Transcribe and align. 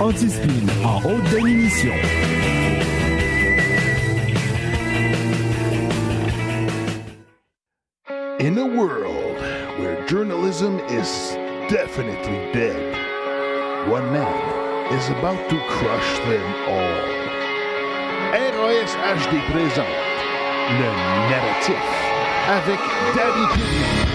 anti-spin 0.00 0.68
en 0.82 0.98
haute 0.98 1.22
définition. 1.30 1.94
In 8.40 8.56
a 8.56 8.66
world 8.66 9.36
where 9.78 10.06
journalism 10.06 10.78
is 10.88 11.36
definitely 11.68 12.38
dead, 12.52 12.80
one 13.90 14.10
man 14.12 14.92
is 14.94 15.08
about 15.10 15.38
to 15.50 15.56
crush 15.68 16.18
them 16.30 16.46
all. 16.66 17.20
RAS 18.32 18.94
HD 18.96 19.36
présente 19.52 19.86
le 20.78 20.88
narratif 21.28 21.76
avec 22.48 22.80
Pignon. 23.12 24.09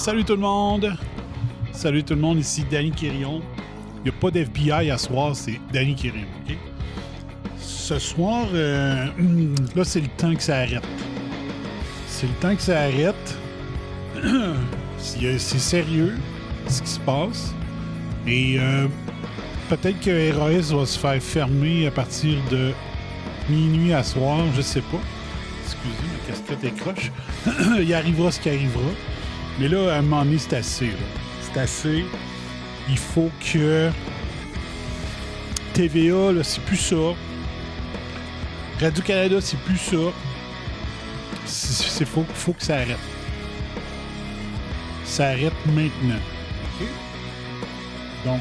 Salut 0.00 0.24
tout 0.24 0.32
le 0.32 0.40
monde. 0.40 0.96
Salut 1.72 2.02
tout 2.02 2.14
le 2.14 2.22
monde, 2.22 2.38
ici 2.38 2.64
Danny 2.70 2.90
Quirion. 2.90 3.42
Il 3.98 4.04
n'y 4.04 4.08
a 4.08 4.18
pas 4.18 4.30
d'FBI 4.30 4.90
à 4.90 4.96
soir, 4.96 5.36
c'est 5.36 5.60
Danny 5.74 5.94
Quirion, 5.94 6.24
OK? 6.48 6.56
Ce 7.58 7.98
soir, 7.98 8.46
euh, 8.54 9.08
là, 9.76 9.84
c'est 9.84 10.00
le 10.00 10.08
temps 10.16 10.34
que 10.34 10.42
ça 10.42 10.60
arrête. 10.60 10.88
C'est 12.06 12.28
le 12.28 12.32
temps 12.40 12.56
que 12.56 12.62
ça 12.62 12.80
arrête. 12.80 13.38
c'est 14.96 15.38
c'est 15.38 15.58
sérieux, 15.58 16.16
ce 16.66 16.80
qui 16.80 16.88
se 16.88 17.00
passe. 17.00 17.54
Et 18.26 18.56
euh, 18.58 18.88
peut-être 19.68 20.00
que 20.00 20.32
RAS 20.32 20.74
va 20.74 20.86
se 20.86 20.98
faire 20.98 21.22
fermer 21.22 21.88
à 21.88 21.90
partir 21.90 22.38
de 22.50 22.72
minuit 23.50 23.92
à 23.92 24.02
soir, 24.02 24.38
je 24.56 24.62
sais 24.62 24.80
pas. 24.80 25.00
Excusez, 25.62 25.92
ma 26.10 26.32
casquette 26.32 26.64
est 26.64 26.80
croche. 26.80 27.12
Il 27.78 27.92
arrivera 27.92 28.32
ce 28.32 28.40
qui 28.40 28.48
arrivera. 28.48 28.90
Mais 29.60 29.68
là, 29.68 29.92
à 29.94 29.98
un 29.98 30.02
moment 30.02 30.24
donné, 30.24 30.38
c'est 30.38 30.56
assez. 30.56 30.90
C'est 31.42 31.60
assez. 31.60 32.04
Il 32.88 32.96
faut 32.96 33.30
que 33.52 33.90
TVA, 35.74 36.42
c'est 36.42 36.64
plus 36.64 36.78
ça. 36.78 36.96
Radio-Canada, 38.80 39.36
c'est 39.42 39.60
plus 39.60 39.76
ça. 39.76 39.98
C'est 41.44 42.06
faut, 42.06 42.24
faut 42.32 42.54
que 42.54 42.62
ça 42.62 42.76
arrête. 42.76 42.96
Ça 45.04 45.28
arrête 45.28 45.52
maintenant. 45.66 46.20
Donc, 48.24 48.40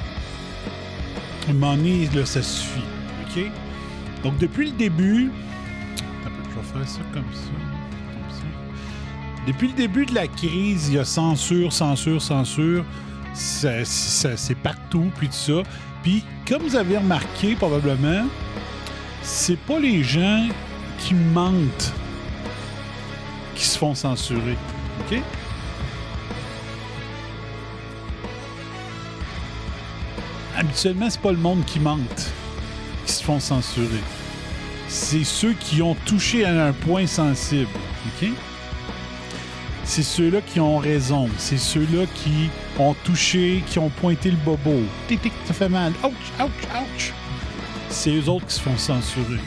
à 1.47 1.49
un 1.49 1.53
moment 1.53 1.75
donné, 1.75 2.07
là, 2.15 2.25
ça 2.25 2.41
suffit. 2.41 2.79
Donc, 4.23 4.37
depuis 4.37 4.67
le 4.67 4.77
début, 4.77 5.31
je 6.23 6.29
vais 6.29 6.85
faire 6.85 6.87
ça 6.87 7.01
comme 7.13 7.33
ça. 7.33 7.78
Depuis 9.49 9.69
le 9.69 9.73
début 9.73 10.05
de 10.05 10.13
la 10.13 10.27
crise, 10.27 10.89
il 10.89 10.93
y 10.93 10.99
a 10.99 11.03
censure, 11.03 11.73
censure, 11.73 12.21
censure. 12.21 12.85
C'est 13.33 14.57
partout, 14.61 15.11
puis 15.17 15.27
tout 15.27 15.33
ça. 15.33 15.63
Puis, 16.03 16.23
comme 16.47 16.61
vous 16.61 16.75
avez 16.75 16.97
remarqué 16.97 17.55
probablement, 17.55 18.27
c'est 19.23 19.57
pas 19.57 19.79
les 19.79 20.03
gens 20.03 20.47
qui 20.99 21.15
mentent 21.15 21.93
qui 23.55 23.65
se 23.65 23.75
font 23.75 23.95
censurer. 23.95 24.55
OK? 24.99 25.19
Habituellement, 30.55 31.09
c'est 31.09 31.21
pas 31.21 31.31
le 31.31 31.37
monde 31.37 31.65
qui 31.65 31.79
mente 31.79 32.31
qui 33.03 33.13
se 33.13 33.23
font 33.23 33.39
censurer 33.39 34.03
c'est 34.89 35.23
ceux 35.23 35.53
qui 35.53 35.81
ont 35.83 35.95
touché 36.05 36.45
à 36.45 36.65
un 36.65 36.73
point 36.73 37.05
sensible. 37.05 37.69
C'est 39.89 40.03
ceux-là 40.03 40.41
qui 40.41 40.59
ont 40.59 40.77
raison. 40.77 41.27
C'est 41.39 41.57
ceux-là 41.57 42.05
qui 42.13 42.51
ont 42.77 42.93
touché, 43.03 43.63
qui 43.65 43.79
ont 43.79 43.89
pointé 43.89 44.29
le 44.29 44.37
bobo. 44.37 44.83
Tic, 45.07 45.19
ça 45.45 45.53
fait 45.55 45.67
mal. 45.67 45.93
Ouch, 46.03 46.11
ouch, 46.39 46.67
ouch. 46.75 47.11
C'est 47.89 48.11
eux 48.11 48.29
autres 48.29 48.45
qui 48.45 48.53
se 48.53 48.61
font 48.61 48.77
censurer. 48.77 49.39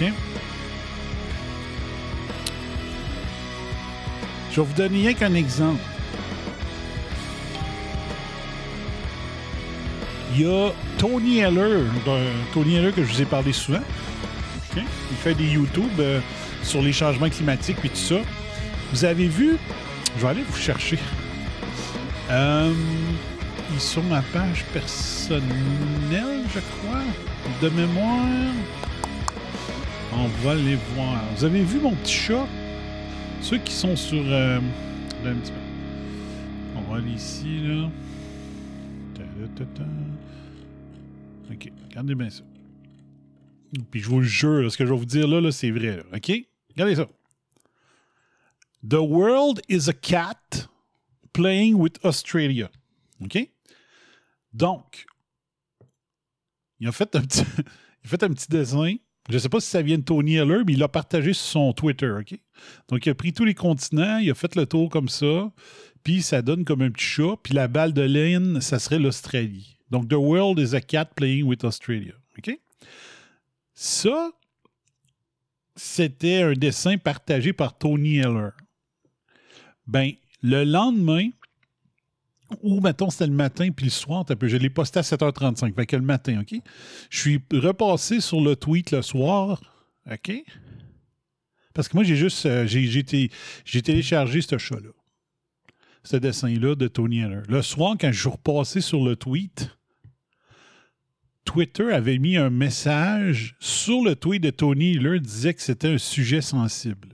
OK? 0.00 0.12
Je 4.52 4.60
vais 4.60 4.66
vous 4.66 4.74
donner 4.74 4.98
rien 5.00 5.12
qu'un 5.12 5.34
exemple. 5.34 5.82
Il 10.36 10.42
y 10.42 10.46
a 10.46 10.70
Tony 10.98 11.38
Heller, 11.38 11.82
ben, 12.06 12.22
Tony 12.52 12.76
Heller 12.76 12.94
que 12.94 13.02
je 13.02 13.12
vous 13.12 13.22
ai 13.22 13.26
parlé 13.26 13.52
souvent. 13.52 13.82
OK? 14.70 14.84
Il 15.10 15.16
fait 15.16 15.34
des 15.34 15.48
YouTube 15.48 15.98
euh, 15.98 16.20
sur 16.62 16.80
les 16.80 16.92
changements 16.92 17.28
climatiques 17.28 17.78
et 17.82 17.88
tout 17.88 17.96
ça. 17.96 18.20
Vous 18.92 19.04
avez 19.04 19.26
vu? 19.26 19.56
Je 20.16 20.22
vais 20.22 20.28
aller 20.28 20.42
vous 20.42 20.56
chercher. 20.56 20.98
Euh, 22.30 22.72
ils 23.72 23.80
sont 23.80 24.02
ma 24.04 24.22
page 24.22 24.64
personnelle, 24.72 26.44
je 26.54 26.60
crois, 26.60 27.02
de 27.62 27.68
mémoire. 27.70 28.52
On 30.12 30.28
va 30.44 30.54
les 30.54 30.76
voir. 30.94 31.20
Vous 31.36 31.44
avez 31.44 31.62
vu 31.62 31.80
mon 31.80 31.94
petit 31.96 32.14
chat? 32.14 32.46
Ceux 33.40 33.58
qui 33.58 33.72
sont 33.72 33.96
sur... 33.96 34.22
euh. 34.24 34.60
On 36.76 36.80
va 36.82 36.98
aller 36.98 37.12
ici, 37.12 37.60
là. 37.62 37.88
OK, 41.50 41.72
regardez 41.88 42.14
bien 42.14 42.30
ça. 42.30 42.42
Puis 43.90 44.00
je 44.00 44.08
vous 44.08 44.20
le 44.20 44.26
jure, 44.26 44.70
ce 44.70 44.76
que 44.76 44.84
je 44.86 44.92
vais 44.92 44.98
vous 44.98 45.04
dire 45.04 45.26
là, 45.26 45.40
là 45.40 45.50
c'est 45.50 45.70
vrai. 45.70 45.96
là. 45.96 46.02
OK? 46.14 46.32
Regardez 46.70 46.96
ça. 46.96 47.08
The 48.86 49.00
world 49.00 49.62
is 49.68 49.88
a 49.88 49.94
cat 49.94 50.68
playing 51.32 51.76
with 51.76 51.98
Australia. 52.04 52.70
OK? 53.22 53.48
Donc, 54.52 55.06
il 56.78 56.88
a 56.88 56.92
fait 56.92 57.16
un 57.16 57.22
petit, 57.22 57.44
il 57.58 58.06
a 58.06 58.08
fait 58.08 58.22
un 58.22 58.28
petit 58.28 58.48
dessin. 58.48 58.96
Je 59.30 59.34
ne 59.34 59.38
sais 59.38 59.48
pas 59.48 59.60
si 59.60 59.70
ça 59.70 59.80
vient 59.80 59.96
de 59.96 60.02
Tony 60.02 60.34
Heller, 60.34 60.64
mais 60.66 60.74
il 60.74 60.78
l'a 60.78 60.88
partagé 60.88 61.32
sur 61.32 61.46
son 61.46 61.72
Twitter. 61.72 62.10
OK? 62.10 62.38
Donc, 62.88 63.06
il 63.06 63.10
a 63.10 63.14
pris 63.14 63.32
tous 63.32 63.46
les 63.46 63.54
continents, 63.54 64.18
il 64.18 64.30
a 64.30 64.34
fait 64.34 64.54
le 64.54 64.66
tour 64.66 64.90
comme 64.90 65.08
ça, 65.08 65.50
puis 66.02 66.20
ça 66.20 66.42
donne 66.42 66.66
comme 66.66 66.82
un 66.82 66.90
petit 66.90 67.06
chat, 67.06 67.36
puis 67.42 67.54
la 67.54 67.68
balle 67.68 67.94
de 67.94 68.02
laine, 68.02 68.60
ça 68.60 68.78
serait 68.78 68.98
l'Australie. 68.98 69.78
Donc, 69.90 70.08
The 70.08 70.14
world 70.14 70.58
is 70.58 70.74
a 70.74 70.80
cat 70.82 71.06
playing 71.16 71.44
with 71.44 71.64
Australia. 71.64 72.12
OK? 72.36 72.58
Ça, 73.72 74.30
c'était 75.74 76.42
un 76.42 76.52
dessin 76.52 76.98
partagé 76.98 77.54
par 77.54 77.78
Tony 77.78 78.18
Heller. 78.18 78.50
Ben, 79.86 80.12
le 80.42 80.64
lendemain, 80.64 81.28
ou 82.62 82.80
mettons 82.80 83.10
c'était 83.10 83.26
le 83.26 83.32
matin 83.32 83.70
puis 83.70 83.86
le 83.86 83.90
soir, 83.90 84.24
je 84.28 84.56
l'ai 84.56 84.70
posté 84.70 84.98
à 84.98 85.02
7h35, 85.02 85.74
fait 85.74 85.86
que 85.86 85.96
le 85.96 86.02
matin, 86.02 86.40
OK? 86.40 86.60
Je 87.10 87.18
suis 87.18 87.40
repassé 87.52 88.20
sur 88.20 88.40
le 88.40 88.56
tweet 88.56 88.90
le 88.92 89.02
soir, 89.02 89.60
OK? 90.10 90.32
Parce 91.74 91.88
que 91.88 91.96
moi, 91.96 92.04
j'ai 92.04 92.16
juste, 92.16 92.46
euh, 92.46 92.66
j'ai, 92.66 92.86
j'ai, 92.86 93.02
té- 93.02 93.30
j'ai 93.64 93.82
téléchargé 93.82 94.40
ce 94.42 94.58
chat-là. 94.58 94.90
Ce 96.04 96.16
dessin-là 96.16 96.76
de 96.76 96.86
Tony 96.86 97.20
Heller. 97.20 97.42
Le 97.48 97.62
soir, 97.62 97.96
quand 97.98 98.12
je 98.12 98.20
suis 98.20 98.28
repassé 98.28 98.80
sur 98.80 99.02
le 99.04 99.16
tweet, 99.16 99.70
Twitter 101.44 101.92
avait 101.92 102.18
mis 102.18 102.36
un 102.36 102.50
message 102.50 103.56
sur 103.58 104.02
le 104.02 104.14
tweet 104.14 104.42
de 104.42 104.50
Tony 104.50 104.92
Hiller 104.92 105.18
disait 105.20 105.54
que 105.54 105.62
c'était 105.62 105.88
un 105.94 105.98
sujet 105.98 106.40
sensible. 106.40 107.13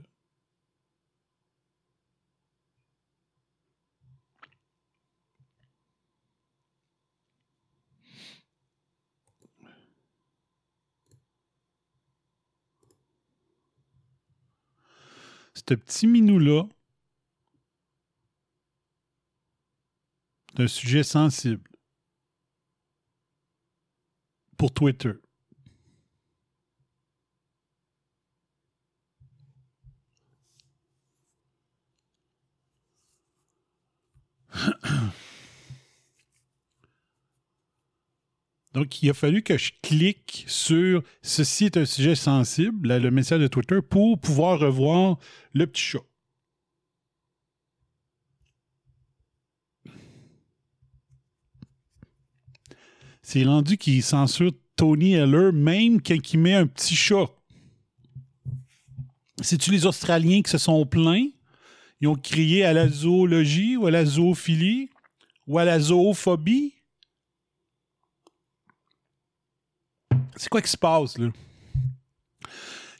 Ce 15.69 15.75
petit 15.75 16.07
minou-là, 16.07 16.63
c'est 20.55 20.63
un 20.63 20.67
sujet 20.67 21.03
sensible 21.03 21.69
pour 24.57 24.73
Twitter. 24.73 25.13
Donc, 38.73 39.03
il 39.03 39.09
a 39.09 39.13
fallu 39.13 39.41
que 39.41 39.57
je 39.57 39.71
clique 39.81 40.45
sur 40.47 41.03
ceci 41.21 41.65
est 41.65 41.77
un 41.77 41.85
sujet 41.85 42.15
sensible, 42.15 42.97
le 42.97 43.11
message 43.11 43.41
de 43.41 43.47
Twitter, 43.47 43.79
pour 43.81 44.17
pouvoir 44.17 44.59
revoir 44.59 45.17
le 45.53 45.67
petit 45.67 45.81
chat. 45.81 45.99
C'est 53.21 53.43
rendu 53.43 53.77
qu'il 53.77 54.01
censure 54.03 54.51
Tony 54.75 55.13
Heller, 55.13 55.53
même 55.53 56.01
quand 56.01 56.33
il 56.33 56.39
met 56.39 56.53
un 56.53 56.67
petit 56.67 56.95
chat. 56.95 57.29
C'est-tu 59.41 59.71
les 59.71 59.85
Australiens 59.85 60.41
qui 60.41 60.51
se 60.51 60.57
sont 60.57 60.85
plaints? 60.85 61.27
Ils 61.99 62.07
ont 62.07 62.15
crié 62.15 62.63
à 62.63 62.73
la 62.73 62.87
zoologie 62.87 63.77
ou 63.77 63.85
à 63.85 63.91
la 63.91 64.05
zoophilie 64.05 64.89
ou 65.45 65.59
à 65.59 65.65
la 65.65 65.79
zoophobie? 65.79 66.73
C'est 70.35 70.49
quoi 70.49 70.61
qui 70.61 70.71
se 70.71 70.77
passe, 70.77 71.17
là? 71.17 71.29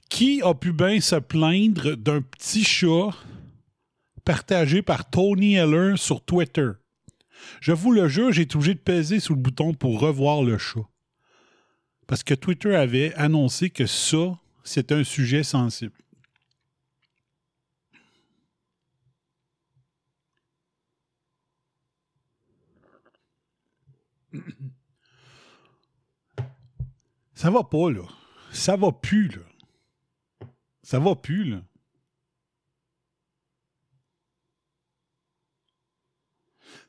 Qui 0.10 0.42
a 0.44 0.54
pu 0.54 0.74
bien 0.74 1.00
se 1.00 1.16
plaindre 1.16 1.96
d'un 1.96 2.22
petit 2.22 2.64
chat 2.64 3.12
partagé 4.26 4.82
par 4.82 5.10
Tony 5.10 5.56
Heller 5.56 5.98
sur 5.98 6.24
Twitter? 6.24 6.72
Je 7.60 7.72
vous 7.72 7.92
le 7.92 8.08
jure, 8.08 8.32
j'ai 8.32 8.44
été 8.44 8.56
obligé 8.56 8.74
de 8.76 8.80
peser 8.80 9.20
sur 9.20 9.34
le 9.34 9.40
bouton 9.40 9.74
pour 9.74 10.00
revoir 10.00 10.44
le 10.44 10.58
chat. 10.58 10.88
Parce 12.08 12.24
que 12.24 12.34
Twitter 12.34 12.76
avait 12.76 13.14
annoncé 13.16 13.70
que 13.70 13.86
ça, 13.86 14.38
c'était 14.64 14.96
un 14.96 15.04
sujet 15.04 15.44
sensible. 15.44 15.94
Ça 27.42 27.50
va 27.50 27.64
pas, 27.64 27.90
là. 27.90 28.04
Ça 28.52 28.76
va 28.76 28.92
plus, 28.92 29.28
là. 29.28 29.42
Ça 30.84 31.00
va 31.00 31.16
plus, 31.16 31.44
là. 31.46 31.64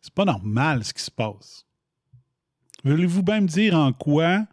C'est 0.02 0.12
pas 0.12 0.26
normal 0.26 0.84
ce 0.84 0.92
qui 0.92 1.00
se 1.00 1.10
passe. 1.10 1.64
Voulez-vous 2.84 3.22
bien 3.22 3.40
me 3.40 3.46
dire 3.46 3.74
en 3.74 3.94
quoi 3.94 4.46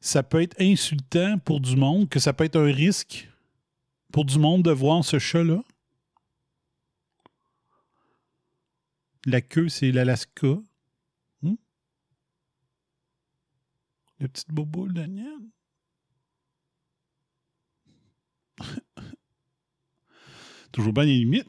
ça 0.00 0.24
peut 0.24 0.42
être 0.42 0.60
insultant 0.60 1.38
pour 1.38 1.60
du 1.60 1.76
monde, 1.76 2.08
que 2.08 2.18
ça 2.18 2.32
peut 2.32 2.42
être 2.42 2.58
un 2.58 2.72
risque 2.72 3.30
pour 4.12 4.24
du 4.24 4.40
monde 4.40 4.64
de 4.64 4.72
voir 4.72 5.04
ce 5.04 5.20
chat-là? 5.20 5.62
La 9.26 9.40
queue, 9.40 9.68
c'est 9.68 9.92
l'Alaska. 9.92 10.56
Le 14.20 14.28
petit 14.28 14.44
bobo 14.48 14.88
Daniel. 14.88 15.40
Toujours 20.72 20.92
bien 20.92 21.04
les 21.04 21.18
limites. 21.18 21.48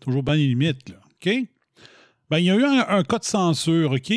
Toujours 0.00 0.22
bien 0.22 0.34
les 0.34 0.46
limites, 0.48 0.88
là. 0.90 1.00
OK? 1.04 1.28
Ben, 2.30 2.38
il 2.38 2.44
y 2.44 2.50
a 2.50 2.56
eu 2.56 2.64
un, 2.64 3.02
cas 3.02 3.18
de 3.18 3.24
censure, 3.24 3.92
OK? 3.92 4.12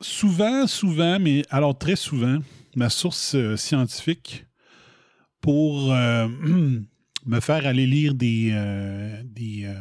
Souvent, 0.00 0.66
souvent, 0.66 1.18
mais 1.18 1.42
alors 1.50 1.76
très 1.76 1.96
souvent, 1.96 2.38
ma 2.76 2.90
source 2.90 3.34
euh, 3.34 3.56
scientifique 3.56 4.46
pour 5.40 5.92
euh, 5.92 6.28
me 7.26 7.40
faire 7.40 7.66
aller 7.66 7.86
lire 7.86 8.14
des, 8.14 8.50
euh, 8.52 9.22
des, 9.24 9.72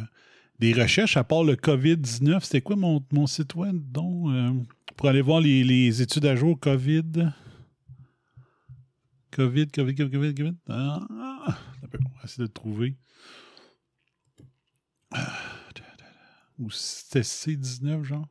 des 0.62 0.74
recherches, 0.74 1.18
à 1.18 1.24
part 1.24 1.44
le 1.44 1.56
COVID-19, 1.56 2.42
c'était 2.42 2.62
quoi 2.62 2.76
mon, 2.76 3.26
site 3.26 3.56
web, 3.56 3.82
euh, 3.98 4.54
pour 4.96 5.10
aller 5.10 5.22
voir 5.22 5.42
les, 5.42 6.02
études 6.04 6.28
à 6.28 6.36
jour 6.36 6.60
COVID? 6.60 7.34
COVID, 9.32 9.68
COVID, 9.68 9.96
COVID, 9.96 10.12
COVID, 10.12 10.36
COVID? 10.36 10.56
Ah, 10.70 11.08
on 11.82 11.88
va 11.88 12.24
essayer 12.24 12.38
de 12.38 12.44
le 12.44 12.50
trouver. 12.50 12.96
Ou 16.60 16.70
c'était 16.70 17.22
C19, 17.22 18.04
genre? 18.04 18.28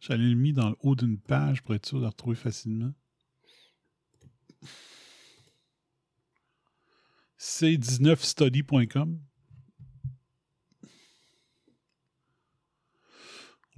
J'allais 0.00 0.28
le 0.28 0.34
mis 0.34 0.52
dans 0.52 0.68
le 0.68 0.76
haut 0.80 0.94
d'une 0.94 1.18
page 1.18 1.62
pour 1.62 1.74
être 1.74 1.86
sûr 1.86 1.96
de 1.96 2.02
le 2.02 2.08
retrouver 2.08 2.36
facilement. 2.36 2.92
C19study.com. 7.38 9.18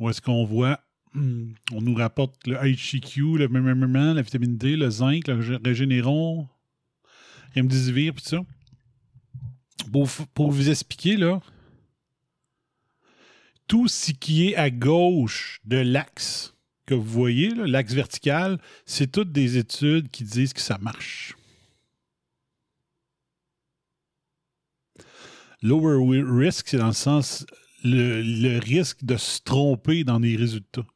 Où 0.00 0.08
est-ce 0.08 0.22
qu'on 0.22 0.46
voit, 0.46 0.80
on 1.14 1.80
nous 1.82 1.94
rapporte 1.94 2.46
le 2.46 2.56
HCQ, 2.56 3.36
le 3.36 3.48
MMM, 3.48 4.14
la 4.14 4.22
vitamine 4.22 4.56
D, 4.56 4.74
le 4.74 4.88
zinc, 4.88 5.28
le 5.28 5.60
régénéron, 5.62 6.48
remdesivir, 7.54 8.14
tout 8.14 8.24
ça. 8.24 8.40
Pour, 9.92 10.50
vous 10.50 10.70
expliquer, 10.70 11.16
là, 11.16 11.40
tout 13.66 13.88
ce 13.88 14.12
qui 14.12 14.48
est 14.48 14.56
à 14.56 14.70
gauche 14.70 15.60
de 15.64 15.76
l'axe 15.76 16.54
que 16.86 16.94
vous 16.94 17.02
voyez, 17.02 17.50
l'axe 17.54 17.92
vertical, 17.92 18.58
c'est 18.86 19.12
toutes 19.12 19.32
des 19.32 19.58
études 19.58 20.10
qui 20.10 20.24
disent 20.24 20.54
que 20.54 20.60
ça 20.60 20.78
marche. 20.78 21.36
Lower 25.62 25.98
risk, 26.22 26.68
c'est 26.68 26.78
dans 26.78 26.86
le 26.86 26.92
sens 26.92 27.44
le, 27.84 28.58
risque 28.58 29.04
de 29.04 29.16
se 29.16 29.40
tromper 29.40 30.04
dans 30.04 30.18
les 30.18 30.36
résultats. 30.36 30.86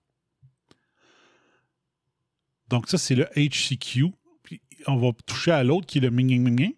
Donc, 2.68 2.88
ça, 2.88 2.98
c'est 2.98 3.14
le 3.14 3.26
HCQ. 3.36 4.12
Puis, 4.42 4.60
on 4.86 4.96
va 4.96 5.12
toucher 5.26 5.52
à 5.52 5.64
l'autre 5.64 5.86
qui 5.86 5.98
est 5.98 6.00
le 6.00 6.10
ming 6.10 6.40
ming 6.40 6.74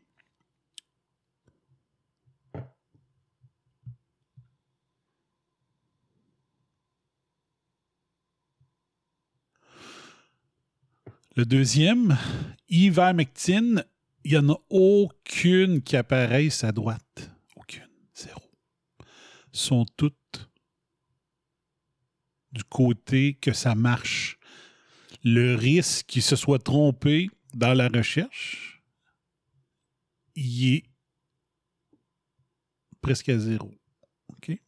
Le 11.36 11.44
deuxième, 11.44 12.16
ivermectine, 12.70 13.84
il 14.24 14.30
n'y 14.30 14.38
en 14.38 14.54
a 14.54 14.58
aucune 14.70 15.82
qui 15.82 15.94
apparaisse 15.94 16.64
à 16.64 16.72
droite. 16.72 17.35
Sont 19.56 19.86
toutes 19.96 20.50
du 22.52 22.62
côté 22.62 23.38
que 23.40 23.54
ça 23.54 23.74
marche. 23.74 24.38
Le 25.24 25.54
risque 25.54 26.04
qu'il 26.04 26.20
se 26.20 26.36
soit 26.36 26.62
trompé 26.62 27.30
dans 27.54 27.72
la 27.72 27.88
recherche, 27.88 28.82
il 30.34 30.74
est 30.74 30.84
presque 33.00 33.30
à 33.30 33.38
zéro. 33.38 33.74
OK? 34.28 34.60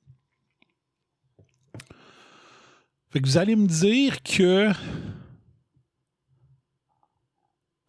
Fait 3.10 3.20
que 3.20 3.26
vous 3.26 3.36
allez 3.36 3.56
me 3.56 3.66
dire 3.66 4.22
que 4.22 4.72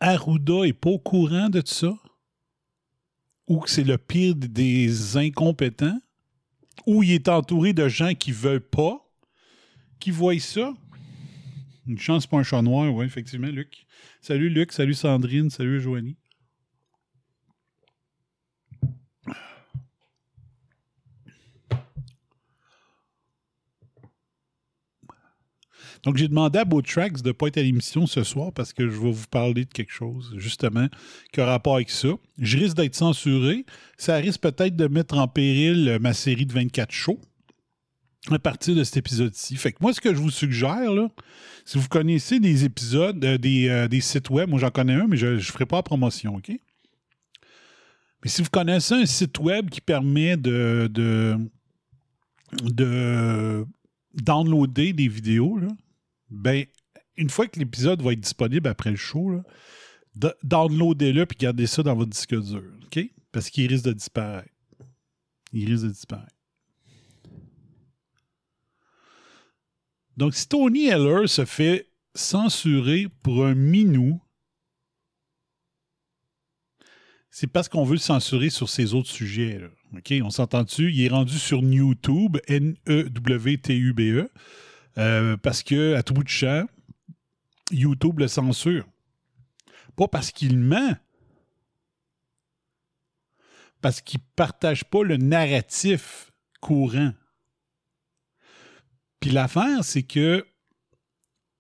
Arruda 0.02 0.66
est 0.66 0.74
pas 0.74 0.90
au 0.90 1.00
courant 1.00 1.48
de 1.50 1.62
ça? 1.66 1.98
Ou 3.48 3.62
que 3.62 3.70
c'est 3.70 3.86
le 3.86 3.98
pire 3.98 4.36
des 4.36 5.16
incompétents? 5.16 6.02
Où 6.86 7.04
il 7.04 7.12
est 7.12 7.28
entouré 7.28 7.74
de 7.74 7.88
gens 7.88 8.14
qui 8.14 8.32
veulent 8.32 8.60
pas, 8.60 9.06
qui 10.00 10.12
voient 10.12 10.40
ça. 10.40 10.74
Une 11.88 11.98
chance 11.98 12.28
pour 12.28 12.40
un 12.40 12.44
chat 12.44 12.62
noir, 12.62 12.94
oui, 12.94 13.06
effectivement, 13.06 13.48
Luc. 13.48 13.86
Salut 14.22 14.50
Luc, 14.50 14.72
salut 14.72 14.94
Sandrine, 14.94 15.50
salut 15.50 15.82
Joanie. 15.82 16.18
Donc, 26.04 26.18
j'ai 26.18 26.28
demandé 26.28 26.60
à 26.60 26.66
Tracks 26.66 27.22
de 27.22 27.28
ne 27.28 27.32
pas 27.34 27.48
être 27.48 27.58
à 27.58 27.62
l'émission 27.62 28.08
ce 28.08 28.24
soir 28.24 28.52
parce 28.54 28.74
que 28.74 28.90
je 28.90 28.98
vais 28.98 29.12
vous 29.12 29.28
parler 29.28 29.66
de 29.66 29.72
quelque 29.72 29.92
chose, 29.92 30.34
justement, 30.38 30.88
qui 31.34 31.42
a 31.42 31.46
rapport 31.46 31.76
avec 31.76 31.90
ça. 31.90 32.10
Je 32.38 32.58
risque 32.58 32.78
d'être 32.78 32.96
censuré. 32.96 33.66
Ça 33.98 34.16
risque 34.16 34.42
peut-être 34.42 34.76
de 34.76 34.88
mettre 34.88 35.18
en 35.18 35.28
péril 35.28 35.98
ma 36.02 36.14
série 36.14 36.46
de 36.46 36.54
24 36.54 36.92
shows 36.92 37.20
à 38.30 38.40
partir 38.40 38.76
de 38.76 38.84
cet 38.84 38.98
épisode-ci. 38.98 39.56
Fait 39.56 39.72
que 39.72 39.78
moi, 39.82 39.94
ce 39.94 40.02
que 40.02 40.14
je 40.14 40.20
vous 40.20 40.30
suggère, 40.32 40.94
là, 40.94 41.08
si 41.66 41.78
vous 41.78 41.88
connaissez 41.88 42.40
des 42.40 42.66
épisodes, 42.66 43.24
euh, 43.24 43.38
euh, 43.44 43.88
des, 43.88 44.02
sites 44.02 44.30
web, 44.30 44.50
moi 44.50 44.60
j'en 44.60 44.72
connais 44.72 44.94
un, 44.94 45.08
mais 45.08 45.18
je 45.18 45.28
ne 45.28 45.40
ferai 45.40 45.66
pas 45.66 45.78
la 45.78 45.84
promotion, 45.84 46.36
OK? 46.36 46.50
Mais 48.24 48.30
si 48.30 48.42
vous 48.42 48.50
connaissez 48.50 48.96
un 48.96 49.06
site 49.06 49.40
web 49.40 49.70
qui 49.70 49.80
permet 49.80 50.36
de, 50.36 50.90
de, 50.92 51.38
de 52.64 53.66
downloader 54.14 54.92
des 54.92 55.08
vidéos, 55.08 55.58
là, 55.58 55.68
ben, 56.30 56.66
une 57.18 57.30
fois 57.30 57.48
que 57.48 57.60
l'épisode 57.60 58.02
va 58.02 58.14
être 58.14 58.20
disponible 58.20 58.68
après 58.68 58.92
le 58.92 58.96
show, 58.96 59.42
downloadez-le 60.44 61.24
et 61.24 61.36
gardez 61.38 61.68
ça 61.68 61.84
dans 61.84 61.96
votre 61.96 62.12
disque 62.12 62.36
dur, 62.36 62.64
OK? 62.86 63.00
Parce 63.32 63.50
qu'il 63.50 63.68
risque 63.68 63.86
de 63.86 63.94
disparaître. 63.94 64.50
Il 65.52 65.70
risque 65.70 65.86
de 65.86 65.92
disparaître. 65.92 66.36
Donc, 70.18 70.36
si 70.36 70.48
Tony 70.48 70.88
Heller 70.88 71.30
se 71.30 71.46
fait 71.46 71.90
censurer 72.14 73.08
pour 73.24 73.46
un 73.46 73.56
minou, 73.56 74.22
c'est 77.30 77.48
parce 77.48 77.70
qu'on 77.70 77.86
veut 77.86 77.94
le 77.94 78.00
censurer 78.00 78.50
sur 78.50 78.70
ses 78.70 78.94
autres 78.94 79.10
sujets. 79.10 79.62
OK? 79.96 80.14
On 80.22 80.30
s'entend-tu? 80.30 80.92
Il 80.92 81.02
est 81.02 81.10
rendu 81.10 81.38
sur 81.40 81.64
YouTube, 81.64 82.38
N-E-W-T-U-B-E, 82.48 84.24
e, 84.24 84.30
euh, 85.00 85.38
parce 85.38 85.64
que, 85.64 85.96
à 85.96 86.04
tout 86.04 86.14
bout 86.14 86.24
de 86.24 86.30
champ, 86.30 86.68
YouTube 87.72 88.20
le 88.20 88.28
censure. 88.28 88.86
Pas 89.96 90.08
parce 90.08 90.32
qu'il 90.32 90.60
ment, 90.60 90.96
parce 93.82 94.02
qu'il 94.02 94.20
ne 94.20 94.26
partage 94.36 94.84
pas 94.86 95.04
le 95.04 95.18
narratif 95.18 96.32
courant. 96.62 97.14
Puis 99.20 99.32
l'affaire, 99.32 99.84
c'est 99.84 100.04
que, 100.04 100.46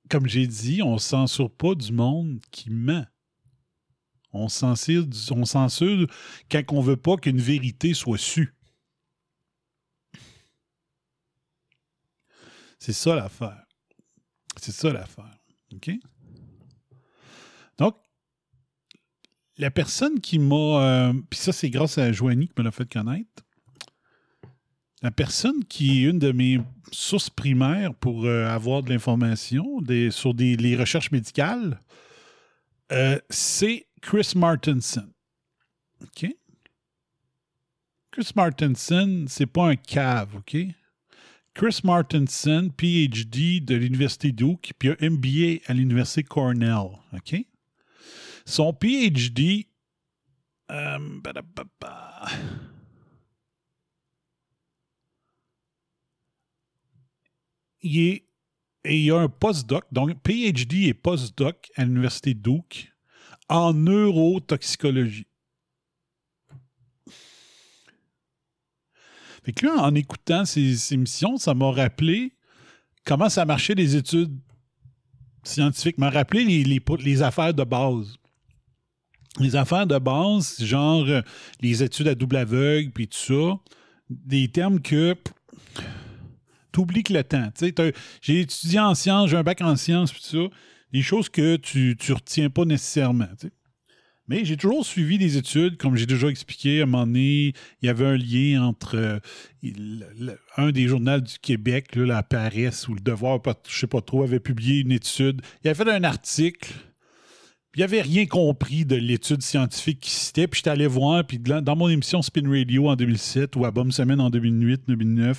comme 0.09 0.27
j'ai 0.27 0.47
dit, 0.47 0.81
on 0.81 0.93
ne 0.93 0.99
censure 0.99 1.51
pas 1.51 1.75
du 1.75 1.91
monde 1.91 2.39
qui 2.51 2.69
ment. 2.69 3.05
On 4.31 4.47
censure, 4.47 5.05
on 5.31 5.45
censure 5.45 6.07
quand 6.51 6.61
on 6.71 6.81
ne 6.81 6.87
veut 6.87 6.97
pas 6.97 7.17
qu'une 7.17 7.39
vérité 7.39 7.93
soit 7.93 8.17
sue. 8.17 8.53
C'est 12.79 12.93
ça 12.93 13.15
l'affaire. 13.15 13.65
C'est 14.57 14.71
ça 14.71 14.91
l'affaire. 14.91 15.37
OK? 15.73 15.91
Donc, 17.77 17.95
la 19.57 19.69
personne 19.69 20.19
qui 20.19 20.39
m'a. 20.39 20.55
Euh, 20.55 21.13
puis 21.29 21.39
ça, 21.39 21.51
c'est 21.51 21.69
grâce 21.69 21.97
à 21.97 22.11
Joanie 22.11 22.47
qui 22.47 22.53
me 22.57 22.63
l'a 22.63 22.71
fait 22.71 22.89
connaître. 22.91 23.43
La 25.01 25.11
personne 25.11 25.63
qui 25.65 26.05
est 26.05 26.09
une 26.09 26.19
de 26.19 26.31
mes 26.31 26.59
sources 26.91 27.29
primaires 27.29 27.93
pour 27.93 28.25
euh, 28.25 28.47
avoir 28.47 28.83
de 28.83 28.89
l'information 28.89 29.79
sur 30.11 30.33
les 30.33 30.75
recherches 30.75 31.11
médicales, 31.11 31.79
euh, 32.91 33.19
c'est 33.29 33.87
Chris 34.01 34.33
Martinson. 34.35 35.07
OK? 36.01 36.27
Chris 38.11 38.31
Martinson, 38.35 39.25
c'est 39.27 39.45
pas 39.45 39.67
un 39.69 39.75
cave, 39.75 40.35
OK? 40.35 40.57
Chris 41.53 41.81
Martinson, 41.83 42.69
PhD 42.75 43.59
de 43.63 43.75
l'Université 43.75 44.31
Duke, 44.31 44.73
puis 44.77 44.89
un 44.89 45.09
MBA 45.09 45.61
à 45.67 45.73
l'Université 45.73 46.23
Cornell, 46.23 46.97
OK? 47.13 47.35
Son 48.45 48.73
PhD... 48.73 49.67
Euh, 50.71 50.99
il 57.81 57.99
est 57.99 58.29
il 58.85 59.11
a 59.11 59.19
un 59.19 59.27
postdoc, 59.27 59.85
donc 59.91 60.15
PhD 60.23 60.87
et 60.87 60.93
postdoc 60.93 61.69
à 61.75 61.83
l'Université 61.83 62.33
Duke 62.33 62.93
en 63.49 63.73
neurotoxicologie. 63.73 65.27
Fait 69.43 69.53
que 69.53 69.65
là, 69.65 69.75
en 69.77 69.95
écoutant 69.95 70.45
ces 70.45 70.93
émissions, 70.93 71.37
ça 71.37 71.53
m'a 71.53 71.71
rappelé 71.71 72.33
comment 73.05 73.29
ça 73.29 73.45
marchait 73.45 73.75
les 73.75 73.95
études 73.95 74.37
scientifiques, 75.43 75.97
m'a 75.97 76.09
rappelé 76.09 76.43
les, 76.43 77.21
affaires 77.21 77.53
de 77.53 77.63
base. 77.63 78.17
Les 79.39 79.55
affaires 79.55 79.87
de 79.87 79.97
base, 79.97 80.61
genre 80.63 81.05
euh, 81.07 81.21
les 81.61 81.81
études 81.83 82.07
à 82.07 82.15
double 82.15 82.37
aveugle, 82.37 82.91
puis 82.91 83.07
tout 83.07 83.17
ça, 83.17 83.59
des 84.09 84.47
termes 84.49 84.81
que 84.81 85.15
t'oublies 86.71 87.03
que 87.03 87.13
le 87.13 87.23
temps. 87.23 87.49
J'ai 88.21 88.41
étudié 88.41 88.79
en 88.79 88.95
sciences, 88.95 89.29
j'ai 89.29 89.37
un 89.37 89.43
bac 89.43 89.61
en 89.61 89.75
sciences, 89.75 90.11
tout 90.11 90.19
ça. 90.19 90.55
Des 90.91 91.01
choses 91.01 91.29
que 91.29 91.55
tu 91.55 91.95
ne 92.09 92.13
retiens 92.13 92.49
pas 92.49 92.65
nécessairement. 92.65 93.27
Mais 94.29 94.45
j'ai 94.45 94.57
toujours 94.57 94.85
suivi 94.85 95.17
des 95.17 95.37
études, 95.37 95.77
comme 95.77 95.95
j'ai 95.95 96.05
déjà 96.05 96.27
expliqué, 96.27 96.81
à 96.81 96.83
un 96.83 96.85
moment 96.85 97.07
donné, 97.07 97.53
il 97.81 97.87
y 97.87 97.89
avait 97.89 98.05
un 98.05 98.15
lien 98.15 98.63
entre 98.63 98.95
euh, 98.95 99.19
un 100.55 100.71
des 100.71 100.87
journaux 100.87 101.19
du 101.19 101.39
Québec, 101.41 101.95
la 101.95 102.21
Paresse 102.21 102.87
ou 102.87 102.93
le 102.93 102.99
Devoir, 102.99 103.39
je 103.43 103.49
ne 103.49 103.79
sais 103.79 103.87
pas 103.87 104.01
trop, 104.01 104.21
avait 104.21 104.39
publié 104.39 104.81
une 104.81 104.91
étude. 104.91 105.41
Il 105.63 105.69
avait 105.69 105.83
fait 105.83 105.89
un 105.89 106.03
article, 106.03 106.71
il 107.75 107.79
n'avait 107.79 108.01
rien 108.01 108.27
compris 108.27 108.85
de 108.85 108.95
l'étude 108.95 109.41
scientifique 109.41 110.01
qui 110.01 110.11
citait, 110.11 110.47
puis 110.47 110.59
j'étais 110.59 110.69
allé 110.69 110.85
voir, 110.85 111.25
puis 111.25 111.39
dans 111.39 111.75
mon 111.75 111.89
émission 111.89 112.21
Spin 112.21 112.47
Radio 112.47 112.87
en 112.87 112.95
2007 112.95 113.55
ou 113.55 113.65
à 113.65 113.73
Semaine 113.89 114.21
en 114.21 114.29
2008-2009, 114.29 115.37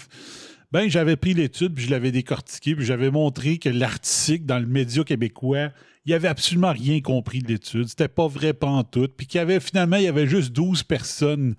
ben, 0.72 0.88
j'avais 0.88 1.14
pris 1.14 1.34
l'étude, 1.34 1.74
puis 1.74 1.84
je 1.84 1.90
l'avais 1.90 2.10
décortiqué, 2.10 2.74
puis 2.74 2.84
j'avais 2.84 3.12
montré 3.12 3.58
que 3.58 3.68
l'article 3.68 4.46
dans 4.46 4.58
le 4.58 4.66
média 4.66 5.04
québécois, 5.04 5.70
il 6.06 6.14
avait 6.14 6.28
absolument 6.28 6.72
rien 6.72 7.00
compris 7.00 7.40
de 7.40 7.48
l'étude. 7.48 7.88
C'était 7.88 8.08
pas 8.08 8.26
vrai 8.26 8.54
tout. 8.90 9.08
Puis 9.16 9.26
qu'il 9.26 9.38
y 9.38 9.42
avait 9.42 9.60
finalement, 9.60 9.96
il 9.96 10.04
y 10.04 10.08
avait 10.08 10.26
juste 10.26 10.52
12 10.52 10.82
personnes 10.84 11.56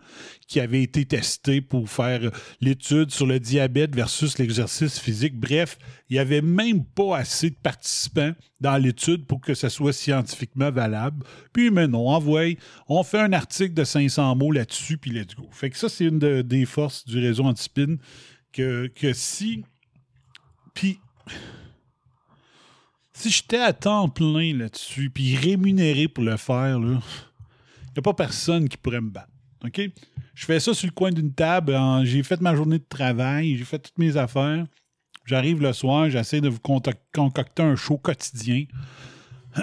qui 0.48 0.60
avaient 0.60 0.82
été 0.82 1.06
testées 1.06 1.62
pour 1.62 1.90
faire 1.90 2.32
l'étude 2.60 3.12
sur 3.12 3.28
le 3.28 3.40
diabète 3.40 3.96
versus 3.96 4.40
l'exercice 4.40 5.00
physique. 5.00 5.40
Bref, 5.40 5.78
il 6.10 6.14
n'y 6.14 6.20
avait 6.20 6.42
même 6.42 6.84
pas 6.84 7.18
assez 7.18 7.52
de 7.52 7.56
participants 7.56 8.34
dans 8.60 8.78
l'étude 8.78 9.28
pour 9.28 9.42
que 9.42 9.54
ça 9.54 9.70
soit 9.70 9.94
scientifiquement 9.94 10.72
valable. 10.72 11.24
Puis, 11.54 11.70
mais 11.70 11.88
non, 11.88 12.10
envoie, 12.10 12.56
on 12.90 13.04
fait 13.04 13.20
un 13.20 13.34
article 13.34 13.76
de 13.76 13.84
500 13.84 14.36
mots 14.36 14.52
là-dessus, 14.52 14.98
puis 14.98 15.12
let's 15.12 15.36
go. 15.36 15.48
Fait 15.52 15.70
que 15.70 15.78
ça, 15.78 15.88
c'est 15.88 16.06
une 16.06 16.20
des 16.20 16.66
forces 16.66 17.06
du 17.06 17.20
réseau 17.20 17.44
Antispin 17.44 17.98
que, 18.52 18.88
que 18.88 19.14
si. 19.14 19.64
Puis. 20.74 21.00
Si 23.22 23.30
j'étais 23.30 23.60
à 23.60 23.72
temps 23.72 24.10
plein 24.10 24.58
là-dessus, 24.58 25.12
puis 25.12 25.36
rémunéré 25.36 26.08
pour 26.08 26.24
le 26.24 26.38
faire, 26.38 26.80
il 26.80 26.90
n'y 26.90 28.00
a 28.00 28.02
pas 28.02 28.16
personne 28.16 28.68
qui 28.68 28.78
pourrait 28.78 29.00
me 29.00 29.12
battre. 29.12 29.30
Je 30.34 30.46
fais 30.46 30.60
ça 30.60 30.74
sur 30.74 30.88
le 30.88 30.92
coin 30.92 31.12
d'une 31.12 31.32
table. 31.32 31.78
J'ai 32.04 32.24
fait 32.24 32.42
ma 32.42 32.56
journée 32.56 32.80
de 32.80 32.88
travail, 32.90 33.58
j'ai 33.58 33.64
fait 33.64 33.78
toutes 33.78 34.00
mes 34.00 34.18
affaires. 34.18 34.66
J'arrive 35.26 35.62
le 35.62 35.72
soir, 35.72 36.10
j'essaie 36.10 36.42
de 36.42 36.50
vous 36.50 36.60
concocter 36.60 37.62
un 37.62 37.76
show 37.76 38.00
quotidien. 38.00 38.66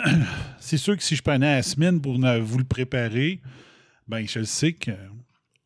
C'est 0.60 0.78
sûr 0.78 0.96
que 0.96 1.02
si 1.02 1.16
je 1.16 1.22
prenais 1.22 1.56
la 1.56 1.64
semaine 1.64 2.00
pour 2.00 2.12
vous 2.14 2.58
le 2.58 2.64
préparer, 2.64 3.40
ben 4.06 4.24
je 4.24 4.44
sais 4.44 4.72
que 4.72 4.92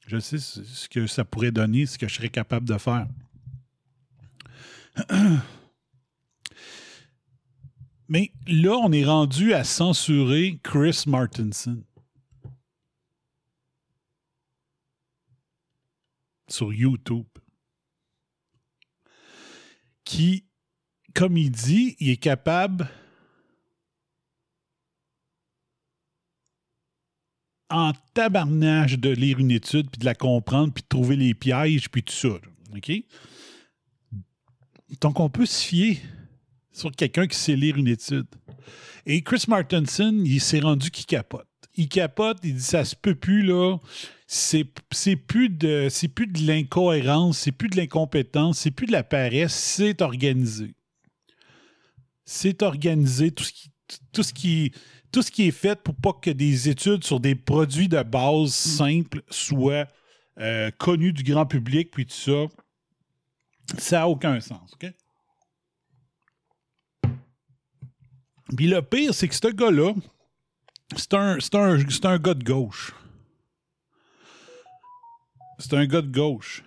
je 0.07 0.19
sais 0.19 0.39
ce 0.39 0.89
que 0.89 1.07
ça 1.07 1.27
pourrait 1.27 1.53
donner, 1.53 1.85
ce 1.85 1.99
que 1.99 2.09
je 2.09 2.15
serais 2.15 2.31
capable 2.31 2.67
de 2.67 2.79
faire. 2.79 3.07
Mais 8.12 8.31
là, 8.47 8.76
on 8.76 8.92
est 8.92 9.07
rendu 9.07 9.54
à 9.54 9.64
censurer 9.64 10.61
Chris 10.62 11.04
Martinson. 11.07 11.83
Sur 16.47 16.75
YouTube. 16.75 17.25
Qui, 20.04 20.45
comme 21.14 21.38
il 21.38 21.50
dit, 21.50 21.97
il 22.00 22.11
est 22.11 22.19
capable 22.19 22.87
en 27.71 27.95
tabarnage 28.12 28.99
de 28.99 29.09
lire 29.09 29.38
une 29.38 29.52
étude, 29.52 29.88
puis 29.90 30.00
de 30.00 30.04
la 30.04 30.14
comprendre, 30.14 30.75
puis 30.75 30.83
de 30.83 30.88
trouver 30.88 31.16
les 31.16 31.33
pièges, 31.33 31.88
puis 31.88 32.02
tout 32.02 32.12
ça. 32.12 32.28
Donc, 35.00 35.19
on 35.19 35.31
peut 35.31 35.47
se 35.47 35.64
fier 35.64 36.02
sur 36.73 36.91
quelqu'un 36.93 37.26
qui 37.26 37.37
sait 37.37 37.57
lire 37.57 37.76
une 37.76 37.88
étude. 37.88 38.26
Et 39.07 39.23
Chris 39.23 39.45
Martinson, 39.49 40.23
il 40.25 40.41
s'est 40.41 40.61
rendu 40.61 40.91
qu'il 40.91 41.07
capote. 41.07 41.47
Il 41.75 41.88
capote, 41.88 42.38
il 42.43 42.55
dit 42.55 42.62
ça 42.62 42.85
se 42.85 42.95
peut 42.95 43.14
plus, 43.14 43.43
là. 43.43 43.79
C'est, 44.26 44.64
plus 45.14 45.50
de 45.50 45.88
c'est 45.91 46.09
plus 46.09 46.26
de 46.26 46.47
l'incohérence, 46.47 47.38
c'est 47.38 47.52
plus 47.52 47.69
de 47.69 47.76
l'incompétence, 47.76 48.61
c'est 48.61 48.71
plus 48.71 48.87
de 48.87 48.93
la 48.93 49.02
paresse, 49.02 49.52
c'est 49.52 50.00
organisé. 50.00 50.75
c'est 52.25 52.62
organisé, 52.62 53.31
tout 53.31 53.45
ce 53.45 53.52
qui, 53.52 53.71
tout 54.12 54.23
ce 54.23 54.33
qui, 54.33 54.73
tout 55.12 55.21
ce 55.21 55.31
qui 55.31 55.49
est 55.49 55.50
fait 55.50 55.83
pour 55.83 55.95
pas 55.95 56.14
que 56.14 56.31
des 56.31 56.71
études 56.71 57.05
sur 57.05 57.21
des 57.21 57.35
produits 57.35 57.88
de 57.88 58.02
base 58.02 58.55
simples 58.55 59.23
soient 59.29 59.87
euh, 60.41 60.71
connus 60.79 61.12
du 61.12 61.23
grand 61.25 61.45
public, 61.45 61.91
puis 61.91 62.07
tout 62.07 62.14
ça, 62.14 62.47
ça 63.76 63.99
n'a 63.99 64.09
aucun 64.09 64.41
sens, 64.41 64.73
OK? 64.73 64.91
Puis 68.56 68.66
le 68.66 68.82
pire, 68.82 69.14
c'est 69.14 69.28
que 69.28 69.35
ce 69.35 69.49
gars-là, 69.49 69.94
c'est 70.97 71.14
un, 71.14 71.38
un, 71.54 71.78
un 72.04 72.18
gars 72.18 72.35
de 72.35 72.44
gauche. 72.44 72.92
C'est 75.59 75.75
un 75.75 75.87
gars 75.87 76.02
de 76.02 76.11
gauche. 76.12 76.62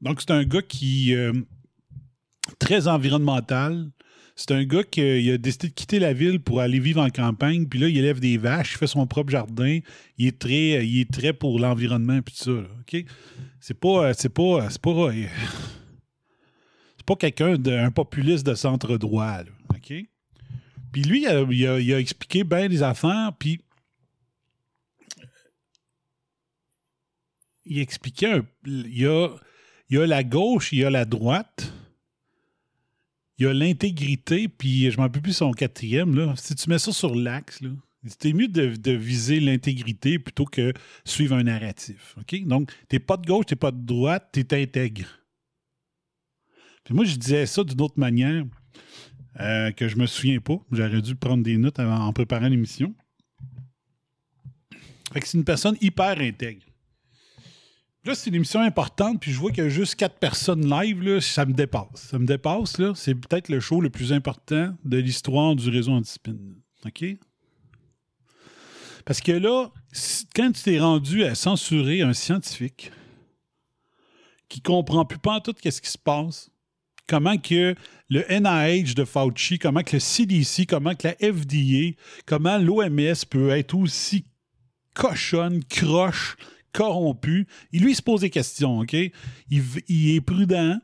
Donc, 0.00 0.20
c'est 0.20 0.30
un 0.30 0.44
gars 0.44 0.62
qui. 0.62 1.14
euh, 1.14 1.32
très 2.58 2.88
environnemental. 2.88 3.90
C'est 4.36 4.52
un 4.52 4.64
gars 4.64 4.82
qui 4.84 5.02
euh, 5.02 5.34
a 5.34 5.38
décidé 5.38 5.68
de 5.68 5.74
quitter 5.74 5.98
la 5.98 6.12
ville 6.14 6.40
pour 6.40 6.60
aller 6.60 6.80
vivre 6.80 7.02
en 7.02 7.10
campagne. 7.10 7.66
Puis 7.66 7.78
là, 7.78 7.88
il 7.88 7.98
élève 7.98 8.20
des 8.20 8.38
vaches, 8.38 8.72
il 8.74 8.78
fait 8.78 8.86
son 8.86 9.06
propre 9.06 9.30
jardin. 9.30 9.80
Il 10.16 10.26
est 10.26 10.38
très, 10.38 10.86
il 10.86 11.00
est 11.00 11.10
très 11.10 11.32
pour 11.32 11.58
l'environnement 11.60 12.20
puis 12.22 12.34
tout 12.36 12.44
ça. 12.44 13.02
C'est 13.60 13.78
pas. 13.78 14.06
euh, 14.08 14.12
C'est 14.16 14.28
pas. 14.30 14.42
euh, 14.64 14.68
C'est 14.70 14.80
pas. 14.80 15.10
Euh, 17.00 17.02
C'est 17.02 17.06
pas 17.06 17.16
quelqu'un 17.16 17.56
d'un 17.56 17.90
populiste 17.90 18.46
de 18.46 18.54
centre 18.54 18.96
droit. 18.98 19.40
OK? 19.70 19.92
Puis 20.92 21.02
lui, 21.02 21.22
il 21.22 21.26
a, 21.28 21.42
il 21.78 21.92
a- 21.94 21.98
expliqué 22.00 22.44
bien 22.44 22.68
des 22.68 22.82
affaires, 22.82 23.32
puis 23.38 23.60
il 27.64 27.78
expliquait 27.78 28.32
un- 28.32 28.46
il 28.66 28.98
y 28.98 29.06
a, 29.06 30.06
la 30.06 30.24
gauche, 30.24 30.72
il 30.72 30.80
y 30.80 30.84
a 30.84 30.90
la 30.90 31.04
droite, 31.04 31.72
il 33.38 33.44
y 33.44 33.48
a 33.48 33.52
l'intégrité, 33.52 34.48
puis 34.48 34.90
je 34.90 34.96
m'en 34.96 35.04
rappelle 35.04 35.22
plus 35.22 35.32
son 35.32 35.52
quatrième. 35.52 36.14
Là. 36.16 36.34
Si 36.36 36.54
tu 36.54 36.68
mets 36.68 36.78
ça 36.78 36.92
sur 36.92 37.14
l'axe, 37.14 37.60
là, 37.60 37.70
c'était 38.06 38.32
mieux 38.32 38.48
de, 38.48 38.74
de 38.76 38.92
viser 38.92 39.40
l'intégrité 39.40 40.18
plutôt 40.18 40.44
que 40.46 40.72
suivre 41.04 41.36
un 41.36 41.44
narratif. 41.44 42.16
OK? 42.18 42.44
Donc, 42.46 42.72
t'es 42.88 42.98
pas 42.98 43.16
de 43.16 43.26
gauche, 43.26 43.46
t'es 43.46 43.56
pas 43.56 43.70
de 43.70 43.80
droite, 43.84 44.28
t'es 44.32 44.60
intègre. 44.62 45.19
Moi, 46.90 47.04
je 47.04 47.16
disais 47.16 47.46
ça 47.46 47.64
d'une 47.64 47.80
autre 47.80 47.98
manière 47.98 48.44
euh, 49.40 49.70
que 49.72 49.88
je 49.88 49.96
me 49.96 50.06
souviens 50.06 50.40
pas. 50.40 50.58
J'aurais 50.72 51.02
dû 51.02 51.14
prendre 51.14 51.42
des 51.42 51.56
notes 51.56 51.78
en 51.78 52.12
préparant 52.12 52.48
l'émission. 52.48 52.94
Fait 55.12 55.20
que 55.20 55.26
c'est 55.26 55.38
une 55.38 55.44
personne 55.44 55.76
hyper 55.80 56.20
intègre. 56.20 56.62
Là, 58.04 58.14
c'est 58.14 58.30
une 58.30 58.36
émission 58.36 58.60
importante, 58.60 59.20
puis 59.20 59.30
je 59.30 59.38
vois 59.38 59.50
qu'il 59.50 59.62
y 59.62 59.66
a 59.66 59.70
juste 59.70 59.94
quatre 59.94 60.18
personnes 60.18 60.68
live, 60.68 61.02
là, 61.02 61.20
ça 61.20 61.44
me 61.44 61.52
dépasse. 61.52 61.86
Ça 61.94 62.18
me 62.18 62.24
dépasse, 62.24 62.78
là. 62.78 62.92
C'est 62.94 63.14
peut-être 63.14 63.50
le 63.50 63.60
show 63.60 63.80
le 63.80 63.90
plus 63.90 64.12
important 64.12 64.74
de 64.84 64.96
l'histoire 64.96 65.54
du 65.54 65.68
réseau 65.68 65.92
Antispin. 65.92 66.36
OK? 66.86 67.04
Parce 69.04 69.20
que 69.20 69.32
là, 69.32 69.68
quand 70.34 70.52
tu 70.52 70.62
t'es 70.62 70.80
rendu 70.80 71.24
à 71.24 71.34
censurer 71.34 72.00
un 72.00 72.14
scientifique 72.14 72.90
qui 74.48 74.62
comprend 74.62 75.04
plus 75.04 75.18
pas 75.18 75.34
en 75.34 75.40
tout 75.40 75.52
qu'est-ce 75.52 75.82
qui 75.82 75.90
se 75.90 75.98
passe, 75.98 76.49
comment 77.08 77.38
que 77.38 77.74
le 78.08 78.24
NIH 78.28 78.94
de 78.94 79.04
Fauci, 79.04 79.58
comment 79.58 79.82
que 79.82 79.96
le 79.96 80.00
CDC, 80.00 80.66
comment 80.66 80.94
que 80.94 81.08
la 81.08 81.14
FDA, 81.14 81.96
comment 82.26 82.58
l'OMS 82.58 83.24
peut 83.28 83.50
être 83.50 83.74
aussi 83.74 84.24
cochonne, 84.94 85.64
croche, 85.64 86.36
corrompu. 86.72 87.46
Il 87.72 87.82
lui 87.82 87.94
se 87.94 88.02
pose 88.02 88.20
des 88.20 88.30
questions, 88.30 88.80
OK? 88.80 88.94
Il, 89.48 90.10
est 90.14 90.20
prudent. 90.20 90.78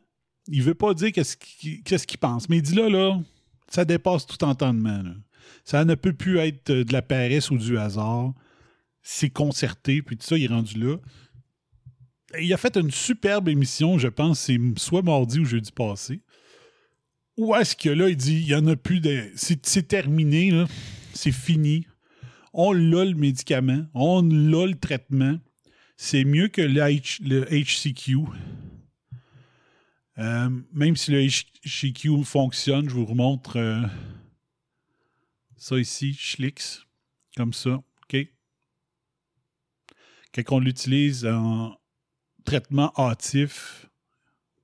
Il 0.48 0.62
veut 0.62 0.74
pas 0.74 0.94
dire 0.94 1.12
qu'est-ce 1.12 1.36
qu'il 1.36 2.18
pense. 2.18 2.48
Mais 2.48 2.58
il 2.58 2.62
dit 2.62 2.74
là, 2.74 2.88
là, 2.88 3.20
ça 3.68 3.84
dépasse 3.84 4.26
tout 4.26 4.42
entendement. 4.44 5.02
Ça 5.64 5.84
ne 5.84 5.94
peut 5.94 6.12
plus 6.12 6.38
être 6.38 6.72
de 6.72 6.92
la 6.92 7.02
paresse 7.02 7.50
ou 7.50 7.58
du 7.58 7.78
hasard. 7.78 8.32
C'est 9.02 9.30
concerté, 9.30 10.02
puis 10.02 10.16
tout 10.16 10.26
ça, 10.26 10.36
il 10.36 10.44
est 10.44 10.48
rendu 10.48 10.78
là. 10.78 10.96
Il 12.38 12.52
a 12.52 12.56
fait 12.56 12.76
une 12.76 12.90
superbe 12.90 13.48
émission, 13.48 13.98
je 13.98 14.08
pense, 14.08 14.40
c'est 14.40 14.58
soit 14.78 15.02
mardi 15.02 15.38
ou 15.38 15.44
jeudi 15.44 15.70
passé. 15.70 16.20
Où 17.36 17.54
est-ce 17.54 17.76
que 17.76 17.88
là, 17.90 18.08
il 18.08 18.16
dit, 18.16 18.34
il 18.34 18.48
y 18.48 18.54
en 18.54 18.66
a 18.66 18.76
plus 18.76 19.00
de. 19.00 19.30
C'est 19.36 19.86
terminé, 19.86 20.50
là. 20.50 20.66
C'est 21.14 21.32
fini. 21.32 21.86
On 22.52 22.72
l'a 22.72 23.04
le 23.04 23.14
médicament. 23.14 23.86
On 23.94 24.22
l'a 24.22 24.66
le 24.66 24.78
traitement. 24.78 25.38
C'est 25.96 26.24
mieux 26.24 26.48
que 26.48 26.62
le, 26.62 26.80
H- 26.80 27.20
HCQ. 27.22 28.16
Euh, 30.18 30.50
même 30.72 30.96
si 30.96 31.10
le 31.10 31.26
HCQ 31.26 32.24
fonctionne, 32.24 32.88
je 32.88 32.94
vous 32.94 33.04
remontre 33.04 33.58
euh, 33.58 33.82
ça 35.56 35.78
ici, 35.78 36.14
Schlix, 36.14 36.86
comme 37.36 37.52
ça. 37.52 37.74
OK? 37.74 38.16
Quand 40.34 40.56
on 40.56 40.60
l'utilise 40.60 41.26
en 41.26 41.76
traitement 42.46 42.92
hâtif, 42.96 43.86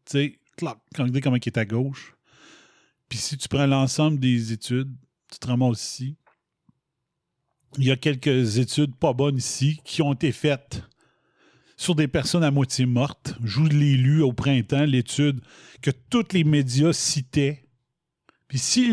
tu 0.07 0.13
sais, 0.13 0.39
clac, 0.57 0.79
quand 0.95 1.05
on 1.05 1.09
dit 1.09 1.21
comment 1.21 1.37
il 1.37 1.47
est 1.47 1.59
à 1.59 1.65
gauche. 1.67 2.15
Puis 3.09 3.19
si 3.19 3.37
tu 3.37 3.49
prends 3.49 3.67
l'ensemble 3.67 4.19
des 4.19 4.53
études, 4.53 4.95
tu 5.31 5.39
te 5.39 5.47
ramasses 5.47 5.85
ici. 5.85 6.17
Il 7.79 7.85
y 7.85 7.91
a 7.91 7.97
quelques 7.97 8.59
études 8.59 8.95
pas 8.97 9.13
bonnes 9.13 9.37
ici 9.37 9.81
qui 9.85 10.03
ont 10.03 10.13
été 10.13 10.33
faites 10.33 10.83
sur 11.77 11.95
des 11.95 12.09
personnes 12.09 12.45
à 12.45 12.51
moitié 12.51 12.87
mortes. 12.87 13.35
Je 13.43 13.61
vous 13.61 13.67
l'ai 13.67 13.97
lu 13.97 14.23
au 14.23 14.33
printemps, 14.33 14.85
l'étude 14.85 15.41
que 15.81 15.91
tous 15.91 16.33
les 16.33 16.45
médias 16.45 16.93
citaient. 16.93 17.65
Puis 18.47 18.59
si, 18.59 18.87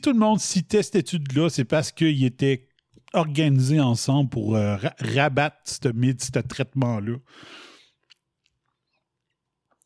tout 0.00 0.12
le 0.12 0.18
monde 0.18 0.40
citait 0.40 0.82
cette 0.82 0.96
étude-là, 0.96 1.50
c'est 1.50 1.64
parce 1.64 1.90
qu'ils 1.90 2.24
étaient 2.24 2.68
organisés 3.12 3.80
ensemble 3.80 4.30
pour 4.30 4.54
euh, 4.54 4.76
ra- 4.76 4.94
rabattre 5.00 5.56
ce, 5.64 5.76
ce 5.82 6.38
traitement-là. 6.38 7.16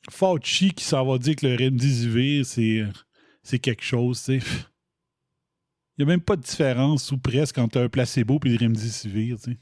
Fauci 0.08 0.72
qui 0.72 0.84
s'en 0.84 1.04
va 1.04 1.18
dire 1.18 1.36
que 1.36 1.46
le 1.46 1.56
remdesivir, 1.56 2.46
c'est, 2.46 2.84
c'est 3.42 3.58
quelque 3.58 3.84
chose, 3.84 4.22
tu. 4.22 4.40
Il 5.98 6.06
n'y 6.06 6.12
a 6.12 6.14
même 6.14 6.22
pas 6.22 6.36
de 6.36 6.42
différence, 6.42 7.12
ou 7.12 7.18
presque, 7.18 7.58
entre 7.58 7.78
un 7.78 7.88
placebo 7.88 8.40
et 8.44 8.48
le 8.48 8.56
remdesivir, 8.56 9.38
tu. 9.38 9.58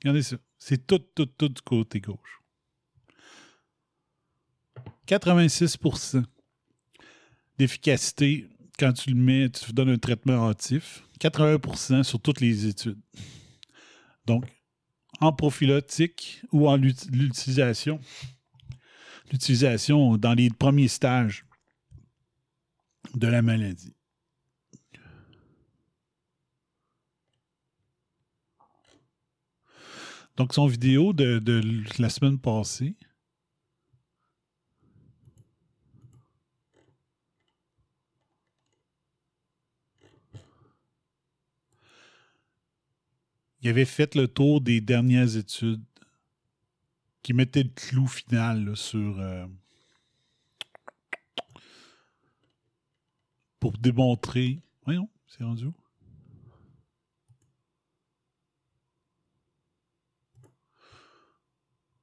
Regardez 0.00 0.22
ça. 0.22 0.36
C'est 0.58 0.86
tout, 0.86 0.98
tout, 0.98 1.26
tout 1.26 1.48
du 1.48 1.62
côté 1.62 2.00
gauche. 2.00 2.42
86% 5.06 6.24
d'efficacité 7.58 8.48
quand 8.78 8.92
tu 8.92 9.10
le 9.10 9.16
mets, 9.16 9.50
tu 9.50 9.72
donnes 9.72 9.90
un 9.90 9.98
traitement 9.98 10.48
hâtif. 10.48 11.02
80% 11.20 12.04
sur 12.04 12.20
toutes 12.20 12.40
les 12.40 12.66
études. 12.66 13.00
Donc, 14.26 14.44
en 15.20 15.32
prophylactique 15.32 16.42
ou 16.52 16.68
en 16.68 16.76
lut- 16.76 17.10
l'utilisation, 17.10 17.98
l'utilisation 19.32 20.16
dans 20.16 20.34
les 20.34 20.48
premiers 20.50 20.88
stages 20.88 21.44
de 23.14 23.26
la 23.26 23.42
maladie. 23.42 23.94
Donc, 30.36 30.54
son 30.54 30.68
vidéo 30.68 31.12
de 31.12 31.42
la 31.98 32.10
semaine 32.10 32.38
passée. 32.38 32.94
Il 43.60 43.68
avait 43.68 43.84
fait 43.84 44.14
le 44.14 44.28
tour 44.28 44.60
des 44.60 44.80
dernières 44.80 45.36
études 45.36 45.82
qui 47.22 47.32
mettaient 47.32 47.64
le 47.64 47.70
clou 47.70 48.06
final 48.06 48.76
sur. 48.76 49.18
euh, 49.20 49.46
pour 53.60 53.76
démontrer. 53.78 54.60
Voyons, 54.84 55.08
c'est 55.26 55.44
rendu 55.44 55.66
où? 55.66 55.74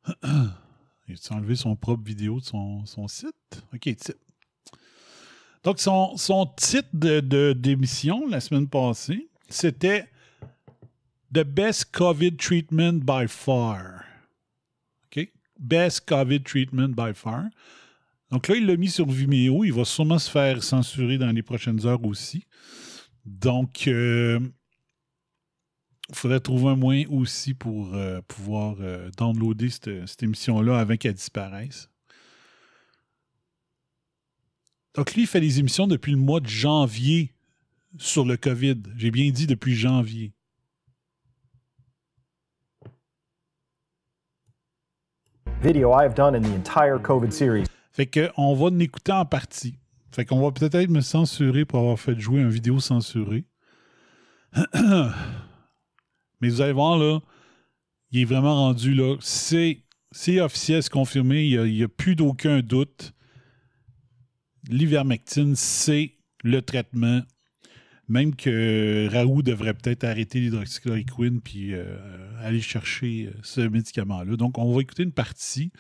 Il 1.08 1.16
a 1.30 1.34
enlevé 1.34 1.56
son 1.56 1.76
propre 1.76 2.04
vidéo 2.04 2.40
de 2.40 2.46
son, 2.46 2.86
son 2.86 3.08
site? 3.08 3.64
OK, 3.74 3.82
titre. 3.82 4.14
Donc, 5.64 5.80
son, 5.80 6.18
son 6.18 6.46
titre 6.58 6.90
de- 6.94 7.20
de- 7.20 7.54
d'émission 7.54 8.28
la 8.28 8.40
semaine 8.40 8.68
passée, 8.68 9.30
c'était 9.50 10.08
The 11.36 11.44
Best 11.44 11.92
COVID 11.92 12.38
Treatment 12.38 13.06
by 13.06 13.28
Far. 13.28 14.06
OK? 15.08 15.28
Best 15.60 16.06
COVID 16.06 16.46
Treatment 16.46 16.96
by 16.96 17.14
Far. 17.14 17.50
Donc 18.32 18.48
là, 18.48 18.56
il 18.56 18.66
l'a 18.66 18.78
mis 18.78 18.90
sur 18.90 19.06
Vimeo. 19.06 19.66
Il 19.66 19.74
va 19.74 19.84
sûrement 19.84 20.18
se 20.18 20.32
faire 20.32 20.64
censurer 20.64 21.18
dans 21.18 21.34
les 21.34 21.44
prochaines 21.44 21.86
heures 21.86 22.06
aussi. 22.06 22.46
Donc, 23.26 23.90
euh, 23.90 24.40
il 26.08 26.16
faudrait 26.16 26.40
trouver 26.40 26.70
un 26.70 26.78
moyen 26.78 27.06
aussi 27.10 27.54
pour 27.54 27.94
euh, 27.94 28.22
pouvoir 28.30 28.78
euh, 28.80 29.10
downloader 29.18 29.70
cette, 29.70 30.08
cette 30.08 30.24
émission-là 30.24 30.80
avant 30.80 30.96
qu'elle 30.96 31.16
disparaisse. 31.16 31.90
Donc, 34.94 35.14
lui, 35.16 35.24
il 35.24 35.28
fait 35.28 35.42
des 35.42 35.60
émissions 35.60 35.88
depuis 35.88 36.14
le 36.14 36.18
mois 36.18 36.40
de 36.40 36.48
janvier 36.48 37.34
sur 37.98 38.24
le 38.24 38.38
COVID. 38.38 38.78
J'ai 38.96 39.12
bien 39.12 39.30
dit 39.32 39.48
depuis 39.48 39.76
janvier. 39.76 40.32
Video 45.62 45.92
I 45.92 46.04
have 46.04 46.16
done 46.16 46.36
in 46.36 46.42
the 46.42 46.54
entire 46.54 47.00
COVID 47.00 47.32
series. 47.32 47.66
Fait 47.92 48.08
qu'on 48.08 48.56
va 48.56 48.70
l'écouter 48.70 49.12
en 49.12 49.26
partie. 49.26 49.78
Fait 50.12 50.26
qu'on 50.26 50.42
va 50.42 50.52
peut-être 50.52 50.90
me 50.90 51.02
censurer 51.02 51.66
pour 51.66 51.80
avoir 51.80 52.00
fait 52.00 52.20
jouer 52.20 52.42
une 52.42 52.50
vidéo 52.50 52.80
censurée. 52.80 53.46
Mais 56.42 56.50
vous 56.50 56.62
allez 56.62 56.74
voir, 56.74 56.98
là, 56.98 57.20
il 58.12 58.22
est 58.22 58.26
vraiment 58.26 58.56
rendu, 58.56 58.94
là. 58.94 59.16
C'est, 59.20 59.84
c'est 60.12 60.40
officiel, 60.40 60.84
c'est 60.84 60.92
confirmé. 60.92 61.46
Il 61.46 61.64
n'y 61.64 61.82
a, 61.82 61.86
a, 61.86 61.90
plus 61.90 62.16
d'aucun 62.16 62.62
doute. 62.62 63.14
L'ivermectine, 64.70 65.56
c'est 65.56 66.14
le 66.44 66.62
traitement. 66.62 67.22
Même 68.08 68.36
que 68.36 69.08
Raoult 69.12 69.42
devrait 69.42 69.74
peut-être 69.74 70.04
arrêter 70.04 70.40
l'hydroxychloroquine 70.40 71.42
puis 71.42 71.74
euh, 71.74 71.98
aller 72.42 72.62
chercher 72.62 73.32
ce 73.42 73.62
médicament-là. 73.62 74.36
Donc, 74.36 74.58
on 74.58 74.74
va 74.74 74.82
écouter 74.82 75.04
une 75.04 75.12
partie. 75.12 75.72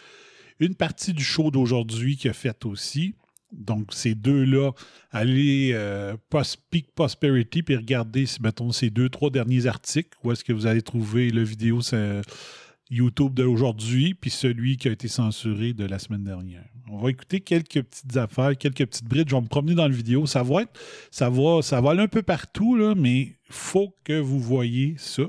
Une 0.59 0.75
partie 0.75 1.13
du 1.13 1.23
show 1.23 1.51
d'aujourd'hui 1.51 2.17
qui 2.17 2.29
a 2.29 2.33
fait 2.33 2.65
aussi. 2.65 3.15
Donc, 3.51 3.93
ces 3.93 4.15
deux-là, 4.15 4.71
allez 5.11 5.71
euh, 5.73 6.15
Peak 6.71 6.91
Prosperity 6.93 7.63
puis 7.63 7.75
regardez, 7.75 8.25
mettons, 8.41 8.71
ces 8.71 8.89
deux, 8.89 9.09
trois 9.09 9.29
derniers 9.29 9.67
articles 9.67 10.17
où 10.23 10.31
est-ce 10.31 10.43
que 10.43 10.53
vous 10.53 10.65
allez 10.65 10.81
trouver 10.81 11.29
la 11.29 11.43
vidéo 11.43 11.81
YouTube 12.89 13.34
d'aujourd'hui 13.34 14.13
puis 14.13 14.30
celui 14.30 14.78
qui 14.78 14.88
a 14.88 14.91
été 14.91 15.08
censuré 15.08 15.74
de 15.74 15.86
la 15.86 16.00
semaine 16.00 16.24
dernière. 16.24 16.65
On 16.89 16.98
va 16.98 17.10
écouter 17.10 17.41
quelques 17.41 17.82
petites 17.82 18.15
affaires, 18.17 18.56
quelques 18.58 18.86
petites 18.86 19.06
brides. 19.06 19.28
Je 19.30 19.36
vais 19.36 19.41
me 19.41 19.48
promener 19.48 19.74
dans 19.74 19.88
la 19.88 19.95
vidéo. 19.95 20.26
Ça 20.28 20.43
va 20.43 20.62
être, 20.62 20.80
ça 21.10 21.30
va, 21.30 21.62
ça 21.62 21.82
va 21.82 21.91
aller 21.91 22.04
un 22.04 22.08
peu 22.08 22.21
partout, 22.21 22.76
là, 22.76 22.93
mais 22.95 23.21
il 23.21 23.36
faut 23.50 23.95
que 24.04 24.19
vous 24.19 24.39
voyez 24.39 24.95
ça. 24.98 25.24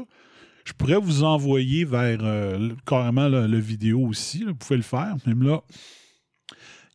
Je 0.64 0.73
pourrais 0.73 0.99
vous 0.99 1.23
envoyer 1.23 1.85
vers 1.85 2.19
euh, 2.23 2.71
carrément 2.87 3.29
le, 3.29 3.59
vidéo 3.59 4.01
aussi. 4.01 4.45
Vous 4.45 4.55
pouvez 4.55 4.77
le 4.77 4.83
faire. 4.83 5.14
Même 5.25 5.42
là, 5.45 5.62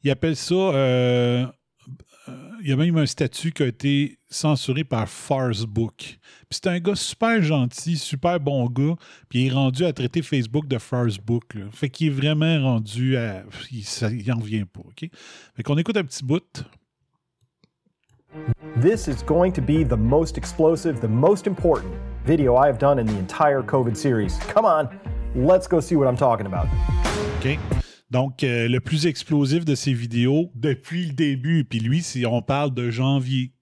il 0.04 0.12
appelle 0.12 0.36
ça. 0.36 0.54
Euh, 0.54 1.48
il 2.62 2.70
y 2.70 2.74
a 2.74 2.76
même 2.76 2.98
un 2.98 3.06
statut 3.06 3.52
qui 3.52 3.64
a 3.64 3.68
été 3.68 4.18
censuré 4.30 4.84
par 4.84 5.10
Facebook. 5.10 5.94
Puis 5.98 6.20
c'est 6.50 6.68
un 6.68 6.80
gars 6.80 6.96
super 6.96 7.42
gentil, 7.42 7.98
super 7.98 8.40
bon 8.40 8.68
gars, 8.68 8.96
puis 9.30 9.44
il 9.44 9.48
est 9.48 9.52
rendu 9.52 9.86
à 9.86 9.94
traiter 9.94 10.22
Facebook 10.22 10.68
de 10.68 10.78
Facebook. 10.78 11.54
Là. 11.54 11.66
Fait 11.72 11.90
qu'il 11.90 12.08
est 12.08 12.12
vraiment 12.12 12.62
rendu 12.62 13.18
à... 13.18 13.44
Il, 13.72 13.84
ça, 13.84 14.10
il 14.10 14.32
en 14.32 14.40
vient 14.40 14.66
pas, 14.66 14.82
OK? 14.82 15.10
Fait 15.56 15.64
qu'on 15.64 15.78
écoute 15.78 15.98
un 15.98 16.04
petit 16.04 16.24
bout. 16.24 16.64
This 18.82 19.08
is 19.08 19.24
going 19.26 19.52
to 19.54 19.62
be 19.62 19.84
the 19.84 19.98
most 19.98 20.38
explosive, 20.38 21.02
the 21.02 21.10
most 21.10 21.48
important 21.48 21.94
video 22.26 22.56
I 22.56 22.68
have 22.68 22.78
done 22.78 23.00
in 23.00 23.06
the 23.06 23.18
entire 23.18 23.62
COVID 23.62 23.98
series. 23.98 24.38
Come 24.54 24.66
on, 24.66 24.88
let's 25.36 25.68
go 25.68 25.82
see 25.82 25.96
what 25.96 26.08
I'm 26.08 26.16
talking 26.16 26.46
about. 26.46 26.68
OK. 27.40 27.60
Donc, 28.12 28.44
euh, 28.44 28.68
le 28.68 28.82
plus 28.82 29.08
explosif 29.08 29.64
de 29.64 29.74
ces 29.74 29.94
vidéos 29.94 30.52
depuis 30.54 31.06
le 31.06 31.14
début. 31.14 31.64
Puis 31.64 31.80
lui, 31.80 32.04
si 32.04 32.26
on 32.26 32.42
parle 32.42 32.74
de 32.74 32.92
janvier. 32.92 33.54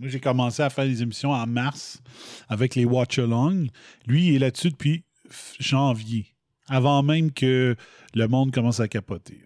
Moi, 0.00 0.08
j'ai 0.08 0.18
commencé 0.18 0.64
à 0.64 0.68
faire 0.68 0.84
des 0.84 1.00
émissions 1.02 1.30
en 1.30 1.46
mars 1.46 2.02
avec 2.48 2.74
les 2.74 2.84
Watch 2.84 3.20
Along. 3.20 3.68
Lui, 4.06 4.28
il 4.28 4.34
est 4.34 4.38
là-dessus 4.40 4.70
depuis 4.70 5.04
janvier, 5.60 6.26
avant 6.66 7.04
même 7.04 7.30
que 7.30 7.76
le 8.14 8.26
monde 8.26 8.50
commence 8.50 8.80
à 8.80 8.88
capoter. 8.88 9.40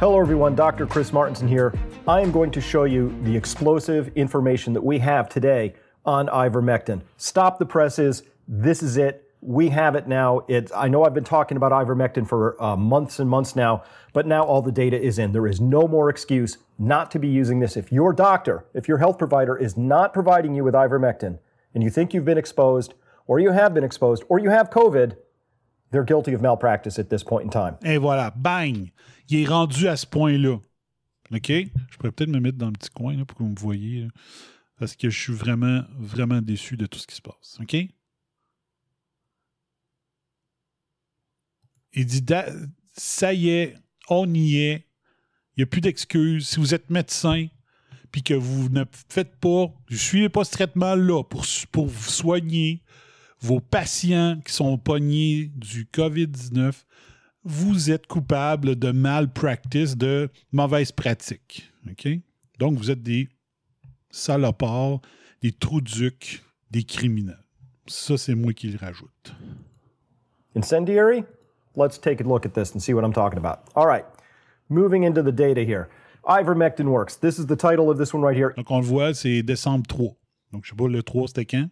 Hello, 0.00 0.20
everyone. 0.20 0.54
Dr. 0.54 0.86
Chris 0.86 1.12
Martinson 1.12 1.48
here. 1.48 1.72
I 2.06 2.20
am 2.20 2.30
going 2.30 2.50
to 2.50 2.60
show 2.60 2.84
you 2.84 3.12
the 3.24 3.34
explosive 3.34 4.12
information 4.14 4.72
that 4.74 4.84
we 4.84 5.00
have 5.00 5.28
today 5.28 5.74
on 6.08 6.26
ivermectin. 6.28 7.02
Stop 7.18 7.58
the 7.58 7.66
presses. 7.66 8.22
This 8.48 8.82
is 8.82 8.96
it. 8.96 9.30
We 9.42 9.68
have 9.68 9.94
it 9.94 10.08
now. 10.08 10.40
I 10.74 10.88
know 10.88 11.04
I've 11.04 11.12
been 11.12 11.22
talking 11.22 11.58
about 11.58 11.70
ivermectin 11.70 12.26
for 12.26 12.60
uh, 12.60 12.76
months 12.76 13.20
and 13.20 13.28
months 13.28 13.54
now, 13.54 13.84
but 14.14 14.26
now 14.26 14.42
all 14.42 14.62
the 14.62 14.72
data 14.72 15.00
is 15.00 15.18
in. 15.18 15.32
There 15.32 15.46
is 15.46 15.60
no 15.60 15.86
more 15.86 16.08
excuse 16.08 16.56
not 16.78 17.10
to 17.10 17.18
be 17.18 17.28
using 17.28 17.60
this. 17.60 17.76
If 17.76 17.92
your 17.92 18.14
doctor, 18.14 18.64
if 18.72 18.88
your 18.88 18.98
health 18.98 19.18
provider 19.18 19.54
is 19.56 19.76
not 19.76 20.12
providing 20.14 20.54
you 20.54 20.64
with 20.64 20.74
ivermectin 20.74 21.38
and 21.74 21.84
you 21.84 21.90
think 21.90 22.14
you've 22.14 22.24
been 22.24 22.38
exposed, 22.38 22.94
or 23.26 23.38
you 23.38 23.52
have 23.52 23.74
been 23.74 23.84
exposed, 23.84 24.24
or 24.30 24.38
you 24.40 24.48
have 24.50 24.70
COVID, 24.70 25.14
they're 25.90 26.04
guilty 26.04 26.32
of 26.32 26.40
malpractice 26.40 26.98
at 26.98 27.10
this 27.10 27.22
point 27.22 27.44
in 27.44 27.50
time. 27.50 27.76
Et 27.84 27.98
voilà, 27.98 28.32
bang! 28.34 28.90
Il 29.28 29.42
est 29.42 29.48
rendu 29.48 29.86
à 29.86 29.96
ce 29.96 30.06
point-là. 30.06 30.56
OK? 31.34 31.48
Je 31.48 31.96
pourrais 31.98 32.12
peut-être 32.12 32.30
me 32.30 32.40
mettre 32.40 32.56
dans 32.56 32.68
le 32.68 32.72
petit 32.72 32.90
coin 32.90 33.14
là, 33.14 33.26
pour 33.26 33.36
que 33.36 33.42
vous 33.42 33.50
me 33.50 33.60
voyez. 33.60 34.04
Là. 34.04 34.08
Parce 34.78 34.94
que 34.96 35.10
je 35.10 35.18
suis 35.18 35.32
vraiment, 35.32 35.82
vraiment 35.98 36.40
déçu 36.40 36.76
de 36.76 36.86
tout 36.86 36.98
ce 36.98 37.06
qui 37.06 37.16
se 37.16 37.22
passe. 37.22 37.58
OK? 37.60 37.76
Il 41.94 42.06
dit 42.06 42.24
ça 42.92 43.32
y 43.32 43.48
est, 43.48 43.74
on 44.08 44.32
y 44.32 44.56
est, 44.56 44.86
il 45.56 45.60
n'y 45.60 45.62
a 45.64 45.66
plus 45.66 45.80
d'excuses. 45.80 46.48
Si 46.48 46.60
vous 46.60 46.74
êtes 46.74 46.90
médecin 46.90 47.48
puis 48.12 48.22
que 48.22 48.34
vous 48.34 48.68
ne 48.68 48.84
faites 49.08 49.36
pas, 49.36 49.72
ne 49.90 49.96
suivez 49.96 50.28
pas 50.28 50.44
ce 50.44 50.52
traitement-là 50.52 51.24
pour, 51.24 51.44
pour 51.72 51.86
vous 51.86 52.10
soigner 52.10 52.82
vos 53.40 53.60
patients 53.60 54.40
qui 54.44 54.52
sont 54.52 54.78
pognés 54.78 55.50
du 55.56 55.84
COVID-19, 55.86 56.72
vous 57.44 57.90
êtes 57.90 58.06
coupable 58.06 58.76
de 58.76 58.90
malpractice, 58.90 59.96
de 59.96 60.30
mauvaise 60.52 60.92
pratique. 60.92 61.70
OK? 61.90 62.08
Donc, 62.58 62.76
vous 62.76 62.90
êtes 62.90 63.02
des 63.02 63.28
salopards, 64.10 65.00
des 65.42 65.52
trous-ducs, 65.52 66.42
des 66.70 66.82
criminels. 66.82 67.44
Ça, 67.86 68.18
c'est 68.18 68.34
moi 68.34 68.52
qui 68.52 68.68
le 68.68 68.78
rajoute. 68.78 69.32
Incendiary? 70.54 71.24
Let's 71.76 71.98
take 71.98 72.20
a 72.20 72.24
look 72.24 72.44
at 72.44 72.54
this 72.54 72.72
and 72.72 72.82
see 72.82 72.92
what 72.92 73.04
I'm 73.04 73.12
talking 73.12 73.38
about. 73.38 73.60
All 73.76 73.86
right, 73.86 74.04
moving 74.68 75.04
into 75.04 75.22
the 75.22 75.32
data 75.32 75.62
here. 75.62 75.88
Ivermectin 76.24 76.88
works. 76.88 77.16
This 77.16 77.38
is 77.38 77.46
the 77.46 77.56
title 77.56 77.90
of 77.90 77.98
this 77.98 78.12
one 78.12 78.22
right 78.22 78.36
here. 78.36 78.52
Donc, 78.56 78.70
on 78.70 78.80
le 78.80 78.86
voit, 78.86 79.14
c'est 79.14 79.42
décembre 79.42 79.86
3. 79.86 80.16
Donc, 80.52 80.64
je 80.64 80.70
sais 80.70 80.76
pas, 80.76 80.88
le 80.88 81.02
3, 81.02 81.28
c'était 81.28 81.44
quand? 81.44 81.70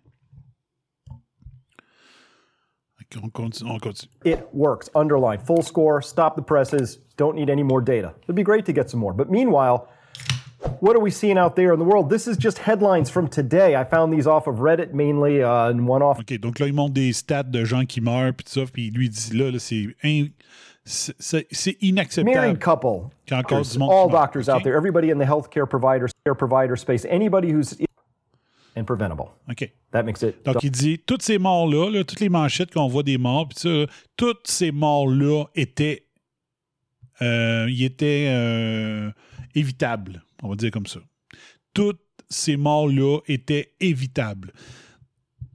On 3.23 3.31
continue, 3.31 3.71
on 3.71 3.79
continue. 3.79 4.11
It 4.25 4.49
works. 4.53 4.91
Underline, 4.95 5.39
full 5.39 5.63
score, 5.63 6.03
stop 6.03 6.35
the 6.35 6.43
presses, 6.43 6.99
don't 7.17 7.37
need 7.37 7.49
any 7.49 7.63
more 7.63 7.81
data. 7.81 8.15
It'd 8.25 8.35
be 8.35 8.43
great 8.43 8.67
to 8.67 8.73
get 8.73 8.91
some 8.91 8.99
more. 9.01 9.15
But 9.15 9.31
meanwhile, 9.31 9.89
what 10.81 10.97
are 10.97 11.01
we 11.01 11.11
seeing 11.11 11.39
out 11.39 11.57
there 11.57 11.73
in 11.73 11.79
the 11.79 11.85
world? 11.85 12.11
This 12.11 12.27
is 12.27 12.37
just 12.37 12.59
headlines 12.59 13.11
from 13.11 13.29
today. 13.29 13.77
I 13.77 13.85
found 13.85 14.13
these 14.13 14.27
off 14.27 14.47
of 14.47 14.57
Reddit 14.57 14.93
mainly, 14.93 15.43
uh, 15.43 15.71
and 15.71 15.87
one 15.87 16.03
off. 16.03 16.19
OK, 16.19 16.39
donc 16.39 16.59
là, 16.59 16.67
il 16.67 16.73
montre 16.73 16.95
des 16.95 17.13
stats 17.13 17.45
de 17.45 17.65
gens 17.65 17.85
qui 17.85 18.01
meurent, 18.01 18.33
puis 18.33 18.45
tout 18.45 18.61
ça, 18.61 18.67
puis 18.73 18.91
lui 18.91 19.09
dit 19.09 19.37
là, 19.37 19.51
là 19.51 19.59
c'est 19.59 19.95
in... 20.05 20.29
c'est 20.85 21.77
inacceptable. 21.81 22.33
Married 22.33 22.61
couple. 22.61 23.11
Doctors, 23.27 23.77
all 23.81 24.09
doctors 24.09 24.49
okay. 24.49 24.57
out 24.57 24.63
there, 24.63 24.77
everybody 24.77 25.11
in 25.11 25.19
the 25.19 25.25
healthcare 25.25 25.69
provider, 25.69 26.07
care 26.25 26.37
provider 26.37 26.77
space, 26.77 27.05
anybody 27.07 27.51
who's 27.51 27.77
and 28.77 28.87
preventable. 28.87 29.33
OK. 29.51 29.73
That 29.91 30.05
makes 30.05 30.23
it. 30.23 30.45
Donc, 30.45 30.63
il 30.63 30.71
dit 30.71 30.99
toutes 30.99 31.23
ces 31.23 31.39
morts-là, 31.39 31.91
là, 31.91 32.05
toutes 32.05 32.21
les 32.21 32.29
manchettes 32.29 32.73
qu'on 32.73 32.87
voit 32.87 33.03
des 33.03 33.19
morts, 33.19 33.49
puis 33.49 33.59
ça, 33.59 33.93
toutes 34.17 34.47
ces 34.47 34.71
morts-là 34.71 35.47
étaient, 35.55 36.05
euh, 37.23 37.67
étaient 37.69 38.27
euh, 38.29 39.11
évitables. 39.55 40.23
On 40.47 40.51
va 40.51 40.57
dire 40.57 40.71
comme 40.71 40.87
ça. 40.87 41.01
Toutes 41.75 42.01
ces 42.31 42.57
morts-là 42.57 43.19
étaient 43.27 43.75
évitables. 43.81 44.53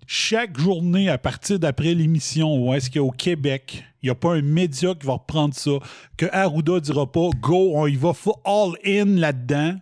Chaque 0.06 0.60
journée, 0.60 1.08
à 1.08 1.18
partir 1.18 1.58
d'après 1.60 1.94
l'émission, 1.94 2.58
où 2.58 2.74
est-ce 2.74 2.92
qu'au 2.92 3.12
Québec, 3.12 3.86
il 4.02 4.08
n'y 4.08 4.10
a 4.10 4.16
pas 4.16 4.34
un 4.34 4.42
média 4.42 4.94
qui 4.94 5.08
va 5.08 5.14
reprendre 5.14 5.54
ça, 5.54 5.72
que 6.18 6.26
Arruda 6.34 6.74
ne 6.74 6.80
dira 6.80 7.10
pas 7.10 7.30
Go, 7.40 7.72
on 7.76 7.88
y 7.88 7.96
va 7.96 8.12
all 8.44 8.74
in 8.86 9.16
là-dedans. 9.16 9.80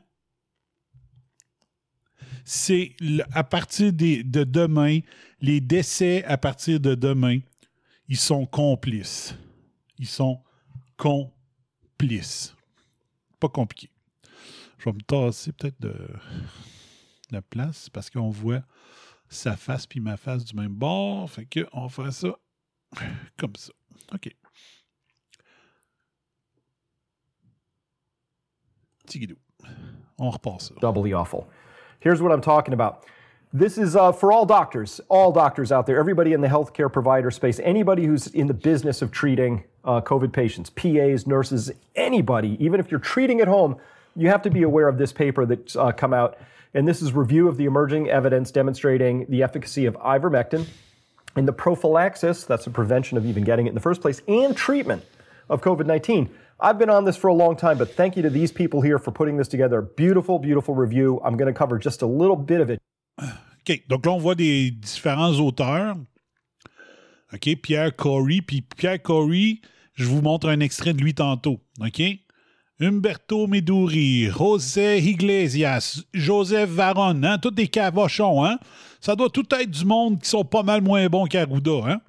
C'est 2.45 2.95
à 3.31 3.43
partir 3.43 3.91
de 3.91 4.43
demain, 4.43 4.99
les 5.41 5.61
décès 5.61 6.23
à 6.25 6.37
partir 6.37 6.79
de 6.79 6.93
demain, 6.93 7.39
ils 8.07 8.17
sont 8.17 8.45
complices. 8.45 9.35
Ils 9.97 10.07
sont 10.07 10.43
complices. 10.95 12.55
Pas 13.39 13.49
compliqué. 13.49 13.89
Je 14.79 14.85
vais 14.85 14.93
me 14.93 15.01
tasser 15.01 15.51
peut-être 15.51 15.79
de 15.81 15.93
la 17.31 17.41
place 17.41 17.89
parce 17.89 18.09
qu'on 18.09 18.29
voit 18.29 18.61
sa 19.27 19.55
face 19.55 19.85
puis 19.85 19.99
ma 19.99 20.15
face 20.15 20.45
du 20.45 20.55
même 20.55 20.73
bord. 20.73 21.29
Fait 21.29 21.45
que 21.45 21.67
on 21.73 21.89
faire 21.89 22.13
ça 22.13 22.29
comme 23.37 23.55
ça. 23.55 23.73
OK. 24.13 24.33
Petit 29.05 29.19
guidou. 29.19 29.35
On 30.17 30.29
repart 30.29 30.61
ça. 30.61 30.73
doubly 30.81 31.13
awful. 31.13 31.47
Here's 31.99 32.21
what 32.21 32.31
I'm 32.31 32.41
talking 32.41 32.73
about. 32.73 33.05
This 33.51 33.77
is 33.77 33.95
uh, 33.95 34.11
for 34.11 34.31
all 34.31 34.45
doctors, 34.45 35.01
all 35.09 35.31
doctors 35.31 35.71
out 35.71 35.87
there, 35.87 35.97
everybody 35.97 36.33
in 36.33 36.41
the 36.41 36.47
healthcare 36.47 36.91
provider 36.91 37.31
space, 37.31 37.59
anybody 37.63 38.05
who's 38.05 38.27
in 38.27 38.47
the 38.47 38.53
business 38.53 39.01
of 39.01 39.11
treating 39.11 39.63
uh, 39.83 40.01
COVID 40.01 40.31
patients, 40.31 40.69
PAs, 40.69 41.25
nurses, 41.25 41.71
anybody, 41.95 42.55
even 42.59 42.79
if 42.79 42.91
you're 42.91 42.99
treating 42.99 43.41
at 43.41 43.47
home, 43.47 43.75
you 44.19 44.29
have 44.29 44.41
to 44.43 44.49
be 44.49 44.63
aware 44.63 44.87
of 44.87 44.97
this 44.97 45.13
paper 45.13 45.45
that's 45.45 45.75
uh, 45.75 45.91
come 45.91 46.13
out. 46.13 46.37
And 46.73 46.87
this 46.87 47.01
is 47.01 47.13
review 47.13 47.47
of 47.47 47.57
the 47.57 47.65
emerging 47.65 48.09
evidence 48.09 48.51
demonstrating 48.51 49.25
the 49.27 49.41
efficacy 49.41 49.85
of 49.85 49.95
ivermectin 49.95 50.67
in 51.35 51.45
the 51.45 51.53
prophylaxis, 51.53 52.43
that's 52.43 52.65
the 52.65 52.71
prevention 52.71 53.17
of 53.17 53.25
even 53.25 53.43
getting 53.43 53.65
it 53.65 53.69
in 53.69 53.75
the 53.75 53.81
first 53.81 54.01
place, 54.01 54.21
and 54.27 54.55
treatment 54.55 55.03
of 55.49 55.61
COVID 55.61 55.85
19. 55.85 56.29
I've 56.59 56.77
been 56.77 56.89
on 56.89 57.05
this 57.05 57.15
for 57.15 57.27
a 57.27 57.33
long 57.33 57.55
time, 57.55 57.77
but 57.77 57.95
thank 57.95 58.17
you 58.17 58.23
to 58.23 58.29
these 58.29 58.51
people 58.51 58.81
here 58.81 58.99
for 58.99 59.11
putting 59.11 59.37
this 59.37 59.47
together. 59.47 59.81
Beautiful, 59.81 60.39
beautiful 60.39 60.75
review. 60.75 61.21
I'm 61.23 61.37
going 61.37 61.51
to 61.51 61.57
cover 61.57 61.79
just 61.79 62.01
a 62.01 62.05
little 62.05 62.35
bit 62.35 62.59
of 62.59 62.69
it. 62.69 62.81
OK. 63.21 63.87
Donc 63.87 64.05
là, 64.05 64.11
on 64.11 64.19
voit 64.19 64.35
des 64.35 64.71
différents 64.71 65.39
auteurs. 65.39 65.95
OK. 67.33 67.55
Pierre 67.61 67.95
Corey. 67.95 68.41
Puis 68.45 68.61
Pierre 68.61 69.01
Corey, 69.01 69.61
je 69.93 70.05
vous 70.05 70.21
montre 70.21 70.49
un 70.49 70.59
extrait 70.59 70.93
de 70.93 71.01
lui 71.01 71.13
tantôt. 71.13 71.61
OK. 71.79 72.01
Umberto 72.81 73.45
Meduri, 73.45 74.29
José 74.29 74.99
Iglesias, 74.99 76.03
Joseph 76.13 76.69
Varon, 76.69 77.23
hein, 77.23 77.37
tous 77.37 77.51
des 77.51 77.67
cavochons, 77.67 78.45
hein? 78.45 78.57
Ça 79.01 79.15
doit 79.15 79.29
tout 79.29 79.45
être 79.51 79.69
du 79.69 79.83
monde 79.83 80.21
qui 80.21 80.29
sont 80.29 80.45
pas 80.45 80.63
mal 80.63 80.81
moins 80.81 81.07
bons 81.07 81.25
qu'Arruda, 81.25 81.81
hein? 81.85 82.01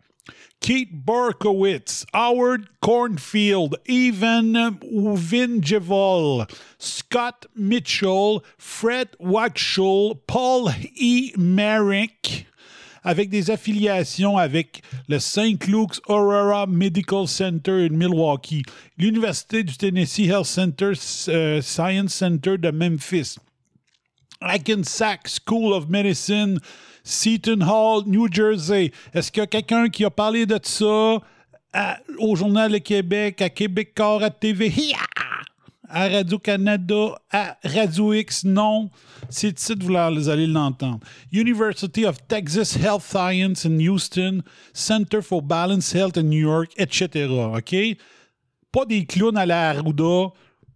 Keith 0.61 0.91
Berkowitz, 0.93 2.05
Howard 2.13 2.63
Cornfield, 2.81 3.81
Evan 3.87 4.77
Vinjevol, 4.93 6.47
Scott 6.79 7.49
Mitchell, 7.57 8.41
Fred 8.59 9.09
Waxhall, 9.19 10.15
Paul 10.29 10.71
E. 11.01 11.33
Merrick, 11.37 12.47
avec 13.05 13.29
des 13.29 13.51
affiliations 13.51 14.37
avec 14.37 14.83
le 15.09 15.19
St. 15.19 15.67
Luke's 15.67 16.01
Aurora 16.09 16.67
Medical 16.67 17.27
Center 17.27 17.87
in 17.87 17.91
Milwaukee, 17.91 18.63
l'Université 18.99 19.63
du 19.63 19.77
Tennessee 19.77 20.29
Health 20.29 20.47
Center 20.47 20.93
euh, 21.29 21.61
Science 21.61 22.15
Center 22.15 22.59
de 22.59 22.71
Memphis, 22.71 23.37
Hackensack 24.41 25.29
School 25.29 25.73
of 25.73 25.89
Medicine, 25.89 26.59
Seton 27.05 27.61
Hall, 27.63 28.05
New 28.07 28.29
Jersey. 28.31 28.93
Est-ce 29.15 29.31
qu'il 29.31 29.41
y 29.41 29.45
a 29.45 29.47
quelqu'un 29.47 29.89
qui 29.89 30.05
a 30.05 30.11
parlé 30.11 30.47
de 30.47 30.59
ça 30.63 31.19
au 32.19 32.37
Journal 32.37 32.73
de 32.73 32.79
Québec, 32.79 33.41
à 33.43 33.49
Québécois, 33.49 34.25
à 34.25 34.31
TV! 34.31 34.73
À 35.91 36.09
Radio-Canada, 36.09 37.21
à 37.31 37.57
Radio 37.65 38.13
X? 38.13 38.45
Non. 38.45 38.91
C'est 39.29 39.53
titre, 39.53 39.87
vous 39.87 40.29
allez 40.29 40.47
l'entendre. 40.47 41.01
University 41.33 42.07
of 42.07 42.17
Texas 42.29 42.77
Health 42.77 43.03
Science 43.03 43.65
in 43.65 43.79
Houston, 43.79 44.43
Center 44.73 45.21
for 45.23 45.43
Balanced 45.43 45.95
Health 45.95 46.17
in 46.17 46.25
New 46.25 46.41
York, 46.41 46.71
etc. 46.79 47.29
OK? 47.57 47.75
Pas 48.73 48.85
des 48.87 49.05
clowns 49.05 49.37
à 49.37 49.47
la 49.47 49.71
Arruda, 49.71 50.33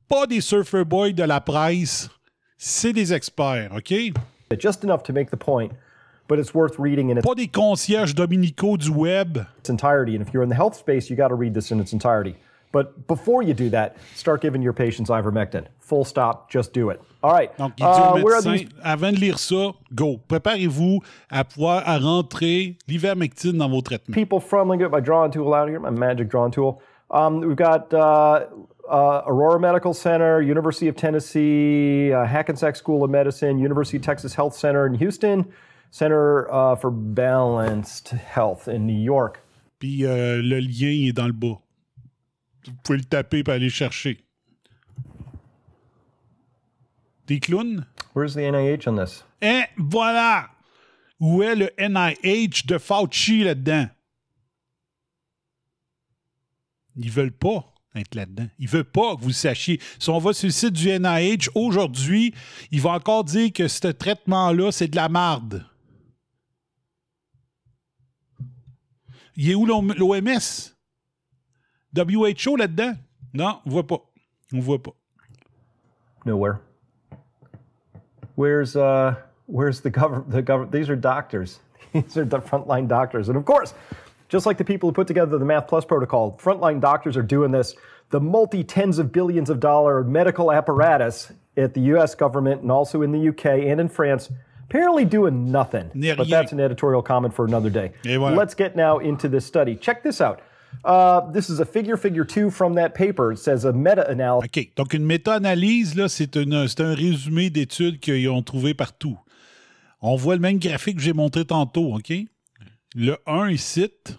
pas 0.09 0.27
des 0.27 0.41
surfer 0.41 0.85
boys 0.85 1.13
de 1.13 1.23
la 1.25 1.41
presse. 1.41 2.09
C'est 2.59 2.93
des 2.93 3.13
experts, 3.13 3.71
OK? 3.77 3.95
Just 4.59 4.85
enough 4.85 5.03
to 5.05 5.13
make 5.13 5.31
the 5.31 5.37
point, 5.37 5.73
but 6.29 6.39
it's 6.39 6.55
worth 6.55 6.79
reading 6.79 7.11
in 7.11 7.17
its 7.19 7.27
Pas 7.27 7.35
des 7.35 7.49
concierges 7.49 8.15
dominicaux 8.15 8.77
du 8.77 8.91
web. 8.91 9.39
entirety. 9.69 10.15
And 10.15 10.23
if 10.23 10.33
you're 10.33 10.45
in 10.45 10.49
the 10.49 10.55
health 10.57 10.77
space, 10.77 11.11
you 11.11 11.17
got 11.17 11.29
to 11.29 11.35
read 11.35 11.55
this 11.55 11.71
in 11.73 11.81
its 11.81 11.93
entirety. 11.93 12.37
But 12.75 13.07
before 13.07 13.45
you 13.45 13.55
do 13.55 13.71
that, 13.71 13.97
start 14.17 14.43
giving 14.43 14.61
your 14.61 14.73
patients 14.73 15.09
ivermectin. 15.09 15.67
Full 15.79 16.05
stop. 16.05 16.51
Just 16.51 16.73
do 16.75 16.91
it. 16.91 17.01
All 17.23 17.31
right. 17.31 17.57
Donc, 17.57 17.75
il 17.79 17.85
dit 17.85 18.01
Uh, 18.01 18.19
au 18.19 18.25
where 18.25 18.43
médecin, 18.43 18.53
these 18.53 18.69
avant 18.83 19.13
de 19.13 19.21
lire 19.21 19.39
ça, 19.39 19.75
go. 19.95 20.19
Préparez-vous 20.27 20.99
à 21.31 21.45
pouvoir 21.45 21.85
à 21.87 21.99
rentrer 21.99 22.77
l'ivermectine 22.89 23.59
dans 23.59 23.69
vos 23.69 23.81
traitements. 23.81 24.13
people 24.13 24.41
me 24.67 24.77
get 24.77 24.91
my 24.91 25.01
drawing 25.01 25.31
tool 25.31 25.55
out 25.55 25.69
here, 25.69 25.79
my 25.79 25.91
magic 25.91 26.29
drawing 26.29 26.51
tool. 26.51 26.81
Um, 27.13 27.43
we've 27.43 27.55
got 27.57 27.95
uh, 27.95 28.47
uh, 28.91 29.23
Aurora 29.25 29.61
Medical 29.61 29.95
Center, 29.95 30.43
University 30.43 30.89
of 30.89 30.97
Tennessee, 30.97 32.13
uh, 32.13 32.27
Hackensack 32.27 32.75
School 32.75 33.05
of 33.05 33.11
Medicine, 33.11 33.59
University 33.61 33.99
of 33.99 34.03
Texas 34.03 34.35
Health 34.35 34.55
Center 34.57 34.85
in 34.85 34.95
Houston, 34.95 35.47
Center 35.93 36.53
uh, 36.53 36.75
for 36.75 36.91
Balanced 36.91 38.09
Health 38.09 38.67
in 38.67 38.85
New 38.85 39.01
York. 39.01 39.41
Puis 39.79 40.05
euh, 40.05 40.41
le 40.43 40.59
lien 40.59 41.09
est 41.09 41.13
dans 41.13 41.27
le 41.27 41.33
bas. 41.33 41.61
Vous 42.67 42.75
pouvez 42.83 42.99
le 42.99 43.05
taper 43.05 43.43
et 43.47 43.51
aller 43.51 43.71
chercher. 43.71 44.25
Des 47.27 47.41
clowns? 47.41 47.87
Where's 48.15 48.35
the 48.35 48.39
NIH 48.39 48.87
on 48.87 48.97
this? 48.97 49.25
Et 49.41 49.63
voilà! 49.77 50.51
Où 51.21 51.43
est 51.43 51.55
le 51.55 51.71
NIH 51.79 52.67
de 52.67 52.79
Fauci 52.79 53.45
là-dedans? 53.45 53.89
Ils 56.97 57.11
veulent 57.11 57.33
pas 57.33 57.73
être 57.95 58.15
là-dedans. 58.15 58.49
Ils 58.59 58.69
veulent 58.69 58.85
pas 58.85 59.17
que 59.17 59.23
vous 59.23 59.29
le 59.29 59.35
sachiez. 59.35 59.81
Si 59.99 60.11
on 60.11 60.19
va 60.19 60.33
sur 60.33 60.49
le 60.49 60.53
site 60.53 60.73
du 60.73 60.89
NIH 60.89 61.49
aujourd'hui, 61.55 62.35
il 62.71 62.81
va 62.81 62.91
encore 62.91 63.25
dire 63.25 63.53
que 63.53 63.69
ce 63.69 63.89
traitement-là, 63.89 64.73
c'est 64.73 64.89
de 64.89 64.97
la 64.97 65.09
marde. 65.09 65.67
Il 69.37 69.51
est 69.51 69.55
où 69.55 69.67
l'OMS? 69.67 70.74
WHO 71.95 72.57
là-dedans? 72.57 72.97
Non, 73.33 73.61
on 73.65 73.71
voit 73.71 73.87
pas. 73.87 74.01
On 74.53 74.61
voit 74.61 74.79
pas. 74.79 74.95
Nowhere. 76.25 76.61
Where's 78.37 78.77
uh, 78.77 79.15
where's 79.47 79.81
the 79.81 79.91
government? 79.91 80.31
The 80.31 80.43
government. 80.43 80.73
These 80.73 80.89
are 80.89 80.97
doctors. 80.97 81.61
These 81.93 82.17
are 82.17 82.25
the 82.25 82.39
frontline 82.41 82.89
doctors, 82.89 83.29
and 83.29 83.37
of 83.37 83.45
course, 83.45 83.75
just 84.29 84.47
like 84.47 84.59
the 84.59 84.65
people 84.65 84.89
who 84.89 84.93
put 84.93 85.07
together 85.07 85.39
the 85.39 85.45
Math 85.45 85.69
Plus 85.69 85.85
protocol, 85.85 86.39
frontline 86.43 86.81
doctors 86.81 87.17
are 87.17 87.23
doing 87.23 87.51
this. 87.53 87.75
The 88.11 88.21
multi 88.21 88.65
tens 88.65 88.99
of 88.99 89.13
billions 89.13 89.51
of 89.51 89.61
dollar 89.61 90.03
medical 90.05 90.53
apparatus 90.53 91.33
at 91.57 91.75
the 91.75 91.81
U.S. 91.83 92.15
government 92.15 92.63
and 92.63 92.71
also 92.71 93.03
in 93.03 93.13
the 93.13 93.19
U.K. 93.19 93.69
and 93.69 93.81
in 93.81 93.89
France. 93.89 94.31
Apparently 94.65 95.05
doing 95.05 95.53
nothing. 95.53 95.91
But 96.17 96.25
that's 96.31 96.53
an 96.53 96.61
editorial 96.61 97.03
comment 97.03 97.35
for 97.35 97.45
another 97.45 97.71
day. 97.71 97.93
Let's 98.35 98.55
get 98.55 98.75
now 98.75 98.99
into 98.99 99.29
this 99.29 99.45
study. 99.47 99.77
Check 99.77 100.03
this 100.03 100.21
out. 100.21 100.41
Uh, 100.85 101.31
this 101.33 101.49
is 101.49 101.61
a 101.61 101.65
figure, 101.65 101.97
figure 101.97 102.25
two 102.25 102.51
from 102.51 102.75
that 102.75 102.91
paper. 102.91 103.33
It 103.33 103.39
says 103.39 103.65
a 103.65 103.73
meta 103.73 104.09
analysis. 104.09 104.49
OK. 104.49 104.73
Donc, 104.77 104.95
une 104.95 105.05
méta-analyse, 105.05 105.95
là, 105.95 106.09
c'est, 106.09 106.37
un 106.37 106.95
résumé 106.95 107.51
d'études 107.51 108.01
qu'ils 108.01 108.29
ont 108.29 108.43
trouvé 108.43 108.75
partout. 108.75 109.19
On 110.01 110.17
voit 110.17 110.35
le 110.35 110.41
même 110.41 110.59
graphique 110.59 110.97
que 110.97 111.03
j'ai 111.03 111.13
montré 111.13 111.45
tantôt, 111.45 111.95
OK? 111.95 112.13
Le 112.95 113.17
1, 113.27 113.51
il 113.51 113.59
cite 113.59 114.19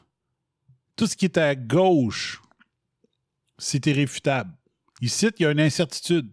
tout 0.96 1.08
ce 1.08 1.15
qui 1.15 1.26
est 1.26 1.38
à 1.38 1.56
gauche, 1.56 2.41
c'est 3.58 3.86
irréfutable. 3.86 4.52
Il 5.02 5.10
cite, 5.10 5.36
il 5.39 5.44
y 5.44 5.46
a 5.46 5.52
une 5.52 5.60
incertitude. 5.60 6.30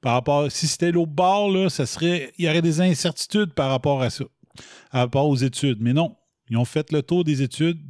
Par 0.00 0.14
rapport, 0.14 0.50
si 0.50 0.68
c'était 0.68 0.92
l'autre 0.92 1.12
bord, 1.12 1.50
là, 1.50 1.68
ça 1.68 1.84
serait, 1.84 2.32
il 2.38 2.44
y 2.44 2.48
aurait 2.48 2.62
des 2.62 2.80
incertitudes 2.80 3.52
par 3.52 3.70
rapport 3.70 4.00
à 4.02 4.10
ça, 4.10 4.24
par 4.90 5.00
rapport 5.02 5.28
aux 5.28 5.36
études. 5.36 5.78
Mais 5.80 5.92
non, 5.92 6.16
ils 6.48 6.56
ont 6.56 6.64
fait 6.64 6.92
le 6.92 7.02
tour 7.02 7.24
des 7.24 7.42
études, 7.42 7.80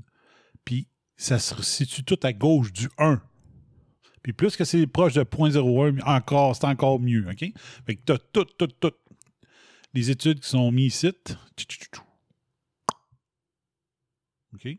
ça 1.19 1.39
se 1.39 1.61
situe 1.63 2.05
tout 2.05 2.19
à 2.23 2.33
gauche 2.33 2.73
du 2.73 2.89
1. 2.97 3.21
Puis 4.23 4.33
plus 4.33 4.57
que 4.57 4.65
c'est 4.65 4.87
proche 4.87 5.15
de 5.15 5.23
0.01, 5.23 6.03
encore, 6.05 6.57
c'est 6.57 6.65
encore 6.65 7.01
mieux, 7.01 7.27
OK? 7.29 7.45
Fait 7.87 7.97
que 7.97 8.03
t'as 8.05 8.19
toutes, 8.33 8.57
toutes, 8.57 8.79
toutes 8.81 9.01
les 9.95 10.11
études 10.11 10.41
qui 10.41 10.49
sont 10.49 10.71
mises 10.71 10.95
ici. 10.95 11.13
OK? 14.55 14.79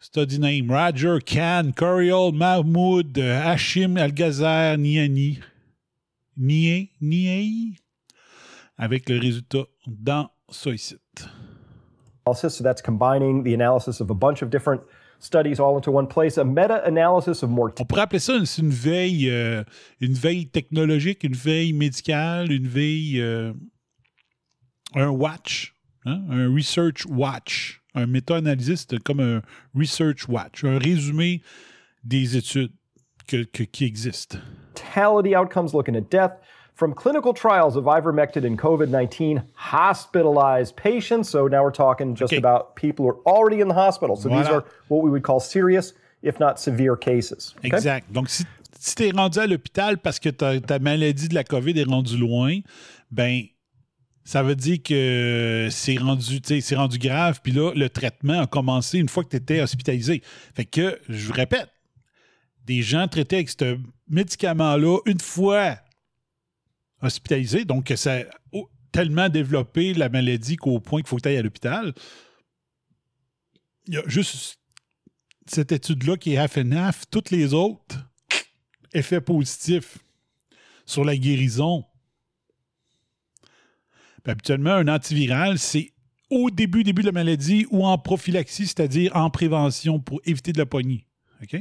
Study 0.00 0.38
name, 0.38 0.70
Roger 0.70 1.18
Khan, 1.24 1.72
Coriol, 1.74 2.32
Mahmoud, 2.34 3.16
euh, 3.18 3.40
Hashim 3.42 3.96
Al-Ghazer, 3.96 4.76
Niani. 4.76 5.40
Nie, 6.36 6.90
Niei. 7.00 7.76
Avec 8.76 9.08
le 9.08 9.18
résultat 9.18 9.64
dans 9.86 10.30
ça 10.50 10.70
ici. 10.70 10.96
Analysis. 12.26 12.56
So 12.56 12.64
that's 12.64 12.82
combining 12.82 13.42
the 13.44 13.54
analysis 13.54 14.00
of 14.00 14.10
a 14.10 14.14
bunch 14.14 14.42
of 14.42 14.50
different 14.50 14.82
studies 15.18 15.60
all 15.60 15.76
into 15.76 15.90
one 15.90 16.06
place. 16.06 16.38
A 16.38 16.44
meta-analysis 16.44 17.42
of 17.42 17.50
mortality. 17.50 17.82
On 17.82 17.86
pourrait 17.86 18.02
appeler 18.02 18.18
ça 18.20 18.34
une, 18.34 18.46
une 18.58 18.70
veille, 18.70 19.30
euh, 19.30 19.62
une 20.00 20.14
veille 20.14 20.46
technologique, 20.48 21.24
une 21.24 21.34
veille 21.34 21.72
médicale, 21.72 22.50
une 22.50 22.66
veille, 22.66 23.20
euh, 23.20 23.52
un 24.94 25.08
watch, 25.10 25.74
hein, 26.06 26.22
un 26.30 26.52
research 26.54 27.04
watch, 27.06 27.80
un 27.94 28.06
méta-analyse, 28.06 28.86
c'est 28.88 29.02
comme 29.02 29.20
un 29.20 29.42
research 29.74 30.28
watch, 30.28 30.64
un 30.64 30.78
résumé 30.78 31.42
des 32.04 32.36
études 32.36 32.72
que- 33.26 33.44
que- 33.44 33.62
qui 33.64 33.84
existent. 33.84 34.38
Mortality 34.96 35.34
outcomes 35.34 35.72
looking 35.72 35.96
at 35.96 36.10
death 36.10 36.32
from 36.74 36.92
clinical 36.92 37.32
trials 37.32 37.76
of 37.76 37.84
ivermectin 37.84 38.44
in 38.44 38.56
COVID 38.56 38.88
19 38.88 39.42
hospitalized 39.54 40.74
patients. 40.76 41.28
So 41.30 41.46
now 41.46 41.62
we're 41.62 41.70
talking 41.70 42.14
just 42.14 42.32
Okay. 42.32 42.36
about 42.38 42.74
people 42.74 43.04
who 43.04 43.10
are 43.12 43.22
already 43.26 43.60
in 43.60 43.68
the 43.68 43.74
hospital. 43.74 44.16
So 44.16 44.28
these 44.28 44.46
Voilà. 44.46 44.56
are 44.58 44.64
what 44.88 45.02
we 45.04 45.10
would 45.10 45.22
call 45.22 45.40
serious, 45.40 45.94
if 46.22 46.38
not 46.40 46.58
severe 46.58 46.96
cases. 46.96 47.54
Okay? 47.58 47.68
Exact. 47.68 48.12
Donc, 48.12 48.28
si, 48.28 48.44
si 48.78 48.94
tu 48.96 49.04
es 49.04 49.12
rendu 49.12 49.38
à 49.38 49.46
l'hôpital 49.46 49.98
parce 49.98 50.18
que 50.18 50.30
ta, 50.30 50.60
ta 50.60 50.78
maladie 50.78 51.28
de 51.28 51.34
la 51.34 51.44
COVID 51.44 51.78
est 51.78 51.84
rendue 51.88 52.16
loin, 52.18 52.58
ben 53.10 53.42
ça 54.24 54.42
veut 54.42 54.56
dire 54.56 54.78
que 54.82 55.68
c'est 55.70 55.98
rendu, 55.98 56.40
c'est 56.60 56.74
rendu 56.76 56.98
grave, 56.98 57.40
puis 57.42 57.52
là, 57.52 57.72
le 57.74 57.88
traitement 57.90 58.40
a 58.40 58.46
commencé 58.46 58.98
une 58.98 59.08
fois 59.08 59.22
que 59.22 59.28
tu 59.28 59.36
étais 59.36 59.60
hospitalisé. 59.60 60.22
Fait 60.54 60.64
que, 60.64 60.98
je 61.10 61.26
vous 61.26 61.34
répète, 61.34 61.68
des 62.64 62.80
gens 62.80 63.06
traités 63.06 63.36
avec 63.36 63.50
ce 63.50 63.76
médicament-là 64.08 64.98
une 65.04 65.20
fois 65.20 65.76
hospitalisés, 67.04 67.64
donc 67.64 67.84
que 67.84 67.96
ça 67.96 68.14
a 68.14 68.58
tellement 68.92 69.28
développé 69.28 69.94
la 69.94 70.08
maladie 70.08 70.56
qu'au 70.56 70.80
point 70.80 71.00
qu'il 71.00 71.08
faut 71.08 71.16
que 71.16 71.22
tu 71.22 71.28
ailles 71.28 71.38
à 71.38 71.42
l'hôpital. 71.42 71.92
Il 73.86 73.94
y 73.94 73.96
a 73.98 74.02
juste 74.06 74.58
cette 75.46 75.72
étude-là 75.72 76.16
qui 76.16 76.34
est 76.34 76.38
half 76.38 76.56
and 76.56 76.72
half. 76.72 77.04
Toutes 77.10 77.30
les 77.30 77.52
autres, 77.52 77.96
effets 78.94 79.20
positifs 79.20 79.98
sur 80.86 81.04
la 81.04 81.16
guérison. 81.16 81.84
Habituellement, 84.26 84.70
un 84.70 84.88
antiviral, 84.88 85.58
c'est 85.58 85.92
au 86.30 86.50
début, 86.50 86.82
début 86.82 87.02
de 87.02 87.08
la 87.08 87.12
maladie 87.12 87.66
ou 87.70 87.84
en 87.84 87.98
prophylaxie, 87.98 88.66
c'est-à-dire 88.66 89.14
en 89.14 89.28
prévention 89.28 90.00
pour 90.00 90.20
éviter 90.24 90.52
de 90.52 90.58
la 90.58 90.66
poignée. 90.66 91.06
OK? 91.42 91.60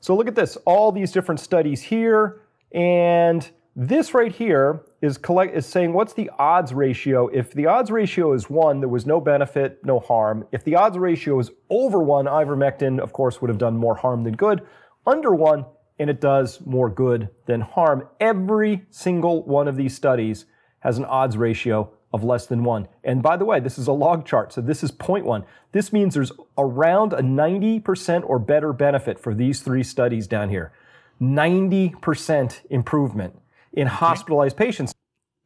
So 0.00 0.16
look 0.16 0.28
at 0.28 0.34
this, 0.34 0.58
all 0.66 0.92
these 0.92 1.12
different 1.12 1.38
studies 1.38 1.80
here, 1.80 2.40
and 2.74 3.40
this 3.80 4.12
right 4.12 4.32
here 4.32 4.82
is 5.00 5.18
collect 5.18 5.54
is 5.54 5.64
saying 5.64 5.92
what's 5.92 6.12
the 6.12 6.32
odds 6.36 6.74
ratio? 6.74 7.28
If 7.28 7.52
the 7.52 7.66
odds 7.66 7.92
ratio 7.92 8.32
is 8.32 8.50
one, 8.50 8.80
there 8.80 8.88
was 8.88 9.06
no 9.06 9.20
benefit, 9.20 9.78
no 9.84 10.00
harm. 10.00 10.48
If 10.50 10.64
the 10.64 10.74
odds 10.74 10.98
ratio 10.98 11.38
is 11.38 11.52
over 11.70 12.02
one, 12.02 12.24
ivermectin, 12.24 12.98
of 12.98 13.12
course, 13.12 13.40
would 13.40 13.50
have 13.50 13.58
done 13.58 13.76
more 13.76 13.94
harm 13.94 14.24
than 14.24 14.34
good. 14.34 14.62
Under 15.06 15.32
one, 15.32 15.64
and 15.96 16.10
it 16.10 16.20
does 16.20 16.60
more 16.66 16.90
good 16.90 17.28
than 17.46 17.60
harm. 17.60 18.08
Every 18.18 18.84
single 18.90 19.44
one 19.44 19.68
of 19.68 19.76
these 19.76 19.94
studies 19.94 20.46
has 20.80 20.98
an 20.98 21.04
odds 21.04 21.36
ratio 21.36 21.92
of 22.12 22.24
less 22.24 22.46
than 22.46 22.64
one. 22.64 22.88
And 23.04 23.22
by 23.22 23.36
the 23.36 23.44
way, 23.44 23.60
this 23.60 23.78
is 23.78 23.86
a 23.86 23.92
log 23.92 24.26
chart, 24.26 24.52
so 24.52 24.60
this 24.60 24.82
is 24.82 24.90
0.1. 24.90 25.44
This 25.70 25.92
means 25.92 26.14
there's 26.14 26.32
around 26.56 27.12
a 27.12 27.22
90% 27.22 28.24
or 28.26 28.40
better 28.40 28.72
benefit 28.72 29.20
for 29.20 29.34
these 29.34 29.60
three 29.60 29.84
studies 29.84 30.26
down 30.26 30.48
here. 30.48 30.72
90% 31.20 32.60
improvement 32.70 33.36
in 33.76 33.86
hospitalized 33.86 34.56
patients. 34.56 34.92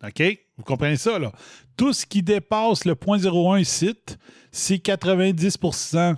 OK? 0.02 0.22
Vous 0.56 0.64
comprenez 0.64 0.96
ça, 0.96 1.18
là? 1.18 1.32
Tout 1.76 1.92
ce 1.92 2.04
qui 2.04 2.22
dépasse 2.22 2.84
le 2.84 2.94
0.01 2.94 3.64
site, 3.64 4.18
c'est 4.50 4.76
90% 4.76 6.16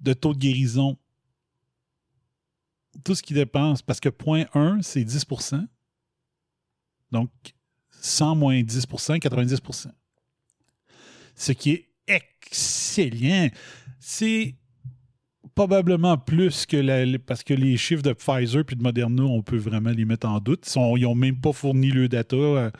de 0.00 0.12
taux 0.12 0.34
de 0.34 0.38
guérison. 0.38 0.96
Tout 3.04 3.14
ce 3.14 3.22
qui 3.22 3.34
dépasse, 3.34 3.82
parce 3.82 4.00
que 4.00 4.08
0.1, 4.08 4.82
c'est 4.82 5.02
10% 5.02 5.66
Donc, 7.10 7.30
100 8.00 8.34
moins 8.36 8.60
10% 8.60 9.18
90% 9.18 9.90
Ce 11.34 11.52
qui 11.52 11.70
est 11.70 11.88
excellent. 12.06 13.48
C'est 13.98 14.54
probablement 15.54 16.18
plus 16.18 16.66
que 16.66 16.76
la, 16.76 17.18
parce 17.18 17.42
que 17.42 17.54
les 17.54 17.76
chiffres 17.76 18.02
de 18.02 18.12
Pfizer 18.12 18.64
puis 18.64 18.76
de 18.76 18.82
Moderna, 18.82 19.22
on 19.22 19.42
peut 19.42 19.56
vraiment 19.56 19.90
les 19.90 20.04
mettre 20.04 20.28
en 20.28 20.40
doute. 20.40 20.70
Ils 20.76 21.02
n'ont 21.02 21.14
même 21.14 21.40
pas 21.40 21.52
fourni 21.52 21.90
le 21.90 22.08
data 22.08 22.36
euh, 22.36 22.70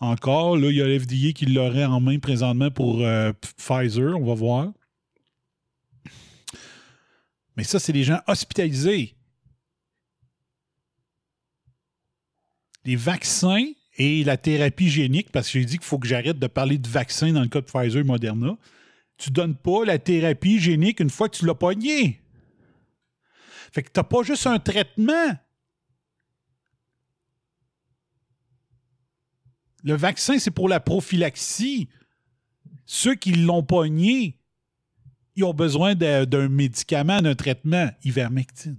encore. 0.00 0.56
Là, 0.56 0.70
il 0.70 0.76
y 0.76 0.82
a 0.82 0.86
l'FDA 0.86 1.32
qui 1.32 1.46
l'aurait 1.46 1.84
en 1.84 2.00
main 2.00 2.18
présentement 2.18 2.70
pour 2.70 3.00
euh, 3.00 3.32
Pfizer. 3.58 4.16
On 4.16 4.24
va 4.24 4.34
voir. 4.34 4.72
Mais 7.56 7.64
ça, 7.64 7.78
c'est 7.78 7.92
les 7.92 8.04
gens 8.04 8.20
hospitalisés. 8.26 9.14
Les 12.84 12.96
vaccins, 12.96 13.66
et 13.96 14.24
la 14.24 14.36
thérapie 14.36 14.88
génique, 14.88 15.30
parce 15.30 15.48
que 15.48 15.58
j'ai 15.58 15.64
dit 15.64 15.76
qu'il 15.76 15.86
faut 15.86 15.98
que 15.98 16.06
j'arrête 16.06 16.38
de 16.38 16.46
parler 16.46 16.78
de 16.78 16.88
vaccin 16.88 17.32
dans 17.32 17.42
le 17.42 17.48
cas 17.48 17.60
de 17.60 17.66
Pfizer 17.66 18.00
et 18.00 18.04
Moderna. 18.04 18.56
Tu 19.18 19.30
ne 19.30 19.34
donnes 19.34 19.54
pas 19.54 19.84
la 19.84 19.98
thérapie 19.98 20.58
génique 20.58 21.00
une 21.00 21.10
fois 21.10 21.28
que 21.28 21.36
tu 21.36 21.46
l'as 21.46 21.54
pogné. 21.54 22.21
Fait 23.72 23.82
que 23.82 23.90
tu 23.90 23.98
n'as 23.98 24.04
pas 24.04 24.22
juste 24.22 24.46
un 24.46 24.58
traitement. 24.58 25.32
Le 29.82 29.94
vaccin, 29.94 30.38
c'est 30.38 30.50
pour 30.50 30.68
la 30.68 30.78
prophylaxie. 30.78 31.88
Ceux 32.84 33.14
qui 33.14 33.32
l'ont 33.32 33.62
pogné, 33.62 34.38
ils 35.34 35.44
ont 35.44 35.54
besoin 35.54 35.94
d'un 35.94 36.48
médicament, 36.48 37.22
d'un 37.22 37.34
traitement, 37.34 37.88
ivermectine. 38.04 38.76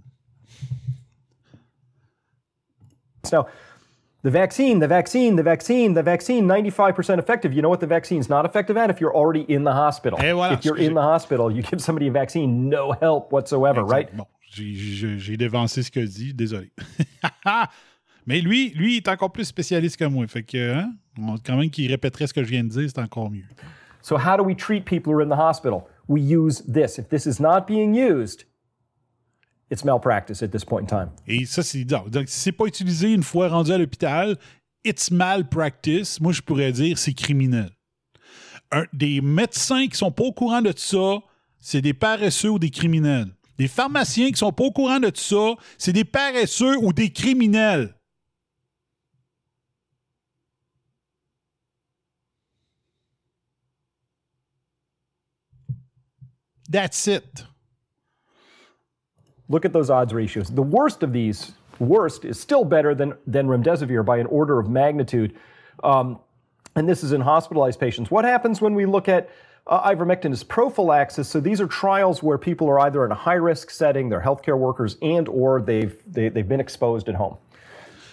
The 3.23 4.29
vaccine, 4.29 4.79
the 4.79 4.87
vaccine, 4.87 5.35
the 5.35 5.43
vaccine, 5.43 5.95
the 5.95 6.03
vaccine, 6.03 6.47
95% 6.47 7.19
effective. 7.19 7.51
You 7.51 7.61
know 7.61 7.69
what 7.69 7.81
the 7.81 7.87
vaccine's 7.87 8.29
not 8.29 8.45
effective 8.45 8.77
at? 8.77 8.89
If 8.89 9.01
you're 9.01 9.13
already 9.13 9.41
in 9.49 9.65
the 9.65 9.73
hospital. 9.73 10.17
Et 10.19 10.31
voilà, 10.31 10.53
if 10.53 10.63
you're 10.63 10.77
in 10.77 10.93
the 10.93 11.01
hospital, 11.01 11.51
you 11.51 11.61
give 11.61 11.81
somebody 11.81 12.07
a 12.07 12.11
vaccine, 12.11 12.69
no 12.69 12.93
help 12.93 13.33
whatsoever, 13.33 13.81
exact. 13.81 14.13
right? 14.13 14.27
J'ai 14.53 15.37
dévancé 15.37 15.83
ce 15.83 15.91
que 15.91 15.99
dit, 15.99 16.33
désolé. 16.33 16.71
Mais 18.25 18.39
lui, 18.39 18.69
lui, 18.69 18.95
il 18.95 18.97
est 18.97 19.07
encore 19.09 19.31
plus 19.31 19.45
spécialiste 19.45 19.97
que 19.97 20.05
moi. 20.05 20.25
Fait 20.27 20.43
que, 20.43 20.75
hein, 20.75 20.93
quand 21.45 21.57
même 21.57 21.69
qu'il 21.69 21.89
répéterait 21.89 22.27
ce 22.27 22.33
que 22.33 22.43
je 22.43 22.49
viens 22.49 22.63
de 22.63 22.69
dire, 22.69 22.87
c'est 22.87 22.99
encore 22.99 23.29
mieux. 23.29 23.43
So 24.01 24.17
how 24.17 24.37
do 24.37 24.43
we 24.43 24.55
treat 24.55 24.85
people 24.85 25.13
who 25.13 25.19
are 25.19 25.23
in 25.23 25.29
the 25.29 25.39
hospital? 25.39 25.87
We 26.07 26.21
use 26.21 26.61
this. 26.63 26.97
If 26.97 27.09
this 27.09 27.25
is 27.25 27.41
not 27.41 27.65
being 27.67 27.95
used, 27.95 28.45
it's 29.69 29.85
malpractice 29.85 30.43
at 30.43 30.49
this 30.49 30.65
point 30.65 30.83
in 30.83 30.87
time. 30.87 31.09
Et 31.27 31.45
ça, 31.45 31.63
c'est. 31.63 31.85
Donc, 31.85 32.27
si 32.27 32.39
c'est 32.39 32.51
pas 32.51 32.65
utilisé 32.65 33.11
une 33.11 33.23
fois 33.23 33.47
rendu 33.47 33.71
à 33.71 33.77
l'hôpital, 33.77 34.37
it's 34.83 35.09
malpractice. 35.11 36.19
Moi, 36.19 36.33
je 36.33 36.41
pourrais 36.41 36.71
dire 36.71 36.97
c'est 36.97 37.13
criminel. 37.13 37.69
Un, 38.71 38.85
des 38.91 39.21
médecins 39.21 39.87
qui 39.87 39.97
sont 39.97 40.11
pas 40.11 40.23
au 40.23 40.33
courant 40.33 40.61
de 40.61 40.73
ça, 40.75 41.19
c'est 41.59 41.81
des 41.81 41.93
paresseux 41.93 42.49
ou 42.49 42.59
des 42.59 42.71
criminels. 42.71 43.29
Des 43.57 43.67
pharmaciens 43.67 44.31
qui 44.31 44.37
sont 44.37 44.51
pas 44.51 44.63
au 44.63 44.71
courant 44.71 44.99
de 44.99 45.11
ça, 45.13 45.55
c'est 45.77 45.93
des 45.93 46.05
paresseux 46.05 46.77
ou 46.77 46.91
des 46.91 47.11
criminels. 47.11 47.93
That's 56.69 57.07
it. 57.07 57.43
Look 59.47 59.65
at 59.65 59.73
those 59.73 59.91
odds 59.91 60.13
ratios. 60.13 60.49
The 60.49 60.63
worst 60.63 61.03
of 61.03 61.13
these, 61.13 61.51
worst, 61.77 62.25
is 62.25 62.39
still 62.39 62.65
better 62.65 62.95
than, 62.95 63.13
than 63.27 63.47
remdesivir 63.47 64.03
by 64.03 64.17
an 64.17 64.25
order 64.27 64.59
of 64.59 64.67
magnitude. 64.69 65.35
Um, 65.83 66.19
and 66.75 66.89
this 66.89 67.03
is 67.03 67.11
in 67.11 67.21
hospitalized 67.21 67.79
patients. 67.79 68.09
What 68.09 68.25
happens 68.25 68.59
when 68.59 68.73
we 68.73 68.87
look 68.87 69.07
at 69.07 69.29
uh, 69.67 69.89
ivermectin 69.91 70.31
as 70.31 70.43
prophylaxis? 70.43 71.27
So 71.27 71.39
these 71.39 71.61
are 71.61 71.67
trials 71.67 72.21
where 72.21 72.37
people 72.37 72.67
are 72.67 72.79
either 72.79 73.05
in 73.05 73.11
a 73.11 73.15
high 73.15 73.39
risk 73.39 73.69
setting, 73.69 74.09
they're 74.09 74.21
healthcare 74.21 74.57
workers, 74.57 74.97
and 75.01 75.27
or 75.29 75.61
they've 75.61 75.95
they, 76.11 76.25
have 76.25 76.47
been 76.47 76.59
exposed 76.59 77.09
at 77.09 77.15
home. 77.15 77.37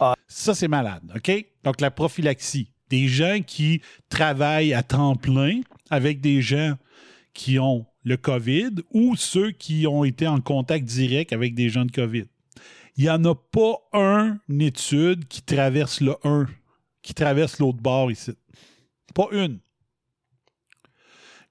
Uh, 0.01 0.15
Ça 0.29 0.55
c'est 0.55 0.69
malade, 0.69 1.03
ok? 1.15 1.45
Donc 1.65 1.81
la 1.81 1.91
prophylaxie, 1.91 2.71
des 2.89 3.09
gens 3.09 3.41
qui 3.47 3.83
travaillent 4.09 4.75
à 4.75 4.83
temps 4.83 5.17
plein 5.17 5.61
avec 5.91 6.21
des 6.21 6.43
gens 6.43 6.75
qui 7.33 7.59
ont 7.59 7.87
le 8.05 8.17
COVID 8.17 8.83
ou 8.93 9.17
ceux 9.17 9.51
qui 9.51 9.87
ont 9.87 10.05
été 10.05 10.27
en 10.27 10.41
contact 10.41 10.85
direct 10.85 11.33
avec 11.33 11.55
des 11.55 11.69
gens 11.69 11.85
de 11.85 11.93
COVID. 11.93 12.25
Il 12.97 13.05
n'y 13.05 13.11
en 13.11 13.25
a 13.25 13.35
pas 13.35 13.77
une 14.49 14.61
étude 14.61 15.27
qui 15.29 15.43
traverse 15.43 16.01
le 16.01 16.17
1, 16.25 16.47
qui 17.03 17.15
traverse 17.15 17.59
l'autre 17.59 17.81
bord 17.81 18.11
ici. 18.11 18.33
Pas 19.15 19.29
une. 19.33 19.59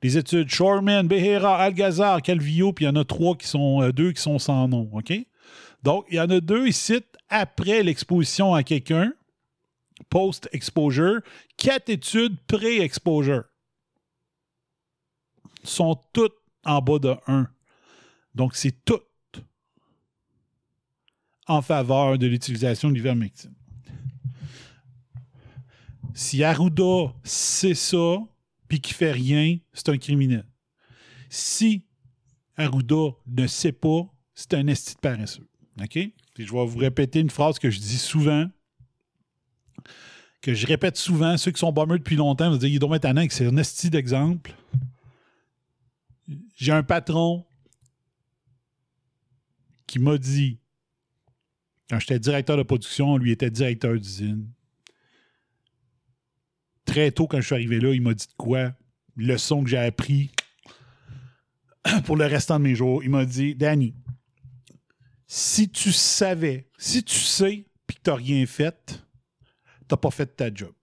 Les 0.01 0.17
études 0.17 0.49
Shoreman, 0.49 1.07
Behera, 1.07 1.57
Algazar, 1.57 2.21
Calvillo, 2.21 2.71
puis 2.71 2.85
il 2.85 2.87
y 2.87 2.91
en 2.91 2.95
a 2.95 3.03
trois 3.03 3.35
qui 3.35 3.47
sont, 3.47 3.81
euh, 3.81 3.91
deux 3.91 4.13
qui 4.13 4.21
sont 4.21 4.39
sans 4.39 4.67
nom, 4.67 4.89
OK? 4.93 5.13
Donc, 5.83 6.05
il 6.09 6.15
y 6.15 6.19
en 6.19 6.29
a 6.29 6.39
deux 6.39 6.67
ici 6.67 7.01
après 7.29 7.83
l'exposition 7.83 8.53
à 8.53 8.63
quelqu'un, 8.63 9.13
post-exposure, 10.09 11.21
quatre 11.57 11.89
études 11.89 12.37
pré-exposure. 12.47 13.43
Sont 15.63 15.99
toutes 16.13 16.35
en 16.63 16.81
bas 16.81 16.99
de 16.99 17.15
1. 17.27 17.47
Donc, 18.35 18.55
c'est 18.55 18.85
tout 18.85 19.01
en 21.47 21.61
faveur 21.61 22.17
de 22.17 22.27
l'utilisation 22.27 22.89
de 22.89 22.93
l'ivermectine. 22.93 23.53
Si 26.13 26.43
Arruda 26.43 27.13
sait 27.23 27.73
ça, 27.73 28.17
puis 28.69 28.79
qu'il 28.79 28.95
fait 28.95 29.11
rien, 29.11 29.57
c'est 29.73 29.89
un 29.89 29.97
criminel. 29.97 30.45
Si 31.29 31.85
Arruda 32.55 33.15
ne 33.27 33.47
sait 33.47 33.73
pas, 33.73 34.07
c'est 34.33 34.53
un 34.53 34.67
esti 34.67 34.95
de 34.95 34.99
paresseux. 34.99 35.47
OK? 35.81 35.99
je 36.37 36.53
vais 36.53 36.65
vous 36.65 36.77
répéter 36.77 37.19
une 37.19 37.29
phrase 37.29 37.59
que 37.59 37.69
je 37.69 37.79
dis 37.79 37.97
souvent, 37.97 38.49
que 40.41 40.53
je 40.53 40.65
répète 40.65 40.95
souvent. 40.95 41.35
Ceux 41.35 41.51
qui 41.51 41.59
sont 41.59 41.73
bombers 41.73 41.97
depuis 41.97 42.15
longtemps 42.15 42.49
vont 42.49 42.55
dire, 42.55 42.69
il 42.69 42.79
doit 42.79 42.89
mettre 42.89 43.09
un 43.09 43.27
c'est 43.27 43.45
un 43.45 43.57
esti 43.57 43.89
d'exemple 43.89 44.53
j'ai 46.55 46.71
un 46.71 46.83
patron 46.83 47.45
qui 49.87 49.99
m'a 49.99 50.17
dit 50.17 50.59
Quand 51.89 51.99
j'étais 51.99 52.19
directeur 52.19 52.57
de 52.57 52.63
production, 52.63 53.17
lui 53.17 53.31
était 53.31 53.49
directeur 53.49 53.93
d'usine. 53.93 54.47
Très 56.89 57.11
tôt, 57.11 57.27
quand 57.27 57.39
je 57.39 57.45
suis 57.45 57.53
arrivé 57.53 57.79
là, 57.79 57.93
il 57.93 58.01
m'a 58.01 58.15
dit 58.15 58.25
quoi? 58.35 58.73
Leçon 59.15 59.63
que 59.63 59.69
j'ai 59.69 59.77
appris 59.77 60.31
pour 62.05 62.17
le 62.17 62.25
restant 62.25 62.57
de 62.57 62.63
mes 62.63 62.73
jours. 62.73 63.03
Il 63.03 63.11
m'a 63.11 63.25
dit 63.25 63.53
Danny, 63.53 63.93
si 65.27 65.69
tu 65.69 65.91
savais, 65.91 66.67
si 66.79 67.03
tu 67.03 67.19
sais, 67.19 67.67
puis 67.85 67.95
que 67.95 68.01
tu 68.01 68.09
n'as 68.09 68.15
rien 68.15 68.43
fait, 68.47 69.05
tu 69.87 69.95
pas 69.95 70.09
fait 70.09 70.35
ta 70.35 70.51
job. 70.51 70.73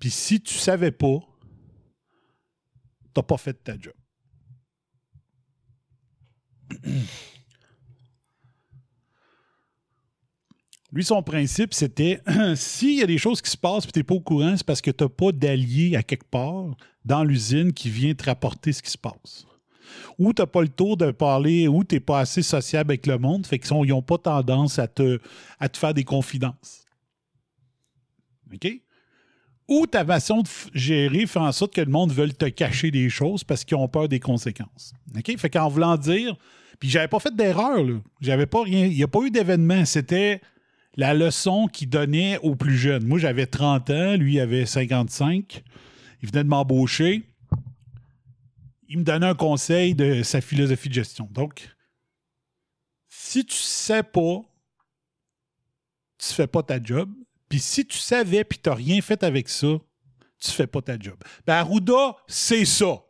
Puis 0.00 0.10
si 0.10 0.40
tu 0.40 0.54
savais 0.54 0.90
pas, 0.90 1.20
tu 3.14 3.22
pas 3.22 3.38
fait 3.38 3.54
ta 3.54 3.78
job. 3.78 3.94
Lui, 10.94 11.02
son 11.02 11.24
principe, 11.24 11.74
c'était 11.74 12.20
s'il 12.54 13.00
y 13.00 13.02
a 13.02 13.06
des 13.06 13.18
choses 13.18 13.42
qui 13.42 13.50
se 13.50 13.56
passent 13.56 13.84
et 13.84 13.90
tu 13.90 13.98
n'es 13.98 14.04
pas 14.04 14.14
au 14.14 14.20
courant, 14.20 14.56
c'est 14.56 14.64
parce 14.64 14.80
que 14.80 14.92
tu 14.92 15.02
n'as 15.02 15.10
pas 15.10 15.32
d'allié 15.32 15.96
à 15.96 16.04
quelque 16.04 16.30
part 16.30 16.76
dans 17.04 17.24
l'usine 17.24 17.72
qui 17.72 17.90
vient 17.90 18.14
te 18.14 18.24
rapporter 18.24 18.72
ce 18.72 18.80
qui 18.80 18.92
se 18.92 18.98
passe. 18.98 19.44
Ou 20.20 20.32
tu 20.32 20.40
n'as 20.40 20.46
pas 20.46 20.62
le 20.62 20.68
tour 20.68 20.96
de 20.96 21.10
parler, 21.10 21.66
ou 21.66 21.82
tu 21.82 21.96
n'es 21.96 22.00
pas 22.00 22.20
assez 22.20 22.42
sociable 22.42 22.92
avec 22.92 23.08
le 23.08 23.18
monde, 23.18 23.44
fait 23.44 23.58
qu'ils 23.58 23.76
n'ont 23.76 24.02
pas 24.02 24.18
tendance 24.18 24.78
à 24.78 24.86
te, 24.86 25.18
à 25.58 25.68
te 25.68 25.76
faire 25.76 25.94
des 25.94 26.04
confidences. 26.04 26.84
OK? 28.54 28.68
Ou 29.66 29.86
ta 29.88 30.04
façon 30.04 30.42
de 30.42 30.48
gérer 30.74 31.26
fait 31.26 31.40
en 31.40 31.50
sorte 31.50 31.74
que 31.74 31.80
le 31.80 31.90
monde 31.90 32.12
veut 32.12 32.30
te 32.30 32.46
cacher 32.46 32.92
des 32.92 33.08
choses 33.08 33.42
parce 33.42 33.64
qu'ils 33.64 33.76
ont 33.76 33.88
peur 33.88 34.08
des 34.08 34.20
conséquences. 34.20 34.92
OK? 35.16 35.36
Fait 35.38 35.50
qu'en 35.50 35.68
voulant 35.68 35.96
dire, 35.96 36.36
puis 36.78 36.88
j'avais 36.88 37.08
pas 37.08 37.18
fait 37.18 37.34
d'erreur, 37.34 37.82
là. 37.82 37.98
J'avais 38.20 38.46
pas 38.46 38.62
rien, 38.62 38.86
il 38.86 38.94
n'y 38.94 39.02
a 39.02 39.08
pas 39.08 39.22
eu 39.22 39.30
d'événement. 39.30 39.84
C'était 39.84 40.40
la 40.96 41.14
leçon 41.14 41.66
qu'il 41.66 41.88
donnait 41.88 42.38
aux 42.38 42.54
plus 42.54 42.76
jeunes. 42.76 43.06
Moi, 43.06 43.18
j'avais 43.18 43.46
30 43.46 43.90
ans, 43.90 44.16
lui, 44.16 44.34
il 44.34 44.40
avait 44.40 44.66
55. 44.66 45.62
Il 46.22 46.28
venait 46.28 46.44
de 46.44 46.48
m'embaucher. 46.48 47.24
Il 48.88 48.98
me 48.98 49.04
donnait 49.04 49.26
un 49.26 49.34
conseil 49.34 49.94
de 49.94 50.22
sa 50.22 50.40
philosophie 50.40 50.88
de 50.88 50.94
gestion. 50.94 51.28
Donc, 51.32 51.68
si 53.08 53.44
tu 53.44 53.56
sais 53.56 54.02
pas, 54.02 54.42
tu 56.18 56.32
fais 56.32 56.46
pas 56.46 56.62
ta 56.62 56.82
job. 56.82 57.10
Puis 57.48 57.60
si 57.60 57.86
tu 57.86 57.98
savais 57.98 58.44
puis 58.44 58.58
tu 58.62 58.68
n'as 58.68 58.74
rien 58.74 59.00
fait 59.00 59.22
avec 59.22 59.48
ça, 59.48 59.78
tu 60.38 60.50
fais 60.50 60.66
pas 60.66 60.82
ta 60.82 60.98
job. 60.98 61.16
Ben, 61.46 61.54
Arruda, 61.54 62.16
c'est 62.26 62.64
ça. 62.64 63.02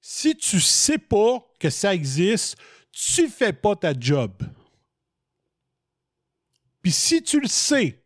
Si 0.00 0.36
tu 0.36 0.60
sais 0.60 0.98
pas 0.98 1.44
que 1.58 1.68
ça 1.68 1.94
existe, 1.94 2.56
tu 2.96 3.28
fais 3.28 3.52
pas 3.52 3.76
ta 3.76 3.92
job. 3.98 4.32
Puis 6.80 6.92
si 6.92 7.22
tu 7.22 7.40
le 7.40 7.48
sais, 7.48 8.02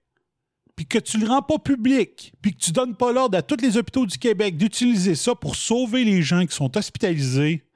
puis 0.75 0.87
que 0.87 0.99
tu 0.99 1.19
le 1.19 1.29
rends 1.29 1.43
pas 1.43 1.59
public, 1.59 2.33
puis 2.43 2.55
que 2.55 2.59
tu 2.59 2.73
donnes 2.73 2.97
pas 2.97 3.13
l'ordre 3.13 3.39
à 3.39 3.43
tous 3.43 3.61
les 3.61 3.77
hôpitaux 3.77 4.07
du 4.07 4.19
Québec 4.19 4.57
d'utiliser 4.57 5.15
ça 5.15 5.35
pour 5.35 5.55
sauver 5.55 6.05
les 6.05 6.23
gens 6.23 6.45
qui 6.45 6.55
sont 6.55 6.77
hospitalisés, 6.77 7.69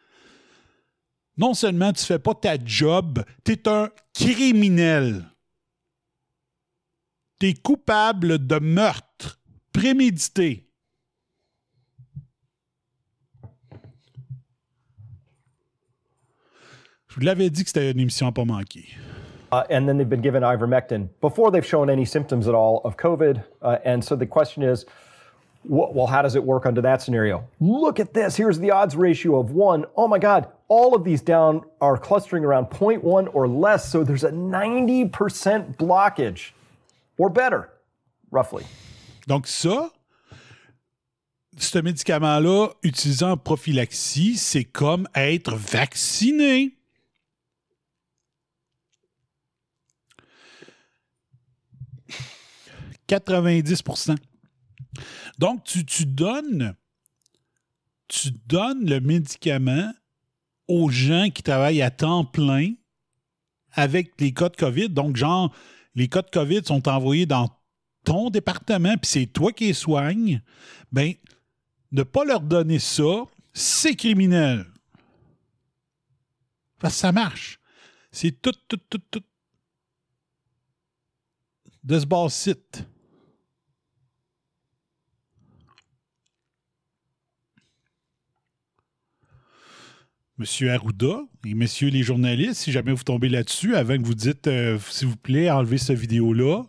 non 1.37 1.55
seulement 1.55 1.93
tu 1.93 2.05
fais 2.05 2.19
pas 2.19 2.35
ta 2.35 2.57
job, 2.65 3.25
tu 3.45 3.53
es 3.53 3.69
un 3.69 3.91
criminel. 4.13 5.31
Tu 7.39 7.49
es 7.49 7.55
coupable 7.55 8.45
de 8.45 8.59
meurtre 8.59 9.41
prémédité. 9.73 10.64
Je 17.15 17.21
vous 17.21 17.27
l'avais 17.27 17.49
dit 17.49 17.63
que 17.63 17.69
c'était 17.69 17.93
une 17.93 18.01
émission 18.01 18.27
à 18.27 18.33
pas 18.33 18.45
manquer. 18.45 18.87
Uh, 19.53 19.63
and 19.71 19.87
then 19.87 19.97
they've 19.97 20.09
been 20.09 20.21
given 20.21 20.43
ivermectin 20.43 21.07
before 21.21 21.53
they've 21.53 21.65
shown 21.65 21.89
any 21.89 22.05
symptoms 22.05 22.49
at 22.49 22.57
all 22.57 22.81
of 22.83 22.97
COVID. 22.97 23.41
Uh, 23.63 23.77
and 23.85 24.03
so 24.03 24.17
the 24.17 24.27
question 24.27 24.65
is, 24.65 24.85
well, 25.63 26.09
how 26.09 26.23
does 26.23 26.35
it 26.35 26.43
work 26.43 26.67
under 26.67 26.83
that 26.83 27.03
scenario? 27.03 27.45
Look 27.61 28.01
at 28.01 28.15
this. 28.15 28.35
Here's 28.35 28.59
the 28.59 28.73
odds 28.73 28.97
ratio 28.97 29.39
of 29.39 29.53
one. 29.53 29.85
Oh 29.97 30.09
my 30.09 30.19
God, 30.19 30.49
all 30.67 30.97
of 30.97 31.05
these 31.05 31.23
down 31.23 31.63
are 31.81 31.97
clustering 31.97 32.45
around 32.45 32.67
0.1 32.71 33.33
or 33.33 33.47
less. 33.47 33.89
So 33.89 34.03
there's 34.03 34.25
a 34.25 34.33
90% 34.33 35.77
blockage 35.77 36.51
or 37.17 37.31
better, 37.31 37.71
roughly. 38.33 38.65
Donc, 39.29 39.47
ça, 39.47 39.93
ce 41.57 41.79
médicament-là, 41.79 42.71
utilisé 42.83 43.25
en 43.25 43.37
prophylaxie, 43.37 44.37
c'est 44.37 44.65
comme 44.65 45.07
être 45.15 45.55
vacciné. 45.55 46.73
90% 53.09 54.17
Donc, 55.39 55.65
tu, 55.65 56.07
donnes, 56.07 56.75
tu 58.09 58.31
donnes 58.47 58.89
le 58.89 59.01
médicament 59.01 59.93
aux 60.69 60.89
gens 60.89 61.31
qui 61.31 61.43
travaillent 61.43 61.83
à 61.83 61.91
temps 61.91 62.25
plein 62.25 62.73
avec 63.73 64.21
les 64.21 64.33
cas 64.33 64.49
de 64.49 64.57
COVID. 64.57 64.89
Donc, 64.89 65.17
genre, 65.17 65.55
les 65.95 66.09
cas 66.09 66.23
de 66.23 66.31
COVID 66.31 66.65
sont 66.65 66.89
envoyés 66.89 67.27
dans 67.27 67.51
ton 68.05 68.31
département, 68.31 68.97
puis 68.97 69.11
c'est 69.11 69.27
toi 69.27 69.53
qui 69.53 69.67
les 69.67 69.73
soignes. 69.73 70.43
Bien, 70.93 71.15
ne 71.93 72.03
pas 72.03 72.25
leur 72.25 72.41
donner 72.41 72.79
ça, 72.79 73.25
c'est 73.53 73.95
criminel. 73.95 74.67
Ça 76.89 77.13
marche. 77.13 77.59
C'est 78.13 78.43
tout, 78.43 78.53
tout, 78.69 78.77
tout, 78.77 79.01
tout 79.11 79.23
de 81.85 81.99
ce 81.99 82.07
bas 82.07 82.29
site. 82.29 82.85
Monsieur 90.37 90.73
Arruda 90.73 91.21
et 91.45 91.55
messieurs 91.55 91.91
les 91.91 92.03
journalistes, 92.03 92.63
si 92.63 92.73
jamais 92.73 92.93
vous 92.93 93.05
tombez 93.05 93.29
là-dessus, 93.29 93.77
avant 93.77 93.97
que 93.97 94.03
vous 94.03 94.15
dites, 94.15 94.49
euh, 94.49 94.79
s'il 94.81 95.07
vous 95.07 95.17
plaît, 95.17 95.49
enlevez 95.49 95.79
cette 95.79 95.99
vidéo-là. 95.99 96.65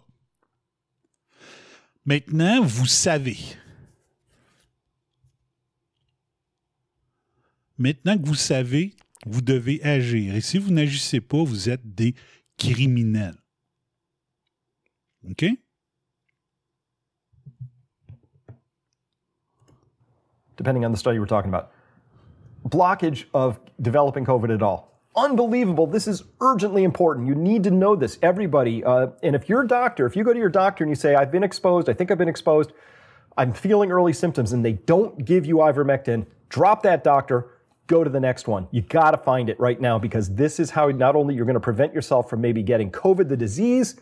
Maintenant, 2.06 2.62
vous 2.64 2.86
savez. 2.86 3.38
Maintenant 7.80 8.18
que 8.20 8.26
vous 8.28 8.36
savez, 8.36 8.96
vous 9.26 9.42
devez 9.42 9.84
agir. 9.84 10.36
Et 10.36 10.42
si 10.42 10.60
vous 10.60 10.72
n'agissez 10.72 11.20
pas, 11.20 11.44
vous 11.44 11.68
êtes 11.68 11.96
des 11.96 12.14
criminels. 12.58 13.36
OK? 15.28 15.46
Depending 20.56 20.86
on 20.86 20.92
the 20.92 20.98
study 20.98 21.18
we're 21.18 21.28
talking 21.28 21.52
about. 21.52 21.75
Blockage 22.68 23.26
of 23.34 23.60
developing 23.82 24.26
COVID 24.26 24.54
at 24.54 24.62
all. 24.62 24.92
Unbelievable. 25.16 25.88
This 25.88 26.08
is 26.08 26.24
urgently 26.42 26.84
important. 26.84 27.28
You 27.28 27.36
need 27.36 27.64
to 27.64 27.72
know 27.72 27.96
this, 27.96 28.20
everybody. 28.22 28.84
Uh, 28.84 29.08
and 29.24 29.36
if 29.36 29.48
you're 29.48 29.64
doctor, 29.64 30.06
if 30.06 30.16
you 30.16 30.24
go 30.26 30.34
to 30.34 30.40
your 30.40 30.50
doctor 30.50 30.84
and 30.84 30.92
you 30.92 30.96
say, 30.96 31.16
I've 31.16 31.32
been 31.32 31.44
exposed, 31.44 31.90
I 31.90 31.94
think 31.94 32.12
I've 32.12 32.18
been 32.18 32.28
exposed, 32.28 32.74
I'm 33.38 33.54
feeling 33.54 33.92
early 33.92 34.14
symptoms, 34.14 34.52
and 34.52 34.64
they 34.64 34.74
don't 34.74 35.24
give 35.24 35.46
you 35.46 35.58
ivermectin, 35.58 36.26
drop 36.50 36.84
that 36.84 37.04
doctor, 37.04 37.52
go 37.88 38.04
to 38.04 38.10
the 38.10 38.20
next 38.20 38.48
one. 38.48 38.68
You 38.72 38.82
got 38.82 39.12
to 39.12 39.18
find 39.18 39.50
it 39.50 39.60
right 39.60 39.80
now 39.80 40.00
because 40.00 40.34
this 40.36 40.60
is 40.60 40.72
how 40.72 40.88
not 40.90 41.16
only 41.16 41.36
you're 41.36 41.46
going 41.46 41.54
to 41.54 41.60
prevent 41.62 41.94
yourself 41.94 42.30
from 42.30 42.42
maybe 42.42 42.64
getting 42.64 42.92
COVID, 42.92 43.30
the 43.30 43.38
disease, 43.38 43.96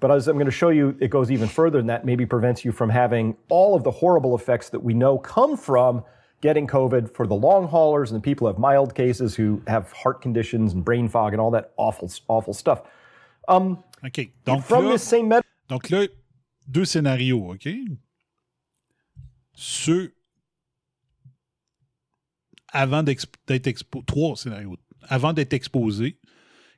but 0.00 0.10
as 0.10 0.28
I'm 0.28 0.36
going 0.36 0.46
to 0.46 0.52
show 0.52 0.68
you, 0.68 0.96
it 1.00 1.08
goes 1.08 1.30
even 1.30 1.48
further 1.48 1.78
than 1.78 1.86
that, 1.86 2.04
maybe 2.04 2.26
prevents 2.26 2.64
you 2.64 2.72
from 2.72 2.90
having 2.90 3.36
all 3.48 3.74
of 3.74 3.84
the 3.84 3.90
horrible 3.90 4.34
effects 4.34 4.68
that 4.70 4.80
we 4.80 4.92
know 4.92 5.16
come 5.16 5.56
from 5.56 6.04
getting 6.42 6.66
COVID 6.66 7.14
for 7.14 7.26
the 7.26 7.34
long 7.34 7.66
haulers 7.66 8.10
and 8.12 8.20
the 8.20 8.22
people 8.22 8.46
who 8.46 8.52
have 8.52 8.58
mild 8.58 8.94
cases 8.94 9.34
who 9.38 9.60
have 9.66 9.90
heart 9.92 10.20
conditions 10.20 10.72
and 10.74 10.84
brain 10.84 11.08
fog 11.08 11.32
and 11.32 11.40
all 11.40 11.50
that 11.52 11.72
awful, 11.76 12.10
awful 12.28 12.52
stuff. 12.54 12.82
Um, 13.48 13.78
OK. 14.04 14.30
Donc 14.44 14.62
from 14.62 14.84
là, 14.84 14.92
this 14.92 15.02
same 15.02 15.28
med- 15.28 15.42
donc 15.68 15.90
là, 15.90 16.06
deux 16.68 16.84
scénarios, 16.84 17.52
OK? 17.52 17.68
Ceux 19.54 20.12
avant 22.72 23.02
d'être 23.02 23.66
exposés, 23.66 24.04
trois 24.06 24.36
scénarios, 24.36 24.76
avant 25.08 25.32
d'être 25.32 25.54
exposés, 25.54 26.18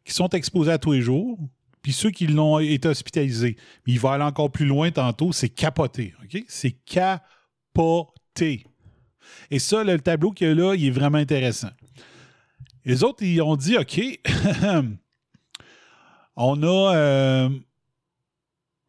qui 0.04 0.12
sont 0.12 0.28
exposés 0.28 0.70
à 0.70 0.78
tous 0.78 0.92
les 0.92 1.02
jours, 1.02 1.38
puis 1.82 1.92
ceux 1.92 2.10
qui 2.10 2.26
l'ont 2.26 2.60
été 2.60 2.88
hospitalisés. 2.88 3.56
Mais 3.86 3.94
il 3.94 4.00
va 4.00 4.12
aller 4.12 4.24
encore 4.24 4.50
plus 4.52 4.66
loin 4.66 4.90
tantôt, 4.90 5.32
c'est 5.32 5.48
capoté, 5.48 6.14
OK? 6.22 6.44
C'est 6.48 6.72
capoté. 6.84 7.24
Et 9.50 9.58
ça, 9.58 9.84
le 9.84 9.98
tableau 9.98 10.30
qu'il 10.30 10.48
y 10.48 10.50
a 10.50 10.54
là, 10.54 10.74
il 10.74 10.86
est 10.86 10.90
vraiment 10.90 11.18
intéressant. 11.18 11.70
Les 12.84 13.04
autres, 13.04 13.22
ils 13.22 13.40
ont 13.42 13.56
dit 13.56 13.76
OK, 13.76 14.00
on 16.36 16.62
a. 16.62 16.96
Euh, 16.96 17.48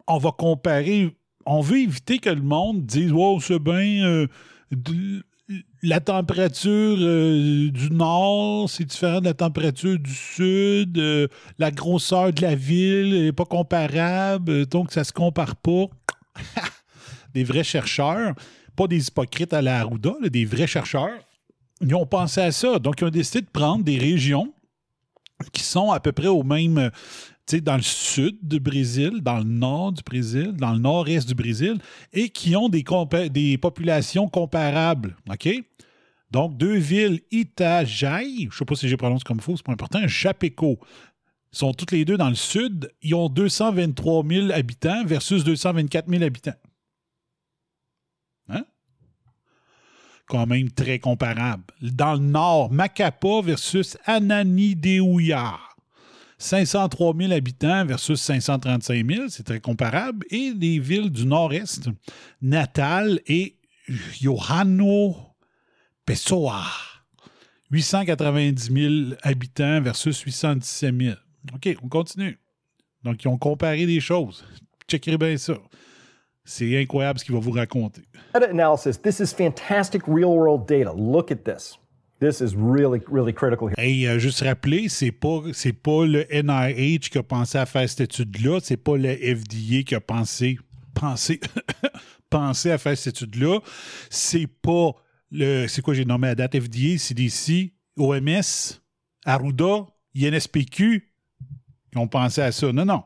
on 0.07 0.17
va 0.17 0.31
comparer. 0.31 1.15
On 1.45 1.61
veut 1.61 1.79
éviter 1.79 2.19
que 2.19 2.29
le 2.29 2.41
monde 2.41 2.85
dise 2.85 3.11
Wow, 3.11 3.39
c'est 3.39 3.59
bien. 3.59 4.05
Euh, 4.05 4.27
la 5.81 5.99
température 5.99 6.97
euh, 6.99 7.69
du 7.71 7.91
nord, 7.91 8.69
c'est 8.69 8.85
différent 8.85 9.19
de 9.19 9.25
la 9.25 9.33
température 9.33 9.97
du 9.97 10.13
sud. 10.13 11.01
la 11.57 11.71
grosseur 11.71 12.31
de 12.31 12.41
la 12.41 12.55
ville 12.55 13.23
n'est 13.23 13.31
pas 13.31 13.45
comparable, 13.45 14.65
donc 14.67 14.91
ça 14.91 15.03
se 15.03 15.11
compare 15.11 15.55
pas. 15.55 15.85
des 17.33 17.43
vrais 17.43 17.63
chercheurs, 17.63 18.33
pas 18.79 18.87
des 18.87 19.09
hypocrites 19.09 19.51
à 19.51 19.61
la 19.61 19.81
Arruda, 19.81 20.13
des 20.29 20.45
vrais 20.45 20.65
chercheurs, 20.65 21.19
ils 21.81 21.93
ont 21.95 22.05
pensé 22.05 22.39
à 22.39 22.53
ça. 22.53 22.79
Donc, 22.79 23.01
ils 23.01 23.03
ont 23.03 23.09
décidé 23.09 23.41
de 23.41 23.49
prendre 23.51 23.83
des 23.83 23.97
régions 23.97 24.53
qui 25.51 25.63
sont 25.63 25.91
à 25.91 25.99
peu 25.99 26.13
près 26.13 26.27
au 26.27 26.43
même, 26.43 26.77
euh, 26.77 26.89
tu 27.45 27.57
sais, 27.57 27.61
dans 27.61 27.75
le 27.75 27.81
sud 27.81 28.37
du 28.41 28.61
Brésil, 28.61 29.19
dans 29.21 29.39
le 29.39 29.43
nord 29.43 29.91
du 29.91 30.01
Brésil, 30.01 30.53
dans 30.53 30.71
le 30.71 30.79
nord-est 30.79 31.27
du 31.27 31.35
Brésil, 31.35 31.77
et 32.13 32.29
qui 32.29 32.55
ont 32.55 32.69
des, 32.69 33.57
populations 33.57 34.29
comparables. 34.29 35.17
OK? 35.29 35.49
Donc, 36.31 36.55
deux 36.55 36.77
villes, 36.77 37.19
Itajaí, 37.31 38.43
je 38.43 38.45
ne 38.45 38.51
sais 38.51 38.65
pas 38.65 38.75
si 38.75 38.87
j'ai 38.87 38.95
prononcé 38.95 39.25
comme 39.25 39.37
il 39.37 39.43
faut, 39.43 39.57
c'est 39.57 39.65
pas 39.65 39.73
important, 39.73 40.07
Chapeco, 40.07 40.79
sont 41.51 41.73
toutes 41.73 41.91
les 41.91 42.05
deux 42.05 42.15
dans 42.15 42.29
le 42.29 42.35
sud. 42.35 42.89
Ils 43.01 43.13
ont 43.13 43.27
223 43.27 44.25
000 44.25 44.51
habitants 44.51 45.03
versus 45.05 45.43
224 45.43 46.09
000 46.09 46.23
habitants. 46.23 46.53
Hein? 48.49 48.65
Quand 50.29 50.45
même 50.45 50.71
très 50.71 50.99
comparable. 50.99 51.63
Dans 51.81 52.13
le 52.13 52.19
nord, 52.19 52.71
Macapa 52.71 53.41
versus 53.43 53.97
Ananideuia. 54.05 55.59
503 56.37 57.15
000 57.17 57.33
habitants 57.33 57.85
versus 57.85 58.21
535 58.21 59.11
000, 59.11 59.27
c'est 59.27 59.43
très 59.43 59.59
comparable. 59.59 60.25
Et 60.29 60.53
les 60.57 60.79
villes 60.79 61.09
du 61.09 61.25
nord-est, 61.25 61.89
Natal 62.41 63.19
et 63.27 63.57
Johanno 64.21 65.17
Pessoa. 66.05 66.63
890 67.71 68.71
000 68.71 69.17
habitants 69.23 69.81
versus 69.81 70.19
817 70.21 70.95
000. 71.01 71.15
OK, 71.53 71.77
on 71.83 71.89
continue. 71.89 72.39
Donc, 73.03 73.23
ils 73.23 73.27
ont 73.27 73.37
comparé 73.37 73.85
des 73.85 73.99
choses. 73.99 74.45
Checkerez 74.87 75.17
bien 75.17 75.37
ça. 75.37 75.57
C'est 76.49 76.81
incroyable 76.81 77.19
ce 77.19 77.25
qu'il 77.25 77.35
va 77.35 77.39
vous 77.39 77.51
raconter. 77.51 78.01
Meta-analysis. 78.33 78.97
This 78.97 79.19
is 79.19 79.35
fantastic 79.35 80.01
real-world 80.07 80.67
data. 80.67 80.91
Look 80.91 81.31
at 81.31 81.45
this. 81.45 81.77
This 82.19 82.41
is 82.41 82.55
really, 82.55 83.01
really 83.07 83.31
critical 83.31 83.67
here. 83.67 83.75
Et 83.77 84.07
euh, 84.07 84.17
juste 84.17 84.41
rappeler, 84.41 84.89
c'est 84.89 85.11
pas 85.11 85.43
c'est 85.53 85.73
pas 85.73 86.07
le 86.07 86.25
NIH 86.31 87.11
qui 87.11 87.19
a 87.19 87.23
pensé 87.23 87.59
à 87.59 87.67
faire 87.67 87.87
cette 87.87 88.01
étude-là, 88.01 88.59
c'est 88.63 88.77
pas 88.77 88.97
le 88.97 89.15
FDA 89.15 89.83
qui 89.85 89.93
a 89.93 90.01
pensé 90.01 90.57
pensé 90.95 91.39
pensé 92.31 92.71
à 92.71 92.79
faire 92.79 92.97
cette 92.97 93.15
étude-là, 93.15 93.59
c'est 94.09 94.47
pas 94.47 94.93
le 95.29 95.67
c'est 95.67 95.83
quoi 95.83 95.93
j'ai 95.93 96.03
nommé 96.03 96.29
à 96.29 96.35
date? 96.35 96.59
FDA, 96.59 96.97
CDC, 96.97 97.73
OMS, 97.95 98.81
Arruda, 99.23 99.85
INSPQ 100.17 101.13
qui 101.91 101.97
ont 101.97 102.07
pensé 102.07 102.41
à 102.41 102.51
ça. 102.51 102.73
Non 102.73 102.85
non. 102.85 103.03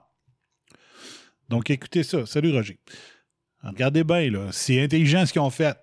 Donc 1.50 1.70
écoutez 1.70 2.04
ça. 2.04 2.26
Salut 2.26 2.54
Roger. 2.54 2.80
Regardez 3.64 4.04
bien 4.04 4.30
là, 4.30 4.50
c'est 4.52 4.84
intelligent 4.84 5.26
ce 5.26 5.32
qu'ils 5.32 5.42
ont 5.42 5.50
fait. 5.50 5.78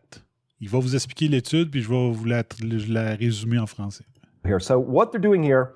Il 0.61 0.69
va 0.69 0.79
vous 0.79 0.95
expliquer 0.95 1.29
l'étude, 1.29 1.71
puis 1.71 1.81
je 1.81 1.89
vais 1.89 2.11
vous 2.13 2.25
la, 2.27 3.15
résumer 3.15 3.59
en 3.59 3.67
français. 3.67 4.05
here. 4.45 4.61
So 4.61 4.79
what 4.79 5.13
they're 5.13 5.21
doing 5.21 5.43
here 5.43 5.75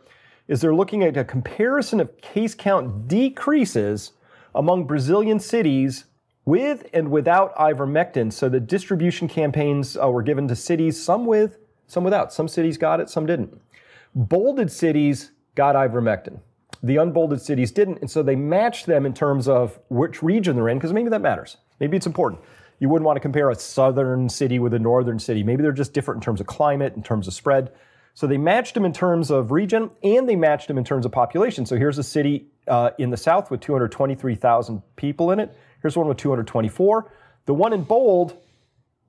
is 0.49 0.61
they're 0.61 0.75
looking 0.75 1.03
at 1.03 1.17
a 1.17 1.25
comparison 1.25 2.01
of 2.01 2.11
case 2.21 2.55
count 2.55 3.09
decreases 3.09 4.13
among 4.55 4.87
Brazilian 4.87 5.41
cities 5.41 6.05
with 6.45 6.87
and 6.93 7.11
without 7.11 7.55
ivermectin. 7.57 8.33
So 8.33 8.49
the 8.49 8.61
distribution 8.61 9.29
campaigns 9.29 9.97
uh, 9.97 10.11
were 10.11 10.23
given 10.23 10.47
to 10.49 10.57
cities, 10.57 11.03
some 11.03 11.25
with, 11.25 11.59
some 11.87 12.05
without. 12.05 12.33
Some 12.33 12.49
cities 12.49 12.77
got 12.77 13.01
it, 13.01 13.09
some 13.09 13.27
didn't. 13.27 13.59
Bolded 14.15 14.71
cities 14.71 15.33
got 15.55 15.75
ivermectin. 15.75 16.41
The 16.83 16.97
unbolded 16.97 17.41
cities 17.41 17.73
didn't, 17.73 18.01
and 18.01 18.11
so 18.11 18.23
they 18.23 18.37
matched 18.37 18.85
them 18.85 19.07
in 19.07 19.15
terms 19.15 19.49
of 19.49 19.79
which 19.89 20.23
region 20.23 20.57
they're 20.57 20.69
in, 20.69 20.77
because 20.77 20.93
maybe 20.93 21.09
that 21.09 21.23
matters. 21.23 21.57
Maybe 21.81 21.97
it's 21.97 22.07
important. 22.07 22.43
You 22.79 22.89
wouldn't 22.89 23.07
want 23.07 23.17
to 23.17 23.21
compare 23.21 23.51
a 23.51 23.55
southern 23.55 24.29
city 24.29 24.59
with 24.59 24.75
a 24.75 24.79
northern 24.79 25.19
city. 25.19 25.43
Maybe 25.43 25.63
they're 25.63 25.73
just 25.73 25.93
different 25.93 26.19
in 26.19 26.25
terms 26.25 26.41
of 26.41 26.47
climate, 26.47 26.95
in 26.97 27.03
terms 27.03 27.27
of 27.27 27.35
spread. 27.35 27.73
So 28.15 28.27
they 28.27 28.39
matched 28.39 28.75
them 28.75 28.85
in 28.85 28.93
terms 28.93 29.31
of 29.31 29.51
region 29.51 29.91
and 30.03 30.29
they 30.29 30.37
matched 30.37 30.69
them 30.69 30.79
in 30.79 30.85
terms 30.85 31.05
of 31.05 31.13
population. 31.13 31.67
So 31.67 31.77
here's 31.77 31.99
a 31.99 32.03
city 32.03 32.47
uh, 32.69 32.91
in 32.99 33.11
the 33.11 33.17
south 33.17 33.51
with 33.51 33.61
223,000 33.61 34.83
people 34.97 35.31
in 35.33 35.41
it. 35.41 35.57
Here's 35.83 35.97
one 35.97 36.07
with 36.07 36.17
224. 36.17 37.11
The 37.47 37.55
one 37.55 37.73
in 37.73 37.83
bold 37.83 38.37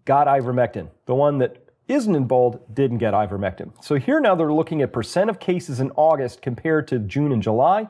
got 0.05 0.27
ivermectin. 0.27 0.89
The 1.05 1.15
one 1.15 1.37
that 1.37 1.65
isn't 1.87 2.15
in 2.15 2.25
bold 2.25 2.73
didn't 2.73 2.97
get 2.97 3.13
ivermectin. 3.13 3.71
So 3.83 3.95
here 3.95 4.19
now 4.19 4.35
they're 4.35 4.51
looking 4.51 4.81
at 4.81 4.91
percent 4.91 5.29
of 5.29 5.39
cases 5.39 5.79
in 5.79 5.91
August 5.95 6.41
compared 6.41 6.87
to 6.89 6.99
June 6.99 7.31
and 7.31 7.43
July. 7.43 7.87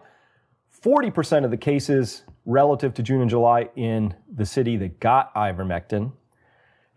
40% 0.84 1.45
of 1.45 1.51
the 1.51 1.57
cases 1.57 2.23
relative 2.45 2.93
to 2.95 3.03
June 3.03 3.21
and 3.21 3.29
July 3.29 3.69
in 3.75 4.13
the 4.33 4.45
city 4.45 4.77
that 4.77 4.99
got 4.99 5.33
ivermectin, 5.35 6.11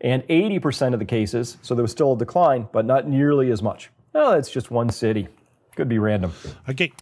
and 0.01 0.23
80% 0.29 0.93
of 0.93 1.01
the 1.01 1.05
cases, 1.05 1.57
so 1.63 1.75
there 1.75 1.83
was 1.83 1.91
still 1.91 2.13
a 2.13 2.19
decline, 2.19 2.69
but 2.73 2.85
not 2.85 3.09
nearly 3.09 3.51
as 3.51 3.63
much. 3.63 3.91
Oh, 4.15 4.33
that's 4.33 4.51
just 4.51 4.71
one 4.71 4.91
city. 4.91 5.29
Could 5.77 5.89
be 5.89 5.99
random. 5.99 6.33
OK. 6.69 6.93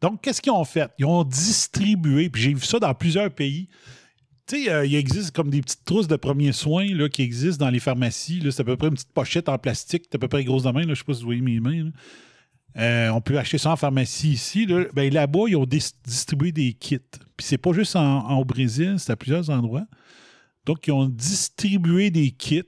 Donc, 0.00 0.20
qu'est-ce 0.20 0.40
qu'ils 0.40 0.52
ont 0.52 0.64
fait? 0.64 0.90
Ils 0.98 1.06
ont 1.06 1.24
distribué, 1.24 2.28
puis 2.28 2.42
j'ai 2.42 2.54
vu 2.54 2.64
ça 2.64 2.78
dans 2.78 2.92
plusieurs 2.92 3.30
pays. 3.30 3.68
Tu 4.46 4.64
sais, 4.64 4.70
euh, 4.70 4.84
il 4.84 4.96
existe 4.96 5.30
comme 5.30 5.50
des 5.50 5.60
petites 5.60 5.84
trousses 5.84 6.08
de 6.08 6.16
premiers 6.16 6.52
soins 6.52 6.86
qui 7.08 7.22
existent 7.22 7.64
dans 7.64 7.70
les 7.70 7.78
pharmacies. 7.78 8.42
C'est 8.50 8.60
à 8.60 8.64
peu 8.64 8.76
près 8.76 8.88
une 8.88 8.94
petite 8.94 9.12
pochette 9.12 9.48
en 9.48 9.58
plastique, 9.58 10.06
à 10.12 10.18
peu 10.18 10.26
près 10.26 10.42
grosse 10.42 10.64
de 10.64 10.70
main. 10.72 10.82
Je 10.82 10.88
ne 10.88 10.94
sais 10.94 11.04
pas 11.04 11.14
si 11.14 11.20
vous 11.20 11.26
voyez 11.26 11.40
mes 11.40 11.60
mains. 11.60 11.90
Euh, 12.78 13.10
on 13.10 13.20
peut 13.20 13.38
acheter 13.38 13.58
ça 13.58 13.72
en 13.72 13.76
pharmacie 13.76 14.30
ici. 14.30 14.66
Ben, 14.94 15.12
là-bas, 15.12 15.44
ils 15.48 15.56
ont 15.56 15.66
dis- 15.66 15.92
distribué 16.04 16.52
des 16.52 16.72
kits. 16.72 16.98
Puis 17.36 17.46
c'est 17.46 17.58
pas 17.58 17.72
juste 17.72 17.96
en, 17.96 18.38
au 18.38 18.44
Brésil, 18.44 18.96
c'est 18.98 19.12
à 19.12 19.16
plusieurs 19.16 19.50
endroits. 19.50 19.86
Donc, 20.64 20.86
ils 20.86 20.92
ont 20.92 21.06
distribué 21.06 22.10
des 22.10 22.30
kits. 22.30 22.62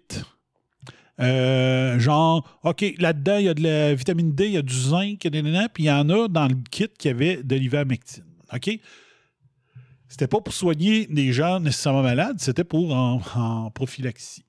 Euh, 1.21 1.99
genre, 1.99 2.59
OK, 2.65 2.85
là-dedans, 2.99 3.39
il 3.39 3.45
y 3.45 3.49
a 3.49 3.55
de 3.55 3.63
la 3.63 3.95
vitamine 3.95 4.35
D, 4.35 4.47
il 4.47 4.53
y 4.53 4.57
a 4.57 4.63
du 4.63 4.75
zinc, 4.75 5.21
puis 5.21 5.85
il 5.85 5.85
y 5.85 5.91
en 5.91 6.09
a 6.11 6.29
dans 6.29 6.49
le 6.49 6.57
kit 6.71 6.89
qui 6.99 7.09
avait 7.09 7.43
de 7.43 7.57
l'ivermectine. 7.57 8.25
OK? 8.53 8.79
C'était 10.09 10.27
pas 10.27 10.41
pour 10.41 10.53
soigner 10.53 11.07
des 11.07 11.33
gens 11.33 11.61
nécessairement 11.61 12.03
malades, 12.03 12.37
c'était 12.39 12.65
pour 12.65 12.95
en, 12.95 13.71
prophylaxie. 13.71 14.45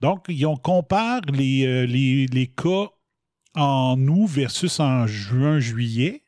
Donc, 0.00 0.26
ils 0.28 0.46
ont 0.46 0.56
compare 0.56 1.20
les, 1.32 1.66
euh, 1.66 1.86
les, 1.86 2.26
les 2.26 2.46
cas 2.46 2.88
en 3.58 3.98
août 4.06 4.26
versus 4.26 4.78
en 4.80 5.06
juin, 5.06 5.58
juillet. 5.58 6.22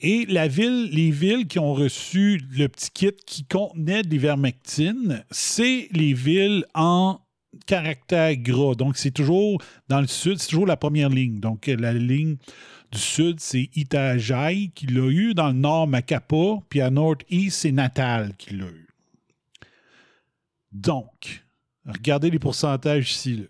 Et 0.00 0.26
la 0.26 0.46
ville, 0.46 0.90
les 0.92 1.10
villes 1.10 1.48
qui 1.48 1.58
ont 1.58 1.74
reçu 1.74 2.40
le 2.56 2.68
petit 2.68 2.90
kit 2.90 3.16
qui 3.26 3.44
contenait 3.44 4.02
de 4.02 4.08
l'ivermectine, 4.08 5.24
c'est 5.30 5.88
les 5.90 6.12
villes 6.12 6.64
en 6.74 7.20
caractère 7.66 8.36
gras. 8.36 8.74
Donc, 8.74 8.96
c'est 8.96 9.10
toujours 9.10 9.60
dans 9.88 10.00
le 10.00 10.06
sud, 10.06 10.38
c'est 10.38 10.50
toujours 10.50 10.66
la 10.66 10.76
première 10.76 11.08
ligne. 11.08 11.40
Donc, 11.40 11.66
la 11.66 11.92
ligne 11.92 12.36
du 12.92 12.98
sud, 12.98 13.40
c'est 13.40 13.70
Itajaí 13.74 14.70
qui 14.74 14.86
l'a 14.86 15.08
eu. 15.10 15.34
Dans 15.34 15.48
le 15.48 15.54
nord, 15.54 15.88
Macapa. 15.88 16.60
Puis 16.68 16.80
à 16.80 16.90
North-East, 16.90 17.58
c'est 17.58 17.72
Natal 17.72 18.34
qui 18.38 18.54
l'a 18.54 18.66
eu. 18.66 18.88
Donc, 20.70 21.42
regardez 21.86 22.30
les 22.30 22.38
pourcentages 22.38 23.10
ici. 23.10 23.36
là. 23.36 23.44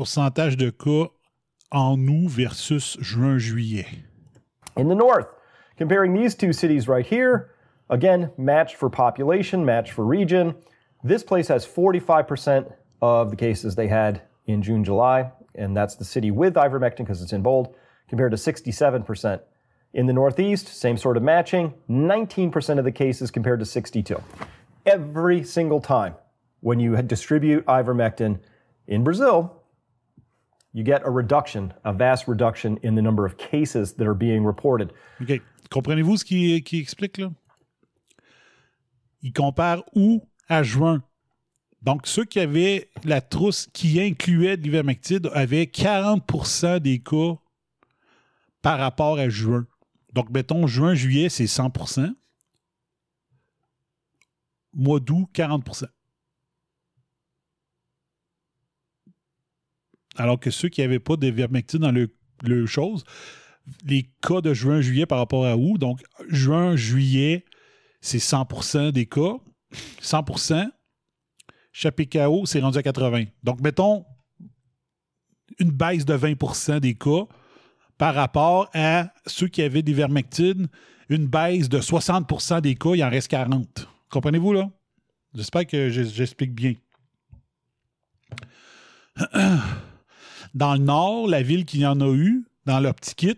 Pourcentage 0.00 0.56
de 0.56 0.70
cas 0.70 1.10
en 1.70 2.08
août 2.08 2.30
versus 2.30 2.96
juin-juillet. 3.02 3.84
In 4.78 4.88
the 4.88 4.94
north, 4.94 5.26
comparing 5.76 6.14
these 6.14 6.34
two 6.34 6.54
cities 6.54 6.88
right 6.88 7.04
here, 7.04 7.50
again, 7.90 8.32
matched 8.38 8.76
for 8.76 8.88
population, 8.88 9.62
matched 9.62 9.92
for 9.92 10.06
region. 10.06 10.54
This 11.04 11.22
place 11.22 11.48
has 11.48 11.66
45% 11.66 12.72
of 13.02 13.28
the 13.28 13.36
cases 13.36 13.74
they 13.74 13.88
had 13.88 14.22
in 14.46 14.62
June, 14.62 14.84
July, 14.84 15.32
and 15.54 15.76
that's 15.76 15.96
the 15.96 16.04
city 16.06 16.30
with 16.30 16.54
ivermectin 16.54 17.00
because 17.00 17.20
it's 17.20 17.34
in 17.34 17.42
bold, 17.42 17.74
compared 18.08 18.30
to 18.30 18.38
67%. 18.38 19.42
In 19.92 20.06
the 20.06 20.14
Northeast, 20.14 20.68
same 20.68 20.96
sort 20.96 21.18
of 21.18 21.22
matching, 21.22 21.74
19% 21.90 22.78
of 22.78 22.86
the 22.86 22.92
cases 22.92 23.30
compared 23.30 23.60
to 23.60 23.66
62. 23.66 24.18
Every 24.86 25.44
single 25.44 25.82
time 25.82 26.14
when 26.60 26.80
you 26.80 26.96
distribute 27.02 27.66
ivermectin 27.66 28.40
in 28.86 29.04
Brazil, 29.04 29.59
you 30.72 30.84
get 30.84 31.02
a 31.04 31.10
reduction, 31.10 31.72
a 31.84 31.92
vast 31.92 32.28
reduction 32.28 32.78
in 32.82 32.94
the 32.94 33.02
number 33.02 33.24
of 33.24 33.36
cases 33.36 33.94
that 33.94 34.06
are 34.06 34.14
being 34.14 34.44
reported. 34.44 34.92
OK. 35.20 35.40
Comprenez-vous 35.70 36.18
ce 36.18 36.24
qu'il 36.24 36.80
explique 36.80 37.18
là? 37.18 37.30
Il 39.22 39.32
compare 39.32 39.82
août 39.94 40.22
à 40.48 40.62
juin? 40.62 41.02
Donc, 41.82 42.06
ceux 42.06 42.24
qui 42.24 42.40
avaient 42.40 42.90
la 43.04 43.20
trousse 43.20 43.68
qui 43.72 44.00
incluait 44.00 44.56
de 44.56 44.62
l'ivermectine 44.62 45.28
avaient 45.32 45.64
40% 45.64 46.80
des 46.80 46.98
cas 46.98 47.38
par 48.62 48.78
rapport 48.78 49.18
à 49.18 49.28
juin. 49.28 49.66
Donc, 50.12 50.28
mettons, 50.30 50.66
juin, 50.66 50.94
juillet, 50.94 51.28
c'est 51.28 51.44
100% 51.44 52.12
mois 54.74 55.00
d'août, 55.00 55.28
40 55.32 55.64
Alors 60.20 60.38
que 60.38 60.50
ceux 60.50 60.68
qui 60.68 60.82
n'avaient 60.82 60.98
pas 60.98 61.16
d'ivermectine 61.16 61.78
dans 61.78 61.92
le, 61.92 62.14
le 62.42 62.66
chose, 62.66 63.04
les 63.86 64.10
cas 64.20 64.42
de 64.42 64.52
juin, 64.52 64.82
juillet 64.82 65.06
par 65.06 65.18
rapport 65.18 65.46
à 65.46 65.56
août, 65.56 65.78
donc 65.78 66.02
juin, 66.28 66.76
juillet, 66.76 67.46
c'est 68.02 68.18
100 68.18 68.92
des 68.92 69.06
cas. 69.06 69.36
100 70.00 70.24
KO, 72.12 72.46
c'est 72.46 72.60
rendu 72.60 72.76
à 72.76 72.82
80. 72.82 73.24
Donc, 73.42 73.60
mettons 73.60 74.04
une 75.58 75.70
baisse 75.70 76.04
de 76.04 76.14
20% 76.14 76.80
des 76.80 76.94
cas 76.94 77.26
par 77.96 78.14
rapport 78.14 78.68
à 78.74 79.12
ceux 79.26 79.48
qui 79.48 79.62
avaient 79.62 79.82
des 79.82 79.94
vermectines, 79.94 80.68
une 81.08 81.26
baisse 81.26 81.68
de 81.68 81.80
60% 81.80 82.60
des 82.60 82.74
cas, 82.74 82.90
il 82.94 83.02
en 83.02 83.10
reste 83.10 83.28
40. 83.28 83.88
Comprenez-vous, 84.10 84.52
là? 84.52 84.70
J'espère 85.34 85.66
que 85.66 85.88
j'explique 85.88 86.54
bien. 86.54 86.74
Dans 90.54 90.74
le 90.74 90.80
nord, 90.80 91.28
la 91.28 91.42
ville 91.42 91.64
qui 91.64 91.86
en 91.86 92.00
a 92.00 92.12
eu, 92.12 92.44
dans 92.66 92.80
leur 92.80 92.94
petit 92.94 93.14
kit, 93.14 93.36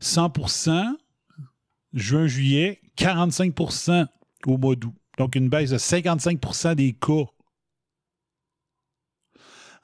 100% 0.00 0.96
juin-juillet, 1.92 2.80
45% 2.96 4.06
au 4.46 4.58
mois 4.58 4.76
d'août. 4.76 4.94
Donc, 5.18 5.34
une 5.34 5.48
baisse 5.48 5.70
de 5.70 5.78
55% 5.78 6.74
des 6.76 6.92
cas. 6.94 7.26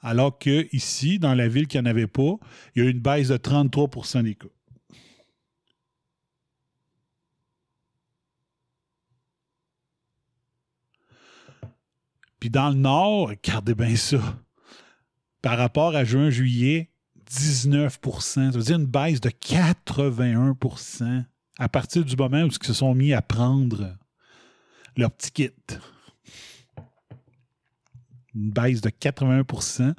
Alors 0.01 0.37
que 0.37 0.67
ici, 0.73 1.19
dans 1.19 1.33
la 1.35 1.47
ville 1.47 1.67
qui 1.67 1.77
n'en 1.77 1.85
avait 1.85 2.07
pas, 2.07 2.37
il 2.75 2.83
y 2.83 2.87
a 2.87 2.89
une 2.89 2.99
baisse 2.99 3.27
de 3.27 3.37
33% 3.37 4.23
des 4.23 4.35
cas. 4.35 4.47
Puis 12.39 12.49
dans 12.49 12.69
le 12.69 12.75
nord, 12.75 13.29
regardez 13.29 13.73
bien 13.73 13.95
ça. 13.95 14.19
Par 15.41 15.57
rapport 15.57 15.95
à 15.95 16.03
juin-juillet, 16.03 16.89
19% 17.29 18.19
Ça 18.21 18.57
veut 18.57 18.63
dire 18.63 18.77
une 18.77 18.85
baisse 18.85 19.21
de 19.21 19.29
81% 19.29 21.25
à 21.59 21.69
partir 21.69 22.05
du 22.05 22.15
moment 22.15 22.43
où 22.43 22.47
ils 22.47 22.65
se 22.65 22.73
sont 22.73 22.93
mis 22.93 23.13
à 23.13 23.21
prendre 23.21 23.97
leur 24.95 25.11
petit 25.11 25.31
kit. 25.31 25.51
Une 28.35 28.51
baisse 28.51 28.81
de 28.81 28.89
81% 28.89 29.93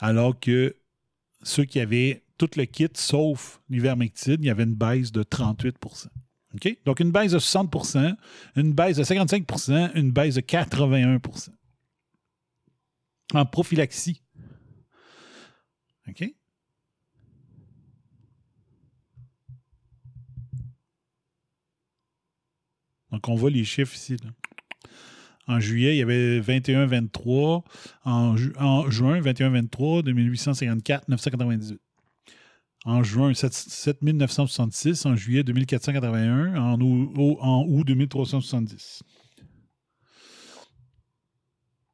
alors 0.00 0.38
que 0.38 0.74
ceux 1.42 1.64
qui 1.64 1.80
avaient 1.80 2.24
tout 2.38 2.50
le 2.56 2.64
kit 2.64 2.88
sauf 2.94 3.60
l'ivermectine, 3.68 4.38
il 4.40 4.46
y 4.46 4.50
avait 4.50 4.64
une 4.64 4.74
baisse 4.74 5.12
de 5.12 5.22
38 5.22 5.76
OK? 6.54 6.78
Donc, 6.84 7.00
une 7.00 7.10
baisse 7.10 7.32
de 7.32 7.38
60% 7.38 8.16
une 8.56 8.72
baisse 8.72 8.96
de 8.96 9.04
55% 9.04 9.92
une 9.94 10.10
baisse 10.10 10.34
de 10.34 10.40
81% 10.40 11.50
en 13.34 13.46
prophylaxie. 13.46 14.22
OK? 16.08 16.34
Donc, 23.10 23.28
on 23.28 23.34
voit 23.36 23.50
les 23.50 23.64
chiffres 23.64 23.94
ici. 23.94 24.16
En 25.46 25.60
juillet, 25.60 25.94
il 25.94 25.98
y 25.98 26.02
avait 26.02 26.40
21-23. 26.40 27.62
En, 28.04 28.34
en, 28.58 28.90
juin, 28.90 29.20
21-23, 29.20 30.02
2854, 30.02 31.08
998. 31.08 31.80
En 32.86 33.02
juin, 33.02 33.32
7966. 33.34 35.06
En 35.06 35.16
juillet, 35.16 35.44
2481. 35.44 36.56
En 36.56 36.80
août, 36.80 37.38
en 37.40 37.64
août 37.66 37.84
2370. 37.86 39.02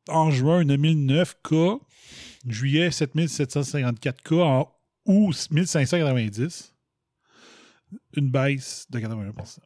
En 0.09 0.31
juin, 0.31 0.65
9009 0.65 1.37
cas. 1.43 1.79
Juillet, 2.47 2.91
7754 2.91 4.23
cas. 4.23 4.37
En 4.37 4.73
août, 5.07 5.49
1590. 5.51 6.75
Une 8.17 8.31
baisse 8.31 8.87
de 8.91 9.01
81% 9.01 9.59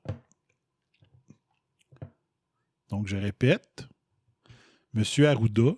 donc, 2.94 3.08
je 3.08 3.16
répète, 3.16 3.88
Monsieur 4.92 5.28
Arruda, 5.28 5.72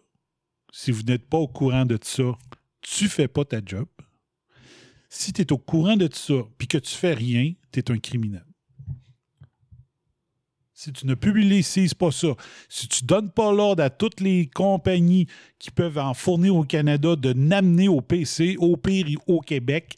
si 0.70 0.90
vous 0.90 1.02
n'êtes 1.02 1.26
pas 1.26 1.38
au 1.38 1.48
courant 1.48 1.86
de 1.86 1.98
ça, 2.02 2.36
tu 2.82 3.08
fais 3.08 3.26
pas 3.26 3.46
ta 3.46 3.60
job. 3.64 3.88
Si 5.08 5.32
tu 5.32 5.40
es 5.40 5.50
au 5.50 5.56
courant 5.56 5.96
de 5.96 6.12
ça 6.12 6.34
puis 6.58 6.68
que 6.68 6.76
tu 6.76 6.94
fais 6.94 7.14
rien, 7.14 7.54
tu 7.72 7.78
es 7.78 7.90
un 7.90 7.98
criminel. 7.98 8.44
Si 10.78 10.92
tu 10.92 11.06
ne 11.06 11.14
publicises 11.14 11.94
pas 11.94 12.10
ça, 12.10 12.36
si 12.68 12.86
tu 12.86 13.04
ne 13.04 13.06
donnes 13.06 13.30
pas 13.30 13.50
l'ordre 13.50 13.82
à 13.82 13.88
toutes 13.88 14.20
les 14.20 14.46
compagnies 14.46 15.26
qui 15.58 15.70
peuvent 15.70 15.96
en 15.96 16.12
fournir 16.12 16.54
au 16.54 16.64
Canada 16.64 17.16
de 17.16 17.32
n'amener 17.32 17.88
au 17.88 18.02
PC, 18.02 18.56
au 18.58 18.76
pire 18.76 19.06
au 19.26 19.40
Québec, 19.40 19.96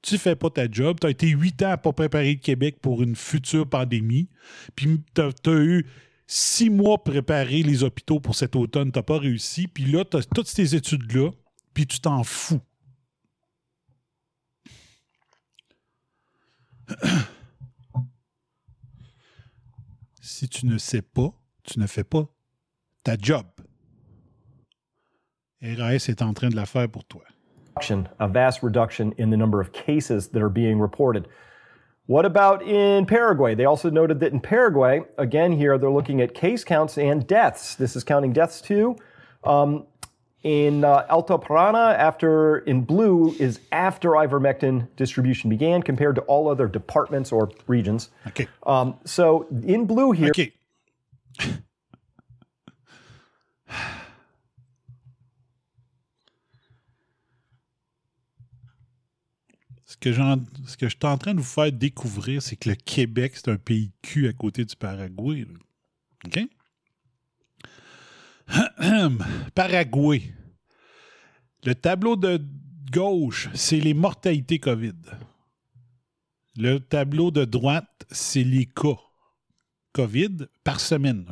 tu 0.00 0.16
fais 0.16 0.34
pas 0.34 0.48
ta 0.48 0.66
job. 0.70 0.96
Tu 0.98 1.06
as 1.06 1.10
été 1.10 1.28
huit 1.28 1.62
ans 1.62 1.76
pour 1.76 1.94
préparer 1.94 2.32
le 2.32 2.40
Québec 2.40 2.78
pour 2.80 3.02
une 3.02 3.16
future 3.16 3.68
pandémie. 3.68 4.30
Puis 4.74 5.02
tu 5.14 5.20
as, 5.20 5.30
eu 5.60 5.84
six 6.26 6.70
mois 6.70 7.04
préparer 7.04 7.62
les 7.62 7.82
hôpitaux 7.82 8.18
pour 8.18 8.34
cet 8.34 8.56
automne, 8.56 8.90
tu 8.90 8.98
n'as 8.98 9.02
pas 9.02 9.18
réussi, 9.18 9.68
puis 9.68 9.84
là, 9.84 10.06
tu 10.06 10.16
as 10.16 10.22
toutes 10.22 10.48
ces 10.48 10.74
études-là, 10.74 11.32
puis 11.74 11.86
tu 11.86 12.00
t'en 12.00 12.24
fous. 12.24 12.62
si 20.34 20.48
tu 20.48 20.66
ne 20.66 20.78
sais 20.78 21.02
pas, 21.02 21.32
tu 21.62 21.78
ne 21.78 21.86
fais 21.86 22.04
pas 22.04 22.26
ta 23.04 23.16
job. 23.16 23.46
RAS 25.62 26.08
est 26.08 26.22
en 26.22 26.34
train 26.34 26.48
de 26.48 26.56
la 26.56 26.66
faire 26.66 26.88
pour 26.88 27.04
toi. 27.04 27.22
A 28.18 28.28
vast 28.28 28.62
reduction 28.62 29.12
in 29.16 29.30
the 29.30 29.36
number 29.36 29.60
of 29.60 29.72
cases 29.72 30.28
that 30.28 30.42
are 30.42 30.50
being 30.50 30.80
reported. 30.80 31.28
What 32.06 32.26
about 32.26 32.62
in 32.62 33.06
Paraguay? 33.06 33.54
They 33.54 33.64
also 33.64 33.90
noted 33.90 34.20
that 34.20 34.32
in 34.32 34.40
Paraguay, 34.40 35.02
again, 35.16 35.52
here 35.52 35.78
they're 35.78 35.90
looking 35.90 36.20
at 36.20 36.34
case 36.34 36.64
counts 36.64 36.98
and 36.98 37.26
deaths. 37.26 37.76
This 37.76 37.96
is 37.96 38.04
counting 38.04 38.32
deaths 38.32 38.60
too. 38.60 38.96
Um, 39.44 39.86
in 40.44 40.84
uh, 40.84 41.06
Alto 41.08 41.38
Parana, 41.38 41.94
after 41.98 42.58
in 42.58 42.82
blue 42.82 43.34
is 43.38 43.60
after 43.72 44.10
ivermectin 44.10 44.86
distribution 44.96 45.48
began 45.50 45.82
compared 45.82 46.14
to 46.16 46.20
all 46.22 46.48
other 46.48 46.68
departments 46.68 47.32
or 47.32 47.50
regions. 47.66 48.10
Okay. 48.28 48.46
Um, 48.64 48.96
so 49.04 49.46
in 49.64 49.86
blue 49.86 50.12
here. 50.12 50.28
Okay. 50.28 50.52
Ce 59.86 59.96
que, 59.96 60.12
ce 60.12 60.76
que 60.76 60.88
je 60.88 60.96
suis 60.96 61.06
en 61.08 61.16
train 61.16 61.34
de 61.34 61.38
vous 61.38 61.44
faire 61.44 61.72
découvrir, 61.72 62.42
c'est 62.42 62.56
que 62.56 62.68
le 62.68 62.74
Québec, 62.74 63.32
c'est 63.36 63.48
un 63.48 63.56
pays 63.56 63.90
cul 64.02 64.28
à 64.28 64.32
côté 64.32 64.64
du 64.64 64.76
Paraguay. 64.76 65.46
OK? 66.26 66.40
Paraguay. 69.54 70.22
Le 71.64 71.74
tableau 71.74 72.16
de 72.16 72.40
gauche, 72.90 73.48
c'est 73.54 73.80
les 73.80 73.94
mortalités 73.94 74.58
COVID. 74.58 74.94
Le 76.56 76.78
tableau 76.78 77.30
de 77.30 77.44
droite, 77.44 78.06
c'est 78.10 78.44
les 78.44 78.66
cas 78.66 78.98
COVID 79.92 80.46
par 80.62 80.80
semaine. 80.80 81.24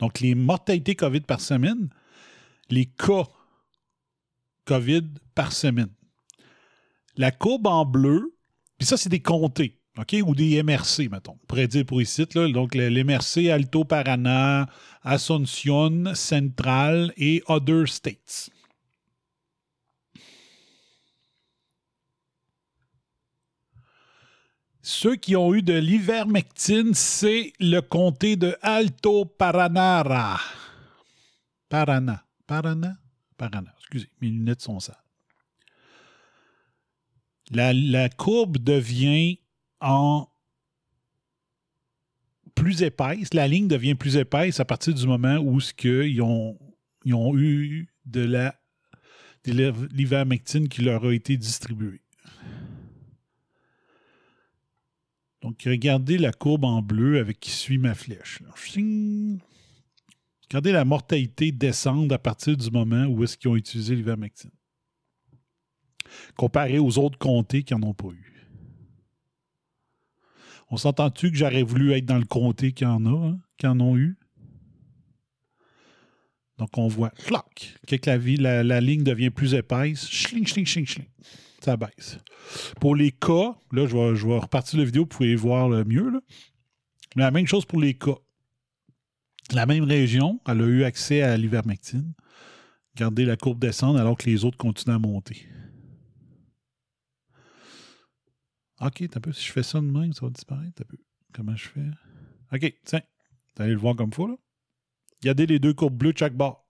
Donc, 0.00 0.20
les 0.20 0.34
mortalités 0.34 0.94
COVID 0.94 1.20
par 1.20 1.40
semaine, 1.40 1.88
les 2.68 2.86
cas 2.86 3.24
COVID 4.66 5.08
par 5.34 5.52
semaine. 5.52 5.90
La 7.16 7.30
courbe 7.30 7.66
en 7.66 7.84
bleu, 7.84 8.36
puis 8.78 8.86
ça, 8.86 8.96
c'est 8.96 9.08
des 9.08 9.22
comtés, 9.22 9.80
OK? 9.98 10.16
Ou 10.24 10.34
des 10.34 10.62
MRC, 10.62 11.08
mettons. 11.10 11.38
On 11.42 11.46
pourrait 11.46 11.68
dire 11.68 11.86
pour 11.86 12.02
ici, 12.02 12.26
donc 12.26 12.74
l'MRC 12.74 13.50
Alto 13.50 13.84
Paraná, 13.84 14.68
Asunción, 15.02 16.14
Central 16.14 17.12
et 17.16 17.42
Other 17.46 17.88
States. 17.88 18.50
Ceux 24.82 25.16
qui 25.16 25.34
ont 25.34 25.52
eu 25.52 25.62
de 25.62 25.74
l'ivermectine, 25.74 26.94
c'est 26.94 27.52
le 27.58 27.80
comté 27.80 28.36
de 28.36 28.56
Alto 28.62 29.24
Paranara. 29.24 30.38
Paraná. 31.68 32.22
Paraná? 32.46 32.96
Paraná. 33.36 33.74
Excusez, 33.80 34.08
mes 34.20 34.28
lunettes 34.28 34.62
sont 34.62 34.78
sales 34.78 34.96
la, 37.50 38.08
courbe 38.08 38.58
devient 38.58 39.38
en 39.80 40.28
plus 42.54 42.82
épaisse, 42.82 43.34
la 43.34 43.46
ligne 43.46 43.68
devient 43.68 43.94
plus 43.94 44.16
épaisse 44.16 44.60
à 44.60 44.64
partir 44.64 44.94
du 44.94 45.06
moment 45.06 45.36
où 45.36 45.60
ce 45.60 45.72
ils 46.04 46.22
ont, 46.22 46.58
ils 47.04 47.14
ont 47.14 47.36
eu 47.36 47.88
de 48.06 48.20
la 48.20 48.56
qui 50.68 50.82
leur 50.82 51.04
a 51.04 51.14
été 51.14 51.36
distribuée. 51.36 52.00
Donc, 55.42 55.62
regardez 55.64 56.18
la 56.18 56.32
courbe 56.32 56.64
en 56.64 56.82
bleu 56.82 57.20
avec 57.20 57.38
qui 57.38 57.50
suit 57.50 57.78
ma 57.78 57.94
flèche. 57.94 58.40
Regardez 60.48 60.72
la 60.72 60.84
mortalité 60.84 61.52
descendre 61.52 62.14
à 62.14 62.18
partir 62.18 62.56
du 62.56 62.70
moment 62.70 63.04
où 63.04 63.22
est-ce 63.22 63.36
qu'ils 63.36 63.50
ont 63.50 63.56
utilisé 63.56 63.94
l'ivermectine. 63.94 64.50
Comparé 66.36 66.78
aux 66.78 66.98
autres 66.98 67.18
comtés 67.18 67.62
qui 67.62 67.74
n'en 67.74 67.88
ont 67.88 67.94
pas 67.94 68.08
eu. 68.08 68.35
On 70.70 70.76
s'entend-tu 70.76 71.30
que 71.30 71.36
j'aurais 71.36 71.62
voulu 71.62 71.92
être 71.92 72.06
dans 72.06 72.18
le 72.18 72.24
comté 72.24 72.72
qui 72.72 72.84
en 72.84 73.04
a, 73.06 73.28
hein, 73.28 73.38
qui 73.56 73.66
en 73.66 73.78
ont 73.80 73.96
eu? 73.96 74.16
Donc, 76.58 76.78
on 76.78 76.88
voit, 76.88 77.10
clac, 77.10 77.74
que 77.86 78.40
la, 78.40 78.62
la, 78.62 78.80
ligne 78.80 79.04
devient 79.04 79.30
plus 79.30 79.54
épaisse, 79.54 80.08
schling, 80.08 80.46
schling, 80.46 80.66
schling, 80.66 80.86
schling. 80.86 81.06
Ça 81.60 81.76
baisse. 81.76 82.18
Pour 82.80 82.96
les 82.96 83.12
cas, 83.12 83.54
là, 83.72 83.86
je 83.86 84.26
vais, 84.26 84.38
repartir 84.38 84.78
la 84.78 84.84
vidéo, 84.84 85.02
vous 85.02 85.08
pouvez 85.08 85.34
voir 85.34 85.68
le 85.68 85.84
mieux. 85.84 86.10
Mais 87.14 87.22
la 87.22 87.30
même 87.30 87.46
chose 87.46 87.64
pour 87.64 87.80
les 87.80 87.94
cas. 87.94 88.16
La 89.52 89.66
même 89.66 89.84
région, 89.84 90.40
elle 90.48 90.62
a 90.62 90.66
eu 90.66 90.84
accès 90.84 91.22
à 91.22 91.36
l'ivermectine. 91.36 92.14
Regardez 92.94 93.24
la 93.24 93.36
courbe 93.36 93.58
descendre 93.58 94.00
alors 94.00 94.16
que 94.16 94.28
les 94.28 94.44
autres 94.44 94.56
continuent 94.56 94.94
à 94.94 94.98
monter. 94.98 95.46
OK, 98.80 99.02
un 99.02 99.20
peu. 99.20 99.32
Si 99.32 99.46
je 99.46 99.52
fais 99.52 99.62
ça 99.62 99.80
de 99.80 99.86
même, 99.86 100.12
ça 100.12 100.26
va 100.26 100.30
disparaître 100.30 100.82
un 100.82 100.84
peu. 100.84 100.98
Comment 101.32 101.56
je 101.56 101.68
fais? 101.68 101.90
OK, 102.52 102.74
tiens. 102.84 103.02
Vous 103.56 103.62
allez 103.62 103.72
le 103.72 103.78
voir 103.78 103.96
comme 103.96 104.12
faut, 104.12 104.26
là? 104.26 104.36
Regardez 105.22 105.46
les 105.46 105.58
deux 105.58 105.72
courbes 105.72 105.96
bleues 105.96 106.12
de 106.12 106.18
chaque 106.18 106.36
bord. 106.36 106.68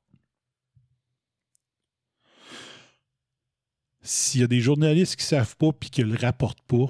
S'il 4.03 4.41
y 4.41 4.45
a 4.45 4.47
des 4.47 4.61
journalistes 4.61 5.17
qui 5.17 5.25
ne 5.25 5.41
savent 5.41 5.57
pas 5.57 5.71
et 5.83 5.89
qui 5.91 6.05
ne 6.05 6.13
le 6.13 6.19
rapportent 6.19 6.63
pas, 6.63 6.87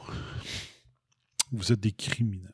vous 1.51 1.73
êtes 1.73 1.81
des 1.81 1.93
criminels. 1.93 2.53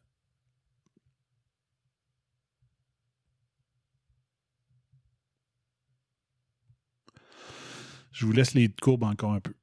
Je 8.12 8.24
vous 8.24 8.32
laisse 8.32 8.54
les 8.54 8.68
courbes 8.68 9.02
encore 9.02 9.32
un 9.32 9.40
peu. 9.40 9.54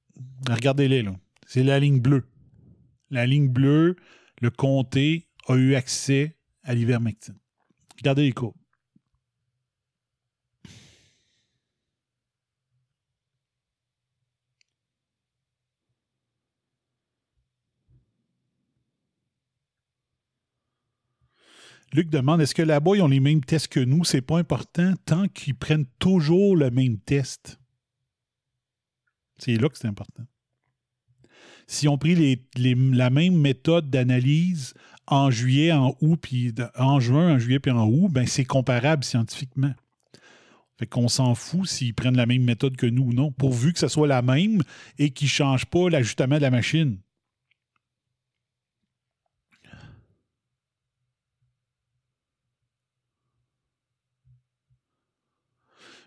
Regardez-les, 0.49 1.01
là. 1.03 1.15
C'est 1.47 1.63
la 1.63 1.79
ligne 1.79 2.01
bleue. 2.01 2.25
La 3.11 3.25
ligne 3.25 3.49
bleue, 3.49 3.95
le 4.41 4.49
comté 4.49 5.27
a 5.47 5.55
eu 5.55 5.75
accès 5.75 6.37
à 6.63 6.73
l'ivermectine. 6.73 7.37
Regardez 7.97 8.23
les 8.23 8.31
courbes. 8.31 8.55
Luc 21.93 22.09
demande 22.09 22.41
est-ce 22.41 22.53
que 22.53 22.61
là-bas, 22.61 22.91
ils 22.95 23.01
ont 23.01 23.07
les 23.07 23.19
mêmes 23.19 23.43
tests 23.43 23.67
que 23.67 23.79
nous? 23.79 24.03
C'est 24.03 24.21
pas 24.21 24.37
important 24.37 24.93
tant 25.05 25.27
qu'ils 25.27 25.55
prennent 25.55 25.87
toujours 25.97 26.55
le 26.55 26.69
même 26.69 26.99
test. 26.99 27.59
C'est 29.37 29.55
là 29.55 29.69
que 29.69 29.77
c'est 29.77 29.87
important. 29.87 30.23
Si 31.71 31.87
on 31.87 31.99
pris 31.99 32.41
la 32.55 33.09
même 33.11 33.35
méthode 33.35 33.91
d'analyse 33.91 34.73
en 35.05 35.29
juillet, 35.29 35.71
en 35.71 35.95
août, 36.01 36.17
puis 36.19 36.51
en 36.75 36.99
juin, 36.99 37.35
en 37.35 37.37
juillet, 37.37 37.59
puis 37.59 37.71
en 37.71 37.87
août, 37.87 38.07
ben 38.09 38.25
c'est 38.25 38.43
comparable 38.43 39.03
scientifiquement. 39.03 39.75
Fait 40.79 40.87
qu'on 40.87 41.07
s'en 41.07 41.35
fout 41.35 41.67
s'ils 41.67 41.93
prennent 41.93 42.17
la 42.17 42.25
même 42.25 42.43
méthode 42.43 42.75
que 42.75 42.87
nous 42.87 43.03
ou 43.03 43.13
non, 43.13 43.31
pourvu 43.31 43.71
que 43.71 43.77
ce 43.77 43.87
soit 43.87 44.07
la 44.07 44.23
même 44.23 44.63
et 44.97 45.11
qu'ils 45.11 45.27
ne 45.27 45.29
changent 45.29 45.67
pas 45.67 45.91
l'ajustement 45.91 46.37
de 46.37 46.41
la 46.41 46.49
machine. 46.49 46.97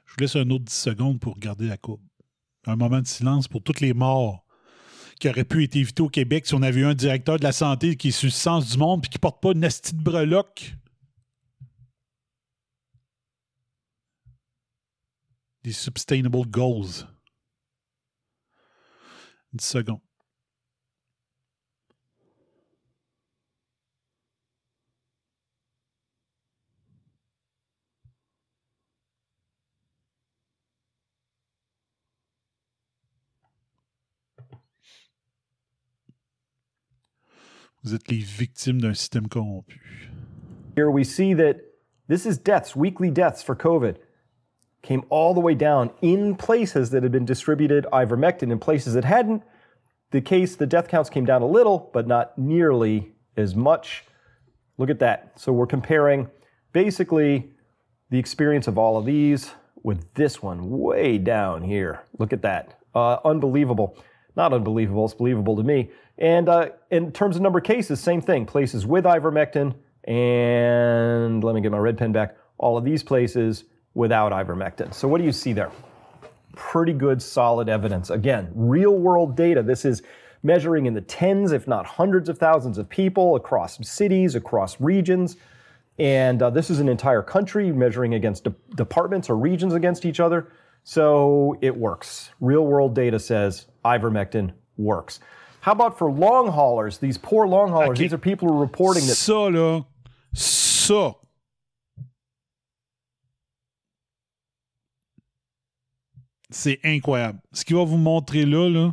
Je 0.07 0.13
vous 0.13 0.21
laisse 0.23 0.35
un 0.35 0.51
autre 0.51 0.65
10 0.65 0.75
secondes 0.75 1.21
pour 1.21 1.35
regarder 1.35 1.69
la 1.69 1.77
courbe. 1.77 2.03
Un 2.67 2.75
moment 2.75 3.01
de 3.01 3.07
silence 3.07 3.47
pour 3.47 3.63
toutes 3.63 3.81
les 3.81 3.95
morts 3.95 4.41
qui 5.23 5.29
auraient 5.29 5.45
pu 5.45 5.62
être 5.62 5.77
évitées 5.77 6.03
au 6.03 6.09
Québec 6.09 6.47
si 6.47 6.55
on 6.55 6.62
avait 6.62 6.81
eu 6.81 6.85
un 6.85 6.95
directeur 6.95 7.39
de 7.39 7.45
la 7.45 7.53
santé 7.53 7.95
qui 7.95 8.09
est 8.09 8.11
sur 8.11 8.27
le 8.27 8.33
sens 8.33 8.73
du 8.73 8.77
monde 8.77 9.07
et 9.07 9.09
qui 9.09 9.20
porte 9.20 9.41
pas 9.41 9.53
une 9.53 9.61
nasty 9.61 9.95
de 9.95 10.03
breloque? 10.03 10.75
Des 15.62 15.70
sustainable 15.70 16.45
goals. 16.49 17.07
10 19.53 19.64
secondes. 19.64 20.01
Vous 37.85 37.95
êtes 37.95 38.09
les 38.09 38.18
victimes 38.18 38.80
d'un 38.80 38.95
système 38.95 39.28
corrompu. 39.28 39.80
Here 40.76 40.91
we 40.91 41.05
see 41.05 41.35
that 41.35 41.57
this 42.09 42.24
is 42.26 42.39
deaths, 42.39 42.76
weekly 42.76 43.11
deaths 43.11 43.43
for 43.43 43.57
COVID. 43.57 43.97
Came 44.83 45.05
all 45.11 45.35
the 45.35 45.41
way 45.41 45.55
down 45.55 45.91
in 46.01 46.37
places 46.37 46.91
that 46.91 47.03
had 47.03 47.11
been 47.11 47.24
distributed 47.24 47.87
ivermectin. 47.93 48.53
In 48.53 48.59
places 48.59 48.95
that 48.95 49.05
hadn't, 49.05 49.43
the 50.12 50.20
case, 50.20 50.55
the 50.55 50.66
death 50.66 50.89
counts 50.89 51.11
came 51.11 51.24
down 51.24 51.43
a 51.43 51.47
little, 51.47 51.91
but 51.93 52.07
not 52.07 52.39
nearly 52.39 53.12
as 53.37 53.57
much. 53.57 54.05
Look 54.78 54.91
at 54.91 55.01
that. 55.01 55.33
So 55.41 55.53
we're 55.53 55.66
comparing 55.66 56.28
basically 56.72 57.53
the 58.11 58.18
experience 58.18 58.68
of 58.68 58.78
all 58.78 58.97
of 58.97 59.07
these 59.07 59.51
with 59.83 60.14
this 60.14 60.43
one 60.43 60.70
way 60.70 61.18
down 61.18 61.62
here. 61.62 62.03
Look 62.18 62.33
at 62.33 62.43
that. 62.43 62.78
Uh, 62.95 63.18
unbelievable. 63.24 63.97
Not 64.37 64.53
unbelievable, 64.53 65.05
it's 65.05 65.14
believable 65.14 65.57
to 65.57 65.62
me. 65.62 65.91
And 66.19 66.49
uh, 66.49 66.71
in 66.91 67.13
terms 67.13 67.37
of 67.37 67.43
number 67.43 67.59
of 67.59 67.65
cases, 67.65 68.01
same 68.01 68.21
thing. 68.21 68.47
Places 68.47 68.87
with 68.87 69.05
ivermectin, 69.05 69.75
and 70.05 71.43
let 71.43 71.55
me 71.55 71.61
get 71.61 71.73
my 71.73 71.79
red 71.79 71.97
pen 71.99 72.13
back. 72.13 72.37
All 72.59 72.77
of 72.77 72.85
these 72.85 73.03
places 73.03 73.65
without 73.95 74.33
ivermectin. 74.33 74.95
So 74.95 75.09
what 75.09 75.19
do 75.19 75.25
you 75.25 75.33
see 75.33 75.53
there? 75.53 75.71
Pretty 76.55 76.93
good, 76.93 77.21
solid 77.23 77.69
evidence. 77.69 78.11
Again, 78.11 78.51
real 78.55 78.97
world 78.97 79.37
data. 79.37 79.63
This 79.63 79.85
is 79.85 80.03
measuring 80.43 80.87
in 80.87 80.95
the 80.95 81.01
tens, 81.01 81.53
if 81.53 81.67
not 81.67 81.87
hundreds 81.87 82.29
of 82.29 82.39
thousands 82.39 82.79
of 82.79 82.89
people 82.89 83.37
across 83.37 83.79
cities, 83.89 84.35
across 84.35 84.81
regions. 84.81 85.37
And 85.99 86.43
uh, 86.43 86.51
this 86.51 86.71
is 86.71 86.81
an 86.81 86.89
entire 86.89 87.23
country 87.23 87.71
measuring 87.73 88.15
against 88.15 88.45
de- 88.45 88.55
departments 88.75 89.31
or 89.31 89.37
regions 89.37 89.75
against 89.75 90.05
each 90.05 90.21
other. 90.21 90.51
So 90.85 91.57
it 91.61 91.77
works. 91.77 92.31
Real 92.41 92.67
world 92.67 92.95
data 92.95 93.19
says 93.19 93.67
ivermectin 93.85 94.53
works. 94.77 95.21
How 95.63 95.71
about 95.73 95.97
for 95.97 96.11
long 96.11 96.49
haulers? 96.49 96.99
These 96.99 97.19
poor 97.19 97.47
long 97.47 97.71
haulers? 97.71 97.91
Okay. 97.91 98.03
These 98.03 98.13
are 98.13 98.19
people 98.19 98.49
who 98.49 98.55
are 98.55 98.61
reporting 98.61 99.07
that. 99.07 99.15
Ça, 99.15 99.49
là, 99.49 99.85
ça. 100.35 101.15
C'est 106.51 106.81
incroyable. 106.85 107.41
Ce 107.53 107.65
qu'il 107.65 107.77
va 107.77 107.85
vous 107.85 107.97
montrer 107.97 108.45
là, 108.45 108.69
là, 108.69 108.93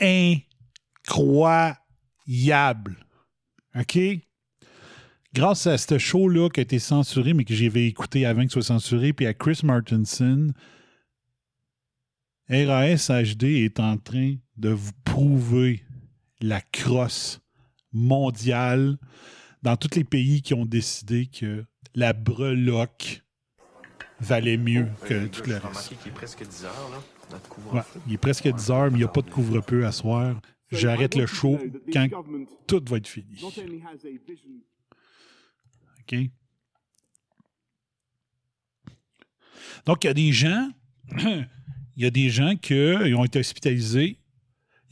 incroyable. 0.00 1.76
OK? 3.78 3.98
Grâce 5.34 5.66
à 5.66 5.76
ce 5.76 5.98
show-là 5.98 6.48
qui 6.48 6.60
a 6.60 6.62
été 6.62 6.78
censuré, 6.78 7.34
mais 7.34 7.44
que 7.44 7.54
j'avais 7.54 7.86
écouté 7.86 8.24
avant 8.24 8.40
qu'il 8.40 8.50
soit 8.50 8.62
censuré, 8.62 9.12
puis 9.12 9.26
à 9.26 9.34
Chris 9.34 9.60
Martinson, 9.62 10.52
RAS 12.48 13.10
HD 13.10 13.64
est 13.64 13.78
en 13.78 13.98
train 13.98 14.36
de 14.56 14.70
vous 14.70 14.92
prouver 15.04 15.84
la 16.40 16.60
crosse 16.60 17.40
mondiale 17.92 18.98
dans 19.62 19.76
tous 19.76 19.96
les 19.96 20.04
pays 20.04 20.42
qui 20.42 20.54
ont 20.54 20.66
décidé 20.66 21.26
que 21.26 21.64
la 21.94 22.12
breloque 22.12 23.22
valait 24.20 24.56
mieux 24.56 24.88
que 25.04 25.26
tout 25.26 25.42
le 25.48 25.56
reste. 25.56 25.92
Il 26.04 26.08
est 26.08 26.14
presque 26.14 26.46
10 26.46 26.64
heures, 26.64 26.90
là, 26.90 27.38
ouais, 27.72 27.82
il 28.06 28.14
est 28.14 28.18
presque 28.18 28.48
10 28.48 28.70
heures, 28.70 28.90
mais 28.90 28.98
il 28.98 29.00
n'y 29.00 29.04
a 29.04 29.08
pas 29.08 29.22
de 29.22 29.30
couvre-feu 29.30 29.86
à 29.86 29.92
soir. 29.92 30.40
J'arrête 30.70 31.14
le 31.16 31.26
show 31.26 31.58
quand 31.92 32.08
tout 32.66 32.82
va 32.88 32.96
être 32.96 33.08
fini. 33.08 33.38
OK? 36.00 36.16
Donc, 39.84 40.04
il 40.04 40.06
y 40.06 40.10
a 40.10 40.14
des 40.14 40.32
gens 40.32 40.70
il 41.96 42.02
y 42.02 42.06
a 42.06 42.10
des 42.10 42.30
gens 42.30 42.56
qui 42.56 42.74
ont 42.74 43.24
été 43.24 43.38
hospitalisés, 43.38 44.18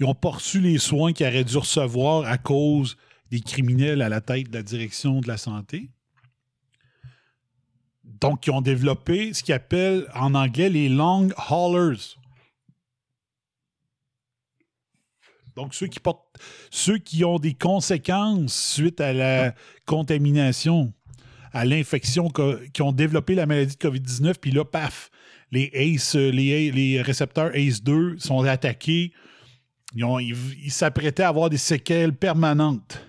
ils 0.01 0.07
ont 0.07 0.15
pas 0.15 0.31
reçu 0.31 0.61
les 0.61 0.79
soins 0.79 1.13
qu'ils 1.13 1.27
auraient 1.27 1.45
dû 1.45 1.59
recevoir 1.59 2.25
à 2.25 2.39
cause 2.39 2.97
des 3.31 3.41
criminels 3.41 4.01
à 4.01 4.09
la 4.09 4.23
tête 4.23 4.49
de 4.51 4.57
la 4.57 4.63
direction 4.63 5.21
de 5.21 5.29
la 5.29 5.37
santé. 5.37 5.91
Donc, 8.05 8.47
ils 8.47 8.51
ont 8.51 8.63
développé 8.63 9.33
ce 9.35 9.43
qu'ils 9.43 9.55
appellent 9.55 10.07
en 10.15 10.35
anglais 10.35 10.71
les 10.71 10.89
long 10.89 11.29
haulers. 11.51 12.17
Donc, 15.55 15.75
ceux 15.75 15.87
qui 15.87 16.01
portent, 16.01 16.39
ceux 16.71 16.99
qui 16.99 17.25
ont 17.25 17.39
des 17.39 17.55
conséquences 17.55 18.55
suite 18.55 19.01
à 19.01 19.13
la 19.13 19.55
contamination. 19.85 20.93
à 21.53 21.65
l'infection, 21.65 22.31
qui 22.73 22.81
ont 22.81 22.93
développé 22.93 23.35
la 23.35 23.45
maladie 23.45 23.77
de 23.77 23.81
COVID-19, 23.81 24.35
puis 24.41 24.53
là, 24.53 24.65
paf, 24.65 25.11
les 25.51 25.69
ACE, 25.75 26.15
les, 26.15 26.71
les 26.71 27.03
récepteurs 27.03 27.51
ACE2 27.51 28.21
sont 28.21 28.45
attaqués. 28.45 29.13
Ils 29.95 30.70
s'apprêtaient 30.70 31.22
à 31.22 31.28
avoir 31.28 31.51
des 31.51 31.59
séquelles 31.59 32.14
permanentes. 32.14 33.01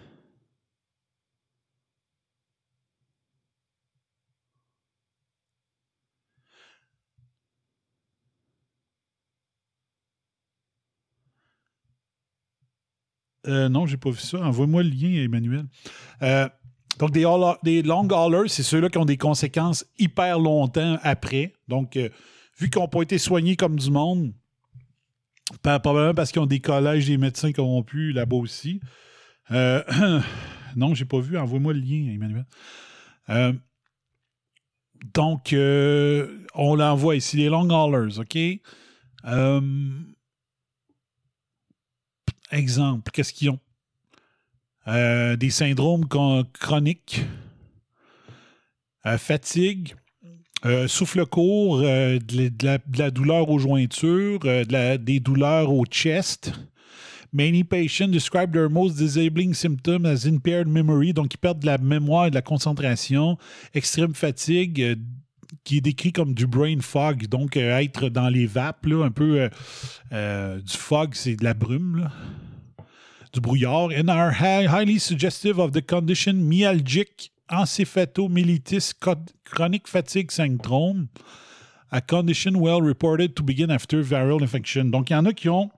Euh, 13.48 13.70
non, 13.70 13.86
j'ai 13.86 13.98
pas 13.98 14.12
vu 14.12 14.20
ça. 14.20 14.40
Envoie-moi 14.40 14.84
le 14.84 14.90
lien, 14.90 15.24
Emmanuel. 15.24 15.66
Euh, 16.22 16.48
donc, 17.00 17.12
des, 17.12 17.82
long 17.82 18.08
haulers, 18.10 18.50
c'est 18.50 18.64
ceux-là 18.64 18.90
qui 18.90 18.98
ont 18.98 19.06
des 19.06 19.18
conséquences 19.18 19.86
hyper 19.98 20.40
longtemps 20.40 21.00
après. 21.02 21.54
Donc, 21.68 21.98
euh, 21.98 22.10
vu 22.60 22.70
qu'ils 22.70 22.82
n'ont 22.82 22.88
pas 22.88 23.02
été 23.02 23.18
soignés 23.18 23.56
comme 23.56 23.78
du 23.78 23.90
monde, 23.90 24.34
probablement 25.62 26.14
parce 26.14 26.32
qu'ils 26.32 26.42
ont 26.42 26.48
des 26.48 26.60
collèges 26.60 27.08
des 27.08 27.18
médecins 27.18 27.52
corrompus 27.52 28.14
là-bas 28.14 28.38
aussi. 28.38 28.82
Euh, 29.52 30.22
non, 30.76 30.94
j'ai 30.94 31.06
pas 31.06 31.20
vu. 31.20 31.38
Envoie-moi 31.38 31.74
le 31.74 31.80
lien, 31.80 32.12
Emmanuel. 32.14 32.46
donc, 35.14 35.54
on 35.54 36.76
l'envoie 36.76 37.16
ici, 37.16 37.38
les 37.38 37.50
long 37.50 37.70
haulers, 37.70 38.20
OK? 38.20 38.38
Exemple, 42.52 43.12
qu'est-ce 43.12 43.34
qu'ils 43.34 43.50
ont? 43.50 43.60
Euh, 44.88 45.36
des 45.36 45.50
syndromes 45.52 46.06
chroniques, 46.54 47.22
euh, 49.06 49.18
fatigue, 49.18 49.96
euh, 50.66 50.88
souffle 50.88 51.26
court, 51.26 51.80
de 51.80 52.52
la, 52.98 53.12
douleur 53.12 53.50
aux 53.50 53.60
jointures, 53.60 54.40
des 54.40 55.20
douleurs 55.20 55.72
au 55.72 55.86
chest. 55.86 56.54
Many 57.34 57.64
patients 57.64 58.10
describe 58.10 58.52
their 58.52 58.70
most 58.70 58.98
disabling 58.98 59.54
symptoms 59.54 60.06
as 60.06 60.26
impaired 60.26 60.68
memory, 60.68 61.14
donc 61.14 61.34
ils 61.34 61.38
perdent 61.38 61.60
de 61.60 61.66
la 61.66 61.78
mémoire 61.78 62.26
et 62.26 62.30
de 62.30 62.36
la 62.36 62.42
concentration, 62.42 63.38
extrême 63.74 64.14
fatigue, 64.14 64.98
qui 65.64 65.78
est 65.78 65.82
décrit 65.82 66.12
comme 66.12 66.34
du 66.34 66.46
brain 66.46 66.82
fog, 66.82 67.28
donc 67.28 67.56
être 67.56 68.10
dans 68.10 68.28
les 68.28 68.48
vapes, 68.48 68.86
un 68.92 69.12
peu 69.12 69.50
du 70.12 70.78
fog, 70.78 71.12
c'est 71.14 71.38
de 71.38 71.44
la 71.44 71.54
brume. 71.54 72.02
Là 72.02 72.12
du 73.34 73.40
brouillard 73.40 73.92
and 73.98 74.10
are 74.10 74.32
highly 74.32 75.00
suggestive 75.00 75.60
of 75.60 75.72
the 75.72 75.82
condition 75.82 76.34
myalgic 76.34 77.31
encephalomyelitis 77.52 78.94
chronic 79.46 79.88
fatigue 79.88 80.32
syndrome, 80.32 81.10
a 81.92 82.02
condition 82.02 82.60
well 82.60 82.82
reported 82.82 83.36
to 83.36 83.44
begin 83.44 83.70
after 83.70 84.02
viral 84.02 84.42
infection. 84.42 84.86
Donc, 84.86 85.10
il 85.10 85.14
y 85.14 85.16
en 85.16 85.26
a 85.26 85.34
qui 85.34 85.50
ont. 85.50 85.70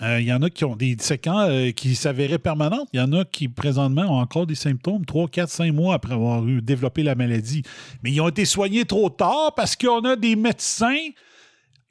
Euh, 0.00 0.20
il 0.20 0.26
y 0.26 0.32
en 0.32 0.42
a 0.42 0.50
qui 0.50 0.64
ont 0.64 0.76
des 0.76 0.96
séquences 1.00 1.48
euh, 1.50 1.72
qui 1.72 1.96
s'avéraient 1.96 2.38
permanentes. 2.38 2.88
Il 2.92 3.00
y 3.00 3.02
en 3.02 3.12
a 3.12 3.24
qui, 3.24 3.48
présentement, 3.48 4.02
ont 4.02 4.20
encore 4.20 4.46
des 4.46 4.54
symptômes 4.54 5.04
3, 5.04 5.26
4, 5.28 5.48
5 5.48 5.72
mois 5.72 5.94
après 5.94 6.12
avoir 6.12 6.46
eu, 6.46 6.62
développé 6.62 7.02
la 7.02 7.16
maladie. 7.16 7.64
Mais 8.02 8.12
ils 8.12 8.20
ont 8.20 8.28
été 8.28 8.44
soignés 8.44 8.84
trop 8.84 9.10
tard 9.10 9.54
parce 9.56 9.74
qu'on 9.74 10.04
a 10.04 10.14
des 10.14 10.36
médecins 10.36 11.08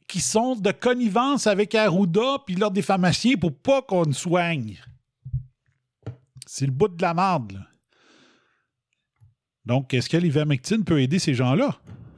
qui 0.07 0.21
sont 0.21 0.55
de 0.55 0.71
connivence 0.71 1.47
avec 1.47 1.75
Arruda 1.75 2.37
puis 2.45 2.55
l'ordre 2.55 2.75
des 2.75 2.81
pharmaciens 2.81 3.35
pour 3.35 3.53
pas 3.53 3.81
qu'on 3.81 4.13
soigne. 4.13 4.77
C'est 6.57 6.65
le 6.65 6.71
bout 6.71 6.87
de 6.87 7.03
la 7.03 7.13
merde. 7.13 7.63
Donc, 9.67 9.93
est-ce 9.93 10.09
que 10.09 10.17
l'ivermectine 10.17 10.83
peut 10.83 10.99
aider 10.99 11.19
ces 11.19 11.35
gens-là? 11.35 11.75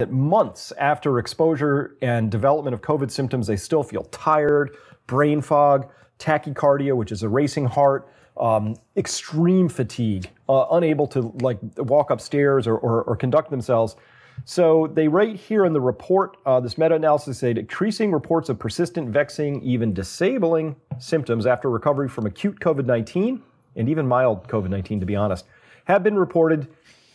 Months 0.09 0.71
after 0.79 1.19
exposure 1.19 1.97
and 2.01 2.29
development 2.31 2.73
of 2.73 2.79
COVID 2.79 3.11
symptoms, 3.11 3.47
they 3.47 3.57
still 3.57 3.83
feel 3.83 4.03
tired, 4.11 4.77
brain 5.07 5.41
fog, 5.41 5.89
tachycardia, 6.19 6.95
which 6.95 7.11
is 7.11 7.21
a 7.21 7.27
racing 7.27 7.65
heart, 7.65 8.07
um, 8.39 8.77
extreme 8.95 9.67
fatigue, 9.67 10.29
uh, 10.47 10.67
unable 10.71 11.07
to 11.07 11.33
like 11.41 11.59
walk 11.75 12.09
upstairs 12.09 12.65
or, 12.65 12.77
or, 12.77 13.03
or 13.03 13.17
conduct 13.17 13.49
themselves. 13.49 13.97
So 14.45 14.87
they 14.93 15.09
write 15.09 15.35
here 15.35 15.65
in 15.65 15.73
the 15.73 15.81
report, 15.81 16.37
uh, 16.45 16.61
this 16.61 16.77
meta-analysis 16.77 17.39
said 17.39 17.57
increasing 17.57 18.13
reports 18.13 18.47
of 18.47 18.57
persistent, 18.57 19.09
vexing, 19.09 19.61
even 19.63 19.93
disabling 19.93 20.77
symptoms 20.97 21.45
after 21.45 21.69
recovery 21.69 22.07
from 22.07 22.25
acute 22.25 22.61
COVID-19 22.61 23.41
and 23.75 23.89
even 23.89 24.07
mild 24.07 24.47
COVID-19, 24.47 24.99
to 24.99 25.05
be 25.05 25.15
honest, 25.15 25.45
have 25.85 26.03
been 26.03 26.15
reported, 26.15 26.67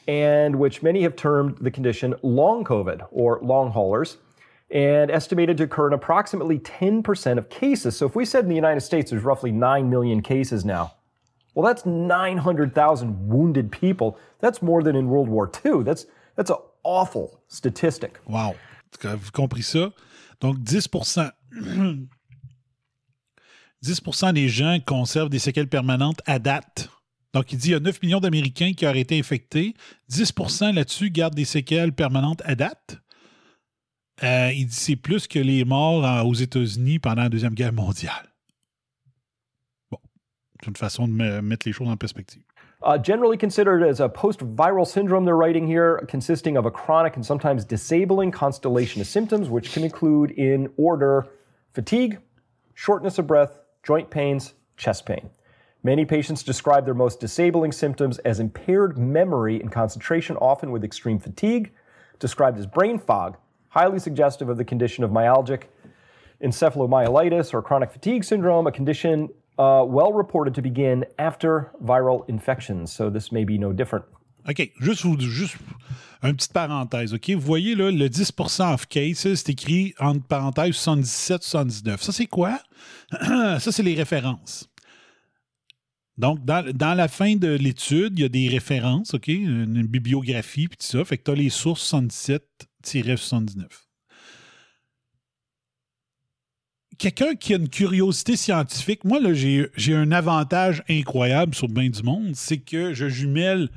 and 0.09 0.57
which 0.57 0.83
many 0.83 1.03
have 1.03 1.17
termed 1.17 1.59
the 1.61 1.71
condition 1.71 2.15
long 2.23 2.65
COVID 2.65 3.07
or 3.11 3.41
long 3.43 3.71
haulers, 3.71 4.19
and 4.71 5.11
estimated 5.11 5.57
to 5.59 5.65
occur 5.65 5.87
in 5.87 5.93
approximately 5.93 6.59
10% 6.59 7.39
of 7.39 7.49
cases. 7.49 7.97
So 7.97 8.07
if 8.07 8.17
we 8.17 8.25
said 8.25 8.45
in 8.45 8.49
the 8.49 8.57
United 8.57 8.81
States 8.81 9.11
there's 9.11 9.23
roughly 9.23 9.53
9 9.53 9.89
million 9.89 10.23
cases 10.23 10.65
now, 10.65 10.95
well, 11.55 11.65
that's 11.65 11.87
900,000 11.87 13.29
wounded 13.29 13.71
people. 13.71 14.19
That's 14.41 14.61
more 14.61 14.83
than 14.83 14.97
in 14.97 15.09
World 15.09 15.29
War 15.29 15.51
II. 15.65 15.85
That's 15.85 16.07
that's 16.37 16.51
a 16.51 16.57
awful 16.83 17.41
statistic. 17.49 18.19
Wow. 18.27 18.57
Vous 19.01 19.31
compris 19.31 19.63
ça? 19.63 19.93
Donc, 20.41 20.65
10 20.65 20.89
10% 23.85 24.32
des 24.32 24.49
gens 24.49 24.78
conservent 24.85 25.28
des 25.28 25.39
séquelles 25.39 25.68
permanentes 25.68 26.20
à 26.26 26.39
date. 26.39 26.89
Donc, 27.35 27.53
il 27.53 27.59
dit 27.59 27.64
qu'il 27.64 27.72
y 27.72 27.76
a 27.76 27.80
9 27.80 28.03
millions 28.03 28.20
d'Américains 28.20 28.72
qui 28.72 28.87
auraient 28.87 29.01
été 29.01 29.18
infectés. 29.18 29.74
10 30.09 30.32
là-dessus 30.74 31.11
gardent 31.11 31.35
des 31.35 31.45
séquelles 31.45 31.93
permanentes 31.93 32.43
à 32.45 32.55
date. 32.55 32.99
Euh, 34.22 34.53
il 34.55 34.66
dit 34.66 34.74
c'est 34.74 34.97
plus 34.97 35.26
que 35.26 35.41
les 35.41 35.64
morts 35.64 36.24
aux 36.24 36.35
États-Unis 36.35 37.01
pendant 37.01 37.22
la 37.22 37.28
Deuxième 37.28 37.55
Guerre 37.55 37.72
mondiale. 37.72 38.32
Bon, 39.91 39.99
c'est 40.61 40.68
une 40.68 40.76
façon 40.76 41.09
de 41.09 41.41
mettre 41.41 41.66
les 41.66 41.72
choses 41.72 41.89
en 41.89 41.97
perspective. 41.97 42.43
Uh, 42.87 42.99
generally 42.99 43.39
considered 43.39 43.82
as 43.82 43.99
a 43.99 44.09
post 44.09 44.41
viral 44.41 44.87
syndrome, 44.87 45.24
they're 45.24 45.37
writing 45.37 45.66
here, 45.66 46.05
consisting 46.07 46.57
of 46.57 46.66
a 46.66 46.70
chronic 46.70 47.16
and 47.16 47.24
sometimes 47.24 47.64
disabling 47.64 48.30
constellation 48.30 49.01
of 49.01 49.07
symptoms, 49.07 49.49
which 49.49 49.72
can 49.72 49.82
include, 49.82 50.30
in 50.32 50.68
order, 50.76 51.26
fatigue, 51.72 52.18
shortness 52.74 53.18
of 53.18 53.26
breath, 53.26 53.59
joint 53.85 54.11
pains, 54.11 54.55
chest 54.76 55.07
pain. 55.07 55.30
Many 55.82 56.07
patients 56.07 56.43
describe 56.43 56.87
their 56.87 56.95
most 56.95 57.20
disabling 57.20 57.70
symptoms 57.70 58.18
as 58.20 58.41
impaired 58.41 58.97
memory 58.97 59.61
and 59.61 59.70
concentration, 59.70 60.37
often 60.39 60.70
with 60.70 60.82
extreme 60.82 61.18
fatigue, 61.18 61.72
described 62.18 62.59
as 62.59 62.66
brain 62.66 62.99
fog, 62.99 63.37
highly 63.68 63.99
suggestive 63.99 64.49
of 64.49 64.57
the 64.57 64.64
condition 64.64 65.05
of 65.05 65.11
myalgic 65.11 65.64
encephalomyelitis 66.43 67.53
or 67.53 67.61
chronic 67.61 67.91
fatigue 67.91 68.24
syndrome, 68.24 68.66
a 68.66 68.72
condition 68.72 69.28
uh, 69.59 69.85
well 69.87 70.12
reported 70.12 70.55
to 70.55 70.62
begin 70.62 71.05
after 71.18 71.70
viral 71.82 72.28
infections. 72.28 72.93
So 72.93 73.11
this 73.11 73.30
may 73.30 73.45
be 73.45 73.59
no 73.59 73.72
different. 73.72 74.07
OK, 74.49 74.72
juste, 74.80 75.05
juste 75.18 75.57
une 76.29 76.37
petite 76.37 76.53
parenthèse. 76.53 77.14
OK, 77.14 77.31
vous 77.31 77.41
voyez 77.41 77.75
là, 77.75 77.91
le 77.91 78.09
10% 78.09 78.75
of 78.75 78.87
cases, 78.87 79.35
c'est 79.35 79.49
écrit 79.51 79.95
entre 79.99 80.27
parenthèses 80.27 80.75
77-79. 80.77 81.99
Ça, 82.03 82.12
c'est 82.12 82.27
quoi? 82.27 82.61
Ça, 83.12 83.72
c'est 83.72 83.83
les 83.83 83.95
références. 83.95 84.68
Donc, 86.16 86.45
dans, 86.45 86.95
la 86.97 87.09
fin 87.09 87.35
de 87.35 87.49
l'étude, 87.49 88.18
il 88.18 88.22
y 88.22 88.25
a 88.25 88.29
des 88.29 88.49
références, 88.49 89.14
OK? 89.14 89.29
Une, 89.29 89.83
bibliographie, 89.87 90.68
puis 90.68 90.77
tout 90.77 90.87
ça. 90.87 91.05
Fait 91.05 91.18
que 91.18 91.25
tu 91.25 91.31
as 91.33 91.35
les 91.35 91.51
sources 91.51 91.93
77-79. 91.93 93.64
quelqu'un 96.99 97.35
qui 97.35 97.55
a 97.55 97.57
une 97.57 97.68
curiosité 97.68 98.37
scientifique, 98.37 99.05
moi, 99.05 99.20
là, 99.20 99.33
j'ai, 99.35 99.95
un 99.95 100.12
avantage 100.12 100.83
incroyable 100.89 101.55
sur 101.55 101.68
bien 101.68 101.89
du 101.89 102.03
monde, 102.03 102.33
c'est 102.35 102.59
que 102.59 102.95
je 102.95 103.09
jumelle 103.09 103.68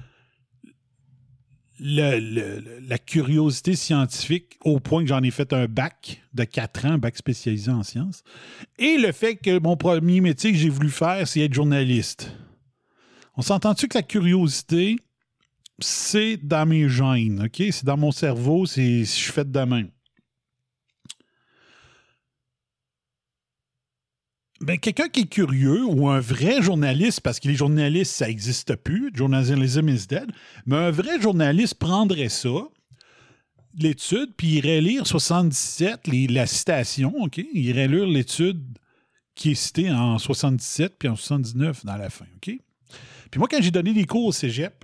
la 1.80 2.98
curiosité 2.98 3.76
scientifique 3.76 4.58
au 4.64 4.80
point 4.80 5.04
que 5.04 5.10
j'en 5.10 5.22
ai 5.22 5.32
fait 5.32 5.54
un 5.54 5.68
bac 5.68 6.22
de 6.34 6.44
4 6.44 6.86
ans, 6.86 6.98
bac 6.98 7.16
spécialisé 7.18 7.72
en 7.72 7.84
sciences, 7.84 8.24
et 8.80 8.98
le 8.98 9.12
fait 9.12 9.36
que 9.36 9.60
mon 9.60 9.78
premier 9.78 10.22
métier 10.22 10.52
que 10.52 10.58
j'ai 10.58 10.70
voulu 10.70 10.90
faire, 10.90 11.28
c'est 11.28 11.42
être 11.42 11.54
journaliste. 11.54 12.32
On 13.36 13.42
s'entend-tu 13.42 13.88
que 13.88 13.98
la 13.98 14.04
curiosité, 14.04 14.98
c'est 15.80 16.38
dans 16.38 16.66
mes 16.66 16.90
gènes? 16.90 17.48
C'est 17.54 17.86
dans 17.86 17.98
mon 17.98 18.12
cerveau, 18.12 18.66
c'est, 18.66 19.00
je 19.00 19.04
suis 19.06 19.32
fait 19.32 19.50
de 19.50 19.60
même. 19.60 19.90
Ben, 24.62 24.78
quelqu'un 24.78 25.08
qui 25.08 25.22
est 25.22 25.30
curieux 25.30 25.86
ou 25.86 26.10
un 26.10 26.20
vrai 26.20 26.62
journaliste, 26.62 27.22
parce 27.22 27.40
que 27.40 27.48
les 27.48 27.56
journalistes, 27.56 28.14
ça 28.14 28.28
n'existe 28.28 28.76
plus, 28.76 29.12
journalism 29.14 29.90
is 29.90 30.08
dead, 30.08 30.32
mais 30.66 30.78
un 30.78 30.92
vrai 30.92 31.22
journaliste 31.22 31.76
prendrait 31.76 32.30
ça, 32.30 32.50
l'étude, 33.78 34.34
puis 34.36 34.56
irait 34.56 34.82
lire 34.82 35.06
77, 35.06 36.08
la 36.30 36.48
citation, 36.48 37.14
OK? 37.18 37.38
Il 37.38 37.66
irait 37.66 37.88
lire 37.88 38.08
l'étude 38.08 38.62
qui 39.36 39.52
est 39.52 39.56
citée 39.56 39.92
en 39.92 40.18
77 40.18 40.96
puis 40.98 41.08
en 41.08 41.16
79 41.16 41.86
dans 41.86 41.96
la 41.96 42.10
fin, 42.10 42.26
OK? 42.38 42.58
Puis 43.30 43.40
moi, 43.40 43.48
quand 43.50 43.62
j'ai 43.62 43.72
donné 43.72 43.94
des 43.94 44.06
cours 44.06 44.26
au 44.26 44.32
cégep 44.32 44.84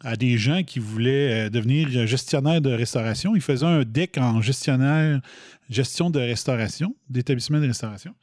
à 0.00 0.16
des 0.16 0.38
gens 0.38 0.62
qui 0.62 0.78
voulaient 0.78 1.46
euh, 1.46 1.50
devenir 1.50 2.06
gestionnaires 2.06 2.60
de 2.60 2.70
restauration, 2.70 3.34
ils 3.34 3.42
faisaient 3.42 3.66
un 3.66 3.84
deck 3.84 4.16
en 4.16 4.40
gestionnaire, 4.40 5.20
gestion 5.68 6.08
de 6.08 6.20
restauration, 6.20 6.94
d'établissement 7.10 7.60
de 7.60 7.66
restauration. 7.66 8.14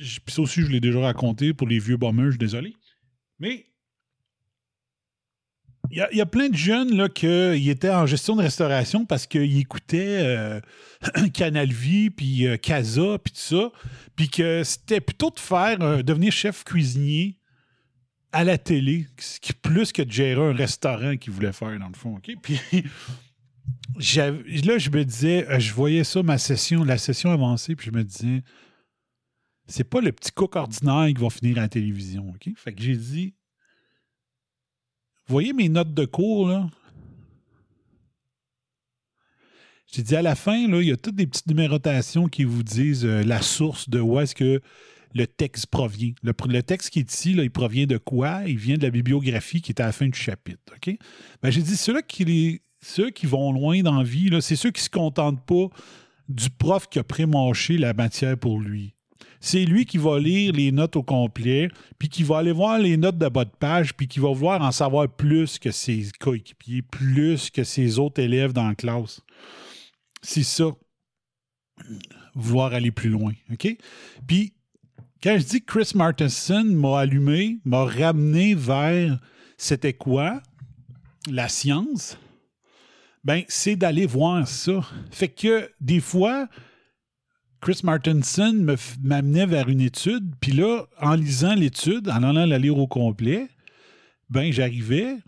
Puis 0.00 0.34
ça 0.34 0.42
aussi, 0.42 0.62
je 0.62 0.68
l'ai 0.68 0.80
déjà 0.80 1.00
raconté 1.00 1.52
pour 1.54 1.68
les 1.68 1.78
vieux 1.78 1.96
bombers, 1.96 2.26
je 2.26 2.30
suis 2.32 2.38
désolé. 2.38 2.74
Mais 3.38 3.66
il 5.90 5.98
y, 5.98 6.00
a- 6.00 6.12
y 6.14 6.20
a 6.20 6.26
plein 6.26 6.48
de 6.48 6.56
jeunes 6.56 6.96
là, 6.96 7.08
qui 7.08 7.26
étaient 7.68 7.90
en 7.90 8.06
gestion 8.06 8.36
de 8.36 8.42
restauration 8.42 9.04
parce 9.06 9.26
qu'ils 9.26 9.58
écoutaient 9.58 10.20
euh, 10.22 10.60
Canal 11.34 11.70
Vie, 11.72 12.10
puis 12.10 12.46
euh, 12.46 12.56
Casa, 12.56 13.18
puis 13.22 13.32
tout 13.32 13.40
ça. 13.40 13.72
Puis 14.16 14.28
que 14.28 14.62
c'était 14.64 15.00
plutôt 15.00 15.30
de 15.30 15.40
faire, 15.40 15.80
euh, 15.82 16.02
devenir 16.02 16.32
chef 16.32 16.64
cuisinier 16.64 17.38
à 18.32 18.44
la 18.44 18.58
télé, 18.58 19.06
plus 19.62 19.90
que 19.92 20.02
de 20.02 20.12
gérer 20.12 20.40
un 20.40 20.52
restaurant 20.54 21.16
qu'ils 21.16 21.32
voulaient 21.32 21.52
faire, 21.52 21.76
dans 21.80 21.88
le 21.88 21.94
fond. 21.94 22.20
Puis 22.22 22.60
là, 24.16 24.78
je 24.78 24.90
me 24.90 25.02
disais, 25.04 25.48
euh, 25.48 25.58
je 25.58 25.72
voyais 25.74 26.04
ça, 26.04 26.22
ma 26.22 26.38
session, 26.38 26.84
la 26.84 26.98
session 26.98 27.32
avancée, 27.32 27.74
puis 27.74 27.86
je 27.86 27.96
me 27.96 28.04
disais, 28.04 28.42
c'est 29.70 29.84
pas 29.84 30.00
le 30.00 30.12
petit 30.12 30.32
cook 30.32 30.56
ordinaire 30.56 31.08
qui 31.08 31.22
va 31.22 31.30
finir 31.30 31.58
à 31.58 31.62
la 31.62 31.68
télévision. 31.68 32.32
Fait 32.56 32.74
que 32.74 32.82
j'ai 32.82 32.96
dit, 32.96 33.34
voyez 35.26 35.52
mes 35.52 35.68
notes 35.68 35.94
de 35.94 36.04
cours, 36.04 36.48
là? 36.48 36.68
J'ai 39.92 40.02
dit 40.02 40.14
à 40.14 40.22
la 40.22 40.36
fin, 40.36 40.68
là, 40.68 40.80
il 40.80 40.88
y 40.88 40.92
a 40.92 40.96
toutes 40.96 41.16
des 41.16 41.26
petites 41.26 41.48
numérotations 41.48 42.28
qui 42.28 42.44
vous 42.44 42.62
disent 42.62 43.04
euh, 43.04 43.24
la 43.24 43.42
source 43.42 43.88
de 43.88 43.98
où 43.98 44.20
est-ce 44.20 44.36
que 44.36 44.60
le 45.14 45.26
texte 45.26 45.66
provient. 45.66 46.12
Le, 46.22 46.62
texte 46.62 46.90
qui 46.90 47.00
est 47.00 47.12
ici, 47.12 47.34
là, 47.34 47.42
il 47.42 47.50
provient 47.50 47.86
de 47.86 47.98
quoi? 47.98 48.42
Il 48.46 48.56
vient 48.56 48.76
de 48.76 48.82
la 48.82 48.90
bibliographie 48.90 49.60
qui 49.60 49.72
est 49.72 49.80
à 49.80 49.86
la 49.86 49.92
fin 49.92 50.06
du 50.06 50.16
chapitre. 50.16 50.74
Ben, 51.42 51.50
j'ai 51.50 51.62
dit, 51.62 51.76
ceux 51.76 52.00
qui, 52.02 52.24
les- 52.24 52.62
ceux 52.80 53.10
qui 53.10 53.26
vont 53.26 53.52
loin 53.52 53.82
dans 53.82 53.98
la 53.98 54.04
vie, 54.04 54.30
c'est 54.40 54.54
ceux 54.54 54.70
qui 54.70 54.80
ne 54.80 54.84
se 54.84 54.90
contentent 54.90 55.44
pas 55.44 55.66
du 56.28 56.50
prof 56.50 56.88
qui 56.88 57.00
a 57.00 57.04
prémâché 57.04 57.76
la 57.76 57.92
matière 57.92 58.38
pour 58.38 58.60
lui. 58.60 58.94
C'est 59.40 59.64
lui 59.64 59.86
qui 59.86 59.96
va 59.96 60.18
lire 60.18 60.52
les 60.52 60.70
notes 60.70 60.96
au 60.96 61.02
complet, 61.02 61.70
puis 61.98 62.10
qui 62.10 62.22
va 62.22 62.38
aller 62.38 62.52
voir 62.52 62.78
les 62.78 62.98
notes 62.98 63.16
de 63.16 63.28
bas 63.28 63.46
de 63.46 63.50
page, 63.50 63.94
puis 63.94 64.06
qui 64.06 64.20
va 64.20 64.30
vouloir 64.30 64.60
en 64.60 64.70
savoir 64.70 65.08
plus 65.08 65.58
que 65.58 65.70
ses 65.70 66.08
coéquipiers, 66.20 66.82
plus 66.82 67.50
que 67.50 67.64
ses 67.64 67.98
autres 67.98 68.20
élèves 68.20 68.52
dans 68.52 68.68
la 68.68 68.74
classe. 68.74 69.22
C'est 70.22 70.42
ça. 70.42 70.66
Vouloir 72.34 72.74
aller 72.74 72.90
plus 72.90 73.08
loin. 73.08 73.32
OK? 73.50 73.76
Puis, 74.26 74.52
quand 75.22 75.38
je 75.38 75.44
dis 75.44 75.64
Chris 75.64 75.92
Martinson 75.94 76.64
m'a 76.64 77.00
allumé, 77.00 77.58
m'a 77.64 77.84
ramené 77.84 78.54
vers 78.54 79.18
c'était 79.56 79.92
quoi? 79.92 80.42
La 81.30 81.48
science? 81.48 82.18
Ben, 83.24 83.42
c'est 83.48 83.76
d'aller 83.76 84.06
voir 84.06 84.48
ça. 84.48 84.80
Fait 85.10 85.28
que 85.28 85.70
des 85.80 86.00
fois, 86.00 86.48
Chris 87.60 87.80
Martinson 87.84 88.66
m'amenait 89.02 89.46
vers 89.46 89.68
une 89.68 89.82
étude, 89.82 90.34
puis 90.40 90.52
là, 90.52 90.86
en 91.00 91.14
lisant 91.14 91.54
l'étude, 91.54 92.08
en 92.08 92.22
allant 92.22 92.46
la 92.46 92.58
lire 92.58 92.78
au 92.78 92.86
complet, 92.86 93.48
ben 94.30 94.50
j'arrivais 94.50 95.18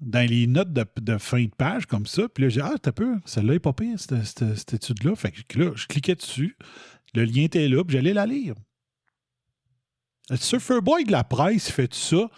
dans 0.00 0.26
les 0.28 0.46
notes 0.46 0.72
de, 0.72 1.18
fin 1.18 1.44
de 1.44 1.50
page 1.50 1.86
comme 1.86 2.06
ça, 2.06 2.28
puis 2.28 2.44
là, 2.44 2.48
j'ai 2.48 2.60
ah, 2.60 2.74
t'as 2.80 2.92
peu, 2.92 3.18
celle-là 3.24 3.54
est 3.54 3.58
pas 3.60 3.72
pire, 3.72 3.98
cette 3.98 4.74
étude-là. 4.74 5.14
Fait 5.14 5.30
que 5.30 5.58
là, 5.58 5.72
je 5.74 5.86
cliquais 5.86 6.14
dessus, 6.14 6.56
le 7.14 7.24
lien 7.24 7.42
était 7.42 7.68
là, 7.68 7.84
puis 7.84 7.96
j'allais 7.96 8.14
la 8.14 8.26
lire. 8.26 8.54
Le 10.30 10.36
Surferboy 10.36 11.04
de 11.04 11.12
la 11.12 11.24
presse 11.24 11.70
fait 11.70 11.92
ça. 11.92 12.30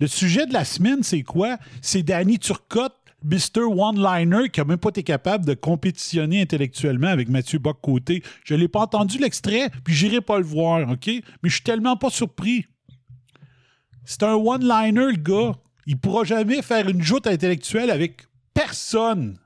Le 0.00 0.06
sujet 0.06 0.46
de 0.46 0.52
la 0.52 0.64
semaine, 0.64 1.02
c'est 1.02 1.22
quoi? 1.22 1.58
C'est 1.82 2.02
Danny 2.02 2.38
Turcotte, 2.38 2.96
Mr. 3.24 3.62
One-Liner, 3.64 4.50
qui 4.50 4.60
n'a 4.60 4.64
même 4.64 4.78
pas 4.78 4.90
été 4.90 5.02
capable 5.02 5.46
de 5.46 5.54
compétitionner 5.54 6.42
intellectuellement 6.42 7.08
avec 7.08 7.28
Mathieu 7.28 7.58
Bock-Côté. 7.58 8.22
Je 8.44 8.54
l'ai 8.54 8.68
pas 8.68 8.80
entendu 8.80 9.18
l'extrait, 9.18 9.70
puis 9.82 9.94
j'irai 9.94 10.20
pas 10.20 10.38
le 10.38 10.44
voir, 10.44 10.88
OK? 10.90 11.06
Mais 11.06 11.48
je 11.48 11.54
suis 11.54 11.62
tellement 11.62 11.96
pas 11.96 12.10
surpris. 12.10 12.66
C'est 14.04 14.22
un 14.22 14.34
one-liner, 14.34 15.12
le 15.12 15.16
gars. 15.16 15.56
Il 15.86 15.98
pourra 15.98 16.24
jamais 16.24 16.62
faire 16.62 16.88
une 16.88 17.02
joute 17.02 17.26
intellectuelle 17.26 17.90
avec 17.90 18.22
personne. 18.52 19.38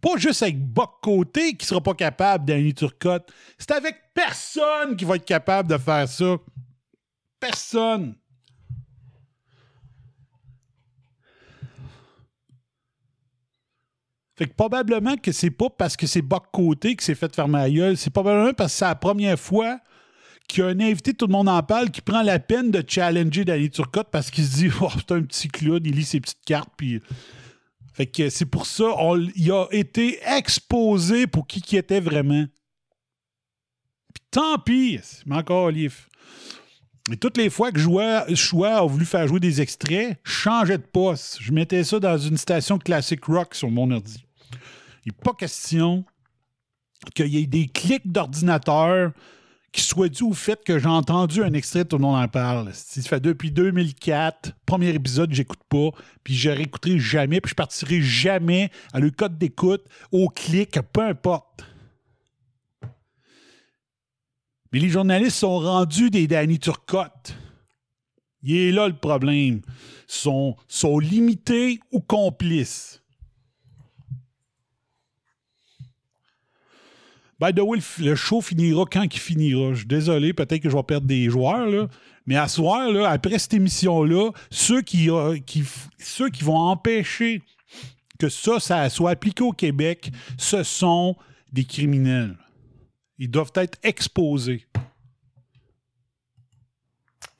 Pas 0.00 0.16
juste 0.16 0.42
avec 0.42 0.58
Bock-Côté 0.58 1.54
qui 1.54 1.66
sera 1.66 1.80
pas 1.80 1.94
capable, 1.94 2.46
Danny 2.46 2.74
Turcotte. 2.74 3.30
C'est 3.58 3.70
avec 3.72 3.96
personne 4.14 4.96
qui 4.96 5.04
va 5.04 5.16
être 5.16 5.24
capable 5.24 5.68
de 5.68 5.78
faire 5.78 6.08
ça. 6.08 6.36
Personne. 7.38 8.14
Fait 14.40 14.46
que 14.46 14.54
probablement 14.54 15.18
que 15.18 15.32
c'est 15.32 15.50
pas 15.50 15.68
parce 15.68 15.98
que 15.98 16.06
c'est 16.06 16.22
Boc 16.22 16.44
Côté 16.50 16.96
qui 16.96 17.04
s'est 17.04 17.14
fait 17.14 17.34
fermer 17.36 17.58
la 17.58 17.70
gueule, 17.70 17.98
c'est 17.98 18.08
probablement 18.08 18.54
parce 18.54 18.72
que 18.72 18.78
c'est 18.78 18.84
la 18.86 18.94
première 18.94 19.38
fois 19.38 19.78
qu'il 20.48 20.64
y 20.64 20.66
a 20.66 20.70
un 20.70 20.80
invité, 20.80 21.12
tout 21.12 21.26
le 21.26 21.32
monde 21.32 21.50
en 21.50 21.62
parle, 21.62 21.90
qui 21.90 22.00
prend 22.00 22.22
la 22.22 22.38
peine 22.38 22.70
de 22.70 22.82
challenger 22.88 23.44
Danny 23.44 23.68
Turcotte 23.68 24.08
parce 24.10 24.30
qu'il 24.30 24.46
se 24.46 24.56
dit 24.56 24.70
oh, 24.80 24.88
c'est 24.96 25.12
un 25.12 25.20
petit 25.24 25.48
clown, 25.48 25.82
il 25.84 25.94
lit 25.94 26.04
ses 26.06 26.20
petites 26.20 26.42
cartes. 26.46 26.70
Fait 27.92 28.06
que 28.06 28.30
c'est 28.30 28.46
pour 28.46 28.64
ça, 28.64 28.84
on- 28.98 29.28
il 29.36 29.52
a 29.52 29.66
été 29.72 30.18
exposé 30.26 31.26
pour 31.26 31.46
qui 31.46 31.60
qui 31.60 31.76
était 31.76 32.00
vraiment. 32.00 32.46
Puis 34.14 34.24
tant 34.30 34.58
pis, 34.58 35.00
c'est 35.02 35.30
encore 35.30 35.70
livre. 35.70 35.96
Et 37.12 37.16
toutes 37.18 37.36
les 37.36 37.50
fois 37.50 37.72
que 37.72 37.78
Choix 38.34 38.70
a 38.76 38.86
voulu 38.86 39.04
faire 39.04 39.28
jouer 39.28 39.40
des 39.40 39.60
extraits, 39.60 40.18
je 40.24 40.64
de 40.66 40.76
poste. 40.78 41.36
Je 41.42 41.52
mettais 41.52 41.84
ça 41.84 42.00
dans 42.00 42.16
une 42.16 42.38
station 42.38 42.78
classique 42.78 43.26
rock 43.26 43.54
sur 43.54 43.70
mon 43.70 43.90
ordi. 43.90 44.24
Il 45.04 45.12
n'est 45.12 45.22
pas 45.22 45.34
question 45.34 46.04
qu'il 47.14 47.28
y 47.28 47.38
ait 47.38 47.46
des 47.46 47.66
clics 47.66 48.10
d'ordinateur 48.10 49.12
qui 49.72 49.82
soient 49.82 50.08
dus 50.08 50.24
au 50.24 50.32
fait 50.32 50.62
que 50.64 50.78
j'ai 50.78 50.88
entendu 50.88 51.42
un 51.42 51.52
extrait, 51.52 51.84
tout 51.84 51.96
le 51.96 52.02
monde 52.02 52.20
en 52.20 52.28
parle. 52.28 52.70
Ça 52.74 53.00
fait 53.02 53.20
depuis 53.20 53.52
2004, 53.52 54.52
premier 54.66 54.88
épisode, 54.90 55.32
j'écoute 55.32 55.62
pas, 55.68 55.90
puis 56.24 56.34
je 56.34 56.50
réécouterai 56.50 56.98
jamais, 56.98 57.40
puis 57.40 57.50
je 57.50 57.54
partirai 57.54 58.02
jamais 58.02 58.70
à 58.92 58.98
le 58.98 59.10
code 59.10 59.38
d'écoute, 59.38 59.84
au 60.10 60.28
clic, 60.28 60.78
peu 60.92 61.02
importe. 61.02 61.64
Mais 64.72 64.78
les 64.78 64.88
journalistes 64.88 65.38
sont 65.38 65.58
rendus 65.58 66.10
des 66.10 66.26
Danny 66.26 66.58
Turcotte. 66.58 67.36
Il 68.42 68.56
est 68.56 68.72
là 68.72 68.88
le 68.88 68.96
problème. 68.96 69.60
Sont, 70.06 70.56
sont 70.66 70.98
limités 70.98 71.80
ou 71.92 72.00
complices. 72.00 72.99
By 77.40 77.54
the 77.54 77.60
way, 77.60 77.78
le, 78.00 78.14
show 78.14 78.40
finira 78.42 78.84
quand 78.90 79.02
il 79.04 79.18
finira? 79.18 79.72
Je 79.72 79.78
suis 79.78 79.86
désolé, 79.86 80.34
peut-être 80.34 80.60
que 80.62 80.68
je 80.68 80.76
vais 80.76 80.82
perdre 80.82 81.06
des 81.06 81.30
joueurs, 81.30 81.66
là. 81.66 81.86
Mais 82.26 82.36
à 82.36 82.46
soir, 82.48 82.90
là, 82.90 83.08
après 83.08 83.38
cette 83.38 83.54
émission-là, 83.54 84.30
ceux 84.50 84.82
qui, 84.82 85.10
euh, 85.10 85.38
qui 85.38 85.62
f- 85.62 85.88
ceux 85.98 86.28
qui 86.28 86.44
vont 86.44 86.58
empêcher 86.58 87.42
que 88.18 88.28
ça, 88.28 88.60
ça 88.60 88.88
soit 88.90 89.12
appliqué 89.12 89.42
au 89.42 89.52
Québec, 89.52 90.10
ce 90.36 90.62
sont 90.62 91.16
des 91.50 91.64
criminels. 91.64 92.36
Ils 93.18 93.30
doivent 93.30 93.52
être 93.54 93.78
exposés. 93.82 94.66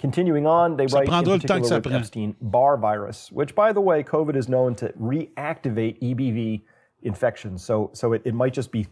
Continuing 0.01 0.47
on, 0.47 0.77
they 0.77 0.89
Ça 0.89 0.99
write 1.01 1.09
in 1.09 1.13
prendra 1.13 1.35
le 1.35 1.41
temps 1.41 1.61
que 1.61 1.61
particular 1.61 1.69
ça 1.69 1.77
with 1.77 1.85
prend. 1.85 1.99
Epstein 1.99 2.35
Barr 2.41 2.79
virus, 2.79 3.31
which, 3.33 3.55
by 3.55 3.73
the 3.75 3.81
way, 3.81 4.03
COVID 4.03 4.35
is 4.35 4.49
known 4.49 4.75
to 4.77 4.89
reactivate 4.99 5.99
EBV 6.01 6.63
infections. 7.03 7.59
So, 7.59 7.91
so 7.93 8.15
it, 8.15 8.23
it 8.25 8.35
might 8.35 8.55
just 8.55 8.73
be 8.73 8.87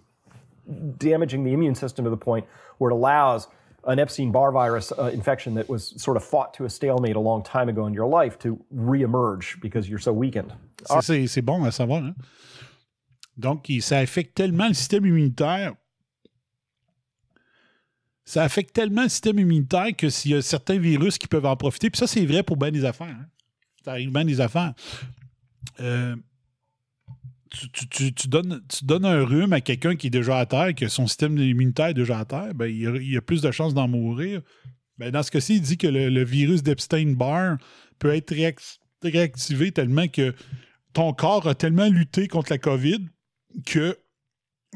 damaging 0.99 1.45
the 1.45 1.53
immune 1.53 1.75
system 1.75 2.05
to 2.05 2.11
the 2.11 2.17
point 2.17 2.45
where 2.79 2.91
it 2.91 2.95
allows 2.95 3.49
an 3.85 3.99
Epstein 3.99 4.31
Barr 4.33 4.53
virus 4.53 4.93
uh, 4.99 5.11
infection 5.15 5.55
that 5.55 5.69
was 5.69 5.95
sort 5.97 6.17
of 6.17 6.25
fought 6.25 6.53
to 6.55 6.65
a 6.65 6.69
stalemate 6.69 7.17
a 7.17 7.21
long 7.21 7.43
time 7.43 7.69
ago 7.69 7.87
in 7.87 7.95
your 7.95 8.07
life 8.09 8.39
to 8.39 8.59
reemerge 8.75 9.59
because 9.61 9.89
you're 9.89 10.01
so 10.03 10.13
weakened. 10.13 10.53
C'est 11.01 11.27
c'est 11.27 11.43
bon 11.43 11.65
à 11.65 11.71
savoir. 11.71 12.03
hein. 12.05 12.15
Donc, 13.37 13.71
ça 13.81 13.99
affecte 13.99 14.35
tellement 14.35 14.69
le 14.69 14.75
système 14.75 15.07
immunitaire. 15.07 15.75
Ça 18.25 18.43
affecte 18.43 18.75
tellement 18.75 19.05
le 19.05 19.09
système 19.09 19.39
immunitaire 19.39 19.97
que 19.97 20.11
s'il 20.11 20.33
y 20.33 20.35
a 20.35 20.43
certains 20.43 20.79
virus 20.79 21.17
qui 21.17 21.27
peuvent 21.29 21.47
en 21.47 21.57
profiter, 21.57 21.89
puis 21.89 21.99
ça, 21.99 22.07
c'est 22.07 22.27
vrai 22.27 22.43
pour 22.43 22.57
bien 22.57 22.71
des 22.71 22.85
affaires. 22.85 23.07
hein. 23.09 23.27
Ça 23.85 23.93
arrive 23.93 24.13
bien 24.13 24.25
des 24.25 24.41
affaires. 24.41 24.75
Euh, 25.81 26.15
tu, 27.49 28.29
donnes, 28.29 29.05
un 29.05 29.25
rhume 29.25 29.53
à 29.53 29.61
quelqu'un 29.61 29.97
qui 29.97 30.09
est 30.09 30.11
déjà 30.11 30.39
à 30.39 30.47
terre, 30.47 30.75
que 30.75 30.89
son 30.89 31.07
système 31.07 31.39
immunitaire 31.39 31.89
est 31.89 31.95
déjà 31.95 32.19
à 32.19 32.25
terre, 32.25 32.55
ben, 32.55 32.67
il, 32.67 33.11
y 33.11 33.17
a, 33.17 33.23
plus 33.23 33.43
de 33.43 33.51
chances 33.51 33.75
d'en 33.75 33.89
mourir. 33.89 34.43
Ben, 34.99 35.11
dans 35.11 35.23
ce 35.23 35.31
cas-ci, 35.31 35.57
il 35.57 35.63
dit 35.63 35.79
que 35.79 35.87
le, 35.87 36.25
virus 36.25 36.63
d'Epstein-Barr 36.63 37.59
peut 37.99 38.15
être 38.15 38.33
réac- 38.33 38.79
réactivé 39.03 39.73
tellement 39.73 40.09
que 40.09 40.35
ton 40.93 41.13
corps 41.13 41.47
a 41.47 41.55
tellement 41.55 41.89
lutté 41.89 42.29
contre 42.29 42.53
la 42.53 42.59
COVID 42.59 43.07
que 43.65 43.97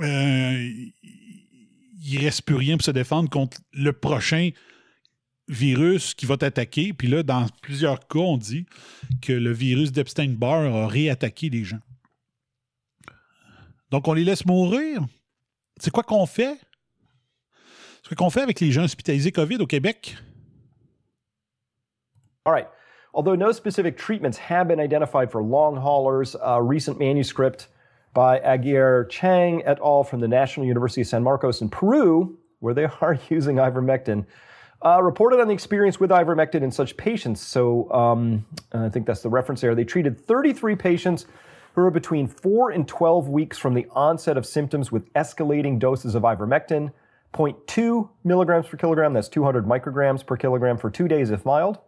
euh, 0.01 0.71
il 2.05 2.19
reste 2.19 2.43
plus 2.43 2.57
rien 2.57 2.77
pour 2.77 2.85
se 2.85 2.91
défendre 2.91 3.29
contre 3.31 3.59
le 3.73 3.93
prochain 3.93 4.51
virus 5.49 6.15
qui 6.15 6.27
va 6.27 6.37
t'attaquer. 6.37 6.93
Puis 6.93 7.09
là, 7.09 7.23
dans 7.23 7.47
plusieurs 7.63 8.07
cas, 8.07 8.19
on 8.19 8.37
dit 8.37 8.67
que 9.21 9.33
le 9.33 9.53
virus 9.53 9.93
d'Epstein-Barr 9.93 10.75
a 10.75 10.89
réattaqué 10.89 11.51
les 11.51 11.65
gens. 11.65 11.81
Donc, 13.93 14.09
on 14.09 14.15
les 14.15 14.25
laisse 14.25 14.47
mourir. 14.47 15.03
C'est 15.77 15.91
quoi 15.91 16.03
qu'on 16.03 16.25
fait? 16.25 16.59
Ce 18.03 18.15
qu'on 18.15 18.31
fait 18.31 18.41
avec 18.41 18.59
les 18.59 18.73
gens 18.73 18.85
hospitalisés 18.85 19.33
COVID 19.33 19.59
au 19.61 19.67
Québec? 19.67 20.17
All 22.47 22.53
right. 22.53 22.69
Although 23.13 23.37
no 23.37 23.53
specific 23.53 23.99
treatments 23.99 24.39
have 24.39 24.67
been 24.67 24.81
identified 24.81 25.31
for 25.31 25.43
long 25.43 25.77
haulers, 25.77 26.35
a 26.43 26.63
recent 26.63 26.99
manuscript 26.99 27.69
by 28.15 28.39
Aguirre 28.39 29.05
Chang 29.11 29.63
et 29.67 29.79
al. 29.85 30.05
from 30.05 30.21
the 30.21 30.29
National 30.29 30.67
University 30.67 31.03
of 31.03 31.07
San 31.07 31.23
Marcos 31.23 31.61
in 31.61 31.69
Peru, 31.69 32.39
where 32.61 32.73
they 32.73 32.87
are 33.03 33.19
using 33.29 33.57
ivermectin, 33.57 34.25
uh, 34.85 35.03
reported 35.03 35.39
on 35.39 35.49
the 35.49 35.55
experience 35.55 36.01
with 36.01 36.11
ivermectin 36.11 36.63
in 36.63 36.71
such 36.71 36.97
patients. 36.97 37.43
So 37.43 37.93
um, 37.93 38.47
I 38.73 38.89
think 38.89 39.07
that's 39.07 39.21
the 39.21 39.29
reference 39.29 39.61
there. 39.61 39.75
They 39.75 39.85
treated 39.85 40.19
33 40.19 40.77
patients 40.77 41.27
who 41.75 41.83
are 41.83 41.91
between 41.91 42.27
4 42.27 42.71
and 42.71 42.87
12 42.87 43.29
weeks 43.29 43.59
from 43.59 43.75
the 43.75 43.87
onset 43.93 44.37
of 44.37 44.47
symptoms 44.47 44.93
with 44.93 45.13
escalating 45.15 45.79
doses 45.79 46.15
of 46.15 46.23
ivermectin. 46.23 46.93
0.2 47.33 48.11
milligrams 48.25 48.67
per 48.67 48.77
kilogram, 48.77 49.15
that's 49.15 49.29
200 49.29 49.65
micrograms 49.65 50.25
per 50.25 50.37
kilogram 50.37 50.77
for 50.77 50.91
two 50.91 51.09
days 51.09 51.31
if 51.31 51.47
mild. 51.47 51.79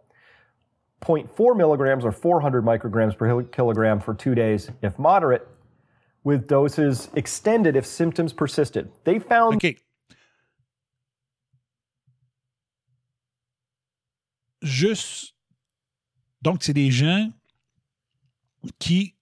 0.4 1.01 1.55
milligrams 1.55 2.03
or 2.03 2.11
400 2.11 2.65
micrograms 2.65 3.15
per 3.15 3.43
kilogram 3.43 3.99
for 3.99 4.15
two 4.15 4.33
days 4.33 4.71
if 4.81 4.97
moderate, 4.97 5.47
with 6.23 6.47
doses 6.47 7.09
extended 7.15 7.75
if 7.75 7.85
symptoms 7.85 8.33
persisted. 8.33 8.91
They 9.03 9.19
found. 9.19 9.55
OK. 9.55 9.77
Juste. 14.63 15.33
Donc, 16.41 16.63
c'est 16.63 16.73
des 16.73 16.89
gens 16.89 17.31
qui. 18.79 19.15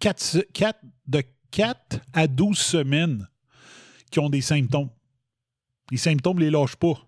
4, 0.00 0.46
4, 0.52 0.80
de 1.06 1.22
4 1.50 2.00
à 2.12 2.26
12 2.26 2.58
semaines 2.58 3.28
qui 4.10 4.18
ont 4.18 4.28
des 4.28 4.40
symptômes. 4.40 4.90
Les 5.90 5.96
symptômes 5.96 6.38
ne 6.38 6.44
les 6.44 6.50
lâchent 6.50 6.76
pas. 6.76 7.06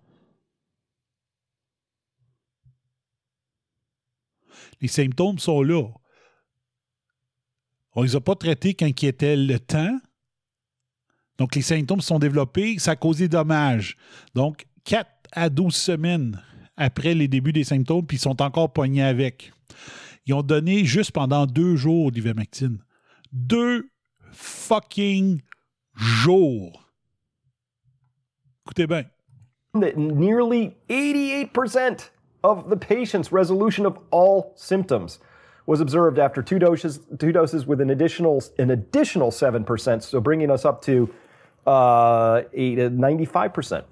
Les 4.81 4.89
symptômes 4.89 5.39
sont 5.39 5.63
là. 5.63 5.83
On 7.95 8.03
ne 8.03 8.07
les 8.07 8.17
a 8.17 8.21
pas 8.21 8.37
traités 8.37 8.75
quand 8.75 8.87
il 9.03 9.09
était 9.09 9.37
le 9.37 9.59
temps. 9.59 9.99
Donc, 11.39 11.55
les 11.55 11.63
symptômes 11.63 12.01
sont 12.01 12.19
développés, 12.19 12.79
ça 12.79 12.93
a 12.93 12.97
causé 12.97 13.29
dommage. 13.29 13.97
Donc, 14.35 14.67
4 14.85 15.11
à 15.33 15.51
12 15.51 15.75
semaines 15.75 16.43
après 16.77 17.15
les 17.15 17.29
débuts 17.29 17.53
des 17.53 17.65
symptômes, 17.65 18.07
puis 18.07 18.17
ils 18.17 18.21
sont 18.21 18.41
encore 18.43 18.73
poignés 18.73 19.03
avec. 19.03 19.53
Ils 20.29 20.35
ont 20.35 20.43
donné 20.43 20.85
juste 20.85 21.13
pendant 21.13 21.47
deux 21.47 21.77
jours 21.77 22.13
d'ivermectine. 22.13 22.79
Deux 23.33 23.89
fucking 24.31 25.41
jours. 25.97 26.91
Écoutez 28.67 28.87
bien. 28.87 29.05
Nearly 29.75 30.77
88% 30.91 32.11
of 32.45 32.69
the 32.69 32.77
patient's 32.77 33.33
resolution 33.33 33.87
of 33.87 33.99
all 34.11 34.53
symptoms 34.55 35.19
was 35.67 35.81
observed 35.81 36.19
after 36.19 36.43
two 36.43 36.59
doses, 36.59 37.01
two 37.19 37.33
doses 37.33 37.67
with 37.67 37.81
an 37.81 37.89
additional, 37.89 38.43
an 38.59 38.71
additional 38.71 39.31
7%, 39.31 40.03
so 40.03 40.21
bringing 40.21 40.51
us 40.51 40.67
up 40.67 40.83
to 40.83 41.09
uh, 41.67 42.43
95%. 42.53 43.85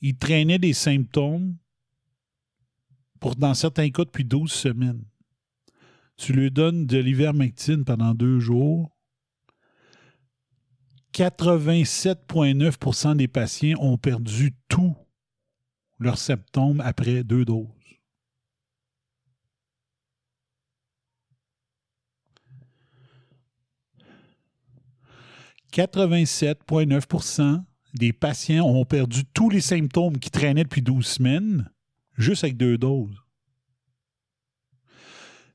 Il 0.00 0.16
traînait 0.16 0.58
des 0.58 0.72
symptômes 0.72 1.56
pour, 3.22 3.36
dans 3.36 3.54
certains 3.54 3.88
cas, 3.90 4.04
depuis 4.04 4.24
12 4.24 4.50
semaines. 4.50 5.04
Tu 6.16 6.32
lui 6.32 6.50
donnes 6.50 6.86
de 6.86 6.98
l'ivermectine 6.98 7.84
pendant 7.84 8.14
deux 8.14 8.40
jours, 8.40 8.90
87,9% 11.14 13.16
des 13.16 13.28
patients 13.28 13.78
ont 13.80 13.96
perdu 13.96 14.56
tous 14.68 14.96
leurs 16.00 16.18
symptômes 16.18 16.80
après 16.80 17.22
deux 17.22 17.44
doses. 17.44 17.68
«87,9% 25.72 27.62
des 27.94 28.12
patients 28.12 28.66
ont 28.66 28.84
perdu 28.84 29.24
tous 29.32 29.48
les 29.48 29.60
symptômes 29.60 30.18
qui 30.18 30.30
traînaient 30.30 30.64
depuis 30.64 30.82
12 30.82 31.06
semaines 31.06 31.71
juste 32.16 32.44
avec 32.44 32.56
deux 32.56 32.78
doses. 32.78 33.16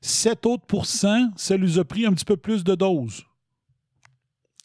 7 0.00 0.46
autres 0.46 0.66
ça 1.36 1.56
lui 1.56 1.78
a 1.78 1.84
pris 1.84 2.06
un 2.06 2.12
petit 2.12 2.24
peu 2.24 2.36
plus 2.36 2.64
de 2.64 2.74
doses. 2.74 3.24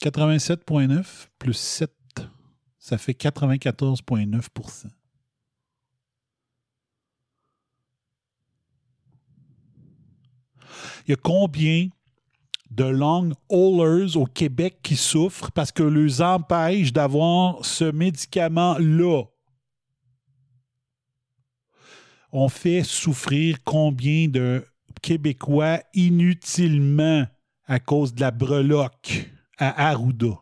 87,9 0.02 1.28
plus 1.40 1.54
7, 1.54 1.92
ça 2.78 2.98
fait 2.98 3.14
94,9% 3.14 4.88
Il 11.06 11.12
y 11.12 11.14
a 11.14 11.18
combien 11.18 11.90
de 12.72 12.86
long 12.86 13.32
haulers 13.50 14.18
au 14.18 14.26
Québec 14.26 14.80
qui 14.82 14.96
souffrent 14.96 15.52
parce 15.52 15.72
que 15.72 15.84
les 15.84 16.22
empêche 16.22 16.92
d'avoir 16.92 17.64
ce 17.64 17.86
médicament-là? 17.86 19.24
On 22.36 22.50
fait 22.50 22.82
souffrir 22.82 23.58
combien 23.64 24.28
de 24.28 24.66
Québécois 25.04 25.82
inutilement 25.94 27.28
à 27.68 27.80
cause 27.80 28.16
de 28.16 28.22
la 28.22 28.32
breloque? 28.32 29.30
à 29.60 29.90
Arruda? 29.90 30.40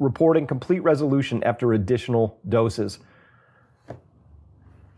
Reporting 0.00 0.48
complete 0.48 0.80
resolution 0.80 1.40
after 1.44 1.72
additional 1.72 2.34
doses. 2.44 2.98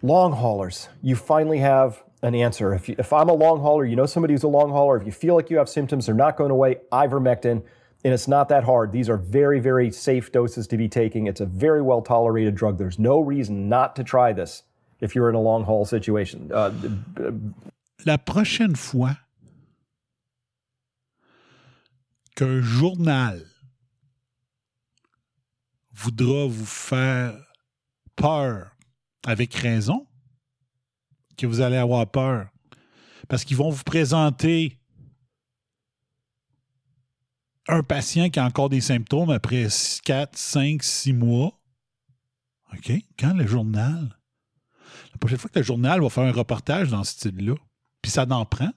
Long 0.04 0.32
haulers, 0.32 0.90
you 1.00 1.16
finally 1.16 1.60
have 1.60 2.02
an 2.22 2.34
answer. 2.34 2.74
If, 2.74 2.90
you, 2.90 2.94
if 2.98 3.10
I'm 3.10 3.30
a 3.30 3.32
long 3.32 3.60
hauler, 3.60 3.86
you 3.86 3.96
know 3.96 4.04
somebody 4.04 4.34
who's 4.34 4.42
a 4.42 4.48
long 4.48 4.70
hauler, 4.70 4.98
if 4.98 5.06
you 5.06 5.12
feel 5.12 5.34
like 5.34 5.48
you 5.48 5.56
have 5.56 5.68
symptoms, 5.68 6.04
they're 6.04 6.14
not 6.14 6.36
going 6.36 6.50
away, 6.50 6.76
ivermectin 6.92 7.62
and 8.04 8.12
it's 8.12 8.28
not 8.28 8.50
that 8.50 8.64
hard. 8.64 8.92
These 8.92 9.08
are 9.08 9.16
very, 9.16 9.60
very 9.60 9.90
safe 9.90 10.30
doses 10.30 10.66
to 10.68 10.76
be 10.76 10.88
taking. 10.88 11.26
It's 11.26 11.40
a 11.40 11.46
very 11.46 11.80
well 11.80 12.02
tolerated 12.02 12.54
drug. 12.54 12.76
There's 12.76 12.98
no 12.98 13.20
reason 13.20 13.70
not 13.70 13.96
to 13.96 14.04
try 14.04 14.34
this 14.34 14.62
if 15.00 15.14
you're 15.14 15.30
in 15.30 15.34
a 15.34 15.40
long 15.40 15.64
haul 15.64 15.86
situation. 15.86 16.50
Uh, 16.52 16.70
La 18.04 18.18
prochaine 18.18 18.74
fois 18.74 19.16
qu'un 22.36 22.60
journal 22.60 23.40
voudra 25.94 26.48
vous 26.48 26.66
faire 26.66 27.38
peur 28.16 28.72
avec 29.24 29.54
raison, 29.54 30.06
que 31.36 31.46
vous 31.46 31.60
allez 31.60 31.76
avoir 31.76 32.10
peur, 32.10 32.48
parce 33.28 33.44
qu'ils 33.44 33.56
vont 33.56 33.70
vous 33.70 33.84
présenter 33.84 34.78
un 37.66 37.82
patient 37.82 38.28
qui 38.28 38.38
a 38.38 38.44
encore 38.44 38.68
des 38.68 38.80
symptômes 38.80 39.30
après 39.30 39.68
4, 40.04 40.36
5, 40.36 40.82
6 40.82 41.12
mois, 41.12 41.58
OK, 42.72 42.92
quand 43.18 43.34
le 43.34 43.46
journal, 43.46 44.18
la 45.12 45.18
prochaine 45.18 45.38
fois 45.38 45.50
que 45.50 45.58
le 45.58 45.64
journal 45.64 46.00
va 46.00 46.10
faire 46.10 46.24
un 46.24 46.32
reportage 46.32 46.90
dans 46.90 47.04
ce 47.04 47.12
style-là, 47.12 47.54
puis 48.02 48.10
ça 48.10 48.26
n'en 48.26 48.44
prend, 48.44 48.72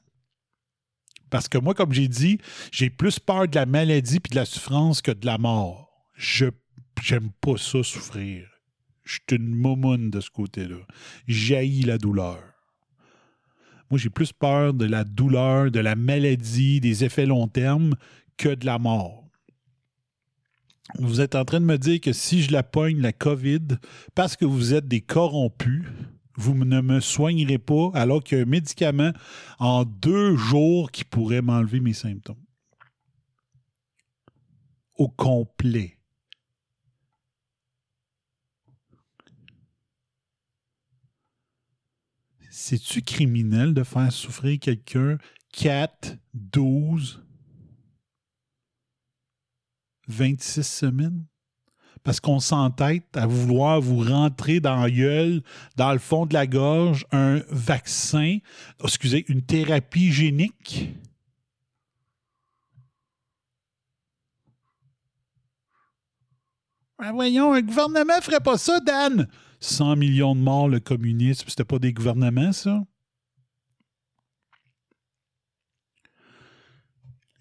parce 1.30 1.50
que 1.50 1.58
moi, 1.58 1.74
comme 1.74 1.92
j'ai 1.92 2.08
dit, 2.08 2.40
j'ai 2.72 2.90
plus 2.90 3.20
peur 3.20 3.48
de 3.48 3.56
la 3.56 3.66
maladie 3.66 4.20
puis 4.20 4.30
de 4.30 4.36
la 4.36 4.46
souffrance 4.46 5.02
que 5.02 5.12
de 5.12 5.26
la 5.26 5.38
mort. 5.38 6.08
Je 6.14 6.46
j'aime 7.02 7.32
pas 7.42 7.58
ça 7.58 7.84
souffrir. 7.84 8.48
Je 9.08 9.14
suis 9.14 9.38
une 9.38 9.56
momoune 9.56 10.10
de 10.10 10.20
ce 10.20 10.30
côté-là. 10.30 10.76
J'haïs 11.28 11.84
la 11.84 11.98
douleur. 11.98 12.44
Moi, 13.90 13.98
j'ai 13.98 14.10
plus 14.10 14.34
peur 14.34 14.74
de 14.74 14.84
la 14.84 15.06
douleur, 15.06 15.72
de 15.72 15.80
la 15.80 15.96
maladie, 15.96 16.82
des 16.82 17.06
effets 17.06 17.26
long 17.26 17.48
terme 17.48 17.96
que 18.36 18.54
de 18.54 18.66
la 18.66 18.80
mort. 18.80 19.24
Vous 21.00 21.22
êtes 21.22 21.36
en 21.36 21.46
train 21.46 21.62
de 21.62 21.66
me 21.66 21.78
dire 21.78 22.02
que 22.02 22.12
si 22.12 22.42
je 22.42 22.52
la 22.52 22.64
pogne, 22.64 23.00
la 23.00 23.14
COVID, 23.14 23.78
parce 24.14 24.36
que 24.36 24.44
vous 24.44 24.74
êtes 24.74 24.90
des 24.90 25.02
corrompus, 25.02 25.86
vous 26.36 26.54
ne 26.66 26.82
me 26.82 27.00
soignerez 27.00 27.60
pas 27.60 27.92
alors 27.94 28.22
qu'il 28.22 28.38
y 28.38 28.42
a 28.42 28.44
un 28.44 28.48
médicament 28.48 29.14
en 29.58 29.86
deux 29.86 30.36
jours 30.36 30.92
qui 30.92 31.06
pourrait 31.06 31.42
m'enlever 31.42 31.80
mes 31.80 31.94
symptômes. 31.94 32.44
Au 34.96 35.08
complet. 35.08 35.97
C'est-tu 42.60 43.04
criminel 43.04 43.76
de 43.76 43.84
faire 43.84 44.12
souffrir 44.12 44.58
quelqu'un 44.60 45.20
4, 45.54 46.18
12, 46.34 47.24
26 50.08 50.64
semaines? 50.64 51.24
Parce 52.04 52.20
qu'on 52.20 52.40
s'entête 52.40 53.16
à 53.16 53.28
vouloir 53.28 53.80
vous 53.80 54.00
rentrer 54.00 54.60
dans 54.60 54.88
gueule, 54.88 55.44
dans 55.76 55.94
le 55.94 56.00
fond 56.00 56.26
de 56.26 56.34
la 56.34 56.48
gorge, 56.48 57.06
un 57.12 57.44
vaccin, 57.52 58.40
excusez, 58.84 59.24
une 59.28 59.44
thérapie 59.44 60.12
génique? 60.12 60.90
Ben 66.98 67.12
voyons, 67.12 67.54
un 67.54 67.62
gouvernement 67.62 68.20
ferait 68.20 68.42
pas 68.42 68.58
ça, 68.58 68.80
Dan! 68.80 69.28
100 69.60 69.96
millions 69.96 70.36
de 70.36 70.42
morts, 70.42 70.70
le 70.70 70.80
communisme, 70.80 71.48
c'était 71.48 71.64
pas 71.64 71.80
des 71.80 71.94
gouvernements, 71.94 72.52
ça? 72.52 72.84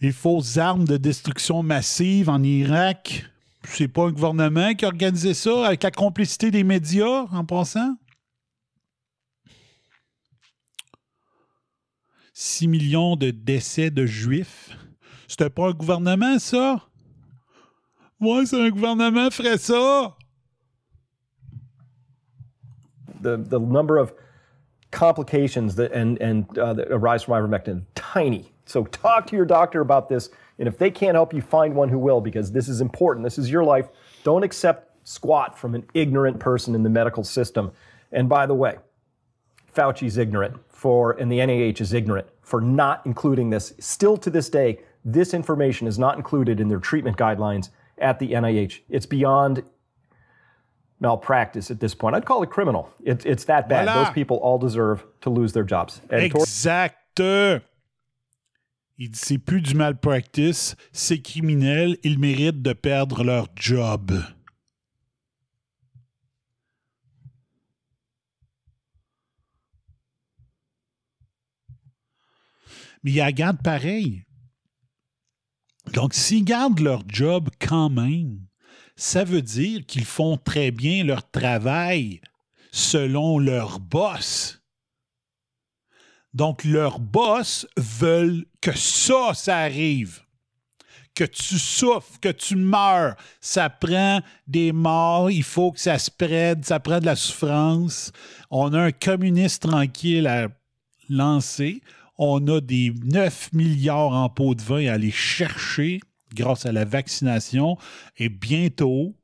Les 0.00 0.12
fausses 0.12 0.58
armes 0.58 0.84
de 0.84 0.96
destruction 0.96 1.62
massive 1.62 2.28
en 2.28 2.42
Irak, 2.42 3.24
c'est 3.64 3.88
pas 3.88 4.06
un 4.06 4.12
gouvernement 4.12 4.74
qui 4.74 4.84
a 4.84 4.88
organisé 4.88 5.34
ça 5.34 5.66
avec 5.66 5.82
la 5.82 5.90
complicité 5.90 6.50
des 6.50 6.64
médias 6.64 7.26
en 7.30 7.44
passant? 7.44 7.96
6 12.32 12.68
millions 12.68 13.16
de 13.16 13.30
décès 13.30 13.90
de 13.90 14.04
juifs. 14.04 14.76
C'était 15.26 15.48
pas 15.48 15.68
un 15.68 15.72
gouvernement, 15.72 16.38
ça? 16.38 16.86
Ouais, 18.20 18.44
c'est 18.44 18.60
un 18.60 18.68
gouvernement 18.68 19.30
ferait 19.30 19.58
ça. 19.58 20.16
The, 23.20 23.36
the 23.36 23.58
number 23.58 23.98
of 23.98 24.12
complications 24.90 25.74
that 25.76 25.92
and, 25.92 26.20
and 26.20 26.58
uh, 26.58 26.74
that 26.74 26.88
arise 26.90 27.24
from 27.24 27.34
ivermectin, 27.34 27.82
tiny. 27.94 28.52
So 28.66 28.84
talk 28.84 29.26
to 29.28 29.36
your 29.36 29.44
doctor 29.44 29.80
about 29.80 30.08
this. 30.08 30.30
And 30.58 30.66
if 30.66 30.78
they 30.78 30.90
can't 30.90 31.14
help 31.14 31.34
you, 31.34 31.42
find 31.42 31.74
one 31.74 31.88
who 31.88 31.98
will, 31.98 32.20
because 32.20 32.52
this 32.52 32.68
is 32.68 32.80
important. 32.80 33.24
This 33.24 33.38
is 33.38 33.50
your 33.50 33.62
life. 33.64 33.88
Don't 34.24 34.42
accept 34.42 35.06
squat 35.06 35.58
from 35.58 35.74
an 35.74 35.84
ignorant 35.94 36.40
person 36.40 36.74
in 36.74 36.82
the 36.82 36.88
medical 36.88 37.22
system. 37.22 37.72
And 38.12 38.28
by 38.28 38.46
the 38.46 38.54
way, 38.54 38.76
Fauci's 39.74 40.16
ignorant 40.16 40.56
for, 40.68 41.12
and 41.12 41.30
the 41.30 41.38
NIH 41.38 41.80
is 41.80 41.92
ignorant 41.92 42.26
for 42.40 42.60
not 42.60 43.02
including 43.04 43.50
this. 43.50 43.74
Still 43.78 44.16
to 44.16 44.30
this 44.30 44.48
day, 44.48 44.80
this 45.04 45.34
information 45.34 45.86
is 45.86 45.98
not 45.98 46.16
included 46.16 46.58
in 46.58 46.68
their 46.68 46.80
treatment 46.80 47.16
guidelines 47.16 47.70
at 47.98 48.18
the 48.18 48.32
NIH. 48.32 48.80
It's 48.88 49.06
beyond 49.06 49.62
malpractice 51.00 51.70
at 51.70 51.78
this 51.80 51.94
point. 51.94 52.14
I'd 52.16 52.24
call 52.24 52.42
it 52.42 52.50
criminal. 52.50 52.88
It, 53.04 53.24
it's 53.26 53.44
that 53.46 53.68
bad. 53.68 53.86
Voilà. 53.88 54.04
Those 54.04 54.14
people 54.14 54.38
all 54.38 54.58
deserve 54.58 55.04
to 55.20 55.30
lose 55.30 55.52
their 55.52 55.64
jobs. 55.66 56.00
And 56.10 56.30
Tor- 56.30 56.42
Exact. 56.42 56.96
Il 58.98 59.10
dit 59.10 59.18
c'est 59.18 59.38
plus 59.38 59.60
du 59.60 59.74
malpractice, 59.74 60.74
c'est 60.92 61.20
criminel, 61.20 61.98
ils 62.02 62.18
méritent 62.18 62.62
de 62.62 62.72
perdre 62.72 63.24
leur 63.24 63.48
job. 63.54 64.12
Mais 73.02 73.12
ils 73.12 73.16
la 73.18 73.32
gardent 73.32 73.62
pareil. 73.62 74.24
Donc, 75.92 76.14
s'ils 76.14 76.44
gardent 76.44 76.80
leur 76.80 77.02
job 77.06 77.48
quand 77.60 77.90
même, 77.90 78.45
ça 78.96 79.24
veut 79.24 79.42
dire 79.42 79.84
qu'ils 79.86 80.06
font 80.06 80.38
très 80.38 80.70
bien 80.70 81.04
leur 81.04 81.30
travail 81.30 82.20
selon 82.72 83.38
leur 83.38 83.78
boss. 83.78 84.60
Donc, 86.32 86.64
leurs 86.64 86.98
boss 86.98 87.66
veulent 87.76 88.44
que 88.60 88.76
ça, 88.76 89.32
ça 89.34 89.58
arrive. 89.58 90.20
Que 91.14 91.24
tu 91.24 91.58
souffres, 91.58 92.20
que 92.20 92.28
tu 92.28 92.56
meurs. 92.56 93.16
Ça 93.40 93.70
prend 93.70 94.20
des 94.46 94.72
morts, 94.72 95.30
il 95.30 95.42
faut 95.42 95.72
que 95.72 95.80
ça 95.80 95.98
spread, 95.98 96.64
ça 96.66 96.78
prend 96.78 97.00
de 97.00 97.06
la 97.06 97.16
souffrance. 97.16 98.12
On 98.50 98.74
a 98.74 98.80
un 98.80 98.92
communiste 98.92 99.62
tranquille 99.62 100.26
à 100.26 100.48
lancer. 101.08 101.80
On 102.18 102.46
a 102.48 102.60
des 102.60 102.92
9 103.02 103.54
milliards 103.54 104.12
en 104.12 104.28
pots 104.28 104.54
de 104.54 104.62
vin 104.62 104.86
à 104.88 104.94
aller 104.94 105.10
chercher 105.10 106.00
grâce 106.36 106.66
à 106.66 106.72
la 106.72 106.84
vaccination. 106.84 107.76
Et 108.18 108.28
bientôt, 108.28 109.14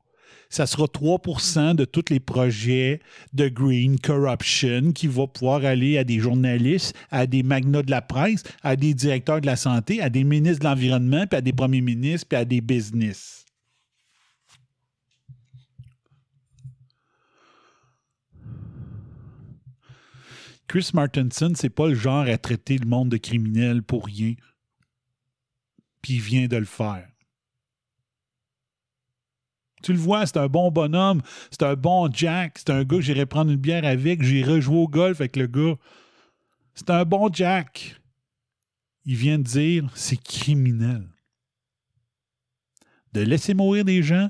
ça 0.49 0.67
sera 0.67 0.85
3% 0.85 1.73
de 1.73 1.85
tous 1.85 2.05
les 2.11 2.19
projets 2.19 2.99
de 3.33 3.47
Green 3.47 3.99
Corruption 3.99 4.91
qui 4.91 5.07
va 5.07 5.25
pouvoir 5.25 5.65
aller 5.65 5.97
à 5.97 6.03
des 6.03 6.19
journalistes, 6.19 6.95
à 7.09 7.25
des 7.25 7.41
magnats 7.41 7.81
de 7.81 7.89
la 7.89 8.01
presse, 8.01 8.43
à 8.61 8.75
des 8.75 8.93
directeurs 8.93 9.41
de 9.41 9.47
la 9.47 9.55
santé, 9.55 9.99
à 10.01 10.09
des 10.09 10.23
ministres 10.23 10.59
de 10.59 10.65
l'Environnement, 10.65 11.25
puis 11.25 11.37
à 11.37 11.41
des 11.41 11.53
premiers 11.53 11.81
ministres, 11.81 12.27
puis 12.29 12.37
à 12.37 12.45
des 12.45 12.61
business. 12.61 13.45
Chris 20.67 20.91
Martinson, 20.93 21.53
c'est 21.55 21.69
pas 21.69 21.87
le 21.87 21.95
genre 21.95 22.25
à 22.27 22.37
traiter 22.37 22.77
le 22.77 22.87
monde 22.87 23.09
de 23.09 23.17
criminel 23.17 23.83
pour 23.83 24.05
rien. 24.05 24.33
Puis 26.03 26.15
il 26.15 26.21
vient 26.21 26.47
de 26.47 26.57
le 26.57 26.65
faire. 26.65 27.07
Tu 29.81 29.91
le 29.91 29.99
vois, 29.99 30.25
c'est 30.25 30.37
un 30.37 30.47
bon 30.47 30.69
bonhomme, 30.69 31.21
c'est 31.49 31.63
un 31.63 31.73
bon 31.73 32.09
Jack, 32.13 32.59
c'est 32.59 32.69
un 32.69 32.83
gars 32.83 33.01
j'irai 33.01 33.25
prendre 33.25 33.51
une 33.51 33.57
bière 33.57 33.83
avec, 33.83 34.21
j'irai 34.21 34.61
jouer 34.61 34.77
au 34.77 34.87
golf 34.87 35.19
avec 35.19 35.35
le 35.35 35.47
gars. 35.47 35.75
C'est 36.75 36.89
un 36.89 37.03
bon 37.03 37.29
Jack. 37.33 37.99
Il 39.05 39.15
vient 39.15 39.39
de 39.39 39.43
dire 39.43 39.89
c'est 39.95 40.21
criminel. 40.21 41.07
De 43.13 43.21
laisser 43.21 43.53
mourir 43.53 43.83
des 43.83 44.03
gens, 44.03 44.29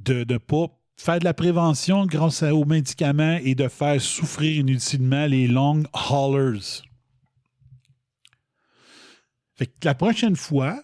de 0.00 0.24
ne 0.28 0.38
pas 0.38 0.66
faire 0.96 1.18
de 1.18 1.24
la 1.24 1.34
prévention 1.34 2.06
grâce 2.06 2.42
aux 2.42 2.64
médicaments 2.64 3.38
et 3.42 3.54
de 3.54 3.68
faire 3.68 4.00
souffrir 4.00 4.56
inutilement 4.58 5.26
les 5.26 5.48
long 5.48 5.82
haulers. 6.10 6.82
Fait 9.56 9.66
que 9.66 9.72
la 9.84 9.94
prochaine 9.94 10.36
fois, 10.36 10.82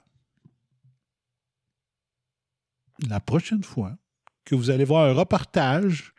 la 3.09 3.21
prochaine 3.21 3.63
fois 3.63 3.97
que 4.45 4.55
vous 4.55 4.71
allez 4.71 4.85
voir 4.85 5.09
un 5.09 5.13
reportage 5.13 6.13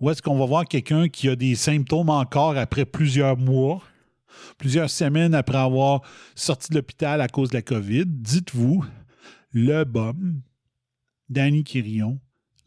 où 0.00 0.08
est-ce 0.10 0.22
qu'on 0.22 0.38
va 0.38 0.46
voir 0.46 0.64
quelqu'un 0.64 1.08
qui 1.08 1.28
a 1.28 1.36
des 1.36 1.54
symptômes 1.54 2.08
encore 2.08 2.56
après 2.56 2.86
plusieurs 2.86 3.36
mois, 3.36 3.82
plusieurs 4.56 4.88
semaines 4.88 5.34
après 5.34 5.58
avoir 5.58 6.02
sorti 6.34 6.70
de 6.70 6.76
l'hôpital 6.76 7.20
à 7.20 7.28
cause 7.28 7.50
de 7.50 7.56
la 7.56 7.62
COVID, 7.62 8.06
dites-vous, 8.06 8.84
le 9.52 9.84
bum, 9.84 10.40
Danny 11.28 11.64
Quirion, 11.64 12.18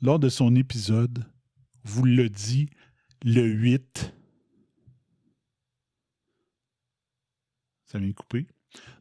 lors 0.01 0.19
de 0.19 0.29
son 0.29 0.55
épisode, 0.55 1.25
vous 1.83 2.03
le 2.03 2.29
dit 2.29 2.69
le 3.23 3.43
8. 3.43 4.13
Ça 7.85 7.97
vient 7.97 8.09
de 8.09 8.13
couper. 8.13 8.47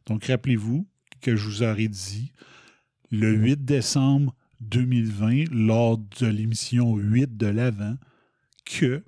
Donc, 0.05 0.25
rappelez-vous 0.25 0.87
que 1.21 1.35
je 1.35 1.47
vous 1.47 1.63
aurais 1.63 1.87
dit 1.87 2.31
le 3.11 3.33
8 3.33 3.63
décembre 3.63 4.35
2020, 4.69 5.51
lors 5.51 5.97
de 5.97 6.27
l'émission 6.27 6.95
8 6.95 7.37
de 7.37 7.47
l'Avent, 7.47 7.97
que 8.65 9.03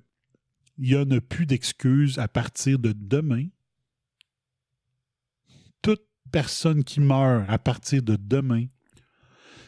il 0.78 0.98
n'y 1.08 1.16
a 1.16 1.20
plus 1.20 1.46
d'excuses 1.46 2.18
à 2.18 2.28
partir 2.28 2.78
de 2.78 2.92
demain. 2.92 3.46
Toute 5.80 6.06
personne 6.30 6.84
qui 6.84 7.00
meurt 7.00 7.48
à 7.48 7.58
partir 7.58 8.02
de 8.02 8.16
demain, 8.16 8.66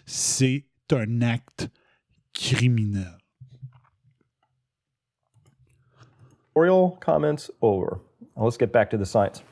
c'est 0.04 0.66
un 0.92 1.22
acte 1.22 1.68
criminel. 2.34 3.18
Editorial 6.58 6.98
comments 7.00 7.50
over. 7.62 8.00
Let's 8.36 8.56
get 8.56 8.72
back 8.72 8.90
to 8.90 8.98
the 8.98 9.06
science. 9.06 9.42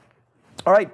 All 0.67 0.73
right. 0.73 0.91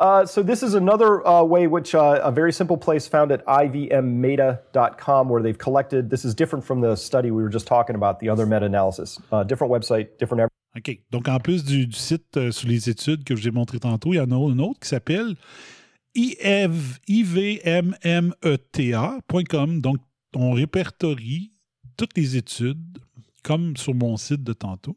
Uh, 0.00 0.24
so 0.24 0.42
this 0.42 0.62
is 0.62 0.72
another 0.72 1.26
uh, 1.28 1.42
way, 1.42 1.66
which 1.66 1.94
uh, 1.94 2.18
a 2.22 2.32
very 2.32 2.52
simple 2.52 2.78
place 2.78 3.06
found 3.06 3.30
at 3.30 3.44
ivmmeta.com, 3.44 5.28
where 5.28 5.42
they've 5.42 5.58
collected. 5.58 6.08
This 6.08 6.24
is 6.24 6.34
different 6.34 6.64
from 6.64 6.80
the 6.80 6.96
study 6.96 7.30
we 7.30 7.42
were 7.42 7.50
just 7.50 7.66
talking 7.66 7.94
about, 7.94 8.18
the 8.18 8.30
other 8.30 8.46
meta-analysis. 8.46 9.20
Uh, 9.30 9.44
different 9.44 9.70
website, 9.70 10.16
different. 10.18 10.50
OK. 10.74 11.00
Donc, 11.10 11.28
en 11.28 11.38
plus 11.38 11.64
du, 11.64 11.86
du 11.86 11.96
site 11.98 12.34
euh, 12.38 12.50
sur 12.50 12.66
les 12.68 12.88
études 12.88 13.24
que 13.24 13.36
je 13.36 13.42
vous 13.42 13.48
ai 13.48 13.50
montré 13.50 13.78
tantôt, 13.78 14.14
il 14.14 14.16
y 14.16 14.20
en 14.20 14.30
a 14.30 14.36
un 14.36 14.58
autre 14.58 14.80
qui 14.80 14.88
s'appelle 14.88 15.36
IV 16.14 16.88
ivmmeta.com. 17.06 17.94
Donc, 19.82 19.98
on 20.34 20.52
répertorie 20.52 21.52
toutes 21.98 22.16
les 22.16 22.38
études, 22.38 22.98
comme 23.42 23.76
sur 23.76 23.94
mon 23.94 24.16
site 24.16 24.42
de 24.44 24.54
tantôt, 24.54 24.96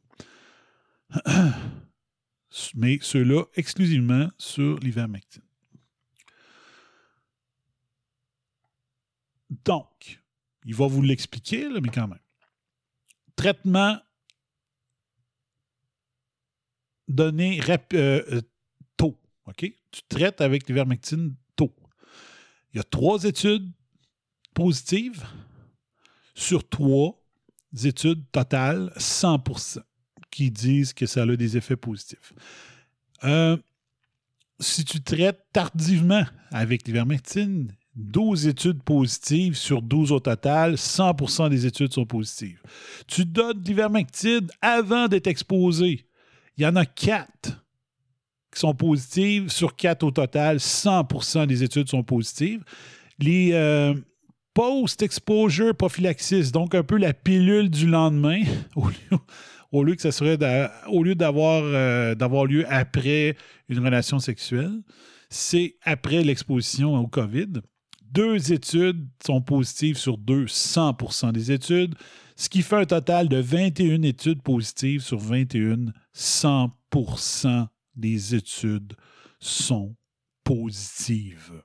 mais 2.75 2.99
ceux-là 3.01 3.45
exclusivement 3.55 4.29
sur 4.37 4.77
l'ivermectine. 4.79 5.43
Donc, 9.65 10.21
il 10.65 10.75
va 10.75 10.87
vous 10.87 11.01
l'expliquer, 11.01 11.67
mais 11.81 11.89
quand 11.89 12.07
même. 12.07 12.19
Traitement 13.35 13.99
donné 17.07 17.59
euh, 17.69 17.77
euh, 17.93 18.41
tôt. 18.97 19.19
OK? 19.45 19.71
Tu 19.91 20.01
traites 20.07 20.41
avec 20.41 20.67
l'ivermectine 20.67 21.35
tôt. 21.55 21.73
Il 22.73 22.77
y 22.77 22.79
a 22.79 22.83
trois 22.83 23.23
études 23.23 23.71
positives 24.53 25.23
sur 26.35 26.67
trois 26.67 27.19
études 27.83 28.29
totales, 28.31 28.91
100 28.97 29.39
qui 30.33 30.51
disent 30.51 30.93
que 30.93 31.05
ça 31.05 31.23
a 31.23 31.35
des 31.35 31.57
effets 31.57 31.75
positifs. 31.75 32.33
Euh, 33.23 33.57
si 34.59 34.83
tu 34.83 35.01
traites 35.01 35.39
tardivement 35.51 36.25
avec 36.51 36.85
l'ivermectine, 36.87 37.73
12 37.95 38.47
études 38.47 38.81
positives 38.81 39.55
sur 39.55 39.81
12 39.81 40.11
au 40.11 40.19
total, 40.19 40.75
100% 40.75 41.49
des 41.49 41.65
études 41.65 41.93
sont 41.93 42.05
positives. 42.05 42.61
Tu 43.07 43.25
donnes 43.25 43.61
de 43.61 43.67
l'ivermectine 43.67 44.47
avant 44.61 45.07
d'être 45.07 45.27
exposé. 45.27 46.05
Il 46.57 46.63
y 46.63 46.67
en 46.67 46.75
a 46.75 46.85
4 46.85 47.63
qui 48.51 48.59
sont 48.59 48.73
positives 48.73 49.49
sur 49.49 49.75
4 49.75 50.03
au 50.03 50.11
total, 50.11 50.57
100% 50.57 51.47
des 51.47 51.63
études 51.63 51.89
sont 51.89 52.03
positives. 52.03 52.63
Les 53.19 53.51
euh, 53.53 53.93
post-exposure 54.53 55.75
prophylaxis, 55.75 56.51
donc 56.51 56.75
un 56.75 56.83
peu 56.83 56.97
la 56.97 57.13
pilule 57.13 57.69
du 57.69 57.87
lendemain, 57.87 58.41
au 58.75 58.87
lieu, 58.87 59.17
au 59.73 59.83
lieu 59.83 59.95
que 59.95 60.01
ça 60.01 60.11
serait 60.11 60.37
au 60.87 61.03
lieu 61.03 61.15
d'avoir 61.15 61.63
euh, 61.65 62.15
d'avoir 62.15 62.45
lieu 62.45 62.63
après 62.71 63.35
une 63.67 63.79
relation 63.79 64.19
sexuelle, 64.19 64.81
c'est 65.29 65.75
après 65.81 66.23
l'exposition 66.23 66.95
au 66.95 67.07
COVID. 67.07 67.61
Deux 68.03 68.53
études 68.53 69.07
sont 69.25 69.41
positives 69.41 69.97
sur 69.97 70.19
deux, 70.19 70.45
100% 70.45 71.31
des 71.31 71.51
études, 71.51 71.95
ce 72.35 72.47
qui 72.49 72.61
fait 72.61 72.75
un 72.75 72.85
total 72.85 73.27
de 73.27 73.37
21 73.37 74.03
études 74.03 74.43
positives 74.43 75.01
sur 75.01 75.17
21, 75.17 75.91
100% 76.15 77.67
des 77.95 78.35
études 78.35 78.93
sont 79.39 79.95
positives. 80.43 81.63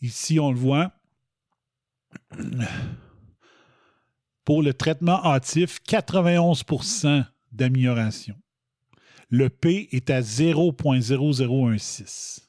Ici, 0.00 0.38
on 0.38 0.52
le 0.52 0.58
voit. 0.58 0.92
Pour 4.44 4.62
le 4.62 4.74
traitement 4.74 5.24
hâtif, 5.24 5.78
91% 5.86 7.24
d'amélioration. 7.52 8.36
Le 9.28 9.48
P 9.48 9.88
est 9.92 10.10
à 10.10 10.20
0.0016. 10.20 12.40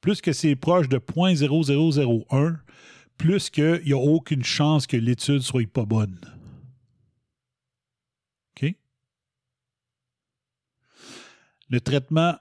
Plus 0.00 0.20
que 0.20 0.32
c'est 0.34 0.56
proche 0.56 0.88
de 0.88 0.98
0.0001, 0.98 2.58
plus 3.16 3.48
qu'il 3.48 3.80
n'y 3.86 3.92
a 3.92 3.96
aucune 3.96 4.44
chance 4.44 4.86
que 4.86 4.98
l'étude 4.98 5.40
soit 5.40 5.72
pas 5.72 5.86
bonne. 5.86 6.20
OK? 8.56 8.74
Le 11.70 11.80
traitement 11.80 12.36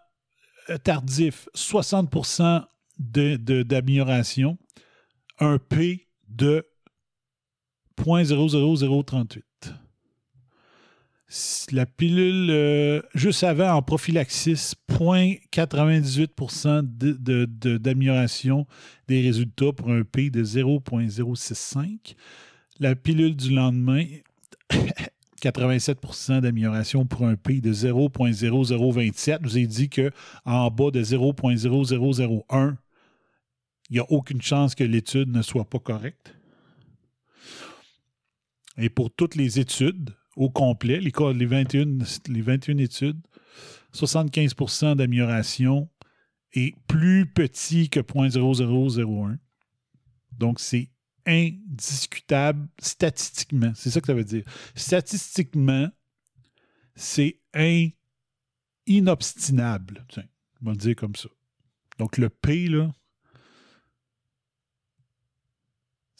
euh, 0.69 0.77
tardif, 0.77 1.47
60 1.53 2.09
d'amélioration, 2.99 4.57
un 5.39 5.57
P 5.57 6.07
de 6.27 6.65
0.00038. 7.97 9.41
S- 11.29 11.67
La 11.71 11.85
pilule 11.85 12.49
euh, 12.51 13.01
juste 13.15 13.43
avant 13.43 13.71
en 13.73 13.81
prophylaxis, 13.81 14.75
0.98 14.89 16.81
de- 16.97 17.13
de- 17.13 17.45
de- 17.45 17.77
d'amélioration 17.77 18.67
des 19.07 19.21
résultats 19.21 19.71
pour 19.73 19.89
un 19.89 20.03
P 20.03 20.29
de 20.29 20.43
0.065. 20.43 22.15
La 22.79 22.95
pilule 22.95 23.35
du 23.35 23.51
lendemain, 23.51 24.05
87% 25.41 26.41
d'amélioration 26.41 27.05
pour 27.05 27.25
un 27.25 27.35
P 27.35 27.61
de 27.61 27.73
0.0027. 27.73 29.39
Je 29.43 29.47
vous 29.49 29.57
ai 29.57 29.67
dit 29.67 29.89
qu'en 29.89 30.69
bas 30.71 30.91
de 30.91 31.03
0.0001, 31.03 32.75
il 33.89 33.93
n'y 33.93 33.99
a 33.99 34.11
aucune 34.11 34.41
chance 34.41 34.75
que 34.75 34.83
l'étude 34.83 35.29
ne 35.29 35.41
soit 35.41 35.69
pas 35.69 35.79
correcte. 35.79 36.35
Et 38.77 38.89
pour 38.89 39.13
toutes 39.13 39.35
les 39.35 39.59
études 39.59 40.15
au 40.35 40.49
complet, 40.49 40.99
les, 40.99 41.11
co- 41.11 41.31
les 41.31 41.45
21, 41.45 41.99
les 42.27 42.41
21 42.41 42.77
études, 42.77 43.21
75% 43.93 44.95
d'amélioration 44.95 45.89
est 46.53 46.75
plus 46.87 47.27
petit 47.31 47.89
que 47.89 47.99
0.0001. 47.99 49.37
Donc, 50.31 50.59
c'est 50.59 50.89
indiscutable 51.27 52.67
statistiquement. 52.79 53.71
C'est 53.75 53.91
ça 53.91 54.01
que 54.01 54.07
ça 54.07 54.13
veut 54.15 54.23
dire. 54.23 54.43
Statistiquement, 54.75 55.89
c'est 56.95 57.39
in- 57.53 57.89
inobstinable. 58.87 60.05
Tiens, 60.09 60.25
on 60.61 60.65
va 60.65 60.71
le 60.71 60.77
dire 60.77 60.95
comme 60.95 61.15
ça. 61.15 61.29
Donc, 61.99 62.17
le 62.17 62.29
P, 62.29 62.67
là, 62.67 62.91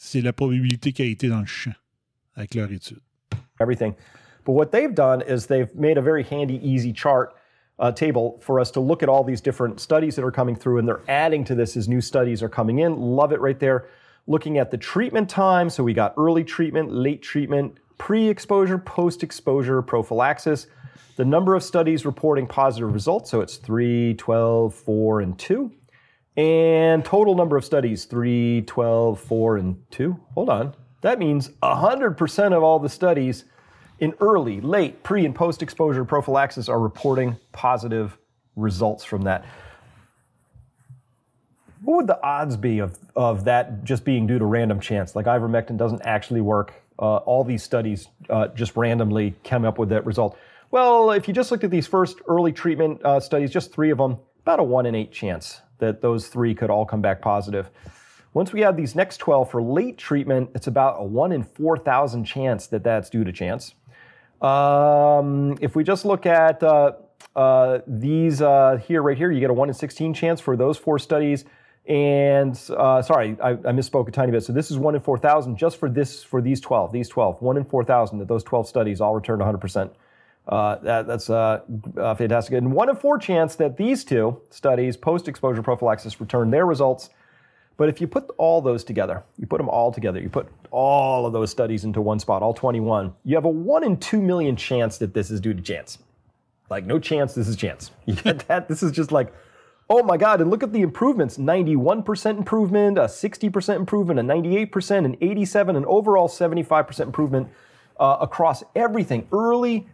c'est 0.04 0.20
la 0.20 0.32
probabilité 0.34 0.92
qui 0.92 1.02
a 1.02 1.06
été 1.06 1.28
dans 1.28 1.40
le 1.40 1.46
champ 1.46 1.72
avec 2.36 2.54
leur 2.54 2.70
étude. 2.70 3.00
everything. 3.60 3.94
But 4.44 4.52
what 4.52 4.70
they've 4.72 4.94
done 4.94 5.22
is 5.22 5.46
they've 5.46 5.74
made 5.74 5.96
a 5.96 6.02
very 6.02 6.22
handy, 6.22 6.60
easy 6.62 6.92
chart 6.92 7.34
uh, 7.78 7.90
table 7.90 8.38
for 8.42 8.60
us 8.60 8.70
to 8.72 8.80
look 8.80 9.02
at 9.02 9.08
all 9.08 9.24
these 9.24 9.40
different 9.40 9.80
studies 9.80 10.16
that 10.16 10.24
are 10.24 10.30
coming 10.30 10.56
through, 10.56 10.78
and 10.78 10.86
they're 10.86 11.02
adding 11.08 11.44
to 11.44 11.54
this 11.54 11.76
as 11.76 11.88
new 11.88 12.00
studies 12.00 12.42
are 12.42 12.48
coming 12.48 12.80
in. 12.80 12.96
Love 13.00 13.32
it 13.32 13.40
right 13.40 13.58
there. 13.58 13.86
Looking 14.26 14.58
at 14.58 14.70
the 14.70 14.76
treatment 14.76 15.30
time, 15.30 15.70
so 15.70 15.82
we 15.82 15.94
got 15.94 16.14
early 16.18 16.44
treatment, 16.44 16.92
late 16.92 17.22
treatment, 17.22 17.78
pre 17.96 18.28
exposure, 18.28 18.78
post 18.78 19.22
exposure, 19.22 19.80
prophylaxis. 19.80 20.66
The 21.16 21.24
number 21.24 21.54
of 21.54 21.62
studies 21.62 22.04
reporting 22.04 22.46
positive 22.46 22.92
results, 22.92 23.30
so 23.30 23.40
it's 23.40 23.56
3, 23.56 24.14
12, 24.14 24.74
4, 24.74 25.20
and 25.20 25.38
2. 25.38 25.72
And 26.36 27.04
total 27.04 27.34
number 27.34 27.56
of 27.56 27.64
studies 27.64 28.06
3, 28.06 28.62
12, 28.66 29.20
4, 29.20 29.56
and 29.56 29.90
2. 29.90 30.20
Hold 30.34 30.48
on. 30.48 30.74
That 31.02 31.18
means 31.18 31.50
100% 31.62 32.56
of 32.56 32.62
all 32.62 32.78
the 32.78 32.88
studies 32.88 33.44
in 34.00 34.14
early, 34.20 34.60
late, 34.60 35.02
pre, 35.02 35.24
and 35.24 35.34
post 35.34 35.62
exposure 35.62 36.04
prophylaxis 36.04 36.68
are 36.68 36.80
reporting 36.80 37.36
positive 37.52 38.18
results 38.56 39.04
from 39.04 39.22
that. 39.22 39.44
What 41.82 41.96
would 41.98 42.06
the 42.06 42.20
odds 42.22 42.56
be 42.56 42.78
of, 42.78 42.98
of 43.14 43.44
that 43.44 43.84
just 43.84 44.04
being 44.04 44.26
due 44.26 44.38
to 44.38 44.44
random 44.44 44.80
chance? 44.80 45.14
Like 45.14 45.26
ivermectin 45.26 45.76
doesn't 45.76 46.02
actually 46.02 46.40
work. 46.40 46.72
Uh, 46.98 47.16
all 47.16 47.44
these 47.44 47.62
studies 47.62 48.08
uh, 48.30 48.48
just 48.48 48.74
randomly 48.76 49.34
came 49.42 49.64
up 49.64 49.78
with 49.78 49.90
that 49.90 50.06
result. 50.06 50.36
Well, 50.70 51.10
if 51.10 51.28
you 51.28 51.34
just 51.34 51.50
looked 51.50 51.64
at 51.64 51.70
these 51.70 51.86
first 51.86 52.20
early 52.26 52.52
treatment 52.52 53.04
uh, 53.04 53.20
studies, 53.20 53.50
just 53.50 53.72
three 53.72 53.90
of 53.90 53.98
them, 53.98 54.18
about 54.40 54.60
a 54.60 54.64
one 54.64 54.86
in 54.86 54.94
eight 54.94 55.12
chance 55.12 55.60
that 55.78 56.02
those 56.02 56.28
three 56.28 56.54
could 56.54 56.70
all 56.70 56.86
come 56.86 57.00
back 57.00 57.20
positive. 57.20 57.70
Once 58.32 58.52
we 58.52 58.62
have 58.62 58.76
these 58.76 58.96
next 58.96 59.18
12 59.18 59.50
for 59.50 59.62
late 59.62 59.96
treatment, 59.96 60.50
it's 60.54 60.66
about 60.66 60.96
a 60.98 61.04
1 61.04 61.32
in 61.32 61.44
4,000 61.44 62.24
chance 62.24 62.66
that 62.66 62.82
that's 62.82 63.08
due 63.08 63.22
to 63.22 63.32
chance. 63.32 63.74
Um, 64.42 65.56
if 65.60 65.76
we 65.76 65.84
just 65.84 66.04
look 66.04 66.26
at 66.26 66.62
uh, 66.62 66.92
uh, 67.36 67.78
these 67.86 68.42
uh, 68.42 68.78
here, 68.86 69.02
right 69.02 69.16
here, 69.16 69.30
you 69.30 69.40
get 69.40 69.50
a 69.50 69.54
1 69.54 69.68
in 69.68 69.74
16 69.74 70.14
chance 70.14 70.40
for 70.40 70.56
those 70.56 70.76
four 70.76 70.98
studies. 70.98 71.44
And 71.86 72.58
uh, 72.76 73.02
sorry, 73.02 73.36
I, 73.42 73.50
I 73.50 73.72
misspoke 73.72 74.08
a 74.08 74.10
tiny 74.10 74.32
bit. 74.32 74.42
So 74.42 74.52
this 74.52 74.70
is 74.70 74.78
1 74.78 74.94
in 74.94 75.00
4,000 75.00 75.56
just 75.56 75.78
for 75.78 75.88
this 75.88 76.22
for 76.22 76.40
these 76.40 76.60
12, 76.60 76.92
these 76.92 77.08
12, 77.08 77.40
1 77.40 77.56
in 77.56 77.64
4,000 77.64 78.18
that 78.18 78.28
those 78.28 78.42
12 78.42 78.66
studies 78.66 79.00
all 79.00 79.14
returned 79.14 79.42
100%. 79.42 79.90
Uh, 80.46 80.76
that, 80.76 81.06
that's 81.06 81.30
uh, 81.30 81.60
uh, 81.96 82.14
fantastic. 82.14 82.54
And 82.54 82.72
one 82.72 82.90
in 82.90 82.96
four 82.96 83.18
chance 83.18 83.56
that 83.56 83.76
these 83.76 84.04
two 84.04 84.40
studies, 84.50 84.96
post 84.96 85.26
exposure 85.26 85.62
prophylaxis, 85.62 86.20
return 86.20 86.50
their 86.50 86.66
results. 86.66 87.10
But 87.76 87.88
if 87.88 88.00
you 88.00 88.06
put 88.06 88.30
all 88.36 88.60
those 88.60 88.84
together, 88.84 89.24
you 89.38 89.46
put 89.46 89.58
them 89.58 89.68
all 89.68 89.90
together, 89.90 90.20
you 90.20 90.28
put 90.28 90.48
all 90.70 91.26
of 91.26 91.32
those 91.32 91.50
studies 91.50 91.84
into 91.84 92.00
one 92.00 92.20
spot, 92.20 92.42
all 92.42 92.54
21, 92.54 93.12
you 93.24 93.34
have 93.34 93.46
a 93.46 93.48
one 93.48 93.82
in 93.82 93.96
two 93.96 94.20
million 94.20 94.54
chance 94.54 94.98
that 94.98 95.14
this 95.14 95.30
is 95.30 95.40
due 95.40 95.54
to 95.54 95.62
chance. 95.62 95.98
Like, 96.70 96.84
no 96.84 96.98
chance, 96.98 97.34
this 97.34 97.48
is 97.48 97.56
chance. 97.56 97.90
You 98.06 98.14
get 98.14 98.46
that? 98.48 98.68
This 98.68 98.82
is 98.82 98.92
just 98.92 99.10
like, 99.10 99.32
oh 99.90 100.02
my 100.02 100.16
God, 100.16 100.40
and 100.40 100.50
look 100.50 100.62
at 100.62 100.72
the 100.72 100.82
improvements 100.82 101.36
91% 101.36 102.38
improvement, 102.38 102.98
a 102.98 103.02
60% 103.02 103.76
improvement, 103.76 104.20
a 104.20 104.22
98%, 104.22 105.04
an 105.04 105.16
87, 105.20 105.76
an 105.76 105.84
overall 105.86 106.28
75% 106.28 107.00
improvement 107.00 107.48
uh, 107.98 108.18
across 108.20 108.62
everything 108.74 109.26
early, 109.32 109.86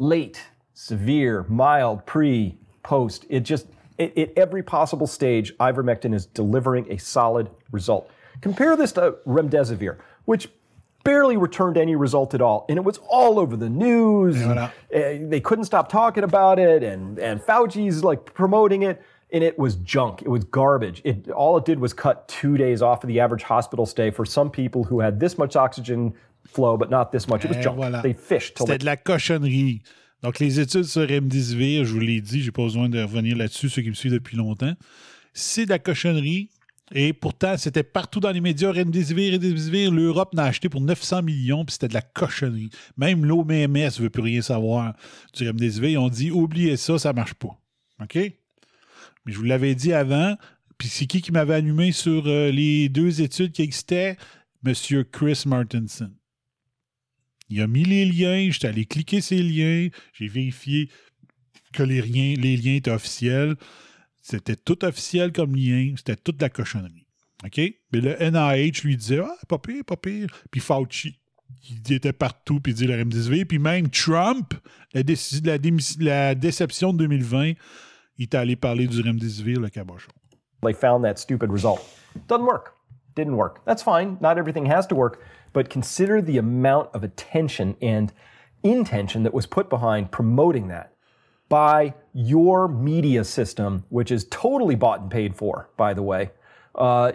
late, 0.00 0.42
severe, 0.72 1.44
mild, 1.48 2.04
pre, 2.06 2.58
post. 2.82 3.26
It 3.28 3.40
just, 3.40 3.66
it, 3.98 4.16
at 4.18 4.32
every 4.36 4.62
possible 4.62 5.06
stage, 5.06 5.56
ivermectin 5.58 6.14
is 6.14 6.26
delivering 6.26 6.90
a 6.90 6.96
solid 6.96 7.50
result. 7.70 8.10
Compare 8.40 8.76
this 8.76 8.92
to 8.92 9.16
remdesivir, 9.26 9.98
which 10.24 10.48
barely 11.04 11.36
returned 11.36 11.76
any 11.76 11.94
result 11.96 12.34
at 12.34 12.40
all, 12.40 12.64
and 12.68 12.78
it 12.78 12.84
was 12.84 12.98
all 13.08 13.38
over 13.38 13.56
the 13.56 13.68
news. 13.68 14.36
uh, 14.42 14.70
they 14.90 15.40
couldn't 15.40 15.64
stop 15.66 15.88
talking 15.88 16.24
about 16.24 16.58
it, 16.58 16.82
and 16.82 17.18
and 17.18 17.40
Fauci's 17.42 18.02
like 18.02 18.32
promoting 18.32 18.82
it, 18.82 19.02
and 19.30 19.44
it 19.44 19.58
was 19.58 19.76
junk. 19.76 20.22
It 20.22 20.28
was 20.28 20.44
garbage. 20.44 21.02
It 21.04 21.30
all 21.30 21.56
it 21.58 21.64
did 21.66 21.78
was 21.78 21.92
cut 21.92 22.26
two 22.28 22.56
days 22.56 22.80
off 22.80 23.04
of 23.04 23.08
the 23.08 23.20
average 23.20 23.42
hospital 23.42 23.84
stay 23.84 24.10
for 24.10 24.24
some 24.24 24.50
people 24.50 24.84
who 24.84 25.00
had 25.00 25.20
this 25.20 25.36
much 25.36 25.56
oxygen 25.56 26.14
flow, 26.52 26.76
but 26.76 26.90
not 26.90 27.06
this 27.12 27.26
much. 27.28 27.44
It 27.44 27.50
was 27.50 27.58
Et 27.58 27.62
junk. 27.62 27.76
voilà. 27.76 28.02
They 28.02 28.14
fished 28.14 28.54
till 28.54 28.66
C'était 28.66 28.78
de 28.78 28.84
la 28.84 28.96
cochonnerie. 28.96 29.82
Donc, 30.22 30.38
les 30.38 30.60
études 30.60 30.84
sur 30.84 31.08
Remdesivir, 31.08 31.84
je 31.84 31.92
vous 31.94 32.00
l'ai 32.00 32.20
dit, 32.20 32.42
j'ai 32.42 32.50
pas 32.50 32.62
besoin 32.62 32.88
de 32.88 33.00
revenir 33.00 33.36
là-dessus, 33.36 33.68
ceux 33.70 33.80
qui 33.82 33.88
me 33.88 33.94
suivent 33.94 34.12
depuis 34.12 34.36
longtemps. 34.36 34.74
C'est 35.32 35.64
de 35.64 35.70
la 35.70 35.78
cochonnerie. 35.78 36.50
Et 36.92 37.12
pourtant, 37.12 37.56
c'était 37.56 37.84
partout 37.84 38.18
dans 38.20 38.32
les 38.32 38.40
médias, 38.40 38.72
Remdesivir, 38.72 39.32
Remdesivir. 39.32 39.92
L'Europe 39.92 40.34
n'a 40.34 40.44
acheté 40.44 40.68
pour 40.68 40.80
900 40.80 41.22
millions, 41.22 41.64
puis 41.64 41.72
c'était 41.72 41.88
de 41.88 41.94
la 41.94 42.02
cochonnerie. 42.02 42.68
Même 42.96 43.24
l'OMS 43.24 43.46
ne 43.48 44.02
veut 44.02 44.10
plus 44.10 44.22
rien 44.22 44.42
savoir 44.42 44.94
du 45.32 45.46
Remdesivir. 45.46 45.88
Ils 45.90 45.98
ont 45.98 46.08
dit, 46.08 46.30
oubliez 46.32 46.76
ça, 46.76 46.98
ça 46.98 47.12
marche 47.12 47.34
pas. 47.34 47.56
OK? 48.02 48.16
Mais 48.16 49.32
je 49.32 49.38
vous 49.38 49.44
l'avais 49.44 49.74
dit 49.74 49.92
avant, 49.92 50.36
puis 50.78 50.88
c'est 50.88 51.06
qui 51.06 51.22
qui 51.22 51.30
m'avait 51.30 51.54
allumé 51.54 51.92
sur 51.92 52.24
euh, 52.26 52.50
les 52.50 52.88
deux 52.88 53.22
études 53.22 53.52
qui 53.52 53.62
existaient? 53.62 54.16
Monsieur 54.62 55.04
Chris 55.04 55.44
Martinson. 55.46 56.10
Il 57.50 57.60
a 57.60 57.66
mis 57.66 57.84
les 57.84 58.04
liens, 58.04 58.48
j'étais 58.50 58.68
allé 58.68 58.84
cliquer 58.86 59.20
ces 59.20 59.42
liens, 59.42 59.88
j'ai 60.12 60.28
vérifié 60.28 60.88
que 61.72 61.82
les, 61.82 62.00
liens, 62.00 62.34
les 62.40 62.56
liens 62.56 62.76
étaient 62.76 62.90
officiels. 62.90 63.56
C'était 64.22 64.56
tout 64.56 64.84
officiel 64.84 65.32
comme 65.32 65.54
lien, 65.56 65.94
c'était 65.96 66.16
toute 66.16 66.40
la 66.40 66.48
cochonnerie. 66.48 67.06
OK? 67.44 67.58
Mais 67.92 68.00
le 68.00 68.16
NIH 68.20 68.82
lui 68.84 68.96
disait 68.96 69.20
Ah, 69.20 69.36
pas 69.48 69.58
pire, 69.58 69.84
pas 69.84 69.96
pire. 69.96 70.28
Puis 70.50 70.60
Fauci, 70.60 71.18
il 71.68 71.92
était 71.92 72.12
partout, 72.12 72.60
puis 72.60 72.72
il 72.72 72.76
dit 72.76 72.86
le 72.86 72.96
remdesivir. 72.96 73.44
Puis 73.48 73.58
même 73.58 73.88
Trump, 73.88 74.54
la, 74.94 75.02
déci- 75.02 75.44
la 75.44 75.58
la 76.04 76.34
déception 76.34 76.92
de 76.92 76.98
2020, 76.98 77.52
il 78.18 78.22
est 78.24 78.34
allé 78.34 78.56
parler 78.56 78.86
du 78.86 79.00
remdesivir, 79.00 79.60
le 79.60 79.68
cabochon. 79.70 80.12
they 80.62 80.74
found 80.74 81.02
that 81.04 81.16
stupid 81.18 81.50
result. 81.50 81.80
Doesn't 82.28 82.44
work. 82.44 82.74
Didn't 83.16 83.36
work. 83.36 83.64
That's 83.64 83.82
fine. 83.82 84.18
Not 84.20 84.38
everything 84.38 84.66
has 84.66 84.86
to 84.88 84.94
work, 84.94 85.18
but 85.52 85.70
consider 85.70 86.20
the 86.22 86.38
amount 86.38 86.90
of 86.94 87.02
attention 87.02 87.76
and 87.80 88.12
intention 88.62 89.22
that 89.22 89.34
was 89.34 89.46
put 89.46 89.68
behind 89.68 90.10
promoting 90.10 90.68
that 90.68 90.92
by 91.48 91.94
your 92.14 92.68
media 92.68 93.24
system, 93.24 93.84
which 93.88 94.10
is 94.10 94.24
totally 94.30 94.74
bought 94.74 95.00
and 95.00 95.10
paid 95.10 95.34
for, 95.34 95.68
by 95.76 95.92
the 95.92 96.02
way, 96.02 96.30
uh, 96.76 97.12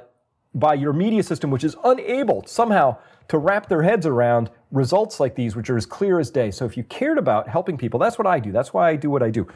by 0.54 0.74
your 0.74 0.94
media 0.94 1.24
system, 1.24 1.50
which 1.52 1.64
is 1.64 1.76
unable 1.84 2.46
somehow 2.46 2.98
to 3.28 3.38
wrap 3.38 3.70
their 3.70 3.82
heads 3.82 4.06
around 4.06 4.50
results 4.72 5.20
like 5.20 5.36
these, 5.36 5.56
which 5.56 5.70
are 5.70 5.78
as 5.78 5.86
clear 5.86 6.20
as 6.20 6.30
day. 6.30 6.52
So 6.52 6.66
if 6.66 6.78
you 6.78 6.84
cared 6.84 7.18
about 7.18 7.48
helping 7.48 7.78
people, 7.78 8.00
that's 8.00 8.18
what 8.18 8.28
I 8.28 8.40
do. 8.40 8.52
That's 8.52 8.74
why 8.74 8.90
I 8.90 8.96
do 8.96 9.10
what 9.10 9.24
I 9.24 9.30
do. 9.30 9.48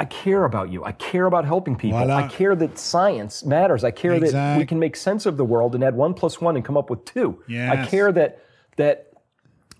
I 0.00 0.04
care 0.06 0.44
about 0.44 0.70
you. 0.70 0.84
I 0.84 0.92
care 0.92 1.26
about 1.26 1.44
helping 1.44 1.76
people. 1.76 1.98
Voilà. 2.00 2.24
I 2.24 2.28
care 2.28 2.56
that 2.56 2.78
science 2.78 3.44
matters. 3.44 3.84
I 3.84 3.92
care 3.92 4.18
that 4.18 4.58
we 4.58 4.66
can 4.66 4.78
make 4.78 4.96
sense 4.96 5.24
of 5.24 5.36
the 5.36 5.44
world 5.44 5.74
and 5.74 5.84
add 5.84 5.94
one 5.94 6.14
plus 6.14 6.40
one 6.40 6.56
and 6.56 6.64
come 6.64 6.76
up 6.76 6.90
with 6.90 7.04
two. 7.04 7.38
I 7.48 7.86
care 7.86 8.10
that 8.12 8.40
that 8.76 9.12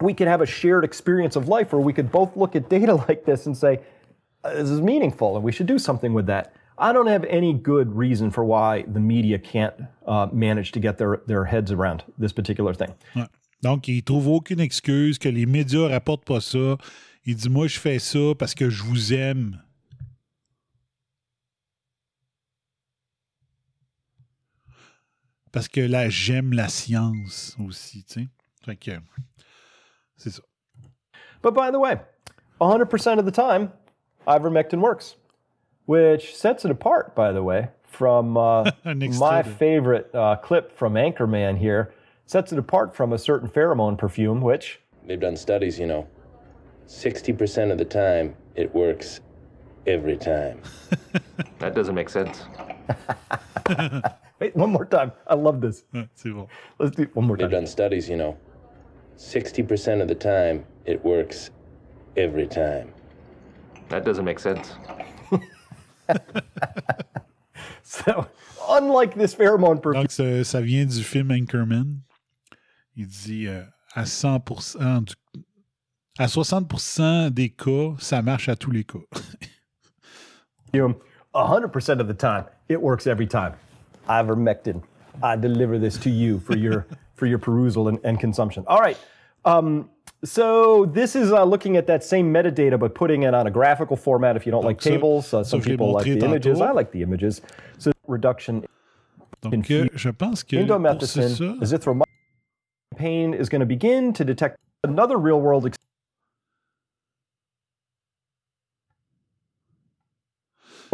we 0.00 0.14
can 0.14 0.28
have 0.28 0.40
a 0.40 0.46
shared 0.46 0.84
experience 0.84 1.36
of 1.36 1.48
life 1.48 1.72
where 1.72 1.80
we 1.80 1.92
could 1.92 2.10
both 2.12 2.36
look 2.36 2.54
at 2.54 2.68
data 2.68 2.94
like 3.08 3.24
this 3.24 3.46
and 3.46 3.56
say, 3.56 3.80
"Uh, 4.44 4.54
this 4.54 4.70
is 4.70 4.80
meaningful 4.80 5.34
and 5.36 5.44
we 5.44 5.52
should 5.52 5.66
do 5.66 5.78
something 5.78 6.14
with 6.14 6.26
that. 6.26 6.52
I 6.76 6.92
don't 6.92 7.06
have 7.06 7.24
any 7.24 7.52
good 7.52 7.94
reason 7.96 8.30
for 8.30 8.44
why 8.44 8.84
the 8.88 9.00
media 9.00 9.38
can't 9.38 9.74
uh, 10.06 10.28
manage 10.32 10.72
to 10.72 10.80
get 10.80 10.98
their, 10.98 11.20
their 11.26 11.44
heads 11.44 11.70
around 11.70 12.02
this 12.18 12.32
particular 12.32 12.74
thing. 12.74 12.92
Ouais. 13.14 13.28
Donc, 13.62 13.88
il 13.88 14.02
trouve 14.02 14.28
aucune 14.28 14.60
excuse 14.60 15.18
que 15.18 15.28
les 15.28 15.46
médias 15.46 15.88
rapportent 15.88 16.24
pas 16.24 16.40
ça. 16.40 16.76
Il 17.24 17.36
dit 17.36 17.48
Moi, 17.48 17.66
je 17.68 17.78
fais 17.78 17.98
ça 17.98 18.34
parce 18.38 18.54
que 18.54 18.68
je 18.68 18.82
vous 18.82 19.14
aime. 19.14 19.58
Parce 25.54 25.68
que 25.68 25.80
là, 25.80 26.08
j'aime 26.08 26.52
la 26.52 26.66
science 26.66 27.56
aussi, 27.64 28.02
tu 28.02 28.22
sais. 28.22 28.28
Fait 28.64 28.74
que, 28.74 28.90
c'est 30.16 30.30
ça. 30.30 30.42
But 31.42 31.54
by 31.54 31.70
the 31.70 31.78
way, 31.78 32.00
100% 32.60 33.18
of 33.20 33.24
the 33.24 33.30
time, 33.30 33.70
ivermectin 34.26 34.80
works, 34.80 35.14
which 35.86 36.34
sets 36.34 36.64
it 36.64 36.72
apart, 36.72 37.14
by 37.14 37.32
the 37.32 37.42
way, 37.44 37.68
from 37.84 38.36
uh, 38.36 38.64
my 38.84 39.44
favorite 39.44 40.12
uh, 40.12 40.34
clip 40.42 40.76
from 40.76 40.94
Anchorman 40.94 41.56
here. 41.56 41.94
Sets 42.26 42.52
it 42.52 42.58
apart 42.58 42.96
from 42.96 43.12
a 43.12 43.18
certain 43.18 43.48
pheromone 43.48 43.96
perfume, 43.96 44.40
which 44.40 44.80
They've 45.06 45.20
done 45.20 45.36
studies, 45.36 45.78
you 45.78 45.86
know. 45.86 46.08
60% 46.88 47.70
of 47.70 47.78
the 47.78 47.84
time, 47.84 48.34
it 48.56 48.74
works 48.74 49.20
every 49.86 50.16
time. 50.16 50.60
That 51.60 51.74
doesn't 51.74 51.94
make 51.94 52.10
sense. 52.10 52.42
Wait, 54.40 54.54
one 54.56 54.70
more 54.70 54.84
time. 54.84 55.12
I 55.28 55.34
love 55.34 55.60
this. 55.60 55.84
Ouais, 55.94 56.08
c'est 56.14 56.30
bon. 56.30 56.46
Let's 56.78 56.90
do 56.96 57.02
it 57.02 57.14
one 57.14 57.26
more 57.26 57.36
time. 57.36 57.48
They've 57.50 57.58
done 57.60 57.66
studies, 57.66 58.08
you 58.08 58.16
know. 58.16 58.36
60% 59.16 60.02
of 60.02 60.08
the 60.08 60.14
time, 60.14 60.64
it 60.86 61.04
works 61.04 61.50
every 62.16 62.46
time. 62.48 62.92
That 63.90 64.04
doesn't 64.04 64.24
make 64.24 64.38
sense. 64.40 64.72
So, 67.86 68.26
unlike 68.70 69.14
this 69.14 69.34
pheromone 69.34 69.80
perfume, 69.80 70.02
Donc, 70.02 70.10
ça, 70.10 70.42
ça 70.44 70.60
vient 70.60 70.84
du 70.86 71.02
film 71.02 71.30
Anchorman. 71.30 72.00
Il 72.96 73.06
dit 73.06 73.46
euh, 73.46 73.62
à 73.94 74.04
100%, 74.04 75.04
du- 75.04 75.14
à 76.18 76.26
60% 76.26 77.30
des 77.30 77.50
cas, 77.50 77.94
ça 77.98 78.22
marche 78.22 78.48
à 78.48 78.56
tous 78.56 78.70
les 78.70 78.84
cas. 78.84 78.98
100% 80.72 82.00
of 82.00 82.08
the 82.08 82.14
time, 82.16 82.44
it 82.68 82.80
works 82.80 83.06
every 83.06 83.26
time. 83.26 83.54
Ivermectin. 84.08 84.82
I 85.22 85.36
deliver 85.36 85.78
this 85.78 85.96
to 85.98 86.10
you 86.10 86.40
for 86.40 86.56
your 86.56 86.86
for 87.14 87.26
your 87.26 87.38
perusal 87.38 87.88
and, 87.88 87.98
and 88.04 88.18
consumption. 88.18 88.64
All 88.66 88.80
right. 88.80 88.98
Um, 89.44 89.90
so 90.24 90.86
this 90.86 91.14
is 91.14 91.32
uh, 91.32 91.44
looking 91.44 91.76
at 91.76 91.86
that 91.86 92.02
same 92.02 92.32
metadata, 92.32 92.78
but 92.78 92.94
putting 92.94 93.24
it 93.24 93.34
on 93.34 93.46
a 93.46 93.50
graphical 93.50 93.96
format. 93.96 94.36
If 94.36 94.46
you 94.46 94.52
don't 94.52 94.64
like 94.64 94.80
tables, 94.80 95.32
uh, 95.34 95.44
some 95.44 95.60
people 95.60 95.92
like 95.92 96.04
the 96.04 96.18
images. 96.18 96.58
tantôt. 96.58 96.68
I 96.68 96.72
like 96.72 96.90
the 96.92 97.02
images. 97.02 97.40
So 97.78 97.92
reduction 98.06 98.64
Donc, 99.42 99.70
euh, 99.70 99.88
je 99.94 100.10
pense 100.10 100.42
que 100.42 100.56
indomethacin, 100.56 101.58
azithromycin 101.60 102.04
campaign 102.92 103.34
is 103.34 103.48
going 103.48 103.60
to 103.60 103.66
begin 103.66 104.12
to 104.12 104.24
detect 104.24 104.56
another 104.84 105.18
real 105.18 105.40
world 105.40 105.64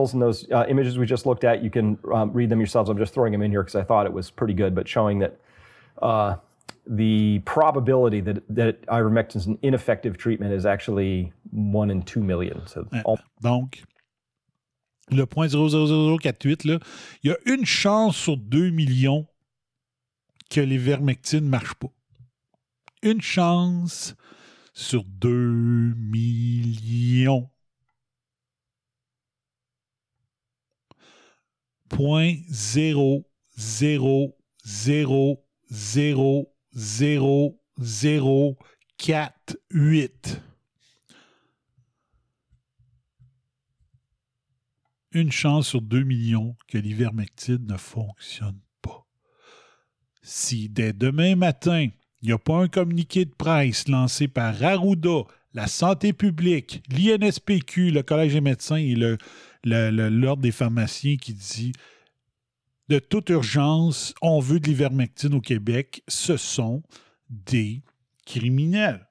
examples 0.00 0.14
in 0.14 0.20
those 0.20 0.50
uh, 0.50 0.66
images 0.68 0.98
we 0.98 1.06
just 1.06 1.26
looked 1.26 1.44
at. 1.44 1.62
You 1.62 1.70
can 1.70 1.98
um, 2.12 2.32
read 2.32 2.50
them 2.50 2.58
yourselves. 2.58 2.90
I'm 2.90 2.98
just 2.98 3.14
throwing 3.14 3.32
them 3.32 3.42
in 3.42 3.50
here 3.50 3.62
because 3.62 3.74
I 3.74 3.84
thought 3.84 4.06
it 4.06 4.12
was 4.12 4.30
pretty 4.30 4.54
good, 4.54 4.74
but 4.74 4.88
showing 4.88 5.20
that 5.20 5.40
uh, 6.02 6.36
the 6.86 7.40
probability 7.44 8.20
that, 8.22 8.42
that 8.48 8.86
ivermectin 8.86 9.36
is 9.36 9.46
an 9.46 9.58
ineffective 9.62 10.16
treatment 10.16 10.52
is 10.52 10.66
actually 10.66 11.32
one 11.50 11.90
in 11.90 12.02
two 12.02 12.22
million. 12.22 12.66
So 12.66 12.86
Donc, 13.42 13.82
le 15.10 15.26
point 15.26 15.48
00048, 15.48 16.64
là, 16.64 16.78
il 17.22 17.30
y 17.30 17.34
a 17.34 17.36
une 17.46 17.64
chance 17.64 18.16
sur 18.16 18.36
2 18.36 18.70
millions 18.70 19.26
que 20.50 20.60
l'ivermectine 20.60 21.44
ne 21.44 21.50
marche 21.50 21.74
pas. 21.74 21.90
Une 23.02 23.20
chance 23.20 24.14
sur 24.72 25.04
2 25.04 25.94
millions. 25.96 27.50
Point 31.90 32.36
0, 32.48 33.24
0, 33.58 34.36
0, 34.64 35.44
0, 35.70 36.54
0, 36.72 37.60
0, 37.78 38.58
4, 38.96 39.56
8. 39.70 40.40
une 45.12 45.32
chance 45.32 45.66
sur 45.68 45.82
2 45.82 46.04
millions 46.04 46.56
que 46.68 46.78
l'ivermectine 46.78 47.66
ne 47.66 47.76
fonctionne 47.76 48.60
pas. 48.80 49.06
Si 50.22 50.68
dès 50.68 50.92
demain 50.92 51.34
matin, 51.34 51.88
il 52.22 52.26
n'y 52.28 52.32
a 52.32 52.38
pas 52.38 52.62
un 52.62 52.68
communiqué 52.68 53.24
de 53.24 53.34
presse 53.34 53.88
lancé 53.88 54.28
par 54.28 54.62
Arruda, 54.62 55.22
la 55.52 55.66
santé 55.66 56.12
publique, 56.12 56.82
l'INSPQ, 56.90 57.90
le 57.90 58.02
Collège 58.04 58.34
des 58.34 58.40
médecins 58.40 58.76
et 58.76 58.94
le- 58.94 59.18
l'Ordre 59.64 60.42
des 60.42 60.52
pharmaciens 60.52 61.16
qui 61.16 61.34
dit 61.34 61.72
de 62.88 62.98
toute 62.98 63.28
urgence, 63.30 64.14
on 64.20 64.40
veut 64.40 64.58
de 64.58 64.66
l'ivermectine 64.66 65.34
au 65.34 65.40
Québec, 65.40 66.02
ce 66.08 66.36
sont 66.36 66.82
des 67.28 67.82
criminels. 68.26 69.10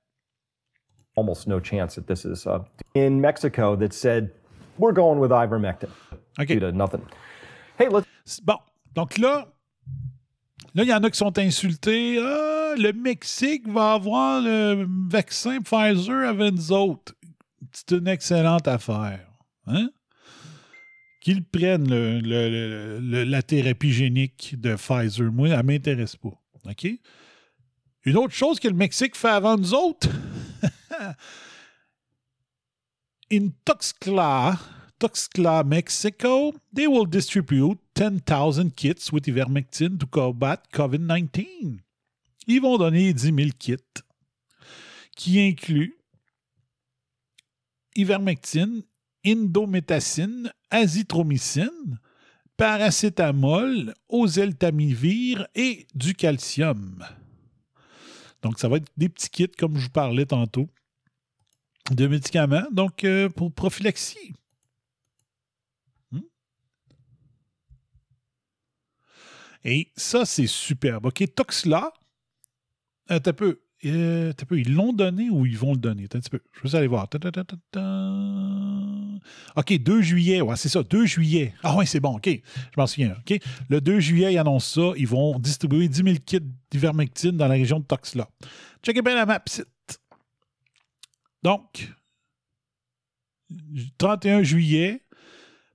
almost 1.19 1.47
no 1.47 1.59
chance 1.59 1.95
that 1.95 2.07
this 2.07 2.25
is 2.25 2.47
uh, 2.47 2.59
in 2.95 3.19
Mexico 3.21 3.75
that 3.75 3.93
said 3.93 4.31
we're 4.77 4.93
going 4.93 5.19
with 5.19 5.31
ivermectin. 5.31 5.91
OK. 6.39 6.47
Due 6.47 6.59
to 6.59 6.71
nothing. 6.71 7.05
Hey, 7.77 7.89
let's 7.89 8.07
Bon, 8.41 8.57
donc 8.93 9.17
là, 9.17 9.47
là, 10.75 10.83
il 10.83 10.89
y 10.89 10.93
en 10.93 11.03
a 11.03 11.09
qui 11.09 11.17
sont 11.17 11.37
insultés. 11.37 12.19
Ah, 12.21 12.75
le 12.77 12.93
Mexique 12.93 13.67
va 13.67 13.93
avoir 13.93 14.41
le 14.41 14.85
vaccin 15.09 15.59
Pfizer 15.61 16.29
avec 16.29 16.53
nous 16.53 16.71
autres. 16.71 17.13
C'est 17.71 17.91
une 17.91 18.07
excellente 18.07 18.67
affaire. 18.67 19.27
Hein? 19.67 19.89
Qu'ils 21.19 21.43
prennent 21.43 21.89
le- 21.89 23.23
la 23.25 23.41
thérapie 23.43 23.91
génique 23.91 24.55
de 24.59 24.75
Pfizer. 24.75 25.31
Moi, 25.31 25.49
elle 25.49 25.57
ne 25.57 25.63
m'intéresse 25.63 26.15
pas. 26.15 26.39
Une 28.05 28.17
autre 28.17 28.33
chose 28.33 28.59
que 28.59 28.67
le 28.67 28.73
Mexique 28.75 29.15
fait 29.15 29.27
avant 29.29 29.57
nous 29.57 29.73
autres, 29.73 30.09
in 33.31 33.49
Tuxtla, 33.65 34.57
Tuxtla, 34.99 35.63
Mexico, 35.63 36.53
they 36.73 36.87
will 36.87 37.05
distribute 37.07 37.77
10,000 37.95 38.71
kits 38.75 39.11
with 39.11 39.27
ivermectin 39.27 39.97
to 39.97 40.07
combat 40.07 40.61
COVID-19. 40.73 41.79
Ils 42.47 42.61
vont 42.61 42.77
donner 42.77 43.13
10 43.13 43.33
000 43.35 43.49
kits 43.57 43.77
qui 45.15 45.39
incluent 45.39 45.95
ivermectine, 47.95 48.83
indométacine, 49.23 50.51
azithromycine, 50.69 51.99
paracétamol, 52.57 53.93
oseltamivir 54.09 55.47
et 55.55 55.87
du 55.95 56.13
calcium. 56.13 57.05
Donc, 58.41 58.59
ça 58.59 58.67
va 58.67 58.77
être 58.77 58.91
des 58.97 59.09
petits 59.09 59.29
kits, 59.29 59.47
comme 59.47 59.77
je 59.77 59.85
vous 59.85 59.89
parlais 59.91 60.25
tantôt, 60.25 60.69
de 61.91 62.07
médicaments, 62.07 62.67
donc 62.71 63.03
euh, 63.03 63.29
pour 63.29 63.51
prophylaxie. 63.53 64.33
Hmm? 66.11 66.19
Et 69.63 69.91
ça, 69.95 70.25
c'est 70.25 70.47
superbe. 70.47 71.07
OK, 71.07 71.23
Toxla, 71.35 71.91
t'as 73.07 73.33
peu, 73.33 73.61
euh, 73.85 74.33
ils 74.51 74.73
l'ont 74.73 74.91
donné 74.93 75.29
ou 75.29 75.45
ils 75.45 75.57
vont 75.57 75.71
le 75.73 75.77
donner? 75.79 76.07
Je 76.11 76.29
vais 76.31 76.41
juste 76.63 76.75
aller 76.75 76.87
voir. 76.87 77.07
OK, 79.55 79.73
2 79.77 80.01
juillet. 80.01 80.41
Ouais, 80.41 80.55
c'est 80.55 80.69
ça, 80.69 80.83
2 80.83 81.05
juillet. 81.05 81.53
Ah 81.63 81.75
ouais, 81.77 81.85
c'est 81.85 81.99
bon, 81.99 82.15
OK. 82.17 82.27
Je 82.27 82.41
m'en 82.79 82.87
souviens. 82.87 83.15
Le 83.69 83.81
2 83.81 83.99
juillet, 83.99 84.33
ils 84.33 84.37
annoncent 84.37 84.81
ça. 84.81 84.93
Ils 84.97 85.07
vont 85.07 85.37
distribuer 85.39 85.87
10 85.87 86.03
000 86.03 86.15
kits 86.25 86.39
d'ivermectine 86.71 87.31
dans 87.37 87.47
la 87.47 87.53
région 87.55 87.79
de 87.79 87.85
Toxla. 87.85 88.29
Checkez 88.83 89.01
bien 89.01 89.15
la 89.15 89.25
map, 89.25 89.41
site. 89.47 89.67
Donc, 91.43 91.89
31 93.97 94.43
juillet, 94.43 95.01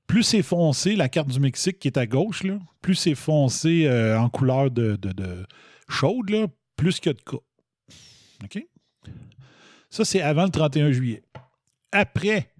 plus 0.06 0.22
c'est 0.22 0.42
foncé, 0.42 0.94
la 0.96 1.08
carte 1.08 1.28
du 1.28 1.40
Mexique 1.40 1.78
qui 1.78 1.88
est 1.88 1.96
à 1.98 2.06
gauche, 2.06 2.42
plus 2.82 2.94
c'est 2.94 3.14
foncé 3.14 3.86
euh, 3.86 4.18
en 4.18 4.28
couleur 4.28 4.70
de, 4.70 4.96
de- 4.96 5.12
de 5.12 5.46
chaude, 5.88 6.30
plus 6.76 7.00
qu'il 7.00 7.10
y 7.10 7.14
a 7.14 7.14
de 7.14 7.22
cas. 7.22 7.38
OK? 8.42 8.66
Ça, 9.90 10.04
c'est 10.04 10.20
avant 10.22 10.44
le 10.44 10.50
31 10.50 10.90
juillet. 10.92 11.22
Après, 11.92 12.50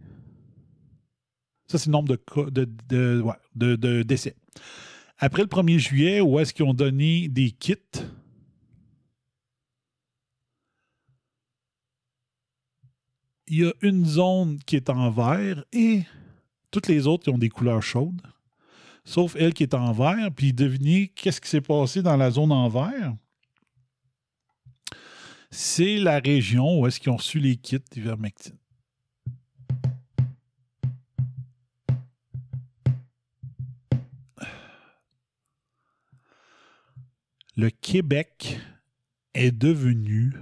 ça, 1.67 1.79
c'est 1.79 1.87
le 1.87 1.93
nombre 1.93 2.09
de, 2.51 2.65
de, 2.89 3.25
de- 3.57 3.77
de 3.77 4.03
décès. 4.03 4.37
Après 5.19 5.43
le 5.43 5.49
1er 5.49 5.79
juillet, 5.79 6.21
où 6.21 6.39
est-ce 6.39 6.53
qu'ils 6.55 6.65
ont 6.65 6.75
donné 6.75 7.29
des 7.29 7.51
kits? 7.51 7.77
Il 13.47 13.59
y 13.59 13.65
a 13.67 13.73
une 13.83 14.05
zone 14.07 14.59
qui 14.65 14.77
est 14.77 14.89
en 14.91 15.11
vert 15.11 15.65
et 15.73 16.03
toutes 16.71 16.89
les 16.89 17.07
autres 17.07 17.25
qui 17.25 17.31
ont 17.31 17.39
des 17.39 17.51
couleurs 17.51 17.83
chaudes, 17.83 18.23
sauf 19.05 19.37
elle 19.39 19.53
qui 19.53 19.63
est 19.65 19.75
en 19.75 19.93
vert. 19.93 20.31
Puis 20.35 20.53
devinez 20.53 21.09
qu'est-ce 21.09 21.41
qui 21.41 21.49
s'est 21.49 21.61
passé 21.61 22.03
dans 22.03 22.17
la 22.17 22.31
zone 22.31 22.53
en 22.53 22.69
vert? 22.69 23.15
C'est 25.56 25.98
la 25.98 26.18
région 26.18 26.81
où 26.81 26.86
est-ce 26.89 26.98
qu'ils 26.98 27.12
ont 27.12 27.16
reçu 27.16 27.39
les 27.39 27.55
kits 27.56 27.78
d'ivermectine. 27.93 28.59
Le 37.56 37.70
Québec 37.70 38.59
est 39.35 39.52
devenu 39.52 40.32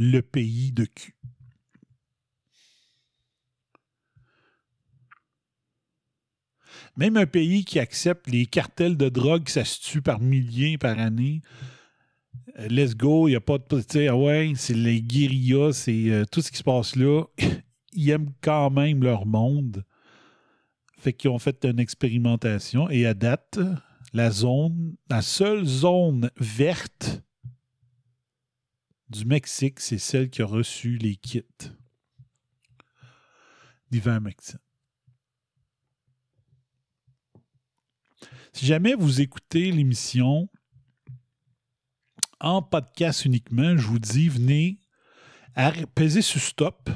le 0.00 0.22
pays 0.22 0.72
de 0.72 0.86
cul. 0.86 1.14
Même 6.96 7.16
un 7.16 7.26
pays 7.26 7.64
qui 7.64 7.78
accepte 7.78 8.26
les 8.26 8.46
cartels 8.46 8.96
de 8.96 9.08
drogue 9.08 9.48
ça 9.48 9.64
se 9.64 9.80
tue 9.80 10.02
par 10.02 10.18
milliers 10.18 10.78
par 10.78 10.98
année, 10.98 11.42
let's 12.58 12.94
go, 12.94 13.28
il 13.28 13.32
n'y 13.32 13.36
a 13.36 13.40
pas 13.40 13.58
de. 13.58 13.64
Tu 13.80 13.84
sais, 13.88 14.08
ah 14.08 14.16
ouais, 14.16 14.52
c'est 14.56 14.74
les 14.74 15.02
guérillas, 15.02 15.72
c'est 15.72 16.10
euh, 16.10 16.24
tout 16.30 16.40
ce 16.40 16.50
qui 16.50 16.58
se 16.58 16.62
passe 16.62 16.96
là. 16.96 17.24
Ils 17.92 18.10
aiment 18.10 18.32
quand 18.40 18.70
même 18.70 19.02
leur 19.02 19.26
monde. 19.26 19.84
Fait 20.98 21.12
qu'ils 21.12 21.30
ont 21.30 21.38
fait 21.38 21.64
une 21.64 21.78
expérimentation 21.78 22.90
et 22.90 23.06
à 23.06 23.14
date, 23.14 23.58
la 24.12 24.30
zone, 24.30 24.96
la 25.08 25.22
seule 25.22 25.64
zone 25.64 26.30
verte 26.36 27.22
du 29.08 29.24
Mexique, 29.24 29.80
c'est 29.80 29.98
celle 29.98 30.30
qui 30.30 30.42
a 30.42 30.46
reçu 30.46 30.96
les 30.96 31.16
kits 31.16 31.42
d'ivermectine. 33.90 34.58
Si 38.52 38.64
jamais 38.64 38.94
vous 38.94 39.20
écoutez 39.20 39.70
l'émission 39.70 40.48
en 42.40 42.62
podcast 42.62 43.24
uniquement, 43.24 43.76
je 43.76 43.86
vous 43.86 43.98
dis, 43.98 44.28
venez 44.28 44.78
peser 45.94 46.22
sur 46.22 46.40
stop 46.40 46.90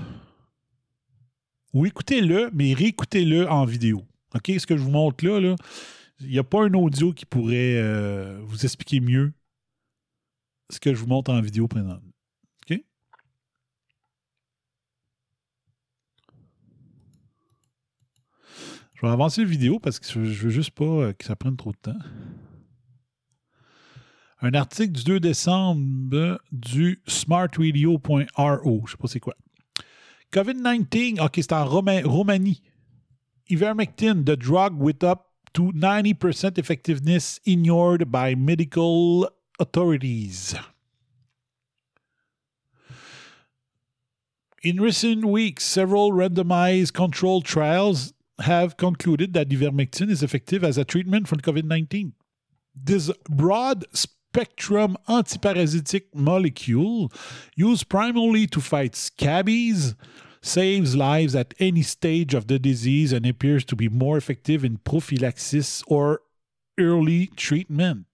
ou 1.73 1.87
écoutez-le, 1.87 2.51
mais 2.53 2.75
réécoutez-le 2.75 3.49
en 3.49 3.65
vidéo. 3.65 4.05
OK? 4.35 4.53
Ce 4.59 4.67
que 4.67 4.77
je 4.77 4.83
vous 4.83 4.91
montre 4.91 5.25
là, 5.25 5.55
il 6.21 6.29
n'y 6.29 6.39
a 6.39 6.45
pas 6.45 6.63
un 6.65 6.75
audio 6.75 7.13
qui 7.13 7.25
pourrait 7.25 7.77
euh, 7.77 8.41
vous 8.43 8.65
expliquer 8.65 9.01
mieux 9.01 9.33
ce 10.71 10.79
que 10.81 10.93
je 10.93 11.01
vous 11.01 11.07
montre 11.07 11.33
en 11.33 11.41
vidéo 11.41 11.69
présentement. 11.69 12.13
OK? 12.69 12.81
Je 18.95 19.01
vais 19.01 19.09
avancer 19.09 19.43
la 19.43 19.49
vidéo 19.49 19.79
parce 19.79 19.99
que 19.99 20.07
je 20.07 20.25
je 20.25 20.45
veux 20.45 20.51
juste 20.51 20.73
pas 20.73 20.85
euh, 20.85 21.13
que 21.13 21.25
ça 21.25 21.37
prenne 21.37 21.57
trop 21.57 21.73
de 21.73 21.79
temps. 21.79 21.99
Un 24.43 24.55
article 24.55 24.93
du 24.93 25.05
2 25.05 25.21
décembre 25.21 26.41
du 26.51 27.03
smartradio.ro. 27.07 28.83
Je 28.87 28.91
sais 28.91 28.97
pas 28.97 29.09
c'est 29.09 29.21
quoi. 29.21 29.35
COVID-19, 30.33 31.21
OK, 31.21 31.35
c'est 31.37 31.53
en 31.53 31.67
Roumanie. 31.67 32.63
Ivermectin, 33.49 34.23
the 34.25 34.37
drug 34.37 34.81
with 34.81 35.03
up 35.03 35.27
to 35.53 35.73
90% 35.73 36.57
effectiveness 36.59 37.41
ignored 37.45 38.11
by 38.11 38.35
medical 38.37 39.29
authorities. 39.59 40.55
In 44.63 44.81
recent 44.81 45.25
weeks, 45.25 45.65
several 45.65 46.13
randomized 46.13 46.93
controlled 46.93 47.45
trials 47.45 48.13
have 48.41 48.77
concluded 48.77 49.33
that 49.35 49.49
ivermectin 49.49 50.11
is 50.11 50.23
effective 50.23 50.63
as 50.63 50.79
a 50.79 50.85
treatment 50.85 51.29
for 51.29 51.37
COVID 51.37 51.65
19. 51.65 52.13
This 52.75 53.11
broad 53.29 53.85
spectrum 54.31 54.97
antiparasitic 55.09 56.05
molecule, 56.15 57.11
used 57.57 57.89
primarily 57.89 58.47
to 58.47 58.61
fight 58.61 58.95
scabies, 58.95 59.97
saves 60.41 60.95
lives 60.95 61.35
at 61.35 61.53
any 61.59 61.83
stage 61.83 62.33
of 62.33 62.47
the 62.47 62.59
disease 62.59 63.13
and 63.13 63.27
appears 63.27 63.65
to 63.65 63.75
be 63.75 63.89
more 63.89 64.17
effective 64.17 64.65
in 64.65 64.79
prophylaxis 64.79 65.83
or 65.89 66.21
early 66.79 67.27
treatment. 67.37 68.07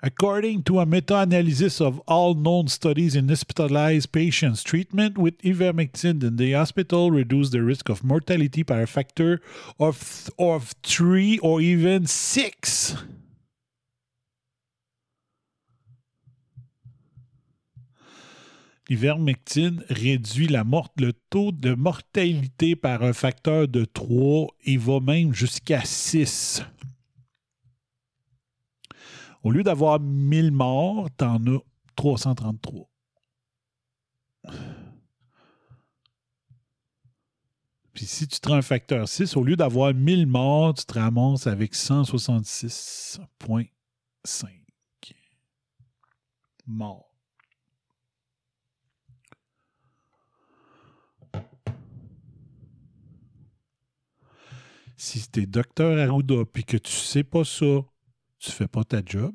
According 0.00 0.62
to 0.64 0.78
a 0.80 0.86
meta 0.86 1.18
analysis 1.18 1.80
of 1.80 2.00
all 2.06 2.34
known 2.34 2.68
studies 2.68 3.14
in 3.16 3.28
hospitalized 3.28 4.10
patients, 4.12 4.62
treatment 4.62 5.18
with 5.18 5.38
ivermectin 5.42 6.22
in 6.22 6.36
the 6.36 6.52
hospital 6.52 7.10
reduced 7.10 7.52
the 7.52 7.62
risk 7.62 7.88
of 7.88 8.04
mortality 8.04 8.62
by 8.64 8.80
a 8.80 8.86
factor 8.86 9.40
of, 9.78 10.30
of 10.38 10.74
three 10.82 11.38
or 11.38 11.60
even 11.60 12.06
six. 12.06 12.96
L'ivermectine 18.88 19.84
réduit 19.90 20.48
la 20.48 20.64
mort- 20.64 20.90
le 20.96 21.12
taux 21.12 21.52
de 21.52 21.74
mortalité 21.74 22.74
par 22.74 23.02
un 23.02 23.12
facteur 23.12 23.68
de 23.68 23.84
3 23.84 24.48
et 24.64 24.78
va 24.78 25.00
même 25.00 25.34
jusqu'à 25.34 25.84
6. 25.84 26.62
Au 29.42 29.50
lieu 29.50 29.62
d'avoir 29.62 30.00
1000 30.00 30.52
morts, 30.52 31.10
t'en 31.16 31.36
as 31.46 31.60
333. 31.96 32.88
Puis 37.92 38.06
si 38.06 38.26
tu 38.28 38.40
te 38.40 38.48
rends 38.48 38.56
un 38.56 38.62
facteur 38.62 39.06
6, 39.08 39.36
au 39.36 39.44
lieu 39.44 39.56
d'avoir 39.56 39.92
1000 39.92 40.26
morts, 40.26 40.72
tu 40.72 40.84
te 40.84 40.98
ramasses 40.98 41.46
avec 41.46 41.74
166,5 41.74 43.68
morts. 46.66 47.07
Si 55.00 55.30
tu 55.30 55.42
es 55.42 55.46
docteur 55.46 55.96
Arruda 55.96 56.44
puis 56.52 56.64
que 56.64 56.76
tu 56.76 56.90
sais 56.90 57.22
pas 57.22 57.44
ça, 57.44 57.84
tu 58.40 58.50
fais 58.50 58.66
pas 58.66 58.82
ta 58.82 59.00
job. 59.04 59.32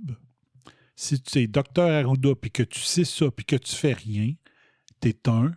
Si 0.93 1.21
tu 1.21 1.39
es 1.39 1.47
docteur 1.47 1.89
Arruda 1.89 2.35
puis 2.35 2.51
que 2.51 2.63
tu 2.63 2.81
sais 2.81 3.05
ça 3.05 3.31
puis 3.31 3.45
que 3.45 3.55
tu 3.55 3.73
fais 3.73 3.93
rien, 3.93 4.33
tu 4.99 5.07
es 5.07 5.29
un 5.29 5.53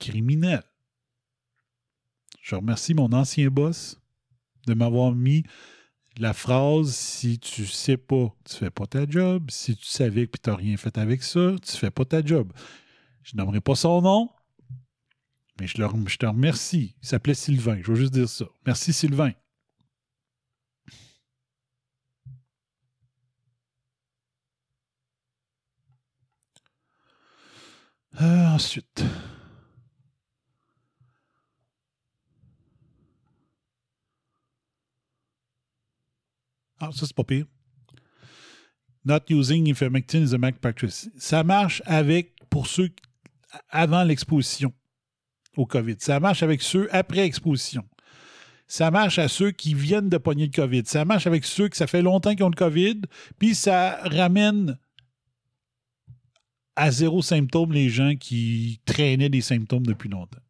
criminel. 0.00 0.64
Je 2.42 2.56
remercie 2.56 2.92
mon 2.92 3.12
ancien 3.12 3.46
boss 3.46 4.00
de 4.66 4.74
m'avoir 4.74 5.12
mis 5.12 5.44
la 6.18 6.32
phrase 6.32 6.92
si 6.92 7.38
tu 7.38 7.66
sais 7.66 7.96
pas, 7.96 8.34
tu 8.44 8.56
fais 8.56 8.70
pas 8.70 8.86
ta 8.86 9.08
job. 9.08 9.48
Si 9.52 9.76
tu 9.76 9.86
savais 9.86 10.26
que 10.26 10.38
tu 10.42 10.50
n'as 10.50 10.56
rien 10.56 10.76
fait 10.76 10.98
avec 10.98 11.22
ça, 11.22 11.54
tu 11.64 11.76
fais 11.76 11.92
pas 11.92 12.04
ta 12.04 12.20
job. 12.20 12.52
Je 13.22 13.36
n'aimerais 13.36 13.60
pas 13.60 13.76
son 13.76 14.02
nom, 14.02 14.28
mais 15.58 15.66
je, 15.66 15.78
le- 15.78 15.88
je 16.08 16.16
te 16.16 16.26
remercie. 16.26 16.94
Il 17.02 17.08
s'appelait 17.08 17.34
Sylvain. 17.34 17.80
Je 17.82 17.88
veux 17.90 17.96
juste 17.96 18.12
dire 18.12 18.28
ça. 18.28 18.46
Merci, 18.66 18.92
Sylvain. 18.92 19.32
Euh, 28.20 28.46
ensuite. 28.54 29.04
Ah, 36.78 36.90
ça, 36.92 37.06
c'est 37.06 37.16
pas 37.16 37.24
pire. 37.24 37.46
Not 39.04 39.20
using 39.30 39.66
ivermectin 39.66 40.22
is 40.22 40.34
a 40.34 40.38
malpractice. 40.38 41.08
Ça 41.16 41.44
marche 41.44 41.80
avec, 41.86 42.34
pour 42.50 42.66
ceux 42.66 42.90
avant 43.70 44.02
l'exposition 44.04 44.72
COVID. 45.64 45.96
Ça 45.98 46.20
marche 46.20 46.42
avec 46.42 46.60
ceux 46.60 46.94
après 46.94 47.20
exposition. 47.20 47.84
Ça 48.68 48.90
marche 48.90 49.18
à 49.18 49.28
ceux 49.28 49.52
qui 49.52 49.74
viennent 49.74 50.08
de 50.08 50.18
pogner 50.18 50.46
le 50.46 50.52
COVID. 50.52 50.82
Ça 50.86 51.04
marche 51.04 51.26
avec 51.26 51.44
ceux 51.44 51.68
que 51.68 51.76
ça 51.76 51.86
fait 51.86 52.02
longtemps 52.02 52.34
qu'ils 52.34 52.44
ont 52.44 52.50
le 52.50 52.56
COVID. 52.56 53.02
Puis 53.38 53.54
ça 53.54 54.00
ramène 54.02 54.76
à 56.74 56.90
zéro 56.90 57.22
symptôme 57.22 57.72
les 57.72 57.88
gens 57.88 58.16
qui 58.16 58.80
traînaient 58.84 59.30
des 59.30 59.40
symptômes 59.40 59.86
depuis 59.86 60.08
longtemps. 60.08 60.42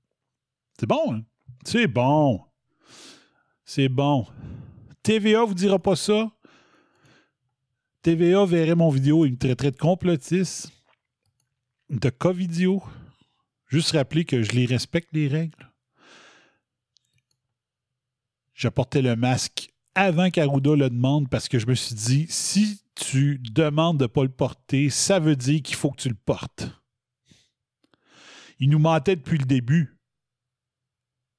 C'est 0.79 0.87
bon, 0.87 1.15
hein? 1.15 1.23
C'est 1.65 1.87
bon. 1.87 2.41
C'est 3.65 3.89
bon. 3.89 4.27
TVA 5.03 5.45
vous 5.45 5.55
dira 5.55 5.79
pas 5.79 5.97
ça. 5.97 6.31
TVA 8.03 8.45
verrait 8.45 8.75
mon 8.75 8.91
vidéo 8.91 9.25
et 9.25 9.31
me 9.31 9.37
traiterait 9.37 9.73
de 9.73 9.77
complotiste, 9.77 10.71
de 11.91 12.09
covidio. 12.09 12.83
Juste 13.69 13.93
rappeler 13.93 14.25
que 14.25 14.43
je 14.43 14.53
les 14.53 14.67
respecte, 14.67 15.09
les 15.13 15.29
règles. 15.29 15.71
Je 18.55 18.69
portais 18.69 19.03
le 19.03 19.17
masque 19.17 19.71
avant 19.95 20.31
qu'Arruda 20.31 20.77
le 20.77 20.91
demande 20.91 21.29
parce 21.29 21.49
que 21.49 21.59
je 21.59 21.67
me 21.67 21.75
suis 21.75 21.95
dit, 21.95 22.27
si 22.29 22.81
tu 22.95 23.39
demandes 23.39 23.99
de 23.99 24.05
ne 24.05 24.09
pas 24.09 24.23
le 24.23 24.31
porter, 24.31 24.91
ça 24.91 25.19
veut 25.19 25.37
dire 25.37 25.63
qu'il 25.63 25.77
faut 25.77 25.91
que 25.91 26.03
tu 26.03 26.09
le 26.09 26.15
portes. 26.15 26.69
Il 28.59 28.71
nous 28.71 28.79
mentait 28.79 29.17
depuis 29.17 29.39
le 29.39 29.45
début. 29.45 29.97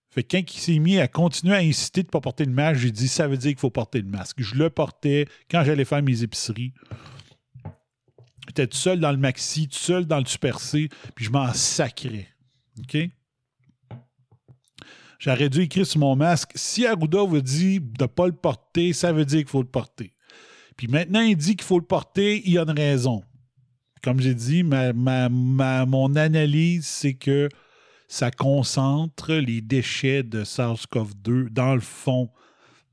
Fait 0.10 0.24
que 0.24 0.38
quand 0.38 0.56
il 0.56 0.60
s'est 0.60 0.80
mis 0.80 1.00
à 1.00 1.08
continuer 1.08 1.56
à 1.56 1.60
inciter 1.60 2.02
de 2.02 2.08
ne 2.08 2.12
pas 2.12 2.22
porter 2.22 2.46
le 2.46 2.52
masque, 2.52 2.82
j'ai 2.82 2.92
dit, 2.92 3.08
ça 3.08 3.28
veut 3.28 3.38
dire 3.38 3.52
qu'il 3.52 3.60
faut 3.60 3.70
porter 3.70 4.02
le 4.02 4.10
masque. 4.10 4.42
Je 4.42 4.56
le 4.56 4.70
portais 4.70 5.28
quand 5.50 5.64
j'allais 5.64 5.86
faire 5.86 6.02
mes 6.02 6.24
épiceries. 6.24 6.74
J'étais 8.48 8.68
tout 8.68 8.78
seul 8.78 9.00
dans 9.00 9.12
le 9.12 9.18
maxi, 9.18 9.68
tout 9.68 9.78
seul 9.78 10.06
dans 10.06 10.20
le 10.20 10.26
super 10.26 10.60
C, 10.60 10.90
puis 11.16 11.26
je 11.26 11.32
m'en 11.32 11.54
sacrais. 11.54 12.28
OK? 12.80 12.98
J'aurais 15.20 15.50
dû 15.50 15.62
écrire 15.62 15.86
sur 15.86 16.00
mon 16.00 16.16
masque 16.16 16.52
si 16.56 16.86
Arruda 16.86 17.24
vous 17.24 17.42
dit 17.42 17.80
de 17.80 18.04
ne 18.04 18.08
pas 18.08 18.28
le 18.28 18.34
porter, 18.34 18.94
ça 18.94 19.12
veut 19.12 19.26
dire 19.26 19.40
qu'il 19.40 19.48
faut 19.50 19.64
le 19.64 19.68
porter. 19.68 20.14
Puis 20.76 20.88
maintenant, 20.88 21.22
il 21.22 21.36
dit 21.36 21.56
qu'il 21.56 21.66
faut 21.66 21.80
le 21.80 21.86
porter, 21.86 22.48
il 22.48 22.58
a 22.60 22.62
une 22.64 22.72
raison. 22.72 23.24
Comme 24.04 24.20
j'ai 24.20 24.36
dit, 24.36 24.62
ma, 24.62 24.94
ma- 24.94 25.28
ma- 25.28 25.86
mon 25.88 26.16
analyse, 26.16 26.86
c'est 26.86 27.16
que 27.16 27.50
ça 28.08 28.30
concentre 28.30 29.34
les 29.34 29.60
déchets 29.62 30.22
de 30.22 30.44
SARS-CoV-2 30.44 31.50
dans 31.50 31.74
le 31.74 31.82
fond 31.82 32.30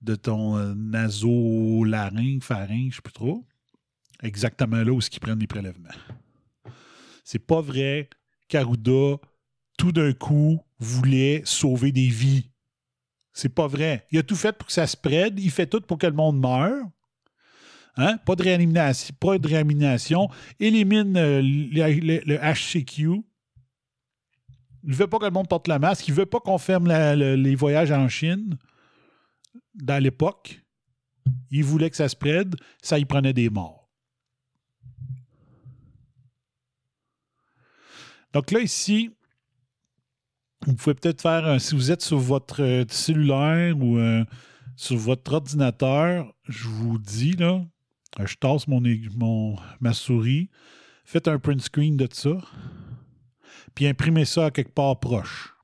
de 0.01 0.15
ton 0.15 0.57
euh, 0.57 0.75
nasolarynx, 0.75 2.45
pharynx, 2.45 2.71
je 2.71 2.87
ne 2.87 2.91
sais 2.93 3.03
plus 3.03 3.13
trop. 3.13 3.45
Exactement 4.25 4.83
là 4.83 4.91
où 4.91 5.01
ils 5.01 5.21
prennent 5.21 5.39
les 5.39 5.47
prélèvements. 5.47 5.91
C'est 7.25 7.39
pas 7.39 7.61
vrai 7.61 8.09
qu'Arruda, 8.49 9.19
tout 9.79 9.93
d'un 9.93 10.13
coup, 10.13 10.61
voulait 10.79 11.43
sauver 11.45 11.93
des 11.93 12.09
vies. 12.09 12.51
C'est 13.33 13.51
pas 13.51 13.67
vrai. 13.67 14.07
Il 14.11 14.19
a 14.19 14.23
tout 14.23 14.37
fait 14.37 14.53
pour 14.53 14.67
que 14.67 14.73
ça 14.73 14.87
se 14.87 14.97
prête. 14.97 15.35
Il 15.37 15.51
fait 15.51 15.67
tout 15.67 15.81
pour 15.81 15.99
que 15.99 16.07
le 16.07 16.13
monde 16.15 16.41
meure. 16.41 16.87
Hein? 17.97 18.17
Pas 18.25 18.35
de 18.35 18.43
réanimation. 18.43 19.15
Pas 19.21 19.39
de. 19.39 20.65
Élimine 20.65 21.17
euh, 21.17 21.43
le, 21.43 22.37
HCQ. 22.39 23.03
Il 24.85 24.91
ne 24.91 24.95
veut 24.95 25.07
pas 25.07 25.19
que 25.19 25.25
le 25.25 25.31
monde 25.31 25.49
porte 25.49 25.69
la 25.69 25.79
masque. 25.79 26.09
Il 26.09 26.13
ne 26.13 26.17
veut 26.17 26.27
pas 26.27 26.41
qu'on 26.41 26.59
ferme 26.59 26.89
les 26.89 27.55
voyages 27.55 27.91
en 27.91 28.09
Chine 28.09 28.57
dans 29.75 30.03
l'époque. 30.03 30.61
Il 31.51 31.65
voulait 31.65 31.91
que 31.91 31.97
ça 31.97 32.09
se 32.09 32.17
prête. 32.17 32.49
Ça 32.83 32.99
y 32.99 33.05
prenait 33.05 33.33
des 33.33 33.51
morts. 33.51 33.84
Donc 38.35 38.51
là, 38.51 38.61
ici, 38.61 39.11
vous 40.67 40.75
pouvez 40.75 40.95
peut-être 40.95 41.23
faire, 41.23 41.61
si 41.61 41.75
vous 41.75 41.91
êtes 41.91 42.03
sur 42.03 42.19
votre 42.19 42.63
euh, 42.63 42.85
cellulaire 42.89 43.79
ou 43.79 43.97
euh, 43.99 44.25
sur 44.77 44.97
votre 44.97 45.33
ordinateur, 45.33 46.35
je 46.49 46.69
vous 46.69 46.99
dis, 46.99 47.33
là, 47.33 47.65
je 48.25 48.35
tasse 48.35 48.67
mon, 48.69 48.83
mon- 49.15 49.57
ma 49.81 49.93
souris, 49.93 50.51
faites 51.05 51.29
un 51.29 51.39
print 51.39 51.61
screen 51.63 51.97
de 51.97 52.09
ça, 52.13 52.37
puis 53.75 53.87
imprimez 53.87 54.25
ça 54.25 54.47
à 54.47 54.51
quelque 54.51 54.73
part 54.75 54.99
proche. 55.01 55.55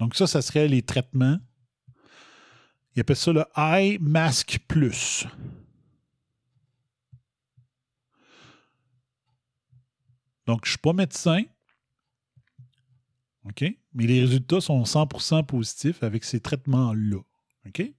Donc 0.00 0.14
ça, 0.16 0.26
ça 0.26 0.42
serait 0.42 0.68
les 0.68 0.82
traitements. 0.82 1.38
Ils 2.96 3.00
appellent 3.00 3.16
ça 3.16 3.32
le 3.32 3.44
Eye 3.56 3.98
Mask 4.00 4.58
Plus. 4.68 5.26
Donc, 10.46 10.64
je 10.64 10.68
ne 10.68 10.72
suis 10.72 10.78
pas 10.78 10.92
médecin. 10.92 11.42
OK? 13.44 13.64
Mais 13.92 14.06
les 14.06 14.20
résultats 14.20 14.60
sont 14.60 14.82
100% 14.82 15.44
positifs 15.46 16.02
avec 16.02 16.24
ces 16.24 16.40
traitements-là. 16.40 17.20
OK? 17.66 17.92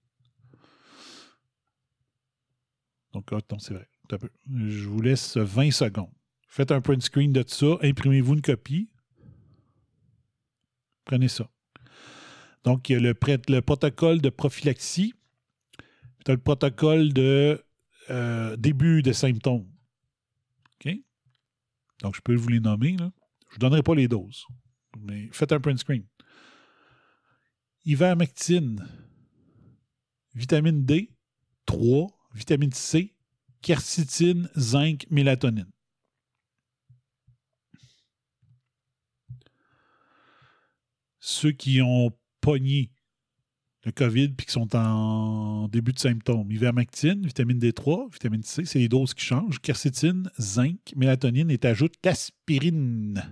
Donc, 3.13 3.31
attends, 3.31 3.59
c'est 3.59 3.73
vrai. 3.73 3.87
Je 4.53 4.87
vous 4.87 5.01
laisse 5.01 5.37
20 5.37 5.71
secondes. 5.71 6.11
Faites 6.47 6.71
un 6.71 6.81
print 6.81 7.01
screen 7.01 7.33
de 7.33 7.43
ça, 7.47 7.77
imprimez-vous 7.81 8.35
une 8.35 8.41
copie. 8.41 8.89
Prenez 11.05 11.27
ça. 11.27 11.49
Donc, 12.63 12.89
il 12.89 12.93
y 12.93 12.95
a 12.95 12.99
le, 12.99 13.61
protocole 13.61 14.21
de 14.21 14.29
prophylaxie, 14.29 15.13
puis 15.77 16.33
le 16.33 16.37
protocole 16.37 17.13
de 17.13 17.63
euh, 18.09 18.55
début 18.57 19.03
de 19.03 19.11
symptômes. 19.11 19.67
Donc, 22.01 22.15
je 22.15 22.21
peux 22.21 22.35
vous 22.35 22.49
les 22.49 22.59
nommer. 22.59 22.97
Là. 22.97 23.11
Je 23.41 23.45
ne 23.47 23.53
vous 23.53 23.59
donnerai 23.59 23.83
pas 23.83 23.95
les 23.95 24.07
doses, 24.07 24.45
mais 24.99 25.29
faites 25.31 25.51
un 25.51 25.59
print 25.59 25.79
screen. 25.79 26.05
Ivermectine, 27.85 28.87
vitamine 30.33 30.85
D, 30.85 31.11
3, 31.65 32.07
vitamine 32.33 32.73
C, 32.73 33.15
quercétine, 33.61 34.49
zinc, 34.57 35.05
mélatonine. 35.09 35.71
Ceux 41.19 41.51
qui 41.51 41.81
ont 41.81 42.11
pogné 42.41 42.91
le 43.85 43.91
COVID 43.91 44.29
puis 44.29 44.47
qui 44.47 44.51
sont 44.53 44.75
en 44.75 45.67
début 45.67 45.93
de 45.93 45.99
symptômes. 45.99 46.51
Ivermectine, 46.51 47.25
vitamine 47.25 47.59
D3, 47.59 48.11
vitamine 48.11 48.43
C, 48.43 48.65
c'est 48.65 48.79
les 48.79 48.89
doses 48.89 49.13
qui 49.13 49.23
changent. 49.23 49.59
Quercétine, 49.59 50.29
zinc, 50.39 50.77
mélatonine 50.95 51.51
et 51.51 51.59
ajoute 51.65 51.93
l'aspirine. 52.03 53.23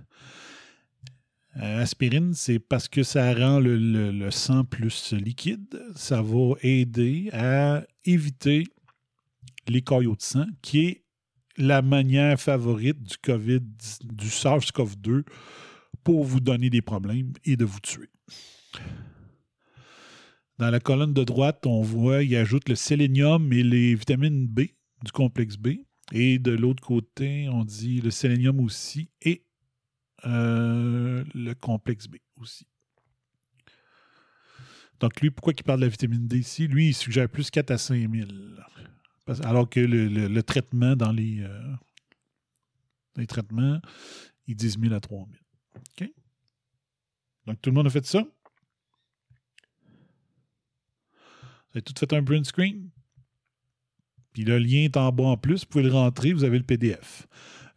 Euh, 1.56 1.82
aspirine, 1.82 2.34
c'est 2.34 2.58
parce 2.58 2.88
que 2.88 3.02
ça 3.02 3.32
rend 3.34 3.60
le, 3.60 3.76
le- 3.76 4.10
le 4.12 4.30
sang 4.30 4.64
plus 4.64 5.12
liquide. 5.12 5.80
Ça 5.94 6.22
va 6.22 6.54
aider 6.62 7.30
à 7.32 7.84
éviter 8.04 8.64
les 9.68 9.82
caillots 9.82 10.16
de 10.16 10.22
sang, 10.22 10.46
qui 10.62 10.86
est 10.86 11.04
la 11.56 11.80
manière 11.82 12.40
favorite 12.40 13.00
du 13.02 13.16
COVID, 13.18 13.60
du 14.04 14.26
SARS-CoV-2 14.28 15.22
pour 16.02 16.24
vous 16.24 16.40
donner 16.40 16.70
des 16.70 16.82
problèmes 16.82 17.32
et 17.44 17.56
de 17.56 17.64
vous 17.64 17.80
tuer. 17.80 18.10
Dans 20.64 20.70
la 20.70 20.80
colonne 20.80 21.12
de 21.12 21.24
droite, 21.24 21.66
on 21.66 21.82
voit, 21.82 22.22
il 22.22 22.34
ajoute 22.36 22.70
le 22.70 22.74
sélénium 22.74 23.52
et 23.52 23.62
les 23.62 23.94
vitamines 23.94 24.46
B 24.46 24.60
du 25.04 25.12
complexe 25.12 25.58
B. 25.58 25.72
Et 26.10 26.38
de 26.38 26.52
l'autre 26.52 26.82
côté, 26.82 27.50
on 27.50 27.64
dit 27.66 28.00
le 28.00 28.10
sélénium 28.10 28.60
aussi 28.60 29.10
et 29.20 29.44
euh, 30.24 31.22
le 31.34 31.52
complexe 31.52 32.06
B 32.08 32.16
aussi. 32.40 32.66
Donc, 35.00 35.20
lui, 35.20 35.30
pourquoi 35.30 35.52
il 35.54 35.62
parle 35.64 35.80
de 35.80 35.84
la 35.84 35.90
vitamine 35.90 36.26
D 36.26 36.38
ici? 36.38 36.66
Lui, 36.66 36.88
il 36.88 36.94
suggère 36.94 37.28
plus 37.28 37.50
4 37.50 37.70
à 37.70 37.76
5 37.76 38.10
000. 38.10 38.26
Parce- 39.26 39.42
alors 39.42 39.68
que 39.68 39.80
le, 39.80 40.42
traitement 40.42 40.96
dans 40.96 41.12
les, 41.12 41.42
euh, 41.42 41.60
dans 43.16 43.20
les 43.20 43.26
traitements, 43.26 43.82
ils 44.46 44.56
disent 44.56 44.78
1000 44.78 44.94
à 44.94 45.00
3000. 45.00 45.38
OK? 45.76 46.10
Donc, 47.48 47.60
tout 47.60 47.68
le 47.68 47.74
monde 47.74 47.86
a 47.86 47.90
fait 47.90 48.06
ça? 48.06 48.24
Vous 51.74 51.80
tout 51.80 51.94
fait 51.98 52.12
un 52.12 52.22
print 52.22 52.46
screen? 52.46 52.90
Puis 54.32 54.44
le 54.44 54.58
lien 54.58 54.84
est 54.84 54.96
en 54.96 55.10
bas 55.12 55.24
en 55.24 55.36
plus. 55.36 55.60
Vous 55.60 55.66
pouvez 55.66 55.84
le 55.84 55.92
rentrer. 55.92 56.32
Vous 56.32 56.44
avez 56.44 56.58
le 56.58 56.64
PDF. 56.64 57.26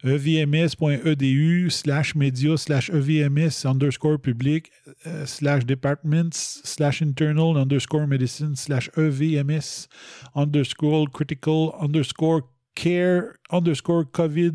Evms.edu 0.04 1.70
slash 1.70 2.14
media 2.14 2.56
slash 2.56 2.88
evms 2.90 3.64
underscore 3.64 4.16
public 4.20 4.70
euh, 5.08 5.26
slash 5.26 5.66
departments 5.66 6.60
slash 6.62 7.02
internal 7.02 7.56
underscore 7.56 8.06
medicine 8.06 8.54
slash 8.54 8.88
evms 8.96 9.88
underscore 10.36 11.08
critical 11.12 11.74
underscore 11.80 12.42
care 12.76 13.34
underscore 13.50 14.04
covid 14.12 14.54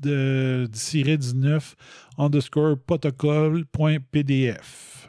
de, 0.00 0.66
tiré 0.72 1.16
19 1.16 1.76
underscore 2.18 2.76
protocole 2.76 3.64
point 3.66 4.00
pdf. 4.10 4.99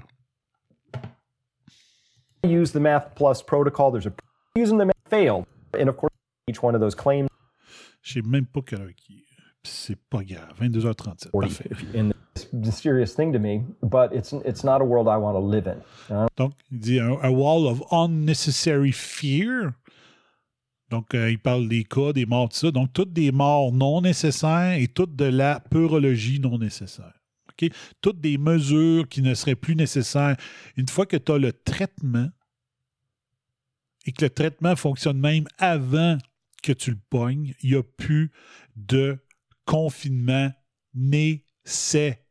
Use 2.44 2.72
the 2.72 2.80
Math 2.80 3.16
Plus 3.16 3.42
protocol. 3.42 3.92
There's 3.92 4.06
a 4.08 4.14
using 4.56 4.78
the 4.78 4.86
math 4.86 4.96
failed, 5.10 5.46
and 5.78 5.88
of 5.90 5.98
course, 5.98 6.12
each 6.48 6.62
one 6.64 6.76
of 6.76 6.82
those 6.82 6.96
claims 6.96 7.28
Je 8.02 8.14
sais 8.14 8.22
même 8.28 8.46
pas 8.46 8.62
quelle 8.62 8.82
heure 8.82 8.96
qui 8.96 9.20
est. 9.20 9.26
C'est 9.64 9.96
pas 10.10 10.24
grave. 10.24 10.54
22h37. 10.60 11.30
or 11.34 11.42
Parfait. 11.42 11.70
in 11.94 12.12
this 12.34 12.52
mysterious 12.52 13.14
thing 13.14 13.32
to 13.32 13.38
me, 13.38 13.64
but 13.84 14.12
it's 14.12 14.34
it's 14.44 14.64
not 14.64 14.82
a 14.82 14.84
world 14.84 15.08
I 15.08 15.18
want 15.18 15.36
to 15.36 15.40
live 15.40 15.68
in. 15.68 15.78
Uh, 16.10 16.26
Donc, 16.36 16.54
il 16.72 16.80
dit 16.80 17.00
un, 17.00 17.18
a 17.22 17.30
wall 17.32 17.68
of 17.68 17.84
unnecessary 17.92 18.92
fear. 18.92 19.74
Donc, 20.90 21.14
euh, 21.14 21.30
il 21.30 21.38
parle 21.40 21.70
des 21.70 21.84
cas, 21.84 22.12
des 22.12 22.26
morts, 22.26 22.50
tout 22.50 22.58
ça. 22.58 22.72
Donc, 22.72 22.92
toutes 22.92 23.14
des 23.14 23.32
morts 23.32 23.72
non 23.72 24.02
nécessaires 24.02 24.74
et 24.82 24.88
toutes 24.88 25.16
de 25.16 25.26
la 25.26 25.60
peurologie 25.60 26.40
non 26.40 26.58
nécessaire. 26.58 27.14
Toutes 28.02 28.22
des 28.22 28.38
mesures 28.38 29.08
qui 29.08 29.22
ne 29.22 29.34
seraient 29.34 29.56
plus 29.56 29.76
nécessaires. 29.76 30.38
Une 30.78 30.88
fois 30.88 31.06
que 31.06 31.18
tu 31.18 31.32
as 31.32 31.38
le 31.38 31.54
traitement 31.54 32.30
et 34.06 34.12
que 34.12 34.26
le 34.26 34.30
traitement 34.30 34.76
fonctionne 34.76 35.20
même 35.20 35.48
avant 35.58 36.18
que 36.64 36.74
tu 36.74 36.92
le 36.92 37.00
pognes, 37.10 37.54
il 37.62 37.72
n'y 37.72 37.76
a 37.76 37.84
plus 37.84 38.32
de 38.76 39.18
confinement 39.66 40.52
nécessaire. 40.94 42.22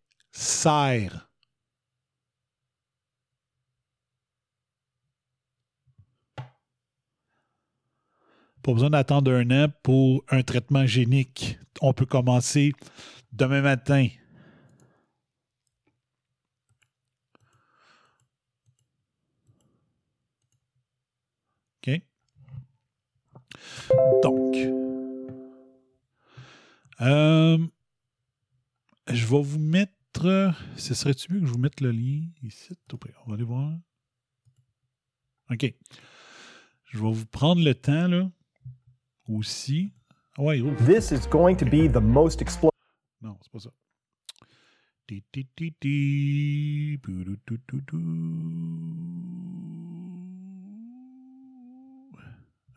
Pas 8.62 8.72
besoin 8.74 8.90
d'attendre 8.90 9.32
un 9.32 9.50
an 9.50 9.68
pour 9.82 10.22
un 10.28 10.42
traitement 10.42 10.84
génique. 10.86 11.58
On 11.80 11.94
peut 11.94 12.04
commencer 12.04 12.72
demain 13.32 13.62
matin. 13.62 14.08
OK? 21.86 22.02
Donc, 24.22 24.56
euh, 27.00 27.58
je 29.08 29.26
vais 29.26 29.42
vous 29.42 29.58
mettre. 29.58 29.94
Ce 30.76 30.92
serait-tu 30.92 31.32
mieux 31.32 31.40
que 31.40 31.46
je 31.46 31.52
vous 31.52 31.58
mette 31.58 31.80
le 31.80 31.92
lien 31.92 32.26
ici? 32.42 32.76
On 32.92 33.28
va 33.28 33.34
aller 33.34 33.44
voir. 33.44 33.72
OK. 35.50 35.74
Je 36.84 36.98
vais 36.98 37.12
vous 37.12 37.26
prendre 37.26 37.62
le 37.62 37.74
temps, 37.74 38.08
là, 38.08 38.30
aussi. 39.28 39.92
Ah 40.36 40.42
ouais, 40.42 40.60
oh. 40.60 40.74
this 40.84 41.10
is 41.10 41.26
going 41.28 41.56
to 41.56 41.64
be 41.64 41.88
the 41.90 42.00
most 42.00 42.42
explosive. 42.42 42.70
Non, 43.22 43.38
c'est 43.42 43.52
pas 43.52 43.60
ça. 43.60 43.70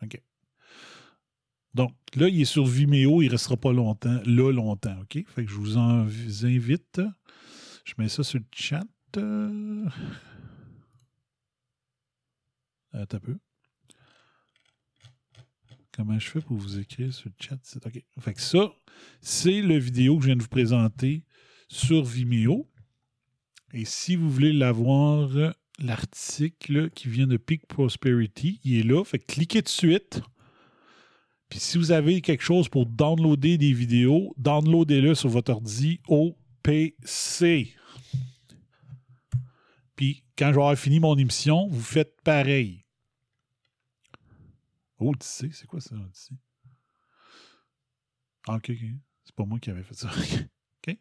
OK. 0.02 0.22
Donc, 1.74 1.92
là, 2.14 2.28
il 2.28 2.40
est 2.40 2.44
sur 2.44 2.64
Vimeo, 2.64 3.20
il 3.22 3.26
ne 3.26 3.32
restera 3.32 3.56
pas 3.56 3.72
longtemps, 3.72 4.20
là, 4.24 4.52
longtemps, 4.52 4.96
OK? 5.00 5.24
Fait 5.26 5.44
que 5.44 5.50
je 5.50 5.56
vous 5.56 5.76
invite. 5.78 7.00
Je 7.84 7.94
mets 7.98 8.08
ça 8.08 8.22
sur 8.22 8.38
le 8.38 8.46
chat. 8.52 8.86
Euh, 9.16 9.88
Attends 12.92 13.16
un 13.16 13.20
peu. 13.20 13.38
Comment 15.92 16.18
je 16.18 16.28
fais 16.28 16.40
pour 16.40 16.56
vous 16.56 16.78
écrire 16.78 17.12
sur 17.12 17.28
le 17.28 17.34
chat? 17.44 17.58
OK. 17.84 18.04
Fait 18.20 18.34
que 18.34 18.40
ça, 18.40 18.72
c'est 19.20 19.60
le 19.60 19.76
vidéo 19.76 20.16
que 20.16 20.22
je 20.22 20.26
viens 20.26 20.36
de 20.36 20.42
vous 20.42 20.48
présenter 20.48 21.24
sur 21.68 22.04
Vimeo. 22.04 22.68
Et 23.72 23.84
si 23.84 24.14
vous 24.14 24.30
voulez 24.30 24.52
l'avoir, 24.52 25.54
l'article 25.80 26.90
qui 26.90 27.08
vient 27.08 27.26
de 27.26 27.36
Peak 27.36 27.66
Prosperity, 27.66 28.60
il 28.64 28.76
est 28.78 28.82
là. 28.82 29.04
Fait 29.04 29.18
que 29.18 29.26
cliquez 29.26 29.62
de 29.62 29.68
suite. 29.68 30.20
Puis 31.54 31.60
si 31.60 31.78
vous 31.78 31.92
avez 31.92 32.20
quelque 32.20 32.42
chose 32.42 32.68
pour 32.68 32.84
downloader 32.84 33.58
des 33.58 33.72
vidéos, 33.72 34.34
downloadez-le 34.36 35.14
sur 35.14 35.28
votre 35.28 35.52
ordi 35.52 36.00
au 36.08 36.36
PC. 36.64 37.76
Puis 39.94 40.24
quand 40.36 40.48
avoir 40.48 40.76
fini 40.76 40.98
mon 40.98 41.16
émission, 41.16 41.68
vous 41.68 41.80
faites 41.80 42.20
pareil. 42.22 42.84
Odyssey, 44.98 45.50
c'est 45.52 45.68
quoi 45.68 45.80
ça, 45.80 45.94
Odyssey? 45.94 46.34
Ah, 48.48 48.56
ok, 48.56 48.70
ok. 48.70 48.88
C'est 49.22 49.36
pas 49.36 49.44
moi 49.44 49.60
qui 49.60 49.70
avais 49.70 49.84
fait 49.84 49.94
ça. 49.94 50.10
OK? 50.88 50.98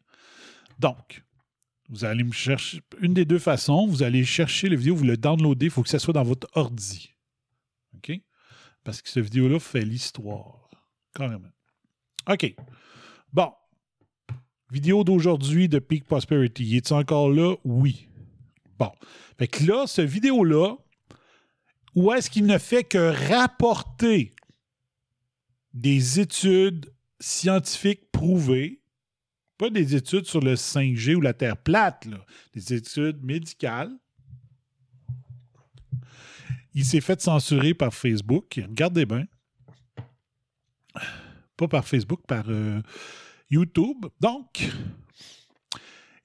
Donc, 0.78 1.24
vous 1.90 2.06
allez 2.06 2.24
me 2.24 2.32
chercher. 2.32 2.80
Une 3.02 3.16
des 3.16 3.26
deux 3.26 3.40
façons, 3.40 3.88
vous 3.88 4.04
allez 4.04 4.24
chercher 4.24 4.70
la 4.70 4.76
vidéo, 4.76 4.96
vous 4.96 5.04
le 5.04 5.18
downloadez, 5.18 5.66
il 5.66 5.72
faut 5.72 5.82
que 5.82 5.90
ça 5.90 5.98
soit 5.98 6.14
dans 6.14 6.22
votre 6.22 6.48
ordi. 6.54 7.16
OK? 7.96 8.22
Parce 8.84 9.02
que 9.02 9.10
cette 9.10 9.24
vidéo-là 9.24 9.60
fait 9.60 9.86
l'histoire. 9.86 10.70
Carrément. 11.14 11.50
OK. 12.30 12.56
Bon. 13.32 13.52
Vidéo 14.72 15.04
d'aujourd'hui 15.04 15.70
de 15.70 15.80
Peak 15.80 16.06
Prosperity. 16.06 16.76
Est-il 16.78 16.94
encore 16.94 17.30
là? 17.30 17.56
Oui. 17.64 18.08
Bon. 18.78 18.92
Fait 19.38 19.48
que 19.48 19.64
là, 19.66 19.86
cette 19.88 20.10
vidéo-là, 20.10 20.76
où 21.96 22.12
est-ce 22.12 22.30
qu'il 22.30 22.46
ne 22.46 22.58
fait 22.58 22.84
que 22.84 23.14
rapporter 23.30 24.36
des 25.74 26.20
études 26.20 26.92
scientifiques 27.20 28.12
prouvées, 28.12 28.82
pas 29.58 29.70
des 29.70 29.96
études 29.96 30.26
sur 30.26 30.42
le 30.42 30.56
5G 30.56 31.16
ou 31.16 31.22
la 31.22 31.34
Terre 31.34 31.58
plate, 31.58 32.06
là, 32.06 32.26
des 32.54 32.74
études 32.74 33.24
médicales. 33.24 33.96
Il 36.74 36.86
s'est 36.86 37.02
fait 37.02 37.22
censurer 37.22 37.74
par 37.74 37.94
Facebook. 37.94 38.60
Regardez 38.68 39.06
bien. 39.06 39.26
Pas 41.56 41.68
par 41.68 41.88
Facebook, 41.88 42.22
par 42.28 42.46
euh, 42.48 42.82
YouTube. 43.50 44.08
Donc, 44.20 44.70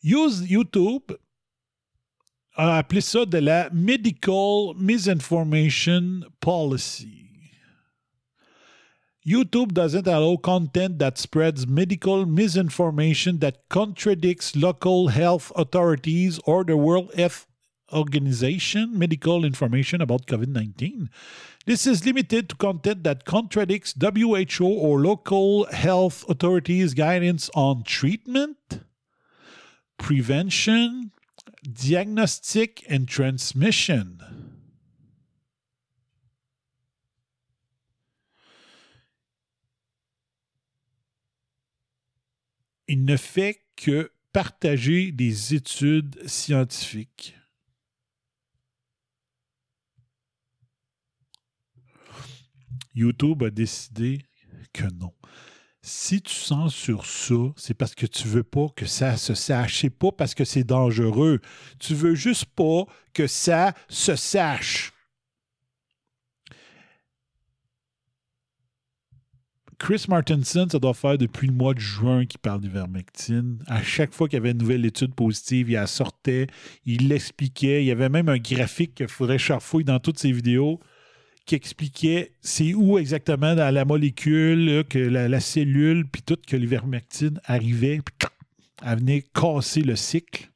use 0.02 0.50
YouTube 0.50 1.12
a 2.54 2.78
appelé 2.78 3.00
ça 3.00 3.24
de 3.24 3.38
la 3.38 3.70
Medical 3.70 4.74
Misinformation 4.76 6.22
Policy. 6.40 7.28
YouTube 9.28 9.72
doesn't 9.72 10.08
allow 10.08 10.38
content 10.38 10.98
that 10.98 11.18
spreads 11.18 11.66
medical 11.66 12.24
misinformation 12.24 13.38
that 13.40 13.68
contradicts 13.68 14.56
local 14.56 15.08
health 15.08 15.52
authorities 15.54 16.40
or 16.46 16.64
the 16.64 16.78
World 16.78 17.12
Health 17.14 17.46
Organization 17.92 18.98
medical 18.98 19.44
information 19.44 20.00
about 20.00 20.26
COVID 20.26 20.48
19. 20.48 21.10
This 21.66 21.86
is 21.86 22.04
limited 22.04 22.48
to 22.48 22.56
content 22.56 23.04
that 23.04 23.24
contradicts 23.24 23.94
WHO 24.00 24.66
or 24.66 25.00
local 25.00 25.66
health 25.66 26.24
authorities' 26.28 26.94
guidance 26.94 27.50
on 27.54 27.82
treatment, 27.82 28.80
prevention, 29.98 31.12
diagnostic, 31.62 32.84
and 32.88 33.06
transmission. 33.08 34.18
il 42.88 43.04
ne 43.04 43.16
fait 43.16 43.62
que 43.76 44.10
partager 44.32 45.12
des 45.12 45.54
études 45.54 46.18
scientifiques. 46.26 47.37
YouTube 52.98 53.42
a 53.44 53.50
décidé 53.50 54.18
que 54.72 54.84
non. 54.84 55.12
Si 55.80 56.20
tu 56.20 56.34
sens 56.34 56.74
sur 56.74 57.06
ça, 57.06 57.52
c'est 57.56 57.74
parce 57.74 57.94
que 57.94 58.06
tu 58.06 58.26
veux 58.26 58.42
pas 58.42 58.66
que 58.76 58.84
ça 58.84 59.16
se 59.16 59.34
sache. 59.34 59.80
C'est 59.80 59.90
pas 59.90 60.10
parce 60.12 60.34
que 60.34 60.44
c'est 60.44 60.64
dangereux. 60.64 61.40
Tu 61.78 61.94
veux 61.94 62.14
juste 62.14 62.46
pas 62.46 62.84
que 63.14 63.26
ça 63.26 63.74
se 63.88 64.16
sache. 64.16 64.92
Chris 69.78 70.06
Martinson, 70.08 70.66
ça 70.70 70.80
doit 70.80 70.92
faire 70.92 71.16
depuis 71.16 71.46
le 71.46 71.52
mois 71.52 71.72
de 71.72 71.78
juin 71.78 72.26
qu'il 72.26 72.40
parle 72.40 72.60
d'ivermectine. 72.60 73.62
À 73.68 73.80
chaque 73.80 74.12
fois 74.12 74.26
qu'il 74.26 74.36
y 74.36 74.40
avait 74.40 74.50
une 74.50 74.58
nouvelle 74.58 74.84
étude 74.84 75.14
positive, 75.14 75.70
il 75.70 75.74
la 75.74 75.86
sortait, 75.86 76.48
il 76.84 77.08
l'expliquait. 77.08 77.84
Il 77.84 77.86
y 77.86 77.92
avait 77.92 78.08
même 78.08 78.28
un 78.28 78.38
graphique 78.38 78.96
qu'il 78.96 79.06
faudrait 79.06 79.38
charfouiller 79.38 79.84
dans 79.84 80.00
toutes 80.00 80.18
ses 80.18 80.32
vidéos 80.32 80.80
qui 81.48 81.54
expliquait 81.54 82.32
c'est 82.42 82.74
où 82.74 82.98
exactement 82.98 83.54
dans 83.54 83.72
la 83.72 83.86
molécule, 83.86 84.84
que 84.88 84.98
la, 84.98 85.40
cellule, 85.40 86.06
puis 86.06 86.20
tout, 86.20 86.36
que 86.46 86.56
l'ivermectine 86.56 87.40
arrivait, 87.44 88.00
puis 88.04 88.28
elle 88.84 88.98
venait 88.98 89.24
casser 89.34 89.80
le 89.80 89.96
cycle. 89.96 90.50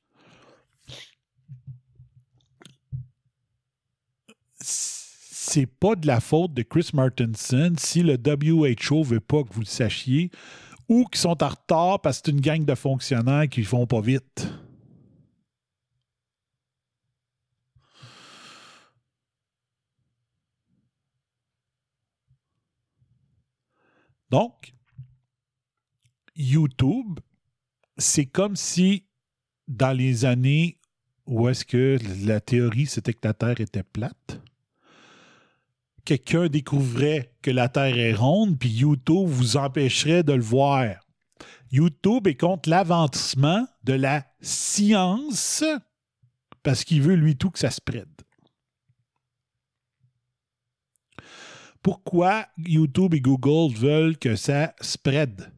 c'est 5.55 5.67
pas 5.67 5.97
de 5.97 6.07
la 6.07 6.21
faute 6.21 6.55
de 6.55 6.63
Chris 6.63 6.91
Martinson 6.95 7.75
si 7.77 8.03
le 8.03 8.17
WHO 8.17 9.03
veut 9.03 9.21
pas 9.21 9.43
que 9.43 9.53
vous 9.53 9.61
le 9.61 9.67
sachiez 9.67 10.31
ou 10.89 11.05
qu'ils 11.05 11.21
sont 11.21 11.43
en 11.43 11.49
retard 11.49 12.01
parce 12.01 12.21
que 12.21 12.27
c'est 12.27 12.33
une 12.33 12.41
gang 12.41 12.65
de 12.65 12.75
fonctionnaires 12.75 13.49
qui 13.51 13.63
font 13.65 13.87
pas 13.87 14.01
vite. 14.01 14.47
Donc, 24.33 24.73
YouTube, 26.35 27.21
c'est 27.99 28.25
comme 28.25 28.57
si 28.57 29.05
dans 29.69 29.93
les 29.93 30.25
années 30.25 30.81
où 31.27 31.51
est-ce 31.51 31.67
que 31.67 31.99
la 32.25 32.41
théorie 32.41 32.87
c'était 32.87 33.13
que 33.13 33.29
la 33.29 33.35
Terre 33.35 33.61
était 33.61 33.83
plate, 33.83 34.41
quelqu'un 36.07 36.47
découvrait 36.47 37.35
que 37.43 37.51
la 37.51 37.69
Terre 37.69 37.99
est 37.99 38.15
ronde, 38.15 38.59
puis 38.59 38.71
YouTube 38.71 39.29
vous 39.29 39.59
empêcherait 39.59 40.23
de 40.23 40.33
le 40.33 40.43
voir. 40.43 40.95
YouTube 41.71 42.27
est 42.27 42.41
contre 42.41 42.71
l'avancement 42.71 43.67
de 43.85 43.93
la 43.93 44.25
science 44.41 45.63
parce 46.63 46.85
qu'il 46.85 47.03
veut, 47.03 47.17
lui, 47.17 47.37
tout 47.37 47.51
que 47.51 47.59
ça 47.59 47.71
se 47.71 47.83
prête. 47.83 48.09
Pourquoi 51.83 52.47
YouTube 52.59 53.15
et 53.15 53.21
Google 53.21 53.75
veulent 53.75 54.17
que 54.17 54.37
ça 54.37 54.75
spread? 54.81 55.53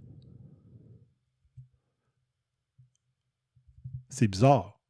C'est 4.09 4.29
bizarre. 4.29 4.81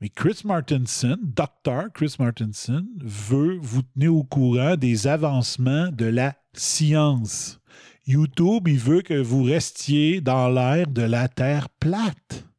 Mais 0.00 0.08
Chris 0.08 0.42
Martinson, 0.44 1.18
docteur 1.22 1.92
Chris 1.92 2.16
Martinson, 2.18 2.86
veut 2.98 3.58
vous 3.60 3.82
tenir 3.82 4.14
au 4.14 4.24
courant 4.24 4.76
des 4.76 5.06
avancements 5.06 5.90
de 5.92 6.06
la 6.06 6.34
science. 6.52 7.60
YouTube, 8.06 8.66
il 8.66 8.78
veut 8.78 9.02
que 9.02 9.20
vous 9.20 9.42
restiez 9.44 10.20
dans 10.20 10.48
l'ère 10.48 10.88
de 10.88 11.02
la 11.02 11.28
Terre 11.28 11.68
plate. 11.68 12.49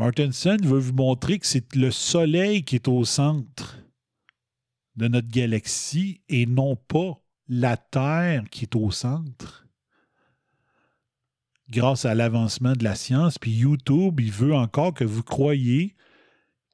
Martinson 0.00 0.56
veut 0.62 0.78
vous 0.78 0.94
montrer 0.94 1.38
que 1.38 1.46
c'est 1.46 1.76
le 1.76 1.90
Soleil 1.90 2.64
qui 2.64 2.76
est 2.76 2.88
au 2.88 3.04
centre 3.04 3.76
de 4.96 5.08
notre 5.08 5.28
galaxie 5.28 6.22
et 6.30 6.46
non 6.46 6.74
pas 6.74 7.22
la 7.48 7.76
Terre 7.76 8.44
qui 8.50 8.64
est 8.64 8.74
au 8.76 8.90
centre 8.90 9.66
grâce 11.68 12.06
à 12.06 12.14
l'avancement 12.14 12.72
de 12.72 12.82
la 12.82 12.94
science. 12.94 13.38
Puis 13.38 13.50
YouTube, 13.50 14.20
il 14.20 14.32
veut 14.32 14.54
encore 14.54 14.94
que 14.94 15.04
vous 15.04 15.22
croyiez 15.22 15.94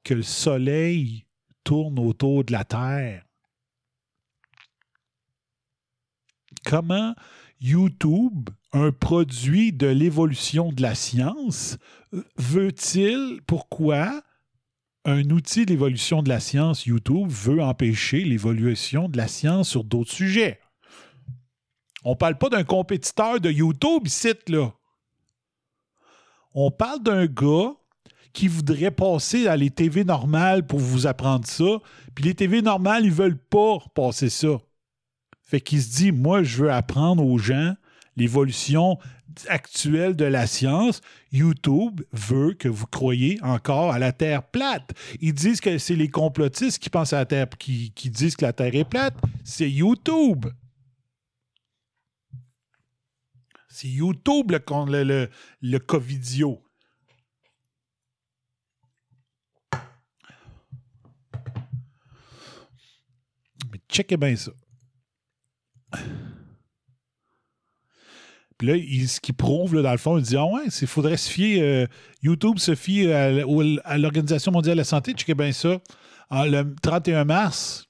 que 0.05 0.13
le 0.13 0.23
Soleil 0.23 1.25
tourne 1.65 1.99
autour 1.99 2.45
de 2.45 2.53
la 2.53 2.63
Terre. 2.63 3.25
Comment 6.63 7.13
YouTube, 7.59 8.51
un 8.73 8.91
produit 8.91 9.71
de 9.71 9.87
l'évolution 9.87 10.71
de 10.71 10.81
la 10.81 10.95
science, 10.95 11.77
veut-il, 12.37 13.41
pourquoi 13.47 14.21
un 15.05 15.29
outil 15.29 15.65
d'évolution 15.65 16.21
de 16.21 16.29
la 16.29 16.39
science, 16.39 16.85
YouTube, 16.85 17.29
veut 17.29 17.61
empêcher 17.61 18.23
l'évolution 18.23 19.07
de 19.07 19.17
la 19.17 19.27
science 19.27 19.69
sur 19.69 19.83
d'autres 19.83 20.11
sujets? 20.11 20.59
On 22.03 22.11
ne 22.11 22.15
parle 22.15 22.37
pas 22.37 22.49
d'un 22.49 22.63
compétiteur 22.63 23.39
de 23.39 23.49
YouTube 23.49 24.05
ici, 24.05 24.33
là. 24.47 24.73
On 26.53 26.71
parle 26.71 27.03
d'un 27.03 27.25
gars 27.25 27.73
qui 28.33 28.47
voudrait 28.47 28.91
passer 28.91 29.47
à 29.47 29.55
les 29.55 29.69
TV 29.69 30.03
normales 30.03 30.65
pour 30.65 30.79
vous 30.79 31.07
apprendre 31.07 31.47
ça, 31.47 31.79
puis 32.13 32.25
les 32.25 32.35
TV 32.35 32.61
normales, 32.61 33.05
ils 33.05 33.11
veulent 33.11 33.37
pas 33.37 33.77
passer 33.95 34.29
ça. 34.29 34.59
Fait 35.41 35.61
qu'il 35.61 35.81
se 35.81 35.95
dit, 35.95 36.11
moi, 36.11 36.43
je 36.43 36.63
veux 36.63 36.71
apprendre 36.71 37.25
aux 37.25 37.37
gens 37.37 37.73
l'évolution 38.17 38.97
actuelle 39.47 40.15
de 40.15 40.25
la 40.25 40.47
science. 40.47 41.01
YouTube 41.31 42.01
veut 42.11 42.53
que 42.53 42.67
vous 42.67 42.87
croyiez 42.87 43.39
encore 43.43 43.93
à 43.93 43.99
la 43.99 44.11
Terre 44.11 44.43
plate. 44.43 44.91
Ils 45.21 45.33
disent 45.33 45.61
que 45.61 45.77
c'est 45.77 45.95
les 45.95 46.09
complotistes 46.09 46.79
qui 46.79 46.89
pensent 46.89 47.13
à 47.13 47.19
la 47.19 47.25
Terre, 47.25 47.47
qui, 47.57 47.91
disent 48.05 48.35
que 48.35 48.45
la 48.45 48.53
Terre 48.53 48.75
est 48.75 48.89
plate. 48.89 49.15
C'est 49.43 49.69
YouTube. 49.69 50.47
C'est 53.69 53.87
YouTube 53.87 54.51
le, 54.51 55.03
le, 55.03 55.29
le, 55.61 55.79
Covidio. 55.79 56.63
Mais 63.71 63.79
checkez 63.87 64.17
bien 64.17 64.35
ça. 64.35 64.51
Puis 68.57 68.67
là, 68.67 69.07
ce 69.07 69.19
qui 69.19 69.33
prouve, 69.33 69.81
dans 69.81 69.91
le 69.91 69.97
fond, 69.97 70.17
il 70.17 70.23
dit 70.23 70.35
Ah 70.35 70.45
ouais, 70.45 70.65
il 70.81 70.87
faudrait 70.87 71.17
se 71.17 71.29
fier. 71.29 71.61
Euh, 71.61 71.87
YouTube 72.23 72.57
se 72.57 72.75
fie 72.75 73.11
à, 73.11 73.25
à 73.83 73.97
l'Organisation 73.97 74.51
mondiale 74.51 74.75
de 74.75 74.81
la 74.81 74.83
santé. 74.83 75.13
Checkez 75.13 75.35
bien 75.35 75.51
ça. 75.51 75.79
le 76.31 76.63
31 76.81 77.25
mars, 77.25 77.87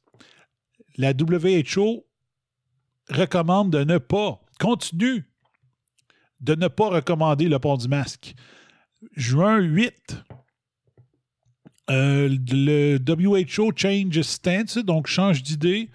la 0.97 1.11
WHO 1.11 2.05
recommande 3.09 3.71
de 3.71 3.83
ne 3.83 3.97
pas, 3.97 4.41
continue 4.59 5.25
de 6.41 6.55
ne 6.55 6.67
pas 6.67 6.89
recommander 6.89 7.47
le 7.47 7.59
port 7.59 7.77
du 7.77 7.87
masque. 7.87 8.35
Juin 9.15 9.59
8, 9.59 10.23
euh, 11.89 12.29
le 12.51 12.97
WHO 12.97 13.71
change 13.75 14.21
stance, 14.21 14.77
donc 14.77 15.07
change 15.07 15.41
d'idée, 15.43 15.89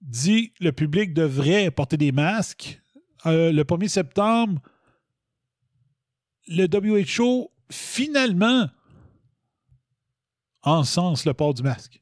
dit 0.00 0.52
le 0.60 0.72
public 0.72 1.12
devrait 1.12 1.70
porter 1.70 1.96
des 1.96 2.12
masques. 2.12 2.80
Euh, 3.26 3.52
le 3.52 3.64
1er 3.64 3.88
septembre, 3.88 4.60
le 6.46 6.66
WHO 6.66 7.50
finalement 7.70 8.68
encense 10.62 11.24
le 11.24 11.34
port 11.34 11.54
du 11.54 11.62
masque. 11.62 12.00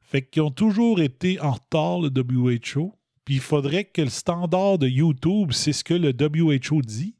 Fait 0.00 0.22
qu'ils 0.22 0.42
ont 0.42 0.50
toujours 0.50 1.00
été 1.00 1.40
en 1.40 1.52
retard, 1.52 2.00
le 2.00 2.10
WHO. 2.10 2.98
Puis 3.24 3.36
il 3.36 3.40
faudrait 3.40 3.84
que 3.84 4.02
le 4.02 4.10
standard 4.10 4.78
de 4.78 4.88
YouTube, 4.88 5.52
c'est 5.52 5.72
ce 5.72 5.84
que 5.84 5.94
le 5.94 6.10
WHO 6.10 6.82
dit. 6.82 7.16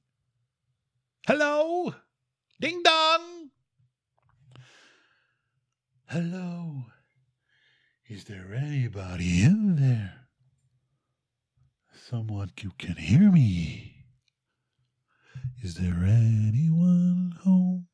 Hello? 1.27 1.93
Ding 2.61 2.83
dong! 2.85 3.51
Hello? 6.07 6.85
Is 8.09 8.25
there 8.25 8.55
anybody 8.55 9.43
in 9.43 9.77
there? 9.77 10.22
Someone 12.13 12.53
who 12.63 12.71
can 12.77 12.97
hear 12.97 13.33
me? 13.33 14.05
Is 15.63 15.77
there 15.77 16.05
anyone 16.05 17.33
home? 17.43 17.87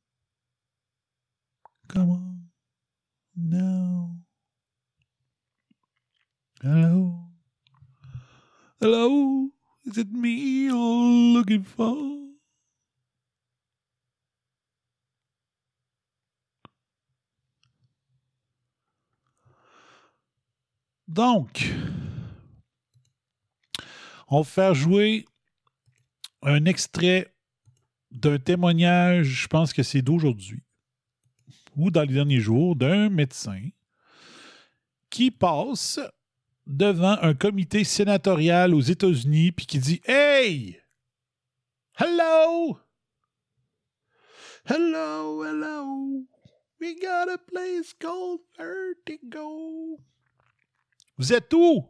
Come 1.87 2.09
on 2.09 2.49
now. 3.37 4.17
Hello? 6.61 7.29
Hello? 8.81 9.51
Is 9.85 9.97
it 9.97 10.11
me 10.11 10.65
you're 10.65 10.75
looking 10.75 11.63
for? 11.63 11.95
Donc, 21.07 21.57
on 24.29 24.41
va 24.41 24.43
faire 24.43 24.73
jouer 24.73 25.25
un 26.41 26.65
extrait 26.65 27.33
d'un 28.11 28.39
témoignage, 28.39 29.27
je 29.27 29.47
pense 29.47 29.73
que 29.73 29.83
c'est 29.83 30.01
d'aujourd'hui, 30.01 30.63
ou 31.75 31.91
dans 31.91 32.01
les 32.01 32.13
derniers 32.13 32.39
jours, 32.39 32.75
d'un 32.75 33.09
médecin 33.09 33.61
qui 35.09 35.31
passe 35.31 35.99
devant 36.65 37.17
un 37.21 37.33
comité 37.33 37.83
sénatorial 37.83 38.73
aux 38.75 38.81
États-Unis 38.81 39.51
puis 39.51 39.65
qui 39.65 39.79
dit 39.79 40.01
Hey! 40.05 40.79
Hello! 41.99 42.79
Hello, 44.65 45.43
hello! 45.43 46.25
We 46.79 46.95
got 46.95 47.27
a 47.27 47.37
place 47.37 47.93
called 47.99 48.39
Vertigo. 48.57 49.99
Vous 51.17 51.33
êtes 51.33 51.53
où? 51.53 51.85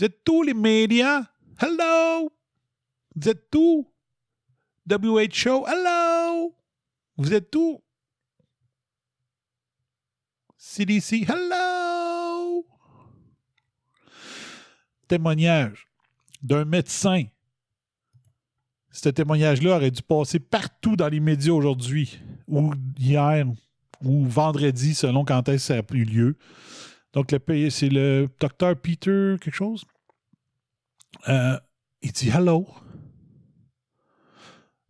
Vous 0.00 0.06
êtes 0.06 0.24
tous 0.24 0.42
les 0.42 0.54
médias? 0.54 1.26
Hello! 1.60 2.32
Vous 3.14 3.28
êtes 3.28 3.54
où? 3.54 3.86
WHO? 4.90 5.66
Hello! 5.68 6.54
Vous 7.18 7.34
êtes 7.34 7.54
où? 7.54 7.82
CDC? 10.56 11.26
Hello! 11.28 12.64
Témoignage 15.06 15.86
d'un 16.42 16.64
médecin. 16.64 17.24
Ce 18.90 19.10
témoignage-là 19.10 19.76
aurait 19.76 19.90
dû 19.90 20.00
passer 20.00 20.38
partout 20.38 20.96
dans 20.96 21.08
les 21.08 21.20
médias 21.20 21.52
aujourd'hui, 21.52 22.18
ou 22.48 22.72
hier, 22.98 23.46
ou 24.02 24.24
vendredi, 24.24 24.94
selon 24.94 25.26
quand 25.26 25.46
est-ce 25.50 25.74
que 25.74 25.74
ça 25.74 25.78
a 25.78 25.94
eu 25.94 26.04
lieu. 26.04 26.38
Donc, 27.12 27.32
le 27.32 27.70
c'est 27.70 27.88
le 27.88 28.28
docteur 28.40 28.76
Peter 28.76 29.36
quelque 29.40 29.54
chose? 29.54 29.84
Euh, 31.28 31.58
il 32.02 32.12
dit 32.12 32.30
Hello. 32.30 32.66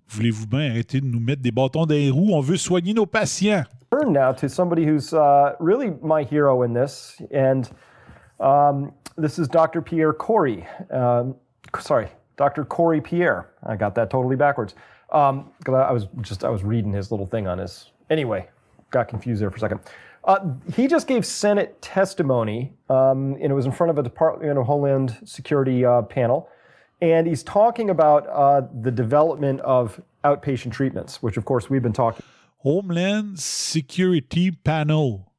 Voulez-vous 0.08 0.46
bien 0.46 0.70
arrêter 0.70 1.00
de 1.00 1.06
nous 1.06 1.20
mettre 1.20 1.40
des 1.40 1.52
bâtons 1.52 1.86
dans 1.86 1.94
les 1.94 2.10
roues? 2.10 2.30
On 2.32 2.40
veut 2.40 2.56
soigner 2.56 2.92
nos 2.92 3.06
patients. 3.06 3.62
Turn 3.90 4.12
now 4.12 4.32
to 4.32 4.48
somebody 4.48 4.84
who's 4.84 5.12
uh, 5.12 5.54
really 5.60 5.90
my 6.02 6.22
hero 6.22 6.62
in 6.62 6.74
this, 6.74 7.20
and 7.32 7.68
um, 8.38 8.92
this 9.16 9.38
is 9.38 9.48
Dr. 9.48 9.82
Pierre 9.82 10.12
Corey. 10.12 10.64
Um, 10.92 11.34
sorry, 11.80 12.08
Dr. 12.36 12.64
Corey 12.64 13.00
Pierre. 13.00 13.50
I 13.64 13.76
got 13.76 13.94
that 13.96 14.10
totally 14.10 14.36
backwards. 14.36 14.74
Um, 15.12 15.50
I 15.66 15.92
was 15.92 16.06
just 16.22 16.44
I 16.44 16.50
was 16.50 16.62
reading 16.62 16.92
his 16.92 17.10
little 17.10 17.26
thing 17.26 17.48
on 17.48 17.58
his. 17.58 17.90
Anyway, 18.10 18.48
got 18.90 19.08
confused 19.08 19.42
there 19.42 19.50
for 19.50 19.56
a 19.56 19.60
second. 19.60 19.80
Uh, 20.24 20.38
he 20.74 20.86
just 20.86 21.06
gave 21.06 21.24
Senate 21.24 21.80
testimony, 21.80 22.72
um, 22.88 23.34
and 23.34 23.46
it 23.46 23.54
was 23.54 23.64
in 23.64 23.72
front 23.72 23.90
of 23.90 23.98
a 23.98 24.02
Department 24.02 24.58
of 24.58 24.66
Homeland 24.66 25.16
Security 25.24 25.84
uh, 25.84 26.02
panel. 26.02 26.48
And 27.00 27.26
he's 27.26 27.42
talking 27.42 27.88
about 27.88 28.26
uh, 28.28 28.66
the 28.82 28.90
development 28.90 29.60
of 29.62 30.00
outpatient 30.22 30.72
treatments, 30.72 31.22
which, 31.22 31.38
of 31.38 31.46
course, 31.46 31.70
we've 31.70 31.82
been 31.82 31.94
talking. 31.94 32.24
Homeland 32.58 33.38
Security 33.40 34.50
Panel. 34.50 35.32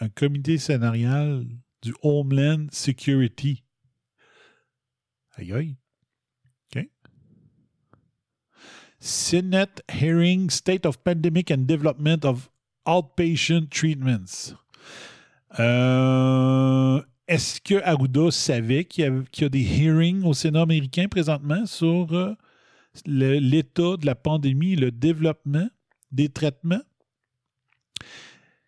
Un 0.00 0.08
comité 0.08 0.58
scénarial 0.58 1.46
du 1.82 1.94
Homeland 2.02 2.72
Security. 2.72 3.62
Aïe 5.38 5.52
aïe. 5.52 5.79
Senate 9.00 9.80
Hearing 9.88 10.50
State 10.50 10.84
of 10.84 11.02
Pandemic 11.02 11.50
and 11.50 11.66
Development 11.66 12.22
of 12.24 12.50
Outpatient 12.86 13.70
Treatments. 13.70 14.54
Euh, 15.58 17.02
Est-ce 17.26 17.60
que 17.62 17.82
Arruda 17.82 18.30
savait 18.30 18.84
qu'il 18.84 19.24
y, 19.38 19.44
a 19.44 19.48
des 19.48 19.62
hearings 19.62 20.22
au 20.24 20.34
Sénat 20.34 20.62
américain 20.62 21.08
présentement 21.08 21.64
sur 21.64 22.12
euh, 22.12 22.34
l'état 23.06 23.96
de 23.96 24.04
la 24.04 24.14
pandémie, 24.14 24.76
le 24.76 24.90
développement 24.90 25.68
des 26.12 26.28
traitements? 26.28 26.82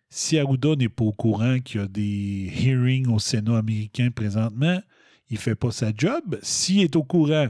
Si 0.09 0.39
Arruda 0.39 0.75
n'est 0.75 0.89
pas 0.89 1.05
au 1.05 1.11
courant 1.11 1.59
qu'il 1.59 1.81
y 1.81 1.83
a 1.83 1.87
des 1.87 2.51
hearings 2.55 3.07
au 3.07 3.19
Sénat 3.19 3.57
américain 3.57 4.09
présentement, 4.09 4.81
il 5.29 5.35
ne 5.35 5.39
fait 5.39 5.55
pas 5.55 5.71
sa 5.71 5.91
job. 5.95 6.39
S'il 6.41 6.81
est 6.81 6.95
au 6.95 7.03
courant 7.03 7.47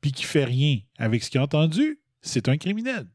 puis 0.00 0.12
qu'il 0.12 0.26
ne 0.26 0.30
fait 0.30 0.44
rien 0.44 0.78
avec 0.98 1.22
ce 1.22 1.30
qu'il 1.30 1.40
a 1.40 1.44
entendu, 1.44 2.01
c'est 2.22 2.48
un 2.48 2.56
criminel. 2.56 3.06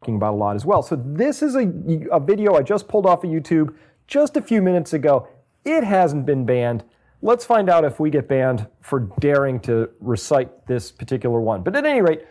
Talking 0.00 0.16
about 0.16 0.34
a 0.34 0.36
lot 0.36 0.56
as 0.56 0.64
well. 0.64 0.82
So 0.82 0.96
this 0.96 1.42
is 1.42 1.54
a, 1.54 1.70
a 2.10 2.20
video 2.20 2.54
I 2.54 2.62
just 2.62 2.88
pulled 2.88 3.06
off 3.06 3.24
of 3.24 3.30
YouTube 3.30 3.74
just 4.06 4.36
a 4.36 4.42
few 4.42 4.62
minutes 4.62 4.92
ago. 4.92 5.28
It 5.64 5.84
hasn't 5.84 6.24
been 6.24 6.44
banned. 6.44 6.84
Let's 7.20 7.44
find 7.44 7.68
out 7.68 7.84
if 7.84 7.98
we 7.98 8.10
get 8.10 8.28
banned 8.28 8.66
for 8.80 9.00
daring 9.18 9.60
to 9.60 9.90
recite 10.00 10.66
this 10.66 10.92
particular 10.92 11.40
one. 11.40 11.62
But 11.62 11.74
at 11.74 11.84
any 11.84 12.00
rate, 12.00 12.22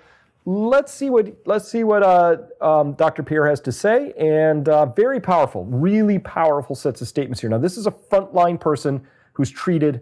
let's 0.46 0.94
see 0.94 1.10
what 1.10 1.28
let's 1.46 1.70
see 1.70 1.84
what 1.84 2.04
uh, 2.04 2.38
um, 2.62 2.94
Dr. 2.94 3.22
Pierre 3.22 3.46
has 3.46 3.60
to 3.62 3.72
say. 3.72 4.14
And 4.18 4.70
uh, 4.70 4.86
very 4.86 5.20
powerful, 5.20 5.66
really 5.66 6.20
powerful 6.20 6.74
sets 6.74 7.02
of 7.02 7.10
statements 7.10 7.42
here. 7.42 7.50
Now, 7.50 7.58
this 7.58 7.78
is 7.78 7.86
a 7.86 7.92
frontline 7.92 8.60
person 8.60 9.06
who's 9.34 9.52
treated 9.52 10.02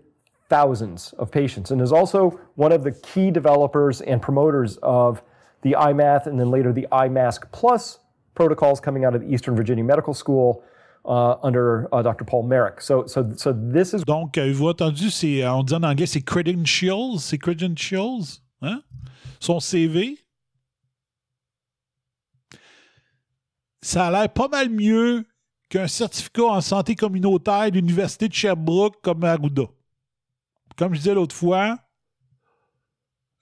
thousands 0.49 1.13
of 1.13 1.31
patients 1.31 1.71
and 1.71 1.81
is 1.81 1.91
also 1.91 2.39
one 2.53 2.71
of 2.71 2.83
the 2.83 2.91
key 2.91 3.31
developers 3.31 4.01
and 4.01 4.21
promoters 4.21 4.77
of 4.83 5.23
the 5.65 5.73
IMATH, 5.73 6.27
and 6.27 6.39
then 6.39 6.51
later 6.51 6.71
the 6.71 6.87
IMASK 6.91 7.51
Plus 7.51 7.99
protocols 8.35 8.79
coming 8.79 9.03
out 9.03 9.15
of 9.15 9.21
the 9.21 9.33
Eastern 9.33 9.55
Virginia 9.55 9.83
Medical 9.83 10.13
School. 10.13 10.63
Uh, 11.07 11.37
under 11.43 11.87
uh, 11.93 12.01
Dr. 12.01 12.25
Paul 12.25 12.41
Merrick. 12.41 12.81
So, 12.81 13.05
so, 13.05 13.31
so 13.35 13.53
this 13.53 13.93
is. 13.93 14.03
Donc, 14.05 14.39
euh, 14.39 14.51
vous 14.51 14.69
entendu, 14.69 15.11
c'est, 15.11 15.45
on 15.45 15.61
dit 15.61 15.75
en 15.75 15.83
anglais, 15.83 16.07
c'est 16.07 16.23
credentials, 16.23 17.19
c'est 17.19 17.37
credentials, 17.37 18.41
hein? 18.63 18.81
Son 19.39 19.59
CV. 19.59 20.17
Ça 23.83 24.07
a 24.07 24.11
l'air 24.11 24.29
pas 24.29 24.47
mal 24.47 24.69
mieux 24.69 25.25
qu'un 25.69 25.87
certificat 25.87 26.45
en 26.45 26.61
santé 26.61 26.95
communautaire 26.95 27.69
de 27.69 27.75
l'Université 27.75 28.27
de 28.27 28.33
Sherbrooke 28.33 28.95
comme 29.03 29.23
Arruda. 29.23 29.65
Comme 30.75 30.95
je 30.95 31.01
disais 31.01 31.13
l'autre 31.13 31.35
fois, 31.35 31.77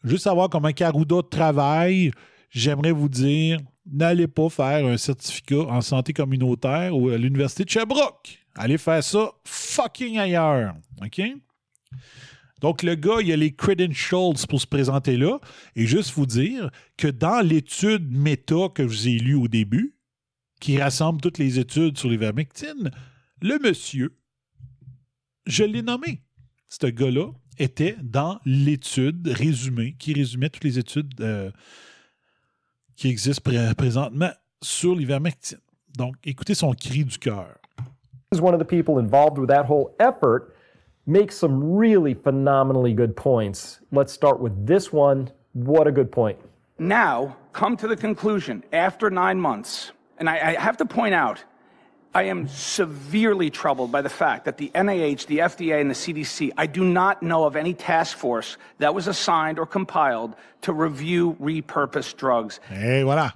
juste 0.04 0.24
savoir 0.24 0.50
comment 0.50 0.72
Caruda 0.72 1.18
travaille, 1.30 2.12
j'aimerais 2.50 2.92
vous 2.92 3.10
dire, 3.10 3.60
n'allez 3.86 4.28
pas 4.28 4.50
faire 4.50 4.86
un 4.86 4.98
certificat 4.98 5.62
en 5.62 5.82
santé 5.82 6.14
communautaire 6.14 6.94
à 6.94 7.18
l'Université 7.18 7.66
de 7.66 7.70
Sherbrooke. 7.70 8.40
Allez 8.56 8.78
faire 8.78 9.04
ça 9.04 9.32
fucking 9.46 10.20
ailleurs. 10.20 10.76
OK? 11.04 11.22
Donc, 12.62 12.82
le 12.82 12.96
gars, 12.96 13.18
il 13.22 13.32
a 13.32 13.36
les 13.36 13.54
credentials 13.54 14.48
pour 14.48 14.62
se 14.62 14.68
présenter 14.68 15.18
là. 15.18 15.40
Et 15.76 15.86
juste 15.86 16.14
vous 16.14 16.26
dire 16.26 16.70
que 16.96 17.10
dans 17.10 17.46
l'étude 17.46 18.10
méta 18.10 18.70
que 18.74 18.84
je 18.84 18.88
vous 18.88 19.08
ai 19.10 19.20
lue 19.20 19.36
au 19.36 19.50
début, 19.50 19.98
qui 20.62 20.82
rassemble 20.82 21.20
toutes 21.20 21.40
les 21.40 21.60
études 21.60 21.98
sur 21.98 22.10
les 22.10 22.16
vermectines, 22.16 22.90
le 23.42 23.60
monsieur, 23.60 24.18
je 25.46 25.66
l'ai 25.66 25.82
nommé. 25.82 26.22
Ce 26.70 26.88
gars-là, 26.88 27.34
était 27.60 27.96
dans 28.02 28.40
l'étude 28.46 29.28
résumée, 29.28 29.96
qui 29.98 30.14
résumait 30.14 30.50
toutes 30.50 30.64
les 30.64 30.80
études 30.80 31.14
euh, 31.22 31.52
qui 32.96 33.10
existent 33.10 33.42
pré 33.44 33.74
présentement 33.76 34.32
sur 34.62 34.96
l'ivermectine. 34.96 35.60
Donc, 35.98 36.16
écoutez 36.24 36.56
son 36.56 36.74
cri 36.74 37.04
du 37.04 37.18
cœur. 37.18 37.58
is 38.34 38.42
one 38.42 38.54
of 38.56 38.60
the 38.60 38.66
people 38.66 38.98
involved 38.98 39.38
with 39.38 39.50
that 39.50 39.66
whole 39.66 39.96
effort 40.00 40.56
makes 41.06 41.36
some 41.38 41.76
really 41.76 42.14
phenomenally 42.14 42.94
good 42.94 43.16
points. 43.16 43.80
Let's 43.92 44.12
start 44.12 44.40
with 44.40 44.66
this 44.66 44.92
one. 44.92 45.30
What 45.54 45.88
a 45.88 45.92
good 45.92 46.12
point. 46.12 46.40
Now, 46.80 47.38
come 47.54 47.78
to 47.78 47.88
the 47.88 47.96
conclusion 47.96 48.64
after 48.74 49.12
nine 49.12 49.40
months, 49.40 49.92
and 50.18 50.28
I, 50.30 50.56
I 50.58 50.60
have 50.60 50.78
to 50.78 50.86
point 50.86 51.14
out 51.14 51.44
I 52.16 52.24
am 52.24 52.48
severely 52.48 53.50
troubled 53.50 53.92
by 53.92 54.02
the 54.04 54.10
fact 54.10 54.46
that 54.46 54.58
the 54.58 54.72
NIH, 54.76 55.26
the 55.26 55.40
FDA, 55.40 55.82
and 55.82 55.90
the 55.90 55.96
CDC, 55.96 56.52
I 56.58 56.68
do 56.68 56.84
not 56.84 57.24
know 57.24 57.46
of 57.46 57.56
any 57.56 57.74
task 57.74 58.16
force 58.18 58.58
that 58.78 58.94
was 58.94 59.08
assigned 59.08 59.58
or 59.58 59.66
compiled 59.66 60.36
to 60.62 60.74
review 60.74 61.36
repurposed 61.42 62.18
drugs. 62.18 62.60
Et 62.72 63.04
voilà. 63.04 63.34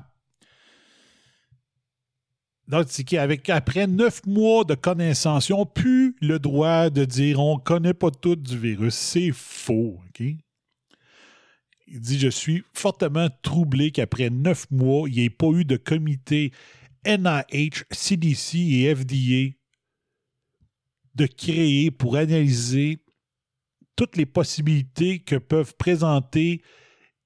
Donc, 2.68 2.86
c'est 2.90 3.04
qu'avec 3.04 3.50
après 3.50 3.88
neuf 3.88 4.26
mois 4.26 4.64
de 4.64 4.76
connaissance, 4.76 5.50
ils 5.50 5.54
n'ont 5.54 5.66
plus 5.66 6.16
le 6.22 6.38
droit 6.38 6.90
de 6.90 7.06
dire 7.06 7.40
on 7.40 7.56
ne 7.56 7.62
connaît 7.62 7.94
pas 7.94 8.12
tout 8.12 8.36
du 8.36 8.58
virus. 8.58 8.94
C'est 8.94 9.32
faux. 9.32 10.00
OK? 10.10 10.22
Il 11.88 12.02
dit 12.02 12.20
Je 12.20 12.28
suis 12.28 12.64
fortement 12.74 13.30
troublé 13.42 13.92
qu'après 13.92 14.30
neuf 14.30 14.70
mois, 14.70 15.08
il 15.10 15.16
n'y 15.16 15.24
ait 15.24 15.30
pas 15.30 15.48
eu 15.48 15.64
de 15.64 15.78
comité 15.78 16.52
NIH, 17.08 17.86
CDC 17.92 18.58
et 18.58 18.94
FDA 18.94 19.58
de 21.16 21.26
créer 21.26 21.90
pour 21.90 22.16
analyser 22.16 23.00
toutes 23.96 24.18
les 24.18 24.26
possibilités 24.26 25.20
que 25.20 25.38
peuvent 25.38 25.76
présenter 25.76 26.62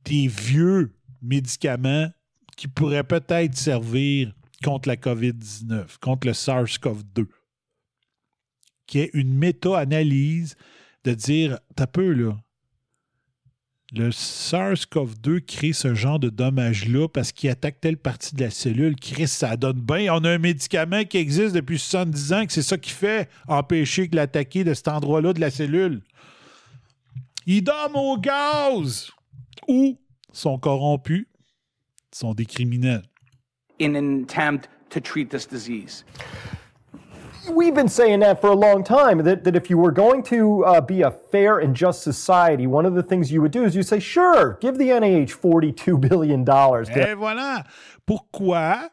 des 0.05 0.27
vieux 0.27 0.95
médicaments 1.21 2.09
qui 2.55 2.67
pourraient 2.67 3.03
peut-être 3.03 3.55
servir 3.55 4.33
contre 4.63 4.87
la 4.87 4.95
COVID-19, 4.95 5.97
contre 5.99 6.27
le 6.27 6.33
SARS-CoV-2. 6.33 7.25
Qui 8.87 8.99
est 8.99 9.09
une 9.13 9.33
méta-analyse 9.33 10.55
de 11.03 11.13
dire, 11.13 11.59
t'as 11.75 11.87
peu 11.87 12.13
là, 12.13 12.37
le 13.93 14.09
SARS-CoV-2 14.09 15.41
crée 15.41 15.73
ce 15.73 15.93
genre 15.93 16.17
de 16.17 16.29
dommage-là 16.29 17.09
parce 17.09 17.33
qu'il 17.33 17.49
attaque 17.49 17.81
telle 17.81 17.97
partie 17.97 18.33
de 18.35 18.41
la 18.41 18.49
cellule. 18.49 18.95
Chris, 18.95 19.27
ça 19.27 19.57
donne 19.57 19.81
bien. 19.81 20.13
On 20.13 20.23
a 20.23 20.29
un 20.29 20.37
médicament 20.37 21.03
qui 21.03 21.17
existe 21.17 21.53
depuis 21.53 21.77
70 21.77 22.33
ans 22.33 22.45
que 22.45 22.53
c'est 22.53 22.61
ça 22.61 22.77
qui 22.77 22.91
fait 22.91 23.29
empêcher 23.47 24.07
que 24.07 24.15
l'attaquer 24.15 24.63
de 24.63 24.73
cet 24.73 24.87
endroit-là 24.87 25.33
de 25.33 25.41
la 25.41 25.51
cellule. 25.51 26.01
Ils 27.45 27.63
dorment 27.63 27.97
au 27.97 28.17
gaz 28.17 29.11
ou 29.67 29.97
sont 30.31 30.57
corrompus, 30.57 31.25
sont 32.13 32.33
des 32.33 32.45
criminels. 32.45 33.03
We've 37.49 37.73
been 37.73 37.89
saying 37.89 38.19
that 38.19 38.39
for 38.39 38.47
a 38.47 38.55
long 38.55 38.83
time 38.83 39.23
that, 39.23 39.43
that 39.45 39.55
if 39.55 39.69
you 39.69 39.77
were 39.77 39.91
going 39.91 40.21
to 40.23 40.63
uh, 40.63 40.81
be 40.81 41.01
a 41.01 41.09
fair 41.09 41.59
and 41.59 41.75
just 41.75 42.03
society, 42.03 42.67
one 42.67 42.85
of 42.85 42.93
the 42.93 43.01
things 43.01 43.31
you 43.31 43.41
would 43.41 43.51
do 43.51 43.63
is 43.63 43.75
you 43.75 43.83
say, 43.83 43.99
sure, 43.99 44.57
give 44.61 44.77
the 44.77 44.89
NIH 44.89 45.37
$42 45.39 45.99
billion. 45.99 46.41
Et 46.43 47.15
voilà. 47.15 47.63
Pourquoi 48.05 48.89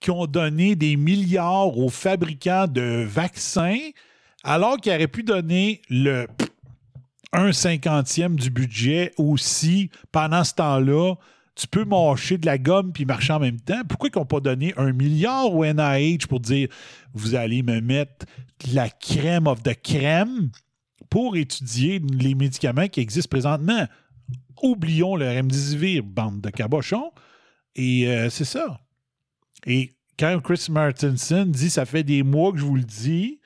qu'ils 0.00 0.12
ont 0.12 0.26
donné 0.26 0.74
des 0.74 0.96
milliards 0.96 1.78
aux 1.78 1.88
fabricants 1.88 2.66
de 2.66 3.04
vaccins 3.04 3.90
alors 4.42 4.78
qu'ils 4.78 4.92
auraient 4.92 5.06
pu 5.06 5.22
donner 5.22 5.82
le 5.88 6.26
un 7.32 7.52
cinquantième 7.52 8.36
du 8.36 8.50
budget 8.50 9.12
aussi 9.16 9.90
pendant 10.10 10.42
ce 10.42 10.54
temps-là? 10.54 11.14
Tu 11.56 11.66
peux 11.66 11.84
mâcher 11.84 12.38
de 12.38 12.46
la 12.46 12.58
gomme 12.58 12.92
puis 12.92 13.04
marcher 13.04 13.32
en 13.32 13.40
même 13.40 13.60
temps. 13.60 13.82
Pourquoi 13.88 14.10
ils 14.14 14.18
n'ont 14.18 14.26
pas 14.26 14.40
donné 14.40 14.74
un 14.76 14.92
milliard 14.92 15.52
au 15.52 15.64
NIH 15.64 16.26
pour 16.28 16.40
dire 16.40 16.68
vous 17.14 17.34
allez 17.34 17.62
me 17.62 17.80
mettre 17.80 18.26
la 18.72 18.90
crème 18.90 19.46
of 19.46 19.62
the 19.62 19.74
crème 19.82 20.50
pour 21.08 21.36
étudier 21.36 21.98
les 21.98 22.34
médicaments 22.34 22.88
qui 22.88 23.00
existent 23.00 23.30
présentement? 23.30 23.86
Oublions 24.62 25.16
le 25.16 25.28
remdesivir, 25.28 26.02
bande 26.02 26.40
de 26.40 26.50
cabochons. 26.50 27.10
Et 27.74 28.06
euh, 28.08 28.30
c'est 28.30 28.44
ça. 28.44 28.80
Et 29.66 29.96
quand 30.18 30.40
Chris 30.42 30.66
Martinson 30.70 31.46
dit 31.46 31.70
ça 31.70 31.84
fait 31.86 32.04
des 32.04 32.22
mois 32.22 32.52
que 32.52 32.58
je 32.58 32.64
vous 32.64 32.76
le 32.76 32.84
dis, 32.84 33.40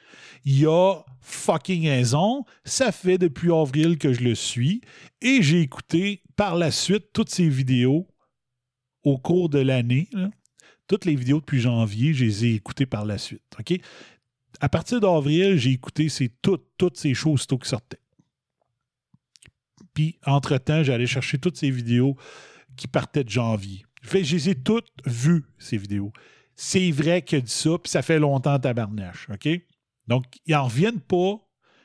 il 0.45 0.67
a 0.67 1.01
fucking 1.31 1.89
raison. 1.89 2.45
Ça 2.65 2.93
fait 2.93 3.19
depuis 3.19 3.53
avril 3.53 3.99
que 3.99 4.13
je 4.13 4.23
le 4.23 4.35
suis. 4.35 4.81
Et 5.21 5.43
j'ai 5.43 5.61
écouté 5.61 6.23
par 6.37 6.57
la 6.57 6.71
suite 6.71 7.13
toutes 7.13 7.31
ces 7.31 7.49
vidéos 7.49 8.09
au 9.03 9.19
cours 9.19 9.49
de 9.49 9.59
l'année. 9.59 10.09
Toutes 10.87 11.05
les 11.05 11.15
vidéos 11.15 11.41
depuis 11.41 11.61
janvier, 11.61 12.13
je 12.15 12.25
les 12.25 12.45
ai 12.47 12.55
écoutées 12.55 12.87
par 12.87 13.05
la 13.05 13.19
suite. 13.19 13.43
OK? 13.59 13.81
À 14.61 14.69
partir 14.69 15.01
d'avril, 15.01 15.57
j'ai 15.57 15.71
écouté 15.71 16.09
toutes, 16.43 16.67
toutes 16.77 16.97
ces 16.97 17.15
choses 17.15 17.35
aussitôt 17.35 17.59
qui 17.59 17.69
sortaient. 17.69 18.01
Puis, 19.95 20.19
entre-temps, 20.27 20.83
j'allais 20.83 21.07
chercher 21.07 21.39
toutes 21.39 21.57
ces 21.57 21.71
vidéos 21.71 22.17
qui 22.77 22.89
partaient 22.89 23.25
de 23.25 23.31
janvier. 23.31 23.85
Je 24.03 24.19
les 24.19 24.49
ai 24.51 24.55
toutes 24.55 24.91
vues, 25.07 25.45
ces 25.59 25.77
vidéos. 25.77 26.13
C'est 26.57 26.91
vrai 26.91 27.23
qu'il 27.23 27.39
a 27.39 27.41
dit 27.41 27.51
ça, 27.51 27.71
puis 27.79 27.91
ça 27.91 28.03
fait 28.03 28.19
longtemps 28.19 28.59
tabarnache, 28.59 29.29
OK? 29.31 29.49
Donc, 30.11 30.25
ils 30.45 30.55
n'en 30.55 30.65
reviennent 30.65 31.01
pas 31.01 31.39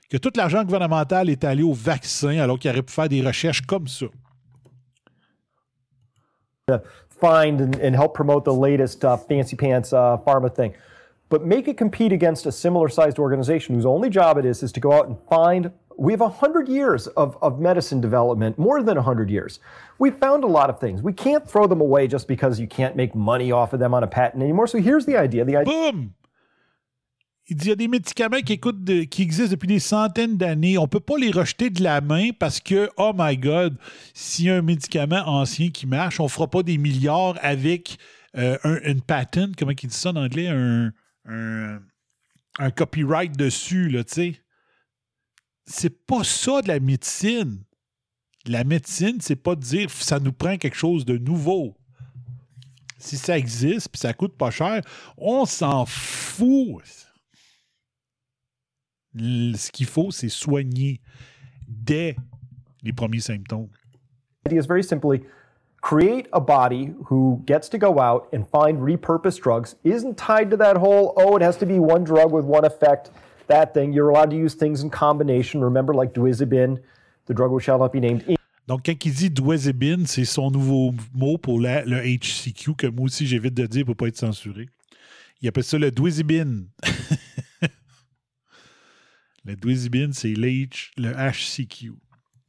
que 0.10 0.18
tout 0.18 0.32
l'argent 0.36 0.64
gouvernemental 0.64 1.30
est 1.30 1.44
allé 1.44 1.64
au 1.64 1.74
vaccin 1.74 2.40
alors 2.40 2.60
qu'il 2.60 2.70
aurait 2.72 2.82
pu 2.82 2.92
faire 2.92 3.08
des 3.08 3.22
recherches 3.22 3.62
comme 3.62 3.88
ça. 3.88 4.08
to 6.68 6.82
find 7.22 7.62
and, 7.62 7.76
and 7.76 7.96
help 7.96 8.16
promote 8.16 8.44
the 8.44 8.54
latest 8.54 9.06
uh, 9.06 9.16
fancy 9.16 9.56
pants 9.56 9.94
uh, 9.94 10.18
pharma 10.26 10.50
thing. 10.50 10.74
But 11.30 11.46
make 11.46 11.68
it 11.68 11.78
compete 11.78 12.12
against 12.12 12.48
a 12.48 12.52
similar 12.52 12.90
sized 12.90 13.20
organization 13.20 13.76
whose 13.76 13.86
only 13.86 14.10
job 14.10 14.40
it 14.40 14.46
is 14.46 14.64
is 14.64 14.72
to 14.72 14.80
go 14.80 14.92
out 14.92 15.08
and 15.08 15.18
find. 15.30 15.72
We 15.98 16.12
have 16.12 16.22
100 16.22 16.68
years 16.68 17.08
of, 17.08 17.38
of 17.42 17.60
medicine 17.60 18.02
development, 18.02 18.58
more 18.58 18.82
than 18.82 18.96
100 18.96 19.30
years. 19.30 19.60
We've 20.00 20.16
found 20.16 20.44
a 20.44 20.48
lot 20.48 20.70
of 20.70 20.80
things. 20.80 21.02
We 21.04 21.14
can't 21.14 21.48
throw 21.48 21.68
them 21.68 21.82
away 21.82 22.08
just 22.08 22.28
because 22.28 22.60
you 22.60 22.68
can't 22.68 22.96
make 22.96 23.14
money 23.14 23.52
off 23.52 23.74
of 23.74 23.80
them 23.80 23.94
on 23.94 24.04
a 24.04 24.08
patent 24.08 24.42
anymore. 24.42 24.68
So 24.68 24.80
here's 24.80 25.06
the 25.06 25.18
idea. 25.18 25.46
The 25.46 25.58
idea 25.58 25.92
Boum! 25.92 26.16
Il 27.48 27.58
dit 27.58 27.68
y 27.68 27.72
a 27.72 27.76
des 27.76 27.88
médicaments 27.88 28.40
qui, 28.40 28.54
écoutent 28.54 28.84
qui 29.10 29.22
existent 29.22 29.52
depuis 29.52 29.68
des 29.68 29.80
centaines 29.80 30.36
d'années. 30.36 30.80
On 30.80 30.84
ne 30.84 30.88
peut 30.88 31.00
pas 31.00 31.18
les 31.18 31.30
rejeter 31.30 31.70
de 31.70 31.84
la 31.84 32.02
main 32.02 32.32
parce 32.32 32.60
que, 32.60 32.90
oh 32.98 33.12
my 33.16 33.38
God, 33.38 33.78
s'il 34.16 34.46
y 34.46 34.50
a 34.50 34.56
un 34.56 34.64
médicament 34.64 35.24
ancien 35.28 35.70
qui 35.70 35.86
marche, 35.86 36.20
on 36.20 36.24
ne 36.24 36.30
fera 36.30 36.50
pas 36.50 36.64
des 36.64 36.80
milliards 36.80 37.38
avec 37.42 38.00
euh, 38.36 38.58
un, 38.64 38.80
une 38.84 39.02
patent, 39.02 39.56
comment 39.58 39.72
il 39.72 39.90
dit 39.90 39.96
ça 39.96 40.10
en 40.10 40.16
anglais, 40.16 40.48
un, 40.48 40.92
un, 41.26 41.80
un 42.58 42.72
copyright 42.72 43.38
dessus, 43.38 43.90
là, 43.90 44.04
tu 44.04 44.14
sais. 44.14 44.42
C'est 45.68 46.06
pas 46.06 46.24
ça 46.24 46.62
de 46.62 46.68
la 46.68 46.80
médecine. 46.80 47.64
La 48.46 48.64
médecine, 48.64 49.18
c'est 49.22 49.36
pas 49.36 49.56
de 49.56 49.62
dire 49.62 49.90
ça 49.90 50.20
nous 50.20 50.34
prend 50.34 50.58
quelque 50.58 50.78
chose 50.78 51.06
de 51.06 51.18
nouveau. 51.18 51.76
Si 52.98 53.18
ça 53.18 53.38
existe 53.38 53.90
puis 53.90 54.00
ça 54.00 54.14
coûte 54.14 54.36
pas 54.36 54.52
cher, 54.52 54.82
on 55.18 55.46
s'en 55.46 55.86
fout. 55.86 57.05
Ce 59.18 59.72
qu'il 59.72 59.86
faut, 59.88 60.12
c'est 60.12 60.30
soigner 60.30 61.00
dès 61.68 62.16
les 62.84 62.94
premiers 62.94 63.22
symptômes. 63.22 63.70
idea 64.48 64.60
is 64.60 64.68
very 64.68 64.84
simply 64.84 65.22
create 65.82 66.28
a 66.34 66.40
body 66.40 66.94
who 67.10 67.42
gets 67.46 67.70
to 67.70 67.78
go 67.78 68.00
out 68.00 68.28
and 68.34 68.44
find 68.50 68.80
repurposed 68.80 69.42
drugs, 69.42 69.76
isn't 69.84 70.16
tied 70.18 70.50
to 70.50 70.58
that 70.58 70.78
whole, 70.78 71.14
oh, 71.18 71.36
it 71.36 71.42
has 71.44 71.58
to 71.58 71.66
be 71.66 71.80
one 71.80 72.04
drug 72.04 72.32
with 72.32 72.46
one 72.46 72.66
effect, 72.66 73.12
that 73.48 73.74
thing. 73.74 73.94
You're 73.94 74.10
allowed 74.10 74.30
to 74.32 74.36
use 74.36 74.56
things 74.56 74.82
in 74.84 74.90
combination. 74.90 75.62
Remember, 75.64 75.94
like 75.94 76.14
Duizabin, 76.14 76.80
the 77.28 77.34
drug 77.34 77.52
which 77.52 77.66
shall 77.66 77.78
not 77.80 77.92
be 77.92 78.00
named. 78.00 78.24
Donc, 78.68 78.82
quand 78.86 79.06
il 79.06 79.14
dit 79.14 79.30
Dwezebin, 79.30 80.06
c'est 80.08 80.26
son 80.26 80.50
nouveau 80.50 80.92
mot 81.14 81.38
pour 81.38 81.60
la- 81.62 81.86
le 81.86 81.98
HCQ, 82.02 82.74
que 82.76 82.88
moi 82.88 83.06
aussi 83.06 83.28
j'évite 83.28 83.54
de 83.54 83.68
dire 83.68 83.86
pour 83.86 83.92
ne 83.94 83.96
pas 83.96 84.08
être 84.08 84.18
censuré. 84.18 84.70
Il 85.42 85.48
appelle 85.48 85.64
ça 85.64 85.78
le 85.78 85.92
Dwezebin. 85.92 86.64
le 89.46 90.12
c'est 90.14 90.34
l'H, 90.36 90.92
le 90.98 91.14
HCQ. 91.14 91.94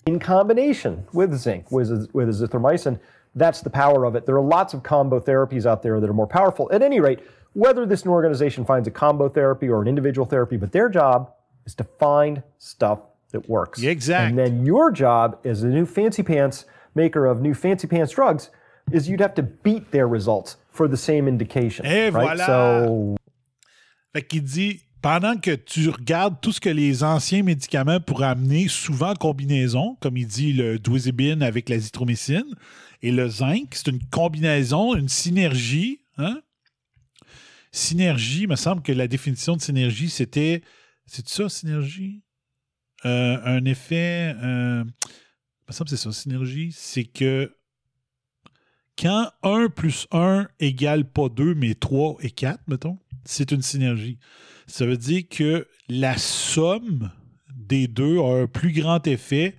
in 0.07 0.19
combination 0.19 1.05
with 1.13 1.35
zinc, 1.35 1.71
with, 1.71 2.09
with 2.13 2.29
azithromycin. 2.29 2.99
That's 3.35 3.61
the 3.61 3.71
power 3.71 4.05
of 4.07 4.15
it. 4.15 4.25
There 4.25 4.37
are 4.37 4.43
lots 4.43 4.73
of 4.73 4.83
combo 4.83 5.21
therapies 5.21 5.67
out 5.67 5.83
there 5.83 6.01
that 6.01 6.09
are 6.09 6.15
more 6.15 6.27
powerful. 6.27 6.71
At 6.73 6.81
any 6.81 7.01
rate, 7.01 7.21
whether 7.53 7.85
this 7.85 8.05
new 8.05 8.13
organization 8.13 8.65
finds 8.65 8.89
a 8.89 8.91
combo 8.91 9.29
therapy 9.29 9.69
or 9.69 9.83
an 9.83 9.89
individual 9.89 10.27
therapy, 10.27 10.57
but 10.57 10.73
their 10.73 10.89
job 10.89 11.33
is 11.67 11.75
to 11.75 11.85
find 11.85 12.43
stuff 12.59 13.01
that 13.33 13.49
works. 13.49 13.83
Exactly. 13.83 14.29
And 14.29 14.39
then 14.39 14.65
your 14.65 14.91
job 14.91 15.39
as 15.45 15.63
a 15.63 15.69
new 15.69 15.85
fancy 15.85 16.23
pants 16.23 16.65
maker 16.95 17.27
of 17.27 17.43
new 17.43 17.53
fancy 17.53 17.87
pants 17.87 18.13
drugs 18.13 18.51
is 18.91 19.09
you'd 19.09 19.21
have 19.21 19.35
to 19.35 19.43
beat 19.43 19.91
their 19.91 20.09
results 20.09 20.57
for 20.71 20.89
the 20.89 20.97
same 20.97 21.29
indication. 21.29 21.85
Et 21.85 22.11
right? 22.11 22.39
voilà. 22.39 22.47
So 22.47 23.17
Fait 24.15 24.23
qu'il 24.23 24.43
dit, 24.43 24.86
pendant 25.07 25.37
que 25.37 25.53
tu 25.53 25.89
regardes 25.89 26.41
tout 26.41 26.51
ce 26.51 26.59
que 26.59 26.69
les 26.69 27.05
anciens 27.05 27.45
médicaments 27.45 28.01
pourraient 28.01 28.27
amener, 28.27 28.67
souvent 28.67 29.11
en 29.11 29.15
combinaison, 29.15 29.97
comme 30.01 30.17
il 30.17 30.27
dit 30.27 30.53
le 30.53 30.81
Dwezebin 30.81 31.43
avec 31.43 31.69
la 31.69 31.79
zithromycine 31.79 32.57
et 33.03 33.13
le 33.13 33.29
zinc, 33.29 33.69
c'est 33.71 33.87
une 33.87 34.03
combinaison, 34.11 34.97
une 34.97 35.09
synergie. 35.09 36.01
Hein? 36.19 36.43
Synergie, 37.71 38.43
il 38.43 38.49
me 38.49 38.57
semble 38.57 38.83
que 38.83 38.91
la 38.91 39.07
définition 39.07 39.55
de 39.55 39.61
synergie, 39.61 40.11
c'était. 40.11 40.65
C'est 41.05 41.29
ça, 41.29 41.49
synergie? 41.49 42.25
Euh, 43.05 43.39
un 43.45 43.65
effet. 43.65 44.35
euh, 44.43 44.83
il 44.83 45.69
me 45.69 45.73
semble 45.73 45.89
que 45.89 45.97
c'est 45.97 46.03
ça, 46.03 46.11
synergie. 46.11 46.73
C'est 46.77 47.05
que 47.05 47.55
quand 49.01 49.31
1 49.45 49.69
plus 49.69 50.09
1 50.11 50.49
égale 50.59 51.09
pas 51.09 51.29
2, 51.29 51.55
mais 51.55 51.77
3 51.77 52.17
et 52.23 52.31
4, 52.33 52.59
mettons, 52.67 52.99
c'est 53.25 53.53
une 53.53 53.63
synergie. 53.63 54.19
Ça 54.67 54.87
veut 54.87 54.97
dire 54.97 55.25
que 55.29 55.67
la 55.89 56.19
somme 56.19 57.11
des 57.55 57.89
deux 57.89 58.19
a 58.19 58.43
un 58.43 58.47
plus 58.47 58.73
grand 58.73 59.07
effet 59.07 59.57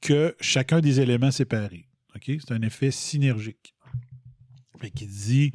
que 0.00 0.36
chacun 0.40 0.80
des 0.80 1.00
éléments 1.00 1.30
séparés. 1.30 1.86
C'est 2.24 2.52
un 2.52 2.62
effet 2.62 2.90
synergique. 2.90 3.74
Fait 4.80 4.90
qu'il 4.90 5.08
dit 5.08 5.52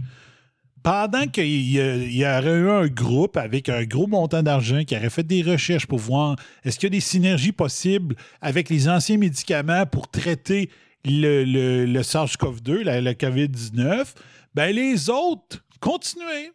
pendant 0.83 1.27
qu'il 1.27 1.45
y, 1.45 2.25
aurait 2.25 2.57
eu 2.57 2.69
un 2.69 2.87
groupe 2.87 3.37
avec 3.37 3.69
un 3.69 3.83
gros 3.83 4.07
montant 4.07 4.43
d'argent 4.43 4.83
qui 4.85 4.95
aurait 4.95 5.09
fait 5.09 5.23
des 5.23 5.41
recherches 5.41 5.87
pour 5.87 5.99
voir 5.99 6.35
est-ce 6.63 6.79
qu'il 6.79 6.87
y 6.87 6.91
a 6.91 6.97
des 6.97 6.99
synergies 7.01 7.51
possibles 7.51 8.15
avec 8.39 8.69
les 8.69 8.87
anciens 8.87 9.17
médicaments 9.17 9.85
pour 9.85 10.09
traiter 10.09 10.69
le, 11.05 11.43
le, 11.43 11.85
le 11.85 12.01
SARS-CoV-2, 12.01 12.83
la, 12.83 13.01
la 13.01 13.13
COVID-19, 13.13 14.05
ben 14.53 14.73
les 14.73 15.09
autres, 15.09 15.65
continuez. 15.79 16.51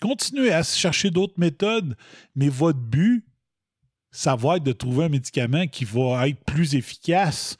Continuez 0.00 0.52
à 0.52 0.62
chercher 0.62 1.10
d'autres 1.10 1.38
méthodes, 1.38 1.96
mais 2.34 2.48
votre 2.48 2.78
but, 2.78 3.24
ça 4.10 4.36
va 4.36 4.56
être 4.56 4.62
de 4.62 4.72
trouver 4.72 5.06
un 5.06 5.08
médicament 5.08 5.66
qui 5.66 5.84
va 5.84 6.28
être 6.28 6.42
plus 6.44 6.74
efficace 6.74 7.56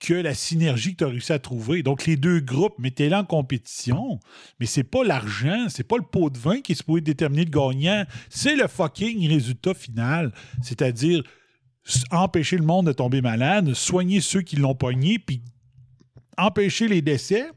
que 0.00 0.14
la 0.14 0.34
synergie 0.34 0.92
que 0.92 0.98
tu 0.98 1.04
as 1.04 1.08
réussi 1.08 1.32
à 1.32 1.38
trouver. 1.38 1.82
Donc, 1.82 2.04
les 2.04 2.16
deux 2.16 2.40
groupes, 2.40 2.78
mettez-les 2.78 3.14
en 3.14 3.24
compétition, 3.24 4.20
mais 4.60 4.66
c'est 4.66 4.84
pas 4.84 5.04
l'argent, 5.04 5.66
c'est 5.68 5.86
pas 5.86 5.96
le 5.96 6.04
pot 6.04 6.28
de 6.30 6.38
vin 6.38 6.60
qui 6.60 6.72
est 6.72 6.74
supposé 6.74 7.00
déterminer 7.00 7.44
le 7.44 7.50
gagnant, 7.50 8.04
c'est 8.28 8.56
le 8.56 8.68
fucking 8.68 9.26
résultat 9.28 9.72
final. 9.72 10.32
C'est-à-dire, 10.62 11.22
empêcher 12.10 12.56
le 12.56 12.64
monde 12.64 12.86
de 12.86 12.92
tomber 12.92 13.22
malade, 13.22 13.72
soigner 13.74 14.20
ceux 14.20 14.42
qui 14.42 14.56
l'ont 14.56 14.74
pogné, 14.74 15.18
puis 15.18 15.42
empêcher 16.36 16.88
les 16.88 17.02
décès, 17.02 17.50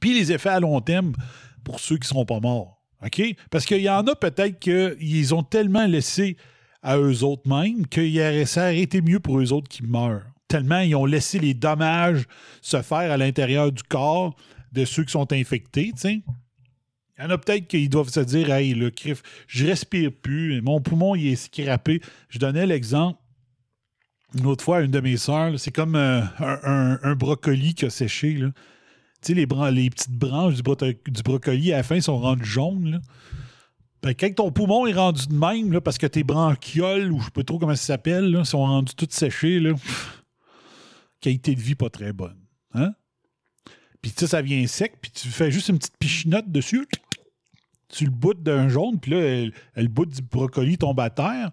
puis 0.00 0.14
les 0.14 0.32
effets 0.32 0.50
à 0.50 0.60
long 0.60 0.80
terme 0.80 1.14
pour 1.62 1.80
ceux 1.80 1.96
qui 1.96 2.02
ne 2.02 2.08
seront 2.08 2.26
pas 2.26 2.40
morts. 2.40 2.83
OK? 3.04 3.22
Parce 3.50 3.66
qu'il 3.66 3.82
y 3.82 3.90
en 3.90 4.06
a 4.06 4.14
peut-être 4.14 4.58
qu'ils 4.58 5.34
ont 5.34 5.42
tellement 5.42 5.86
laissé 5.86 6.36
à 6.82 6.98
eux 6.98 7.22
autres 7.24 7.48
mêmes 7.48 7.84
aurait, 7.96 8.44
ça 8.46 8.64
aurait 8.64 8.80
été 8.80 9.00
mieux 9.00 9.20
pour 9.20 9.40
eux 9.40 9.52
autres 9.52 9.68
qui 9.68 9.82
meurent. 9.82 10.26
Tellement 10.48 10.80
ils 10.80 10.94
ont 10.94 11.06
laissé 11.06 11.38
les 11.38 11.54
dommages 11.54 12.24
se 12.60 12.80
faire 12.82 13.10
à 13.10 13.16
l'intérieur 13.16 13.72
du 13.72 13.82
corps 13.82 14.36
de 14.72 14.84
ceux 14.84 15.04
qui 15.04 15.12
sont 15.12 15.32
infectés. 15.32 15.92
Il 16.04 16.22
y 17.18 17.22
en 17.22 17.30
a 17.30 17.38
peut-être 17.38 17.66
qui 17.68 17.88
doivent 17.88 18.10
se 18.10 18.20
dire 18.20 18.50
Hey, 18.52 18.74
le 18.74 18.90
crif, 18.90 19.22
je 19.46 19.66
respire 19.66 20.10
plus, 20.12 20.60
mon 20.60 20.80
poumon 20.80 21.14
il 21.14 21.28
est 21.28 21.36
scrappé. 21.36 22.00
Je 22.28 22.38
donnais 22.38 22.66
l'exemple 22.66 23.18
une 24.36 24.46
autre 24.46 24.64
fois 24.64 24.78
à 24.78 24.80
une 24.80 24.90
de 24.90 25.00
mes 25.00 25.16
sœurs, 25.16 25.58
c'est 25.58 25.70
comme 25.70 25.94
euh, 25.94 26.22
un, 26.40 27.14
brocoli 27.14 27.74
qui 27.74 27.84
a 27.84 27.90
séché. 27.90 28.40
Les, 29.32 29.46
petites 29.46 30.10
branches 30.10 30.54
du, 30.54 30.62
brocoli 31.22 31.72
à 31.72 31.78
la 31.78 31.82
fin 31.82 32.00
sont 32.00 32.18
rendues 32.18 32.44
jaunes. 32.44 33.00
Ben, 34.02 34.14
quand 34.14 34.34
ton 34.34 34.52
poumon 34.52 34.86
est 34.86 34.92
rendu 34.92 35.26
de 35.28 35.34
même, 35.34 35.80
parce 35.80 35.96
que 35.96 36.06
tes 36.06 36.24
branchioles, 36.24 37.10
ou 37.10 37.20
je 37.20 37.24
sais 37.26 37.30
pas 37.30 37.42
trop 37.42 37.58
comment 37.58 37.74
ça 37.74 37.84
s'appelle, 37.94 38.44
sont 38.44 38.58
rendues 38.58 38.94
toutes 38.94 39.12
séchées, 39.12 39.62
qualité 41.20 41.54
de 41.54 41.60
vie 41.60 41.74
pas 41.74 41.88
très 41.88 42.12
bonne. 42.12 42.36
Hein? 42.74 42.92
Puis 44.02 44.12
tu 44.12 44.18
sais, 44.20 44.26
ça 44.26 44.42
vient 44.42 44.66
sec, 44.66 44.98
puis 45.00 45.10
tu 45.10 45.28
fais 45.28 45.50
juste 45.50 45.70
une 45.70 45.78
petite 45.78 45.96
pichinotte 45.96 46.52
dessus, 46.52 46.86
tu 47.88 48.04
le 48.04 48.10
boutes 48.10 48.42
d'un 48.42 48.68
jaune, 48.68 49.00
puis 49.00 49.12
là, 49.12 49.18
elle- 49.18 49.52
le 49.76 49.88
bout 49.88 50.04
du 50.04 50.20
brocoli 50.20 50.76
tombe 50.76 51.00
à 51.00 51.08
terre. 51.08 51.50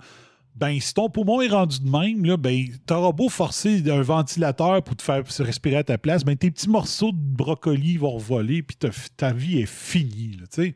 Ben, 0.56 0.80
si 0.80 0.94
ton 0.94 1.10
poumon 1.10 1.42
est 1.42 1.48
rendu 1.48 1.80
de 1.80 1.90
même, 1.90 2.26
là, 2.26 2.38
ben, 2.38 2.66
t'auras 2.86 3.12
beau 3.12 3.30
forcer 3.30 3.82
un 3.90 4.02
ventilateur 4.02 4.84
pour 4.84 4.96
te 4.96 5.02
faire 5.02 5.30
se 5.32 5.44
respirer 5.44 5.78
à 5.78 5.84
ta 5.84 5.98
place, 5.98 6.24
ben, 6.24 6.36
tes 6.36 6.52
petits 6.52 6.70
morceaux 6.70 7.12
de 7.12 7.18
brocoli 7.18 7.98
vont 7.98 8.18
voler, 8.18 8.62
puis 8.62 8.78
ta, 9.16 9.34
vie 9.34 9.60
est 9.60 9.70
finie, 9.70 10.38
tu 10.38 10.46
sais. 10.50 10.76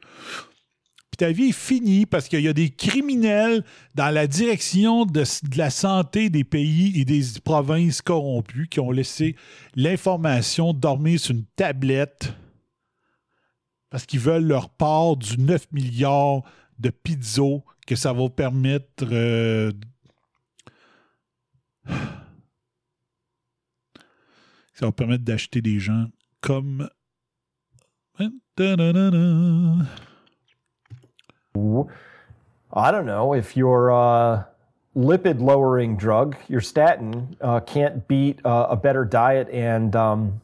Puis 1.12 1.18
ta 1.18 1.32
vie 1.32 1.50
est 1.50 1.58
finie 1.58 2.06
parce 2.06 2.28
qu'il 2.28 2.42
y 2.42 2.48
a 2.48 2.54
des 2.54 2.70
criminels 2.70 3.64
dans 3.94 4.10
la 4.14 4.28
direction 4.28 5.06
de, 5.06 5.22
de 5.22 5.58
la 5.58 5.70
santé 5.70 6.30
des 6.30 6.44
pays 6.44 7.00
et 7.00 7.06
des 7.06 7.22
provinces 7.44 8.02
corrompues 8.02 8.68
qui 8.70 8.80
ont 8.80 8.92
laissé 8.92 9.36
l'information 9.76 10.74
dormir 10.74 11.20
sur 11.20 11.36
une 11.36 11.46
tablette 11.56 12.34
parce 13.90 14.06
qu'ils 14.06 14.20
veulent 14.20 14.46
leur 14.46 14.68
part 14.68 15.16
du 15.16 15.38
9 15.38 15.72
milliards 15.72 16.42
de 16.80 16.90
pizzo 16.90 17.64
que 17.86 17.96
ça 17.96 18.14
va 18.14 18.30
permettre 18.30 19.04
euh, 19.04 19.72
ça 24.74 24.86
va 24.86 24.92
permettre 24.92 25.24
d'acheter 25.24 25.62
des 25.62 25.80
gens 25.80 26.08
comme 26.42 26.90
I 32.78 32.92
don't 32.92 33.06
know 33.06 33.34
if 33.34 33.56
your 33.56 33.92
uh, 33.92 34.44
lipid 34.96 35.40
lowering 35.40 35.96
drug, 35.96 36.36
your 36.48 36.62
statin, 36.62 37.36
uh, 37.42 37.60
can't 37.62 38.08
beat 38.08 38.40
uh, 38.46 38.68
a 38.70 38.76
better 38.76 39.06
diet 39.06 39.50
and 39.50 39.96
um, 39.96 40.42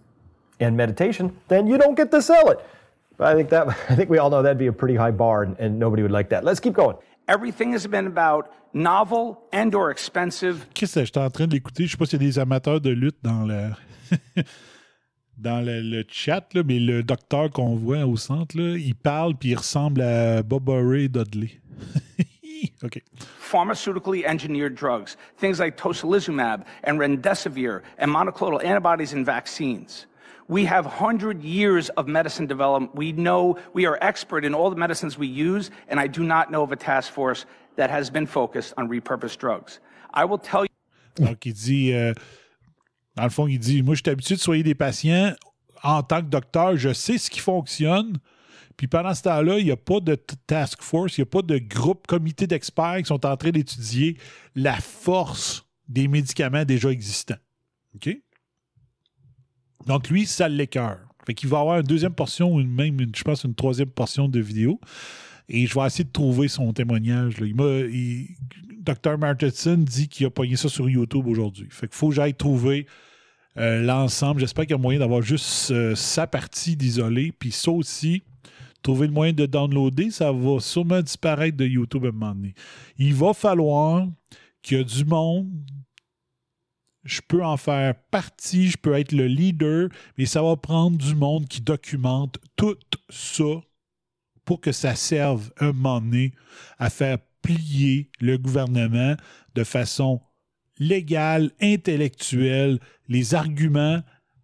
and 0.59 0.77
meditation, 0.77 1.35
then 1.47 1.67
you 1.67 1.77
don't 1.77 1.95
get 1.95 2.11
to 2.11 2.21
sell 2.21 2.49
it. 2.51 2.59
I 3.19 3.33
think 3.33 3.49
that 3.49 3.67
I 3.89 3.95
think 3.95 4.09
we 4.09 4.17
all 4.17 4.29
know 4.29 4.41
that'd 4.41 4.57
be 4.57 4.67
a 4.67 4.73
pretty 4.73 4.95
high 4.95 5.11
bar, 5.11 5.43
and, 5.43 5.57
and 5.59 5.79
nobody 5.79 6.03
would 6.03 6.11
like 6.11 6.29
that. 6.29 6.43
Let's 6.43 6.59
keep 6.59 6.73
going. 6.73 6.97
Everything 7.31 7.73
has 7.73 7.87
been 7.87 8.07
about 8.07 8.49
novel 8.73 9.37
and 9.53 9.73
or 9.73 9.89
expensive 9.89 10.65
Qu'est-ce 10.73 10.99
que 10.99 11.05
j'étais 11.05 11.19
en 11.19 11.29
train 11.29 11.47
d'écouter? 11.47 11.85
Je 11.85 11.91
sais 11.91 11.97
pas 11.97 12.05
s'il 12.05 12.21
y 12.21 12.25
a 12.25 12.27
des 12.27 12.39
amateurs 12.39 12.81
de 12.81 12.89
lutte 12.89 13.19
dans 13.23 13.45
le 13.45 13.69
dans 15.37 15.65
le, 15.65 15.81
le 15.81 16.03
chat, 16.09 16.53
là, 16.53 16.61
mais 16.63 16.79
le 16.79 17.03
docteur 17.03 17.49
qu'on 17.49 17.75
voit 17.75 18.05
au 18.05 18.17
centre, 18.17 18.57
là, 18.57 18.77
il 18.77 18.95
parle 18.95 19.35
puis 19.35 19.49
il 19.49 19.55
ressemble 19.55 20.01
à 20.01 20.43
Boba 20.43 20.73
Ray 20.83 21.07
Dudley. 21.07 21.61
OK. 22.83 23.01
pharmaceutically 23.39 24.25
engineered 24.25 24.75
drugs, 24.75 25.15
things 25.37 25.59
like 25.59 25.77
tocilizumab 25.77 26.63
and 26.83 26.99
remdesivir 26.99 27.81
and 27.97 28.11
monoclonal 28.11 28.63
antibodies 28.63 29.13
and 29.13 29.25
vaccines. 29.25 30.05
We 30.51 30.65
have 30.65 30.85
100 30.85 31.43
years 31.43 31.87
of 31.95 32.09
medicine 32.09 32.45
development. 32.45 32.93
We 32.93 33.13
know 33.13 33.55
we 33.73 33.85
are 33.85 33.97
expert 34.01 34.43
in 34.43 34.53
all 34.53 34.69
the 34.69 34.75
medicines 34.75 35.17
we 35.17 35.25
use, 35.25 35.71
and 35.87 35.97
I 35.97 36.07
do 36.07 36.23
not 36.23 36.51
know 36.51 36.61
of 36.61 36.73
a 36.73 36.75
task 36.75 37.13
force 37.13 37.45
that 37.77 37.89
has 37.89 38.09
been 38.09 38.27
focused 38.27 38.73
on 38.75 38.89
repurposed 38.89 39.37
drugs. 39.37 39.79
I 40.13 40.25
will 40.25 40.37
tell 40.37 40.63
you. 40.63 41.25
Donc, 41.25 41.45
il 41.45 41.53
dit, 41.53 41.93
euh, 41.93 42.13
dans 43.15 43.23
le 43.23 43.29
fond, 43.29 43.47
il 43.47 43.59
dit 43.59 43.81
Moi, 43.81 43.95
je 43.95 44.01
suis 44.03 44.11
habitué 44.11 44.35
de 44.35 44.41
soigner 44.41 44.63
des 44.63 44.75
patients. 44.75 45.33
En 45.83 46.03
tant 46.03 46.19
que 46.19 46.27
docteur, 46.27 46.75
je 46.75 46.91
sais 46.91 47.17
ce 47.17 47.29
qui 47.29 47.39
fonctionne. 47.39 48.17
Puis 48.75 48.87
pendant 48.87 49.13
ce 49.13 49.23
temps-là, 49.23 49.57
il 49.57 49.63
n'y 49.63 49.71
a 49.71 49.77
pas 49.77 50.01
de 50.01 50.15
task 50.15 50.81
force, 50.81 51.17
il 51.17 51.21
n'y 51.21 51.27
a 51.29 51.31
pas 51.31 51.43
de 51.43 51.59
groupe, 51.59 52.07
comité 52.07 52.45
d'experts 52.45 52.97
qui 52.97 53.05
sont 53.05 53.25
en 53.25 53.37
train 53.37 53.51
d'étudier 53.51 54.17
la 54.55 54.75
force 54.75 55.65
des 55.87 56.09
médicaments 56.09 56.65
déjà 56.65 56.89
existants. 56.89 57.39
OK? 57.95 58.17
Donc, 59.87 60.09
lui, 60.09 60.25
ça 60.25 60.47
l'écœure. 60.49 60.99
Fait 61.25 61.33
qu'il 61.33 61.49
va 61.49 61.59
avoir 61.59 61.77
une 61.79 61.85
deuxième 61.85 62.13
portion, 62.13 62.51
ou 62.53 62.63
même, 62.63 62.97
je 63.15 63.23
pense, 63.23 63.43
une 63.43 63.53
troisième 63.55 63.89
portion 63.89 64.27
de 64.27 64.39
vidéo. 64.39 64.79
Et 65.49 65.67
je 65.67 65.75
vais 65.77 65.85
essayer 65.85 66.03
de 66.03 66.11
trouver 66.11 66.47
son 66.47 66.71
témoignage. 66.73 67.35
Il 67.41 67.55
il- 67.93 68.35
Dr. 68.81 69.17
Martinson 69.19 69.77
dit 69.77 70.07
qu'il 70.07 70.25
a 70.25 70.31
pogné 70.31 70.55
ça 70.55 70.67
sur 70.67 70.89
YouTube 70.89 71.27
aujourd'hui. 71.27 71.67
Fait 71.69 71.87
qu'il 71.87 71.95
faut 71.95 72.09
que 72.09 72.15
j'aille 72.15 72.33
trouver 72.33 72.87
euh, 73.57 73.81
l'ensemble. 73.83 74.39
J'espère 74.39 74.65
qu'il 74.65 74.71
y 74.75 74.79
a 74.79 74.81
moyen 74.81 74.99
d'avoir 74.99 75.21
juste 75.21 75.69
euh, 75.69 75.93
sa 75.93 76.25
partie 76.25 76.75
d'isolé. 76.75 77.31
Puis 77.37 77.51
ça 77.51 77.69
aussi, 77.69 78.23
trouver 78.81 79.05
le 79.07 79.13
moyen 79.13 79.33
de 79.33 79.45
downloader, 79.45 80.09
ça 80.09 80.31
va 80.31 80.59
sûrement 80.59 81.01
disparaître 81.01 81.57
de 81.57 81.65
YouTube 81.65 82.05
à 82.05 82.07
un 82.07 82.11
moment 82.11 82.33
donné. 82.33 82.55
Il 82.97 83.13
va 83.13 83.33
falloir 83.33 84.07
qu'il 84.63 84.77
y 84.77 84.81
ait 84.81 84.85
du 84.85 85.05
monde. 85.05 85.51
Je 87.03 87.21
peux 87.27 87.43
en 87.43 87.57
faire 87.57 87.95
partie, 88.11 88.69
je 88.69 88.77
peux 88.77 88.93
être 88.93 89.11
le 89.11 89.25
leader, 89.25 89.89
mais 90.17 90.25
ça 90.25 90.43
va 90.43 90.55
prendre 90.55 90.97
du 90.97 91.15
monde 91.15 91.47
qui 91.47 91.61
documente 91.61 92.37
tout 92.55 92.77
ça 93.09 93.61
pour 94.45 94.61
que 94.61 94.71
ça 94.71 94.95
serve 94.95 95.51
un 95.59 95.71
moment 95.71 96.01
donné 96.01 96.33
à 96.77 96.89
faire 96.89 97.17
plier 97.41 98.09
le 98.19 98.37
gouvernement 98.37 99.15
de 99.55 99.63
façon 99.63 100.21
légale, 100.77 101.51
intellectuelle, 101.61 102.79
les 103.07 103.33
arguments, 103.33 104.01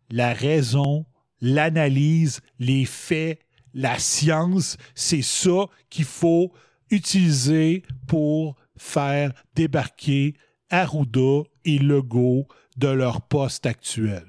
la 0.10 0.34
raison, 0.34 1.06
l'analyse, 1.42 2.42
les 2.60 2.86
faits, 2.86 3.40
la 3.74 4.00
science, 4.00 4.78
c'est 4.96 5.22
ça 5.22 5.66
qu'il 5.90 6.06
faut 6.06 6.52
utiliser 6.90 7.84
pour 8.08 8.56
faire 8.78 9.32
débarquer 9.56 10.36
Arruda 10.70 11.44
et 11.66 11.80
Legault 11.80 12.48
de 12.78 12.88
leur 12.88 13.22
poste 13.22 13.66
actuel. 13.66 14.26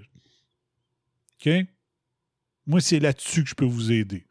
OK? 1.35 1.51
Moi, 2.66 2.81
c'est 2.81 3.01
là-dessus 3.01 3.44
que 3.44 3.51
je 3.51 3.55
peux 3.55 3.65
vous 3.65 3.93
aider 3.93 4.27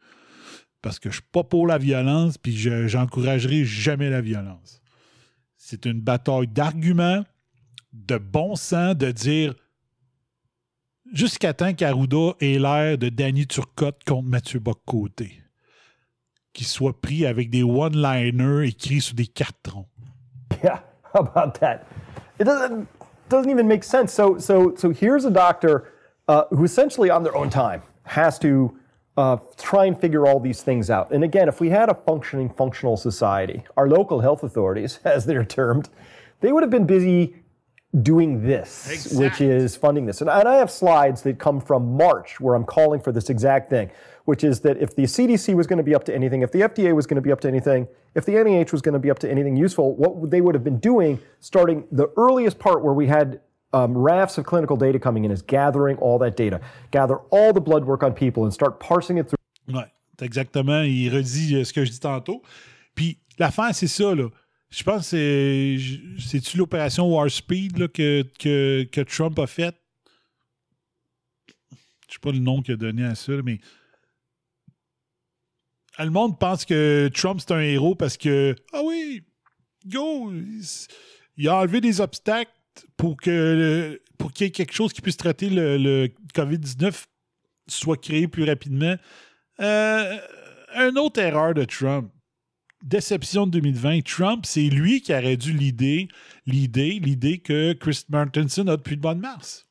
parce 0.82 0.98
que 0.98 1.10
je 1.10 1.16
suis 1.16 1.28
pas 1.32 1.44
pour 1.44 1.66
la 1.66 1.78
violence, 1.78 2.38
puis 2.38 2.56
je 2.56 2.86
j'encouragerai 2.86 3.64
jamais 3.64 4.10
la 4.10 4.20
violence. 4.20 4.80
C'est 5.56 5.86
une 5.86 6.00
bataille 6.00 6.46
d'arguments, 6.46 7.24
de 7.92 8.16
bon 8.16 8.54
sens, 8.56 8.96
de 8.96 9.10
dire 9.10 9.54
jusqu'à 11.12 11.52
temps 11.52 11.74
qu'Arruda 11.74 12.34
ait 12.40 12.58
l'air 12.58 12.96
de 12.96 13.08
Danny 13.08 13.46
Turcotte 13.46 14.04
contre 14.04 14.28
Mathieu 14.28 14.60
Bock-Côté. 14.60 15.42
Qu'il 16.52 16.66
soit 16.66 17.00
pris 17.00 17.26
avec 17.26 17.50
des 17.50 17.62
one-liners 17.62 18.68
écrits 18.68 19.00
sur 19.00 19.14
des 19.14 19.26
cartons. 19.26 19.86
How 21.18 21.22
about 21.32 21.58
that? 21.60 21.86
It 22.38 22.44
doesn't 22.44 22.88
doesn't 23.28 23.50
even 23.50 23.68
make 23.68 23.84
sense. 23.84 24.12
So 24.12 24.38
so 24.38 24.74
so 24.76 24.90
here's 24.90 25.24
a 25.24 25.30
doctor 25.30 25.92
uh, 26.28 26.44
who 26.50 26.64
essentially 26.64 27.10
on 27.10 27.22
their 27.22 27.36
own 27.36 27.50
time 27.50 27.82
has 28.04 28.38
to 28.40 28.78
uh, 29.16 29.36
try 29.56 29.86
and 29.86 30.00
figure 30.00 30.26
all 30.26 30.38
these 30.38 30.62
things 30.62 30.90
out. 30.90 31.10
And 31.10 31.24
again, 31.24 31.48
if 31.48 31.60
we 31.60 31.70
had 31.70 31.88
a 31.88 31.94
functioning 31.94 32.48
functional 32.50 32.96
society, 32.96 33.64
our 33.76 33.88
local 33.88 34.20
health 34.20 34.44
authorities, 34.44 35.00
as 35.04 35.26
they're 35.26 35.44
termed, 35.44 35.88
they 36.40 36.52
would 36.52 36.62
have 36.62 36.70
been 36.70 36.86
busy 36.86 37.34
doing 38.02 38.42
this, 38.46 39.12
which 39.12 39.40
is 39.40 39.74
funding 39.74 40.04
this. 40.06 40.20
And 40.20 40.30
I 40.30 40.56
have 40.56 40.70
slides 40.70 41.22
that 41.22 41.38
come 41.38 41.60
from 41.60 41.96
March 41.96 42.38
where 42.38 42.54
I'm 42.54 42.64
calling 42.64 43.00
for 43.00 43.12
this 43.12 43.30
exact 43.30 43.70
thing, 43.70 43.90
which 44.28 44.44
is 44.44 44.60
that 44.60 44.76
if 44.76 44.94
the 44.94 45.04
CDC 45.04 45.54
was 45.54 45.66
going 45.66 45.78
to 45.78 45.82
be 45.82 45.94
up 45.94 46.04
to 46.04 46.14
anything, 46.14 46.42
if 46.42 46.52
the 46.52 46.60
FDA 46.60 46.94
was 46.94 47.06
going 47.06 47.16
to 47.16 47.22
be 47.22 47.32
up 47.32 47.40
to 47.40 47.48
anything, 47.48 47.88
if 48.14 48.26
the 48.26 48.32
NIH 48.32 48.72
was 48.72 48.82
going 48.82 48.92
to 48.92 48.98
be 48.98 49.10
up 49.10 49.18
to 49.20 49.30
anything 49.30 49.56
useful, 49.56 49.96
what 49.96 50.30
they 50.30 50.42
would 50.42 50.54
have 50.54 50.62
been 50.62 50.78
doing 50.78 51.18
starting 51.40 51.84
the 51.90 52.08
earliest 52.18 52.58
part 52.58 52.84
where 52.84 52.92
we 52.92 53.06
had 53.06 53.40
um, 53.72 53.96
rafts 53.96 54.36
of 54.36 54.44
clinical 54.44 54.76
data 54.76 54.98
coming 54.98 55.24
in 55.24 55.30
is 55.30 55.40
gathering 55.40 55.96
all 55.96 56.18
that 56.18 56.36
data, 56.36 56.60
gather 56.90 57.16
all 57.30 57.54
the 57.54 57.60
blood 57.62 57.86
work 57.86 58.02
on 58.02 58.12
people 58.12 58.44
and 58.44 58.52
start 58.52 58.78
parsing 58.80 59.16
it 59.16 59.30
through. 59.30 59.38
Ouais, 59.74 59.90
exactement. 60.20 60.82
Il 60.82 61.08
redit 61.08 61.54
euh, 61.56 61.64
ce 61.64 61.72
que 61.72 61.86
je 61.86 61.90
dis 61.90 62.00
tantôt. 62.00 62.42
Puis 62.94 63.16
l'affaire, 63.38 63.74
c'est 63.74 63.86
ça, 63.86 64.14
là. 64.14 64.28
Je 64.68 64.84
pense 64.84 65.10
que 65.10 65.16
c'est. 65.16 65.78
C'est-tu 66.18 66.58
l'opération 66.58 67.10
Warspeed 67.14 67.78
là, 67.78 67.88
que, 67.88 68.26
que, 68.38 68.86
que 68.92 69.00
Trump 69.00 69.38
a 69.38 69.46
faite? 69.46 69.76
Je 72.08 72.12
sais 72.12 72.20
pas 72.20 72.32
le 72.32 72.40
nom 72.40 72.60
qu'il 72.60 72.74
a 72.74 72.76
donné 72.76 73.06
à 73.06 73.14
ça, 73.14 73.32
mais. 73.42 73.60
Le 75.98 76.10
monde 76.10 76.38
pense 76.38 76.64
que 76.64 77.10
Trump 77.12 77.40
c'est 77.40 77.52
un 77.52 77.60
héros 77.60 77.94
parce 77.94 78.16
que. 78.16 78.54
Ah 78.72 78.80
oui! 78.84 79.22
Go! 79.86 80.32
Il 81.36 81.48
a 81.48 81.56
enlevé 81.56 81.80
des 81.80 82.00
obstacles 82.00 82.52
pour 82.96 83.16
que 83.16 84.00
pour 84.18 84.32
qu'il 84.32 84.46
y 84.46 84.48
ait 84.48 84.52
quelque 84.52 84.74
chose 84.74 84.92
qui 84.92 85.00
puisse 85.00 85.16
traiter 85.16 85.50
le, 85.50 85.76
le 85.76 86.08
COVID-19 86.34 87.06
soit 87.68 88.00
créé 88.00 88.28
plus 88.28 88.44
rapidement. 88.44 88.96
Euh, 89.60 90.18
une 90.76 90.98
autre 90.98 91.20
erreur 91.20 91.54
de 91.54 91.64
Trump. 91.64 92.10
Déception 92.82 93.46
de 93.46 93.52
2020. 93.52 94.04
Trump, 94.04 94.46
c'est 94.46 94.68
lui 94.68 95.00
qui 95.00 95.12
aurait 95.12 95.36
dû 95.36 95.52
l'idée, 95.52 96.08
l'idée, 96.46 97.00
l'idée 97.00 97.38
que 97.38 97.72
Chris 97.72 98.04
Martinson 98.08 98.66
a 98.68 98.76
depuis 98.76 98.94
le 98.94 99.00
mois 99.00 99.14
de 99.14 99.20
mars. 99.20 99.66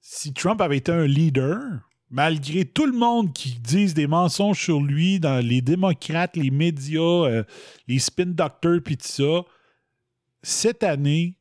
Si 0.00 0.32
Trump 0.32 0.60
avait 0.62 0.78
été 0.78 0.90
un 0.90 1.06
leader, 1.06 1.87
malgré 2.10 2.64
tout 2.64 2.86
le 2.86 2.96
monde 2.96 3.32
qui 3.32 3.58
disent 3.58 3.94
des 3.94 4.06
mensonges 4.06 4.62
sur 4.62 4.80
lui, 4.80 5.20
dans 5.20 5.44
les 5.44 5.60
démocrates, 5.60 6.36
les 6.36 6.50
médias, 6.50 7.00
euh, 7.00 7.44
les 7.86 7.98
spin 7.98 8.26
doctors, 8.26 8.80
puis 8.84 8.96
tout 8.96 9.06
ça, 9.06 9.44
cette 10.42 10.82
année, 10.82 11.36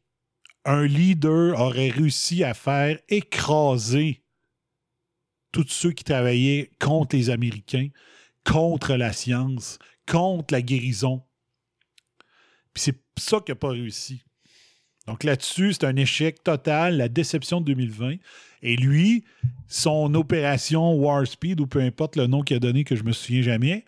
un 0.65 0.85
leader 0.85 1.59
aurait 1.59 1.89
réussi 1.89 2.43
à 2.43 2.53
faire 2.53 2.99
écraser 3.07 4.21
tous 5.51 5.67
ceux 5.69 5.91
qui 5.91 6.03
travaillaient 6.03 6.69
contre 6.79 7.15
les 7.15 7.29
Américains, 7.29 7.87
contre 8.43 8.95
la 8.95 9.13
science, 9.13 9.79
contre 10.05 10.53
la 10.53 10.61
guérison. 10.61 11.23
Puis 12.73 12.83
c'est 12.83 13.01
ça 13.17 13.39
qu'il 13.39 13.53
n'a 13.53 13.59
pas 13.59 13.69
réussi. 13.69 14.26
Donc 15.07 15.23
là-dessus, 15.23 15.73
c'est 15.73 15.85
un 15.85 15.95
échec 15.95 16.43
total, 16.43 16.97
la 16.97 17.07
déception 17.07 17.61
de 17.61 17.65
2020. 17.65 18.15
Et 18.61 18.75
lui, 18.75 19.23
son 19.67 20.13
opération 20.15 20.93
Warspeed, 20.95 21.59
ou 21.61 21.67
peu 21.67 21.79
importe 21.79 22.15
le 22.17 22.27
nom 22.27 22.41
qu'il 22.41 22.57
a 22.57 22.59
donné 22.59 22.83
que 22.83 22.95
je 22.95 23.03
me 23.03 23.13
souviens 23.13 23.41
jamais, 23.41 23.85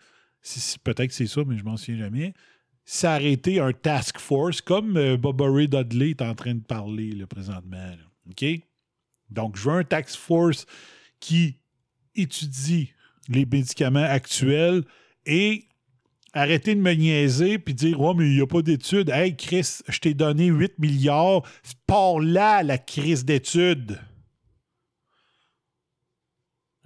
peut-être 0.84 1.08
que 1.08 1.14
c'est 1.14 1.28
ça, 1.28 1.42
mais 1.46 1.58
je 1.58 1.64
m'en 1.64 1.76
souviens 1.76 2.06
jamais, 2.06 2.34
été 3.22 3.60
un 3.60 3.74
task 3.74 4.18
force, 4.18 4.62
comme 4.62 4.98
euh, 4.98 5.18
Bob 5.18 5.42
Ray 5.42 5.68
Dudley 5.68 6.12
est 6.12 6.22
en 6.22 6.34
train 6.34 6.56
de 6.56 6.64
parler 6.64 7.12
là, 7.12 7.28
présentement. 7.28 7.92
OK? 8.30 8.46
Donc, 9.30 9.58
je 9.58 9.70
veux 9.70 9.76
un 9.76 9.84
task 9.84 10.18
force 10.18 10.66
qui 11.20 11.58
étudie 12.16 12.94
les 13.28 13.46
médicaments 13.46 14.00
actuels 14.00 14.84
et 15.26 15.66
arrêter 16.34 16.76
de 16.76 16.82
me 16.82 16.94
niaiser 16.94 17.60
puis 17.60 17.74
dire 17.74 18.00
Oh, 18.00 18.14
mais 18.14 18.28
il 18.28 18.36
n'y 18.36 18.42
a 18.42 18.48
pas 18.48 18.62
d'études. 18.62 19.10
Hey, 19.10 19.36
Chris, 19.36 19.80
je 19.88 20.00
t'ai 20.00 20.14
donné 20.14 20.48
8 20.48 20.80
milliards. 20.80 21.44
Pars 21.88 22.20
là, 22.20 22.64
la 22.64 22.78
crise 22.78 23.26
d'études. 23.26 24.00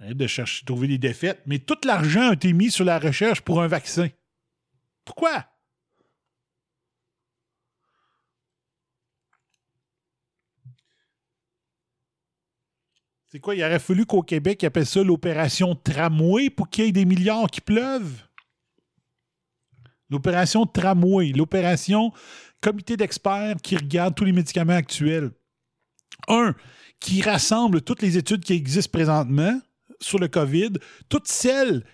Arrête 0.00 0.16
de 0.16 0.26
chercher, 0.26 0.64
trouver 0.64 0.88
des 0.88 0.98
défaites. 0.98 1.42
Mais 1.46 1.58
tout 1.58 1.78
l'argent 1.84 2.30
a 2.30 2.32
été 2.34 2.52
mis 2.52 2.70
sur 2.70 2.84
la 2.84 2.98
recherche 2.98 3.40
pour 3.40 3.62
un 3.62 3.68
vaccin. 3.68 4.08
Pourquoi? 5.04 5.46
C'est 13.26 13.40
quoi? 13.40 13.54
Il 13.54 13.64
aurait 13.64 13.80
fallu 13.80 14.06
qu'au 14.06 14.22
Québec, 14.22 14.62
ils 14.62 14.66
appellent 14.66 14.86
ça 14.86 15.02
l'opération 15.02 15.74
tramway 15.74 16.50
pour 16.50 16.68
qu'il 16.68 16.84
y 16.84 16.88
ait 16.88 16.92
des 16.92 17.04
milliards 17.04 17.50
qui 17.50 17.60
pleuvent? 17.60 18.22
L'opération 20.10 20.66
tramway, 20.66 21.32
l'opération 21.32 22.12
comité 22.60 22.96
d'experts 22.96 23.56
qui 23.62 23.76
regarde 23.76 24.14
tous 24.14 24.24
les 24.24 24.32
médicaments 24.32 24.74
actuels. 24.74 25.30
Un, 26.28 26.54
qui 27.00 27.22
rassemble 27.22 27.82
toutes 27.82 28.02
les 28.02 28.16
études 28.16 28.44
qui 28.44 28.54
existent 28.54 28.92
présentement 28.92 29.60
sur 30.00 30.18
le 30.18 30.28
COVID, 30.28 30.72
toutes 31.08 31.28
celles 31.28 31.84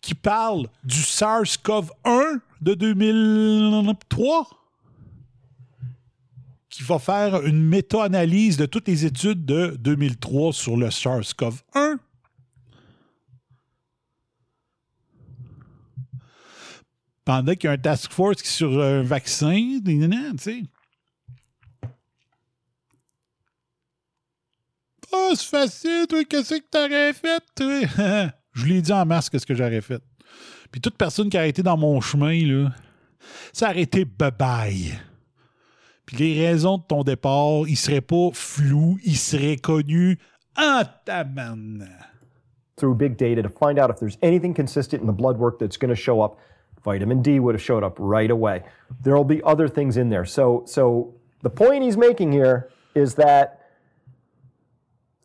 qui 0.00 0.14
parlent 0.14 0.68
du 0.84 1.00
SARS-CoV-1 1.00 2.40
de 2.60 2.74
2003 2.74 4.48
qui 6.76 6.82
va 6.82 6.98
faire 6.98 7.42
une 7.46 7.62
méta-analyse 7.62 8.58
de 8.58 8.66
toutes 8.66 8.86
les 8.86 9.06
études 9.06 9.46
de 9.46 9.76
2003 9.80 10.52
sur 10.52 10.76
le 10.76 10.88
SARS-CoV-1. 10.90 11.96
Pendant 17.26 17.52
qu'il 17.52 17.64
y 17.64 17.66
a 17.66 17.72
un 17.72 17.76
task 17.76 18.10
force 18.12 18.42
sur 18.44 18.80
un 18.80 19.02
vaccin, 19.02 19.80
tu 19.84 20.08
sais. 20.38 20.62
Oh, 25.12 25.32
c'est 25.34 25.46
facile, 25.46 26.06
toi, 26.08 26.24
qu'est-ce 26.24 26.54
que 26.54 26.64
t'aurais 26.70 27.12
fait, 27.12 27.42
toi? 27.54 28.32
Je 28.54 28.64
lui 28.64 28.76
ai 28.76 28.80
dit 28.80 28.92
en 28.92 29.04
mars 29.04 29.28
qu'est-ce 29.28 29.44
que 29.44 29.54
j'aurais 29.54 29.82
fait. 29.82 30.02
Puis 30.70 30.80
toute 30.80 30.96
personne 30.96 31.28
qui 31.28 31.36
a 31.36 31.46
été 31.46 31.62
dans 31.62 31.76
mon 31.76 32.00
chemin, 32.00 32.42
là, 32.46 32.70
ça 33.52 33.70
aurait 33.70 33.82
été 33.82 34.04
bye-bye. 34.04 34.98
Puis 36.06 36.16
les 36.16 36.46
raisons 36.46 36.78
de 36.78 36.84
ton 36.84 37.02
départ, 37.02 37.66
ils 37.68 37.76
seraient 37.76 38.00
pas 38.00 38.30
flous, 38.32 38.98
ils 39.04 39.18
seraient 39.18 39.56
connus 39.56 40.18
en 40.56 40.82
tabarnak. 41.04 41.90
through 42.76 42.94
big 42.94 43.16
data 43.16 43.42
to 43.42 43.48
find 43.48 43.78
out 43.78 43.90
if 43.90 43.98
there's 43.98 44.18
anything 44.22 44.54
consistent 44.54 45.00
in 45.00 45.06
the 45.06 45.12
blood 45.12 45.38
work 45.38 45.58
that's 45.58 45.76
going 45.76 45.88
to 45.88 45.96
show 45.96 46.20
up. 46.20 46.38
Vitamin 46.86 47.20
D 47.20 47.40
would 47.40 47.54
have 47.54 47.62
showed 47.62 47.84
up 47.84 47.96
right 47.98 48.30
away. 48.30 48.62
There 49.02 49.14
will 49.16 49.30
be 49.36 49.42
other 49.42 49.68
things 49.68 49.96
in 49.96 50.08
there. 50.08 50.24
So, 50.24 50.62
so 50.66 51.12
the 51.42 51.50
point 51.50 51.82
he's 51.82 51.98
making 51.98 52.32
here 52.32 52.70
is 52.94 53.16
that 53.16 53.60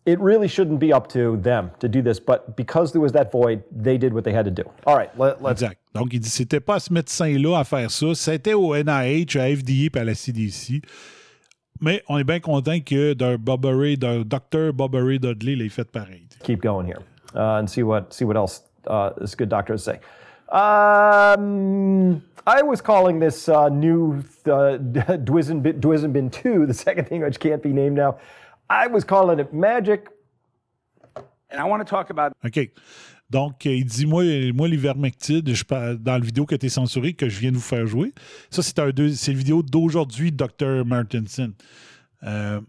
it 0.06 0.20
really 0.20 0.48
shouldn't 0.48 0.80
be 0.80 0.92
up 0.92 1.08
to 1.10 1.38
them 1.38 1.70
to 1.80 1.88
do 1.88 2.02
this, 2.02 2.20
but 2.20 2.58
because 2.58 2.92
there 2.92 3.02
was 3.02 3.12
that 3.12 3.32
void, 3.32 3.64
they 3.72 3.98
did 3.98 4.12
what 4.14 4.24
they 4.24 4.34
had 4.34 4.46
to 4.46 4.52
do. 4.52 4.64
All 4.88 4.98
right, 4.98 5.16
let, 5.18 5.42
let's. 5.44 5.62
Exact. 5.62 5.80
Donc, 5.94 6.14
il 6.14 6.20
dit 6.20 6.30
c'était 6.30 6.60
pas 6.60 6.76
à 6.76 6.80
ce 6.80 6.92
médecin-là 6.92 7.60
à 7.60 7.64
faire 7.64 7.92
ça, 7.92 8.16
c'était 8.16 8.54
au 8.54 8.76
NIH, 8.76 9.38
à 9.38 9.56
FDA 9.56 9.90
et 9.94 10.00
à 10.00 10.04
la 10.04 10.16
CDC. 10.16 10.82
Mais 11.80 12.02
on 12.10 12.18
est 12.18 12.24
bien 12.24 12.40
content 12.40 12.80
que 12.80 13.14
d'un 13.14 13.38
Bob 13.38 13.66
Ray, 13.66 13.98
d'un 13.98 14.22
docteur 14.22 14.74
Bob 14.74 14.96
Ray 14.96 15.20
Dudley 15.20 15.56
l'ait 15.56 15.70
fait 15.70 15.90
pareil. 15.90 16.28
keep 16.44 16.62
going 16.62 16.86
here 16.86 17.02
uh, 17.36 17.60
and 17.60 17.68
see 17.70 17.84
what 17.84 18.14
see 18.14 18.26
what 18.26 18.36
else 18.36 18.64
uh, 18.88 19.12
this 19.20 19.36
good 19.36 19.50
doctor 19.50 19.74
has 19.74 19.84
to 19.84 19.92
say. 19.92 20.00
Um, 20.52 22.22
I 22.46 22.62
was 22.64 22.82
calling 22.82 23.20
this 23.20 23.48
uh, 23.48 23.70
new 23.70 24.24
uh, 24.46 24.78
Dwizenbin, 25.18 25.80
Dwizenbin 25.80 26.30
2, 26.32 26.66
the 26.66 26.74
second 26.74 27.06
thing 27.08 27.22
which 27.22 27.40
can't 27.40 27.62
be 27.64 27.70
named 27.72 27.96
now. 27.98 28.18
I 28.70 28.88
was 28.88 29.04
calling 29.04 29.40
it 29.40 29.54
magic. 29.54 30.08
And 31.50 31.60
I 31.60 31.66
want 31.66 31.86
to 31.86 31.90
talk 31.90 32.10
about 32.10 32.32
OK. 32.46 32.72
Donc, 33.30 33.66
euh, 33.66 33.74
il 33.76 33.86
dit 33.86 34.06
Moi, 34.06 34.52
moi 34.54 34.68
l'ivermectine, 34.68 35.42
je 35.54 35.64
parle- 35.64 35.98
dans 35.98 36.14
la 36.14 36.20
vidéo 36.20 36.46
qui 36.46 36.54
a 36.54 36.56
été 36.56 36.68
censurée, 36.70 37.14
que 37.14 37.30
je 37.30 37.40
viens 37.40 37.52
de 37.52 37.56
vous 37.58 37.62
faire 37.62 37.86
jouer. 37.88 38.14
Ça, 38.50 38.62
c'est 38.62 38.78
un 38.80 38.90
deux- 38.90 39.14
c'est 39.14 39.32
la 39.32 39.38
vidéo 39.38 39.62
d'aujourd'hui 39.64 40.32
Dr. 40.32 40.86
Martinson. 40.86 41.54
Euh, 42.24 42.60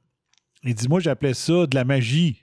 il 0.62 0.74
dit 0.74 0.88
Moi, 0.88 1.00
j'appelais 1.00 1.34
ça 1.34 1.66
de 1.66 1.74
la 1.74 1.84
magie. 1.84 2.41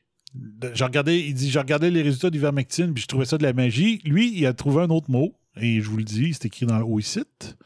J'ai 0.73 0.83
regardé, 0.83 1.17
il 1.19 1.33
dit 1.33 1.49
J'ai 1.49 1.59
regardé 1.59 1.89
les 1.89 2.01
résultats 2.01 2.29
d'ivermectine, 2.29 2.93
puis 2.93 3.03
je 3.03 3.07
trouvais 3.07 3.25
ça 3.25 3.37
de 3.37 3.43
la 3.43 3.53
magie. 3.53 4.01
Lui, 4.05 4.31
il 4.37 4.45
a 4.45 4.53
trouvé 4.53 4.83
un 4.83 4.89
autre 4.89 5.09
mot, 5.09 5.33
et 5.55 5.81
je 5.81 5.89
vous 5.89 5.97
le 5.97 6.03
dis, 6.03 6.33
c'est 6.33 6.45
écrit 6.45 6.65
dans 6.65 6.77
le 6.77 6.85
haut 6.85 6.99
site. 6.99 7.57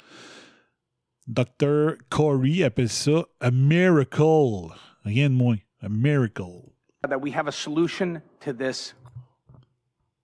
Dr. 1.27 1.95
Corey 2.09 2.63
appelle 2.63 2.89
ça 2.89 3.23
a 3.39 3.51
miracle. 3.51 4.73
Rien 5.05 5.29
de 5.29 5.35
moins. 5.35 5.57
A 5.81 5.89
miracle. 5.89 6.73
that 7.09 7.21
we 7.21 7.31
have 7.31 7.47
a 7.47 7.51
solution 7.51 8.21
to 8.39 8.53
this 8.53 8.93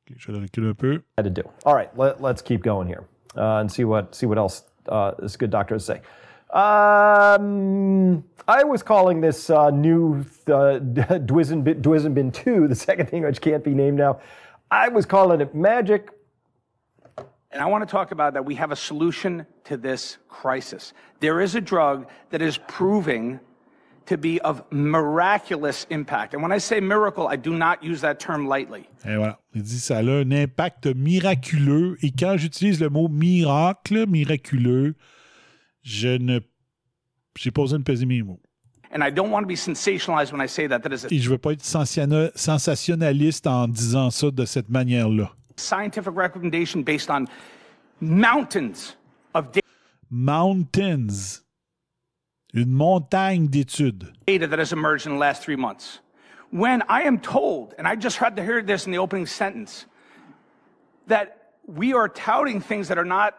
Ok, 0.09 0.15
Je 0.17 0.31
le 0.31 0.39
recule 0.39 0.67
un 0.69 0.73
peu. 0.73 1.01
Had 1.17 1.25
to 1.25 1.29
do. 1.29 1.43
All 1.65 1.75
right, 1.75 1.89
let, 1.97 2.21
let's 2.21 2.41
keep 2.41 2.63
going 2.63 2.87
here 2.87 3.03
uh, 3.35 3.59
and 3.59 3.69
see 3.69 3.83
what 3.83 4.15
see 4.15 4.25
what 4.25 4.37
else 4.37 4.63
uh, 4.87 5.11
this 5.19 5.37
good 5.37 5.51
doctor 5.51 5.75
has 5.75 5.85
to 5.85 5.93
say. 5.93 6.01
Um, 6.51 8.23
I 8.47 8.63
was 8.63 8.81
calling 8.81 9.21
this 9.21 9.49
uh, 9.49 9.69
new 9.69 10.25
uh, 10.47 10.79
Dwizenbin, 11.29 11.81
Dwizenbin 11.81 12.33
2, 12.33 12.67
the 12.67 12.75
second 12.75 13.07
thing 13.09 13.23
which 13.23 13.41
can't 13.41 13.63
be 13.63 13.73
named 13.73 13.97
now. 13.97 14.19
I 14.71 14.89
was 14.89 15.05
calling 15.05 15.41
it 15.41 15.53
magic. 15.53 16.09
And 17.51 17.63
I 17.63 17.65
want 17.65 17.87
to 17.87 17.91
talk 17.91 18.11
about 18.11 18.33
that 18.33 18.45
we 18.45 18.55
have 18.55 18.71
a 18.71 18.75
solution 18.75 19.45
to 19.63 19.77
this 19.77 20.17
crisis. 20.27 20.93
There 21.19 21.41
is 21.41 21.55
a 21.55 21.61
drug 21.61 22.07
that 22.29 22.41
is 22.41 22.59
proving 22.67 23.39
to 24.05 24.17
be 24.17 24.39
of 24.41 24.63
miraculous 24.71 25.85
impact. 25.89 26.33
And 26.33 26.41
when 26.41 26.51
I 26.51 26.57
say 26.59 26.79
miracle, 26.79 27.27
I 27.27 27.35
do 27.35 27.53
not 27.55 27.83
use 27.83 28.01
that 28.01 28.19
term 28.19 28.47
lightly. 28.47 28.87
Et 29.05 29.15
voilà. 29.15 29.37
Il 29.53 29.63
dit 29.63 29.79
ça 29.79 29.97
a 29.97 30.01
un 30.01 30.31
impact 30.31 30.87
miraculeux. 30.87 31.97
Et 32.01 32.11
quand 32.11 32.37
j'utilise 32.37 32.79
le 32.79 32.89
mot 32.89 33.07
miracle, 33.07 34.05
miraculeux, 34.07 34.95
je 35.81 36.17
ne. 36.17 36.39
J'ai 37.37 37.51
pas 37.51 37.61
besoin 37.61 37.79
de 37.79 37.83
peser 37.83 38.05
mes 38.05 38.21
mots. 38.21 38.39
And 38.91 39.03
I 39.03 39.11
don't 39.11 39.29
want 39.29 39.43
to 39.43 39.47
be 39.47 39.55
sensationalized 39.55 40.31
when 40.31 40.41
I 40.41 40.47
say 40.47 40.67
that. 40.67 40.79
That 40.79 40.91
is 40.91 41.05
a 41.05 41.13
Et 41.13 41.19
je 41.19 41.29
veux 41.29 41.37
pas 41.37 41.53
être 41.53 41.63
sensationnaliste 41.63 43.45
en 43.47 43.67
disant 43.67 44.09
ça 44.09 44.31
de 44.31 44.45
cette 44.45 44.69
manière-là. 44.69 45.31
scientific 45.57 46.15
recommendation 46.15 46.81
based 46.83 47.09
on 47.09 47.25
mountains 48.01 48.95
of 49.33 49.51
data. 49.51 49.67
Mountains. 50.09 51.43
Une 52.53 52.71
montagne 52.71 53.47
d'études. 53.47 54.11
data 54.25 54.47
that 54.47 54.57
has 54.57 54.71
emerged 54.73 55.05
in 55.05 55.13
the 55.13 55.19
last 55.19 55.43
three 55.43 55.55
months. 55.57 55.99
When 56.51 56.81
I 56.89 57.03
am 57.03 57.19
told, 57.19 57.75
and 57.77 57.87
I 57.87 57.95
just 57.95 58.17
had 58.17 58.35
to 58.37 58.43
hear 58.43 58.63
this 58.63 58.87
in 58.87 58.91
the 58.91 58.97
opening 58.97 59.27
sentence, 59.27 59.85
that 61.07 61.51
we 61.67 61.93
are 61.93 62.09
touting 62.09 62.59
things 62.59 62.87
that 62.87 62.97
are 62.97 63.05
not 63.05 63.35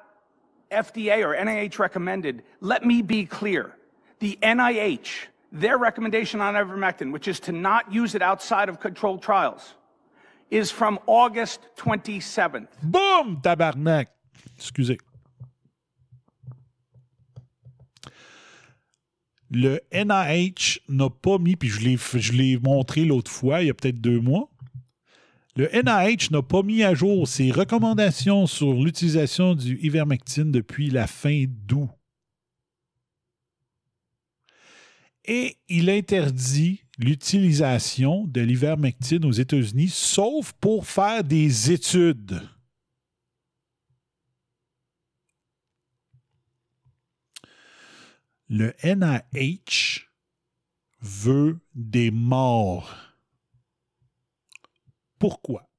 FDA 0.71 1.25
or 1.25 1.35
NIH 1.35 1.79
recommended, 1.79 2.43
let 2.61 2.85
me 2.85 3.03
be 3.03 3.25
clear. 3.25 3.75
The 4.21 4.39
NIH, 4.43 5.29
their 5.53 5.79
recommendation 5.79 6.41
on 6.41 6.55
ivermectin, 6.55 7.13
which 7.13 7.29
is 7.29 7.41
to 7.41 7.53
not 7.53 7.93
use 7.93 8.15
it 8.15 8.23
outside 8.23 8.69
of 8.69 8.81
controlled 8.81 9.23
trials, 9.23 9.75
is 10.51 10.71
from 10.71 10.99
August 11.07 11.61
27th. 11.77 12.69
Boum, 12.83 13.41
tabarnak. 13.43 14.07
Excusez. 14.59 14.99
Le 19.53 19.81
NIH 19.93 20.81
n'a 20.89 21.11
pas 21.11 21.39
mis, 21.39 21.57
puis 21.57 21.69
je 21.69 22.33
l'ai 22.33 22.59
montré 22.59 23.05
l'autre 23.05 23.31
fois, 23.31 23.63
il 23.63 23.67
y 23.67 23.71
a 23.71 23.75
peut-être 23.75 24.01
deux 24.01 24.21
mois. 24.21 24.50
Le 25.57 25.69
NIH 25.73 26.31
n'a 26.31 26.43
pas 26.43 26.63
mis 26.63 26.83
à 26.83 26.95
jour 26.95 27.27
ses 27.27 27.51
recommandations 27.51 28.47
sur 28.47 28.73
l'utilisation 28.73 29.55
du 29.55 29.79
ivermectine 29.83 30.53
depuis 30.53 30.91
la 30.91 31.07
fin 31.07 31.45
d'août. 31.49 31.91
Et 35.25 35.59
il 35.69 35.91
interdit 35.91 36.83
l'utilisation 36.99 38.25
de 38.27 38.41
l'ivermectine 38.41 39.25
aux 39.25 39.33
États-Unis, 39.33 39.89
sauf 39.89 40.53
pour 40.55 40.87
faire 40.87 41.25
des 41.25 41.73
études. 41.73 42.43
Le 48.49 48.75
NIH 48.83 50.07
veut 51.01 51.61
des 51.75 52.11
morts. 52.11 53.10
Pourquoi? 55.21 55.71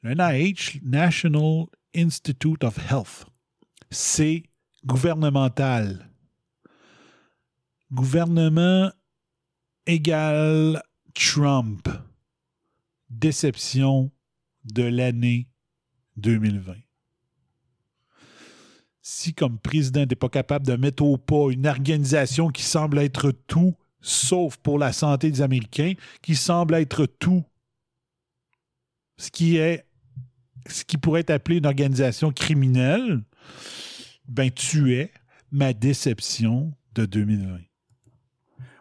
Le 0.00 0.14
NIH, 0.14 0.80
National 0.82 1.66
Institute 1.94 2.64
of 2.64 2.78
Health, 2.90 3.26
c'est 3.90 4.42
gouvernemental. 4.84 6.10
Gouvernement 7.92 8.90
égale 9.86 10.82
Trump. 11.14 11.88
Déception 13.10 14.10
de 14.64 14.82
l'année 14.82 15.48
2020 16.16 16.74
si 19.08 19.34
comme 19.34 19.60
président 19.60 20.02
tu 20.02 20.08
n'es 20.08 20.16
pas 20.16 20.28
capable 20.28 20.66
de 20.66 20.74
mettre 20.74 21.04
au 21.04 21.16
pas 21.16 21.52
une 21.52 21.68
organisation 21.68 22.48
qui 22.48 22.62
semble 22.62 22.98
être 22.98 23.30
tout 23.30 23.76
sauf 24.06 24.56
pour 24.58 24.78
la 24.78 24.92
santé 24.92 25.30
des 25.30 25.42
Américains, 25.42 25.94
qui 26.22 26.36
semble 26.36 26.74
être 26.74 27.06
tout 27.06 27.44
ce 29.16 29.30
qui 29.30 29.56
est 29.56 29.84
ce 30.68 30.84
qui 30.84 30.96
pourrait 30.96 31.20
être 31.20 31.30
appelé 31.30 31.58
une 31.58 31.66
organisation 31.66 32.32
criminelle, 32.32 33.22
ben 34.26 34.50
tu 34.50 34.94
es 34.94 35.12
ma 35.52 35.72
déception 35.72 36.72
de 36.94 37.06
2020. 37.06 37.60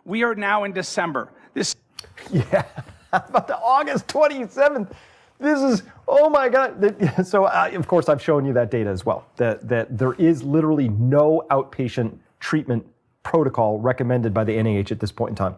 We 0.06 0.23
are 0.23 0.35
now 0.35 0.64
in 0.65 0.72
December. 0.72 1.30
This 1.53 1.76
Yeah, 2.31 2.64
about 3.11 3.47
the 3.47 3.57
August 3.57 4.07
27th. 4.07 4.91
This 5.39 5.60
is 5.60 5.84
oh 6.07 6.30
my 6.30 6.49
god. 6.49 6.95
So 7.26 7.45
uh, 7.45 7.69
of 7.73 7.88
course 7.88 8.10
I've 8.10 8.22
shown 8.22 8.45
you 8.45 8.53
that 8.53 8.69
data 8.72 8.89
as 8.89 9.06
well. 9.06 9.26
That 9.38 9.68
that 9.69 9.97
there 9.97 10.14
is 10.14 10.43
literally 10.43 10.89
no 10.89 11.43
outpatient 11.49 12.18
treatment 12.39 12.85
protocol 13.26 13.80
recommended 13.80 14.34
by 14.34 14.45
the 14.45 14.53
NIH 14.53 14.91
at 14.91 15.02
this 15.02 15.11
point 15.11 15.31
in 15.31 15.35
time, 15.35 15.56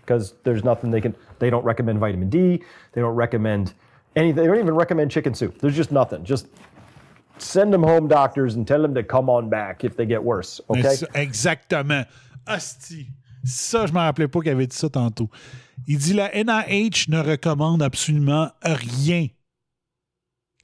because 0.00 0.32
there's 0.44 0.64
nothing 0.64 0.90
they 0.90 1.02
can. 1.02 1.14
They 1.40 1.50
don't 1.50 1.64
recommend 1.64 1.98
vitamin 1.98 2.30
D. 2.30 2.62
They 2.92 3.00
don't 3.02 3.14
recommend 3.14 3.74
anything. 4.16 4.42
They 4.42 4.46
don't 4.46 4.58
even 4.58 4.74
recommend 4.74 5.10
chicken 5.10 5.34
soup. 5.34 5.58
There's 5.58 5.76
just 5.76 5.92
nothing. 5.92 6.24
Just 6.24 6.46
send 7.38 7.72
them 7.74 7.82
home, 7.82 8.08
doctors, 8.08 8.54
and 8.54 8.66
tell 8.66 8.80
them 8.80 8.94
to 8.94 9.02
come 9.02 9.28
on 9.28 9.50
back 9.50 9.84
if 9.84 9.96
they 9.96 10.06
get 10.06 10.22
worse. 10.22 10.60
Okay? 10.70 10.96
exactement. 11.14 12.06
Asti. 12.46 13.08
Ça, 13.44 13.86
je 13.86 13.92
ne 13.92 13.98
me 13.98 14.02
rappelais 14.04 14.28
pas 14.28 14.40
qu'il 14.40 14.52
avait 14.52 14.66
dit 14.66 14.76
ça 14.76 14.90
tantôt. 14.90 15.30
Il 15.86 15.98
dit 15.98 16.12
la 16.12 16.30
NIH 16.34 17.06
ne 17.08 17.20
recommande 17.20 17.82
absolument 17.82 18.50
rien 18.62 19.28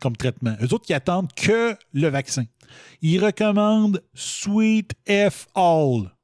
comme 0.00 0.14
traitement. 0.14 0.54
Eux 0.60 0.74
autres, 0.74 0.84
ils 0.90 0.94
attendent 0.94 1.32
que 1.32 1.74
le 1.94 2.08
vaccin. 2.08 2.44
Ils 3.00 3.24
recommandent 3.24 4.02
Sweet 4.14 4.92
F 5.08 5.46
All. 5.54 6.15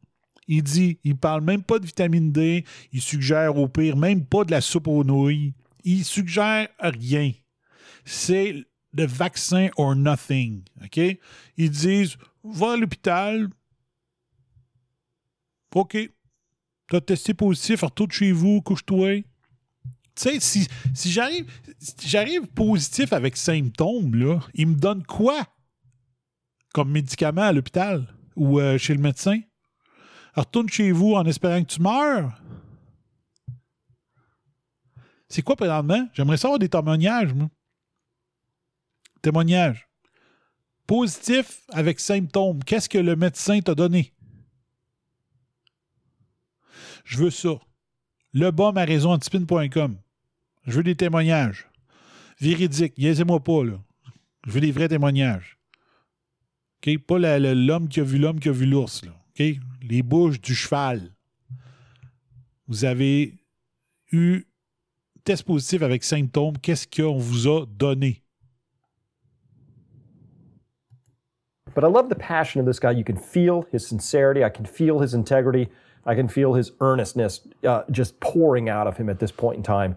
Il 0.55 0.63
dit, 0.63 0.99
il 1.03 1.17
parle 1.17 1.43
même 1.43 1.63
pas 1.63 1.79
de 1.79 1.87
vitamine 1.87 2.31
D. 2.31 2.67
Il 2.93 3.01
suggère 3.01 3.57
au 3.57 3.69
pire 3.69 3.97
même 3.97 4.23
pas 4.23 4.45
de 4.45 4.51
la 4.51 4.61
soupe 4.61 4.87
aux 4.87 5.03
nouilles. 5.03 5.55
Il 5.83 6.05
suggère 6.05 6.69
rien. 6.79 7.33
C'est 8.05 8.67
le 8.93 9.07
vaccin 9.07 9.71
or 9.79 9.97
nothing. 9.97 10.63
OK? 10.85 11.01
Ils 11.57 11.71
disent, 11.71 12.19
va 12.45 12.73
à 12.73 12.77
l'hôpital. 12.77 13.49
OK. 15.75 15.97
T'as 16.87 17.01
testé 17.01 17.33
positif, 17.33 17.81
retourne 17.81 18.11
chez 18.11 18.33
vous, 18.33 18.61
couche-toi. 18.61 19.23
Tu 19.23 19.25
sais, 20.17 20.39
si, 20.39 20.69
si 20.93 21.11
j'arrive 21.11 21.51
si 21.79 22.11
j'arrive 22.11 22.47
positif 22.49 23.15
avec 23.15 23.39
symptômes, 23.39 24.15
là, 24.15 24.39
il 24.53 24.67
me 24.67 24.75
donne 24.75 25.03
quoi 25.03 25.47
comme 26.75 26.91
médicament 26.91 27.41
à 27.41 27.53
l'hôpital 27.53 28.07
ou 28.37 28.61
euh, 28.61 28.77
chez 28.77 28.93
le 28.93 29.01
médecin? 29.01 29.41
Retourne 30.35 30.69
chez 30.69 30.93
vous 30.93 31.15
en 31.15 31.27
espérant 31.27 31.63
que 31.63 31.69
tu 31.69 31.81
meurs. 31.81 32.41
C'est 35.29 35.43
quoi 35.43 35.57
présentement? 35.57 36.09
J'aimerais 36.15 36.37
savoir 36.37 36.59
des 36.59 36.69
témoignages, 36.69 37.33
moi. 37.33 37.49
Témoignages. 39.23 39.89
Positif 40.87 41.63
avec 41.71 42.01
symptômes. 42.01 42.63
Qu'est-ce 42.65 42.89
que 42.89 42.99
le 42.99 43.17
médecin 43.17 43.61
t'a 43.61 43.75
donné? 43.75 44.13
Je 47.05 47.19
veux 47.19 47.31
ça. 47.31 47.61
Le 48.33 48.51
bas 48.51 48.73
ma 48.73 48.85
raison 48.85 49.13
antispin.com. 49.13 49.97
Je 50.67 50.73
veux 50.73 50.83
des 50.83 50.97
témoignages. 50.97 51.69
Véridiques. 52.41 52.99
Niaisez-moi 52.99 53.41
pas, 53.41 53.65
là. 53.65 53.79
Je 54.47 54.51
veux 54.51 54.61
des 54.61 54.73
vrais 54.73 54.89
témoignages. 54.89 55.59
OK? 56.87 56.99
Pas 56.99 57.19
l'homme 57.39 57.89
qui 57.89 58.01
a 58.01 58.05
vu 58.05 58.19
l'homme 58.19 58.41
qui 58.41 58.49
a 58.49 58.53
vu 58.53 58.67
l'ours, 58.67 59.05
là. 59.05 59.13
OK? 59.31 59.59
Les 59.83 60.03
bouches 60.03 60.41
du 60.41 60.55
cheval. 60.55 61.13
Vous 62.69 62.85
avez 62.85 63.35
eu 64.13 64.47
test 65.25 65.45
positif 65.45 65.83
avec 65.83 66.05
symptômes. 66.05 66.57
Qu'est-ce 66.59 66.87
qu'on 66.87 67.19
vous 67.19 67.49
a 67.49 67.67
donné? 67.67 68.23
But 71.75 71.85
I 71.85 71.89
love 71.89 72.09
the 72.09 72.15
passion 72.15 72.61
of 72.61 72.67
this 72.67 72.79
guy. 72.79 72.91
You 72.91 73.05
can 73.05 73.17
feel 73.17 73.67
his 73.73 73.87
sincerity. 73.87 74.45
I 74.45 74.51
can 74.51 74.67
feel 74.67 75.01
his 75.01 75.15
integrity. 75.15 75.69
I 76.05 76.15
can 76.15 76.29
feel 76.29 76.55
his 76.55 76.73
earnestness 76.81 77.41
uh, 77.67 77.83
just 77.91 78.19
pouring 78.21 78.69
out 78.69 78.87
of 78.87 78.97
him 78.97 79.09
at 79.09 79.19
this 79.19 79.33
point 79.33 79.57
in 79.57 79.63
time. 79.63 79.97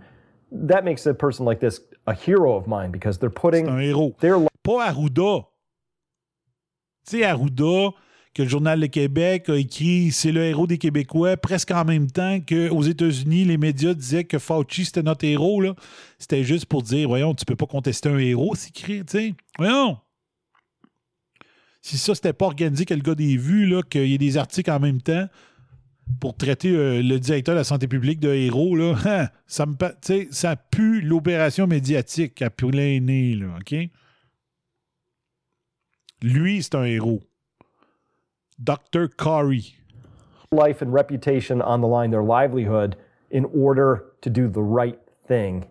That 0.51 0.85
makes 0.85 1.05
a 1.05 1.13
person 1.13 1.45
like 1.45 1.59
this 1.59 1.81
a 2.07 2.13
hero 2.13 2.55
of 2.55 2.67
mine 2.67 2.91
because 2.91 3.17
they're 3.17 3.29
putting 3.29 3.65
C'est 3.65 3.71
un 3.71 3.79
héros. 3.81 4.15
their 4.19 4.37
Pas 4.63 4.91
Arruda. 4.91 5.47
Tu 7.07 7.17
sais, 7.19 7.23
Arruda, 7.23 7.93
que 8.35 8.43
le 8.43 8.49
Journal 8.49 8.81
Le 8.81 8.87
Québec 8.87 9.47
a 9.47 9.55
écrit 9.55 10.11
c'est 10.11 10.33
le 10.33 10.43
héros 10.43 10.67
des 10.67 10.77
Québécois, 10.77 11.37
presque 11.37 11.71
en 11.71 11.85
même 11.85 12.11
temps 12.11 12.41
qu'aux 12.41 12.81
États-Unis, 12.81 13.45
les 13.45 13.57
médias 13.57 13.93
disaient 13.93 14.25
que 14.25 14.39
Fauci, 14.39 14.83
c'était 14.83 15.03
notre 15.03 15.23
héros. 15.25 15.63
C'était 16.19 16.43
juste 16.43 16.65
pour 16.65 16.83
dire 16.83 17.07
voyons, 17.07 17.33
tu 17.33 17.45
peux 17.45 17.55
pas 17.55 17.65
contester 17.65 18.09
un 18.09 18.17
héros, 18.17 18.53
c'est 18.53 18.73
tu 18.73 19.03
sais. 19.07 19.33
Voyons. 19.57 19.97
Si 21.81 21.97
ça, 21.97 22.13
c'était 22.13 22.33
pas 22.33 22.47
organisé 22.47 22.83
que 22.83 22.93
le 22.93 23.01
gars 23.01 23.15
des 23.15 23.37
vues, 23.37 23.67
là, 23.67 23.81
qu'il 23.83 24.07
y 24.07 24.15
ait 24.15 24.17
des 24.17 24.37
articles 24.37 24.71
en 24.71 24.79
même 24.79 25.01
temps 25.01 25.27
pour 26.19 26.35
traiter 26.35 26.71
euh, 26.71 27.01
le 27.01 27.19
directeur 27.19 27.55
de 27.55 27.59
la 27.59 27.63
santé 27.63 27.87
publique 27.87 28.19
de 28.19 28.33
héros, 28.33 28.75
là, 28.75 28.95
hein, 29.05 29.29
ça 29.47 29.65
me 29.65 29.75
ça 30.31 30.55
pue 30.57 30.99
l'opération 30.99 31.67
médiatique 31.67 32.41
à 32.41 32.49
plein 32.49 32.99
OK? 33.57 33.75
Lui, 36.21 36.63
c'est 36.63 36.75
un 36.75 36.83
héros. 36.83 37.21
Dr. 38.63 39.07
Corey. 39.07 39.75
life 40.51 40.81
and 40.81 40.93
reputation 40.93 41.61
on 41.61 41.81
the 41.81 41.87
line, 41.87 42.11
their 42.11 42.23
livelihood, 42.23 42.95
in 43.29 43.45
order 43.45 44.05
to 44.21 44.29
do 44.29 44.47
the 44.47 44.61
right 44.61 44.99
thing. 45.27 45.67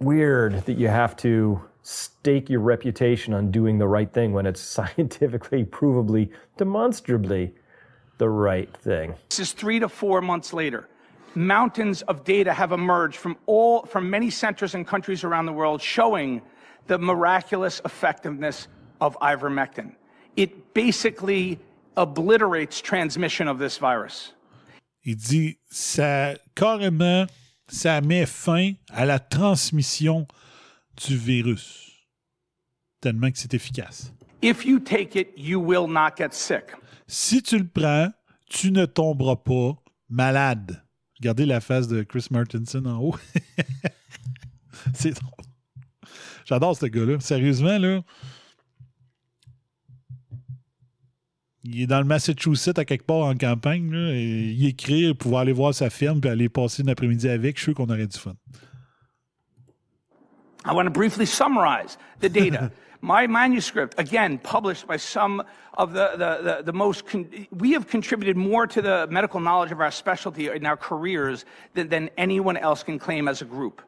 Weird 0.00 0.64
that 0.64 0.78
you 0.78 0.88
have 0.88 1.16
to 1.18 1.60
stake 1.82 2.48
your 2.48 2.60
reputation 2.60 3.34
on 3.34 3.50
doing 3.50 3.78
the 3.78 3.88
right 3.88 4.12
thing 4.12 4.32
when 4.32 4.46
it's 4.46 4.60
scientifically, 4.76 5.64
provably, 5.64 6.30
demonstrably 6.56 7.54
the 8.18 8.28
right 8.28 8.74
thing. 8.78 9.14
This 9.28 9.40
is 9.40 9.52
three 9.52 9.78
to 9.80 9.88
four 9.88 10.20
months 10.20 10.52
later. 10.52 10.88
Mountains 11.34 12.02
of 12.02 12.24
data 12.24 12.52
have 12.52 12.72
emerged 12.72 13.16
from 13.16 13.36
all 13.46 13.84
from 13.84 14.08
many 14.08 14.30
centers 14.30 14.74
and 14.74 14.86
countries 14.86 15.24
around 15.24 15.46
the 15.46 15.52
world 15.52 15.82
showing 15.82 16.40
the 16.86 16.98
miraculous 16.98 17.80
effectiveness 17.84 18.66
of 19.00 19.16
ivermectin. 19.20 19.94
It 20.38 20.72
basically 20.72 21.58
obliterates 21.96 22.80
transmission 22.80 23.48
of 23.48 23.58
this 23.58 23.76
virus. 23.76 24.34
Il 25.04 25.16
dit 25.16 25.58
ça 25.68 26.34
carrément 26.54 27.26
ça 27.66 28.00
met 28.00 28.24
fin 28.24 28.74
à 28.90 29.04
la 29.04 29.18
transmission 29.18 30.28
du 30.96 31.16
virus. 31.16 31.90
Tellement 33.00 33.32
que 33.32 33.38
c'est 33.38 33.52
efficace. 33.52 34.12
If 34.40 34.64
you 34.64 34.78
take 34.78 35.16
it, 35.16 35.30
you 35.36 35.60
will 35.60 35.88
not 35.88 36.16
get 36.16 36.32
sick. 36.32 36.72
Si 37.08 37.42
tu 37.42 37.58
le 37.58 37.66
prends, 37.66 38.12
tu 38.48 38.70
ne 38.70 38.86
tomberas 38.86 39.36
pas 39.36 39.76
malade. 40.08 40.84
Regardez 41.18 41.46
la 41.46 41.60
face 41.60 41.88
de 41.88 42.04
Chris 42.04 42.28
Martinson 42.30 42.84
en 42.86 42.98
haut. 42.98 43.16
c'est 44.94 45.10
drôle. 45.10 45.32
J'adore 46.44 46.76
ce 46.76 46.86
gars-là. 46.86 47.18
Sérieusement, 47.18 47.76
là. 47.76 48.02
Il 51.70 51.82
est 51.82 51.86
dans 51.86 51.98
le 51.98 52.06
Massachusetts 52.06 52.78
à 52.78 52.84
quelque 52.84 53.04
part 53.04 53.24
en 53.24 53.34
campagne. 53.34 53.90
Là, 53.92 54.12
et 54.14 54.22
il 54.22 54.66
écrit 54.66 55.12
pouvoir 55.14 55.42
aller 55.42 55.52
voir 55.52 55.74
sa 55.74 55.90
ferme 55.90 56.20
puis 56.20 56.30
aller 56.30 56.48
passer 56.48 56.82
une 56.82 56.88
après-midi 56.88 57.28
avec. 57.28 57.56
Je 57.56 57.62
suis 57.62 57.72
sûr 57.72 57.74
qu'on 57.74 57.92
aurait 57.92 58.06
du 58.06 58.18
fun. 58.18 58.34
I 60.64 60.72
want 60.72 60.84
to 60.84 60.90
briefly 60.90 61.26
summarize 61.26 61.98
the 62.20 62.28
data. 62.28 62.70
My 63.00 63.28
manuscript, 63.28 63.94
again, 63.96 64.38
published 64.38 64.88
by 64.88 64.96
some 64.96 65.44
of 65.74 65.92
the, 65.92 66.10
the, 66.16 66.42
the, 66.42 66.62
the 66.64 66.72
most, 66.72 67.06
con- 67.06 67.30
we 67.52 67.72
have 67.72 67.86
contributed 67.86 68.36
more 68.36 68.66
to 68.66 68.82
the 68.82 69.06
medical 69.08 69.38
knowledge 69.38 69.70
of 69.70 69.80
our 69.80 69.92
specialty 69.92 70.48
in 70.48 70.66
our 70.66 70.76
careers 70.76 71.44
than, 71.74 71.88
than 71.88 72.10
anyone 72.18 72.56
else 72.56 72.82
can 72.82 72.98
claim 72.98 73.28
as 73.28 73.40
a 73.40 73.44
group. 73.44 73.82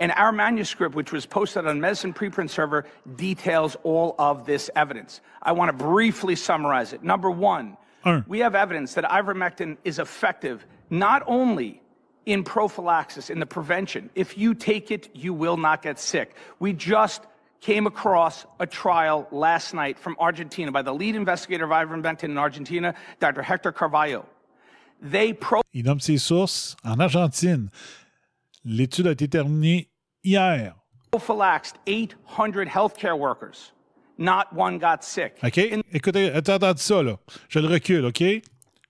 And 0.00 0.12
our 0.12 0.32
manuscript, 0.32 0.94
which 0.94 1.12
was 1.12 1.26
posted 1.26 1.66
on 1.66 1.78
Medicine 1.78 2.14
Preprint 2.14 2.48
Server, 2.48 2.86
details 3.16 3.76
all 3.82 4.14
of 4.18 4.46
this 4.46 4.70
evidence. 4.74 5.20
I 5.42 5.52
want 5.52 5.68
to 5.68 5.84
briefly 5.84 6.34
summarize 6.34 6.94
it. 6.94 7.04
Number 7.04 7.30
one, 7.30 7.76
we 8.26 8.38
have 8.38 8.54
evidence 8.54 8.94
that 8.94 9.04
ivermectin 9.04 9.76
is 9.84 9.98
effective 9.98 10.64
not 10.88 11.22
only 11.26 11.82
in 12.24 12.44
prophylaxis, 12.44 13.28
in 13.28 13.40
the 13.40 13.46
prevention. 13.46 14.08
If 14.14 14.38
you 14.38 14.54
take 14.54 14.90
it, 14.90 15.10
you 15.14 15.34
will 15.34 15.56
not 15.56 15.82
get 15.82 15.98
sick. 15.98 16.34
We 16.58 16.72
just 16.72 17.22
came 17.60 17.86
across 17.86 18.46
a 18.58 18.66
trial 18.66 19.28
last 19.30 19.74
night 19.74 19.98
from 19.98 20.16
Argentina 20.18 20.72
by 20.72 20.80
the 20.82 20.94
lead 20.94 21.14
investigator 21.14 21.64
of 21.64 21.70
ivermectin 21.70 22.24
in 22.24 22.38
Argentina, 22.38 22.94
Dr. 23.20 23.42
Hector 23.42 23.70
Carvalho. 23.70 24.24
They 25.02 25.32
pro 25.32 25.62
Il 25.72 25.84
nomme 25.84 26.00
ses 26.00 26.18
sources 26.18 26.76
en 26.84 27.00
Argentine. 27.00 27.70
L'étude 28.64 29.06
a 29.06 29.12
été 29.12 29.28
terminée 29.28 29.90
hier. 30.22 30.76
prophylaxed 31.12 31.76
800 31.86 32.66
healthcare 32.66 33.18
workers. 33.18 33.72
Not 34.18 34.52
one 34.54 34.78
got 34.78 35.02
sick. 35.02 35.34
OK? 35.42 35.58
Écoutez, 35.92 36.30
attends 36.30 36.76
ça, 36.76 37.02
là. 37.02 37.18
Je 37.48 37.58
le 37.58 37.68
recule, 37.68 38.04
OK? 38.04 38.22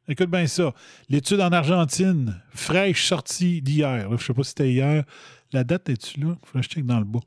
Écoute 0.09 0.29
bien 0.29 0.49
ça. 0.49 0.75
L'étude 1.09 1.41
en 1.41 1.53
Argentine, 1.53 2.43
fraîche 2.53 3.07
sortie 3.07 3.63
d'hier. 3.63 4.09
Je 4.19 4.25
sais 4.25 4.35
pas 4.35 4.43
si 4.43 4.49
c'était 4.49 4.73
hier. 4.73 5.05
La 5.53 5.63
date, 5.63 5.89
est-tu 5.89 6.19
là? 6.21 6.37
Que 6.53 6.61
je 6.61 6.69
check 6.69 6.85
dans 6.85 6.99
le 6.99 7.05
bas. 7.05 7.21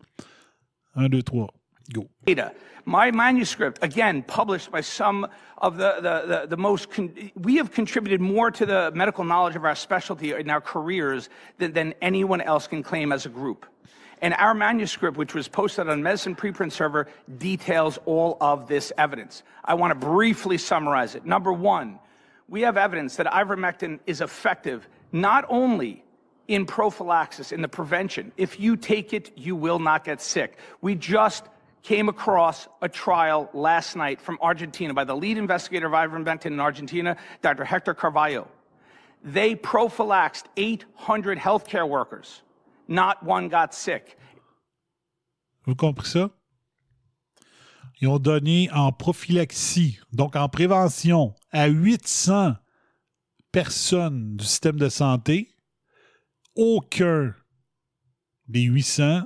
1, 0.95 1.07
2, 1.07 1.23
3. 1.23 1.47
Data. 2.25 2.53
My 2.85 3.11
manuscript, 3.11 3.79
again, 3.81 4.23
published 4.23 4.71
by 4.71 4.81
some 4.81 5.27
of 5.57 5.77
the, 5.77 5.95
the, 5.95 6.27
the, 6.27 6.47
the 6.47 6.57
most, 6.57 6.89
con- 6.89 7.13
we 7.35 7.55
have 7.57 7.71
contributed 7.71 8.19
more 8.19 8.51
to 8.51 8.65
the 8.65 8.91
medical 8.93 9.23
knowledge 9.23 9.55
of 9.55 9.63
our 9.63 9.75
specialty 9.75 10.33
in 10.33 10.49
our 10.49 10.61
careers 10.61 11.29
than, 11.57 11.73
than 11.73 11.93
anyone 12.01 12.41
else 12.41 12.67
can 12.67 12.83
claim 12.83 13.11
as 13.11 13.25
a 13.25 13.29
group. 13.29 13.65
And 14.21 14.33
our 14.35 14.53
manuscript, 14.53 15.17
which 15.17 15.33
was 15.33 15.47
posted 15.49 15.89
on 15.89 16.01
Medicine 16.01 16.35
Preprint 16.35 16.71
Server, 16.71 17.07
details 17.37 17.99
all 18.05 18.37
of 18.39 18.67
this 18.67 18.91
evidence. 18.97 19.43
I 19.63 19.73
want 19.73 19.91
to 19.99 20.07
briefly 20.07 20.57
summarize 20.57 21.15
it. 21.15 21.25
Number 21.25 21.51
one, 21.51 21.99
we 22.47 22.61
have 22.61 22.77
evidence 22.77 23.17
that 23.17 23.25
ivermectin 23.27 23.99
is 24.05 24.21
effective 24.21 24.87
not 25.11 25.45
only 25.49 26.03
in 26.47 26.65
prophylaxis, 26.65 27.51
in 27.51 27.61
the 27.61 27.67
prevention. 27.67 28.31
If 28.35 28.59
you 28.59 28.75
take 28.75 29.13
it, 29.13 29.31
you 29.37 29.55
will 29.55 29.79
not 29.79 30.03
get 30.03 30.21
sick. 30.21 30.57
We 30.81 30.95
just 30.95 31.45
came 31.83 32.09
across 32.09 32.67
a 32.81 32.89
trial 32.89 33.49
last 33.53 33.95
night 33.95 34.19
from 34.21 34.37
Argentina 34.41 34.93
by 34.93 35.03
the 35.03 35.15
lead 35.15 35.37
investigator 35.37 35.87
of 35.87 35.93
ivermectin 35.93 36.47
in 36.47 36.59
Argentina, 36.59 37.15
Dr. 37.41 37.65
Hector 37.65 37.93
Carvalho. 37.93 38.47
They 39.23 39.55
prophylaxed 39.55 40.47
800 40.57 41.37
healthcare 41.37 41.87
workers. 41.87 42.41
Not 42.87 43.23
one 43.23 43.49
got 43.49 43.73
sick. 43.73 44.17
Vous 45.65 45.75
comprenez 45.75 46.07
ça? 46.07 46.29
Ils 48.01 48.07
ont 48.07 48.19
donné 48.19 48.69
en 48.71 48.91
prophylaxie, 48.91 49.99
donc 50.11 50.35
en 50.35 50.49
prévention, 50.49 51.35
à 51.51 51.67
800 51.67 52.55
personnes 53.51 54.35
du 54.35 54.45
système 54.45 54.77
de 54.77 54.89
santé. 54.89 55.55
Aucun 56.55 57.33
des 58.47 58.63
800 58.63 59.21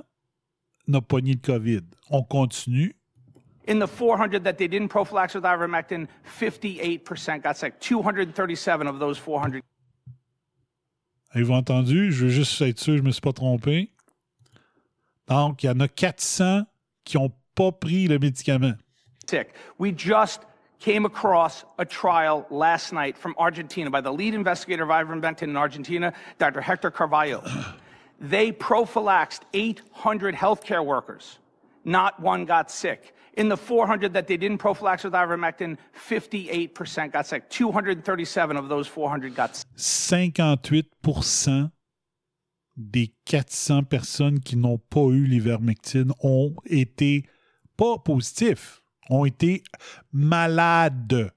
n'a 0.88 1.00
pogné 1.00 1.34
le 1.34 1.40
COVID. 1.40 1.82
On 2.10 2.22
continue. 2.22 2.94
In 3.66 3.78
the 3.78 3.86
400 3.86 4.42
that 4.44 4.54
they 4.54 4.66
didn't 4.66 4.88
prophylax 4.88 5.34
with 5.34 5.44
ivermectin, 5.44 6.08
58% 6.40 7.42
got 7.42 7.56
sick. 7.56 7.78
237 7.80 8.86
of 8.86 8.98
those 8.98 9.18
400 9.18 9.62
Avez-vous 11.34 11.52
entendu? 11.52 12.10
Je 12.10 12.24
veux 12.24 12.30
juste 12.30 12.60
être 12.62 12.80
sûr 12.80 12.96
je 12.96 13.02
ne 13.02 13.06
me 13.06 13.12
suis 13.12 13.20
pas 13.20 13.34
trompé. 13.34 13.90
Donc, 15.26 15.62
il 15.62 15.66
y 15.66 15.70
en 15.70 15.78
a 15.80 15.88
400 15.88 16.62
qui 17.04 17.18
n'ont 17.18 17.30
pas 17.54 17.70
pris 17.70 18.08
le 18.08 18.18
médicament. 18.18 18.74
sick. 19.28 19.52
We 19.76 19.92
just 19.92 20.40
came 20.80 21.04
across 21.04 21.64
a 21.78 21.84
trial 21.84 22.46
last 22.50 22.92
night 22.94 23.18
from 23.18 23.34
Argentina 23.36 23.90
by 23.90 24.00
the 24.00 24.12
lead 24.12 24.32
investigator 24.32 24.84
of 24.84 24.88
ivermectin 24.88 25.42
in 25.42 25.56
Argentina, 25.56 26.14
Dr. 26.38 26.62
Hector 26.62 26.90
Carvalho. 26.90 27.42
They 28.20 28.52
prophylaxed 28.52 29.44
800 29.54 30.34
healthcare 30.34 30.84
workers. 30.84 31.38
Not 31.84 32.20
one 32.20 32.44
got 32.44 32.70
sick. 32.70 33.14
In 33.36 33.48
the 33.48 33.56
400 33.56 34.12
that 34.14 34.26
they 34.26 34.36
didn't 34.36 34.58
prophylax 34.58 35.04
with 35.04 35.12
ivermectin, 35.12 35.78
58% 35.94 37.12
got 37.12 37.26
sick. 37.26 37.48
237 37.50 38.56
of 38.56 38.68
those 38.68 38.88
400 38.88 39.34
got 39.34 39.56
sick. 39.56 39.66
58% 39.76 41.70
des 42.76 43.14
400 43.24 43.84
personnes 43.84 44.40
qui 44.40 44.56
n'ont 44.56 44.78
pas 44.78 45.10
eu 45.10 45.24
l'ivermectine 45.24 46.12
ont 46.20 46.54
été 46.66 47.28
pas 47.76 47.98
positifs, 47.98 48.82
ont 49.08 49.24
été 49.24 49.62
malades 50.12 51.32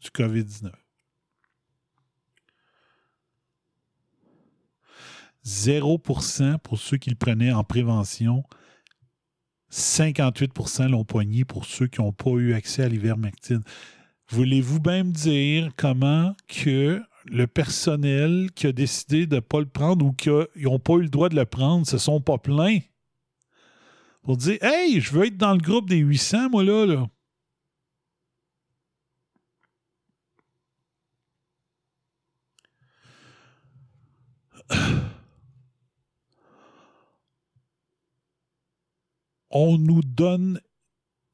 du 0.00 0.10
COVID-19. 0.10 0.72
0% 5.46 6.58
pour 6.58 6.78
ceux 6.78 6.96
qui 6.96 7.10
le 7.10 7.16
prenaient 7.16 7.52
en 7.52 7.62
prévention. 7.62 8.42
58% 9.70 10.88
l'ont 10.90 11.04
poigné 11.04 11.44
pour 11.44 11.64
ceux 11.64 11.86
qui 11.86 12.00
n'ont 12.00 12.12
pas 12.12 12.30
eu 12.30 12.54
accès 12.54 12.82
à 12.82 12.88
l'ivermectine. 12.88 13.62
Voulez-vous 14.30 14.80
même 14.80 15.12
dire 15.12 15.70
comment 15.76 16.34
que 16.48 17.00
le 17.26 17.46
personnel 17.46 18.50
qui 18.54 18.66
a 18.66 18.72
décidé 18.72 19.26
de 19.26 19.36
ne 19.36 19.40
pas 19.40 19.60
le 19.60 19.66
prendre 19.66 20.04
ou 20.04 20.12
qui 20.12 20.30
n'ont 20.56 20.78
pas 20.80 20.94
eu 20.94 21.02
le 21.02 21.08
droit 21.08 21.28
de 21.28 21.36
le 21.36 21.44
prendre 21.44 21.86
se 21.86 21.98
sont 21.98 22.20
pas 22.20 22.38
plaints 22.38 22.80
pour 24.22 24.36
dire 24.36 24.58
Hey, 24.62 25.00
je 25.00 25.12
veux 25.12 25.26
être 25.26 25.36
dans 25.36 25.52
le 25.54 25.60
groupe 25.60 25.88
des 25.88 25.98
800, 25.98 26.50
moi 26.50 26.64
là. 26.64 26.86
là. 26.86 27.06
On 39.58 39.78
nous 39.78 40.02
donne 40.02 40.60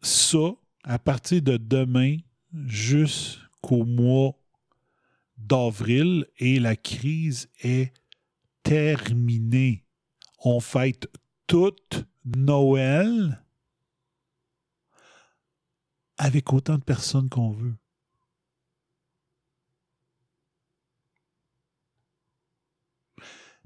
ça 0.01 0.55
à 0.85 1.01
partir 1.01 1.43
de 1.43 1.57
demain 1.57 2.19
jusqu'au 2.53 3.85
mois 3.85 4.39
d'avril 5.37 6.29
et 6.39 6.61
la 6.61 6.77
crise 6.77 7.49
est 7.65 7.93
terminée. 8.63 9.85
On 10.39 10.61
fête 10.61 11.09
toute 11.49 12.05
Noël 12.25 13.45
avec 16.17 16.53
autant 16.53 16.79
de 16.79 16.85
personnes 16.85 17.29
qu'on 17.29 17.51
veut. 17.51 17.75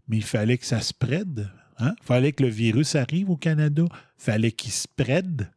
Mais 0.08 0.16
il 0.16 0.24
fallait 0.24 0.56
que 0.56 0.64
ça 0.64 0.80
spread. 0.80 1.50
Hein? 1.78 1.94
Fallait 2.02 2.32
que 2.32 2.42
le 2.42 2.48
virus 2.48 2.94
arrive 2.94 3.30
au 3.30 3.36
Canada. 3.36 3.84
Fallait 4.16 4.52
qu'il 4.52 4.72
spread 4.72 5.50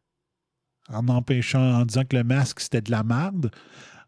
en 0.90 1.08
empêchant, 1.08 1.82
en 1.82 1.86
disant 1.86 2.04
que 2.04 2.18
le 2.18 2.24
masque, 2.24 2.60
c'était 2.60 2.82
de 2.82 2.92
la 2.92 3.04
merde, 3.04 3.52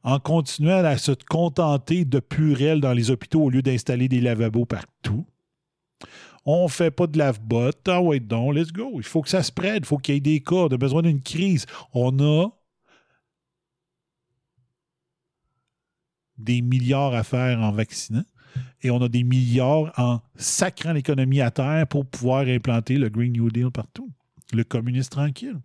en 0.03 0.19
continuant 0.19 0.83
à 0.83 0.97
se 0.97 1.11
contenter 1.11 2.05
de 2.05 2.19
purelles 2.19 2.81
dans 2.81 2.93
les 2.93 3.11
hôpitaux 3.11 3.43
au 3.43 3.49
lieu 3.49 3.61
d'installer 3.61 4.07
des 4.07 4.19
lavabos 4.19 4.65
partout. 4.65 5.25
On 6.43 6.67
fait 6.67 6.89
pas 6.89 7.05
de 7.05 7.19
lave-bot. 7.19 7.71
Ah 7.88 8.01
ouais, 8.01 8.19
donc, 8.19 8.55
let's 8.55 8.71
go. 8.71 8.93
Il 8.95 9.03
faut 9.03 9.21
que 9.21 9.29
ça 9.29 9.43
se 9.43 9.51
prête. 9.51 9.83
Il 9.83 9.85
faut 9.85 9.99
qu'il 9.99 10.15
y 10.15 10.17
ait 10.17 10.21
des 10.21 10.41
cas. 10.41 10.55
On 10.55 10.67
a 10.67 10.77
besoin 10.77 11.03
d'une 11.03 11.21
crise. 11.21 11.67
On 11.93 12.19
a 12.19 12.49
des 16.39 16.63
milliards 16.63 17.13
à 17.13 17.23
faire 17.23 17.59
en 17.59 17.71
vaccinant 17.71 18.23
et 18.82 18.91
on 18.91 19.02
a 19.02 19.07
des 19.07 19.23
milliards 19.23 19.91
en 19.98 20.22
sacrant 20.36 20.94
l'économie 20.94 21.41
à 21.41 21.52
terre 21.52 21.88
pour 21.88 22.06
pouvoir 22.06 22.48
implanter 22.48 22.98
le 22.98 23.10
Green 23.10 23.32
New 23.32 23.49
Deal 23.49 23.72
partout. 23.72 24.11
Le 24.53 24.64
communiste 24.64 25.11
tranquille. 25.11 25.60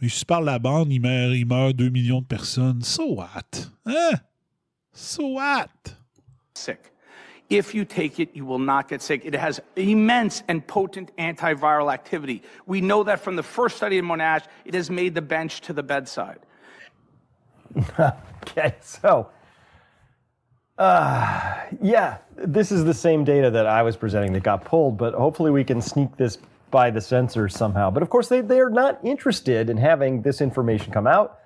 Il 0.00 0.10
se 0.10 0.24
parle 0.24 0.44
la 0.44 0.58
bande, 0.58 0.92
il 0.92 1.00
meurt, 1.00 1.34
il 1.34 1.46
meurt 1.46 1.74
2 1.74 1.90
millions 1.90 2.20
de 2.20 2.26
personnes. 2.26 2.82
So 2.82 3.14
what? 3.14 3.70
Hein? 3.84 4.20
So 4.92 5.34
what? 5.34 5.98
sick. 6.58 6.92
If 7.48 7.74
you 7.74 7.86
take 7.86 8.20
it, 8.20 8.28
you 8.34 8.44
will 8.44 8.58
not 8.58 8.88
get 8.88 9.00
sick. 9.00 9.22
It 9.24 9.34
has 9.34 9.58
immense 9.76 10.42
and 10.48 10.66
potent 10.66 11.16
antiviral 11.16 11.90
activity. 11.90 12.42
We 12.66 12.82
know 12.82 13.04
that 13.04 13.20
from 13.20 13.36
the 13.36 13.42
first 13.42 13.78
study 13.78 13.96
in 13.96 14.04
Monash, 14.04 14.44
it 14.66 14.74
has 14.74 14.90
made 14.90 15.14
the 15.14 15.22
bench 15.22 15.62
to 15.62 15.72
the 15.72 15.82
bedside. 15.82 16.40
Okay, 18.50 18.74
so, 18.80 19.28
uh, 20.78 21.60
yeah, 21.82 22.18
this 22.36 22.70
is 22.70 22.84
the 22.84 22.94
same 22.94 23.24
data 23.24 23.50
that 23.50 23.66
I 23.66 23.82
was 23.82 23.96
presenting 23.96 24.32
that 24.34 24.42
got 24.42 24.64
pulled, 24.64 24.96
but 24.96 25.14
hopefully 25.14 25.50
we 25.50 25.64
can 25.64 25.80
sneak 25.80 26.16
this 26.16 26.38
by 26.70 26.90
the 26.90 27.00
censors 27.00 27.56
somehow. 27.56 27.90
But 27.90 28.02
of 28.02 28.10
course, 28.10 28.28
they, 28.28 28.40
they're 28.40 28.70
not 28.70 28.98
interested 29.02 29.70
in 29.70 29.76
having 29.76 30.22
this 30.22 30.40
information 30.40 30.92
come 30.92 31.06
out. 31.06 31.38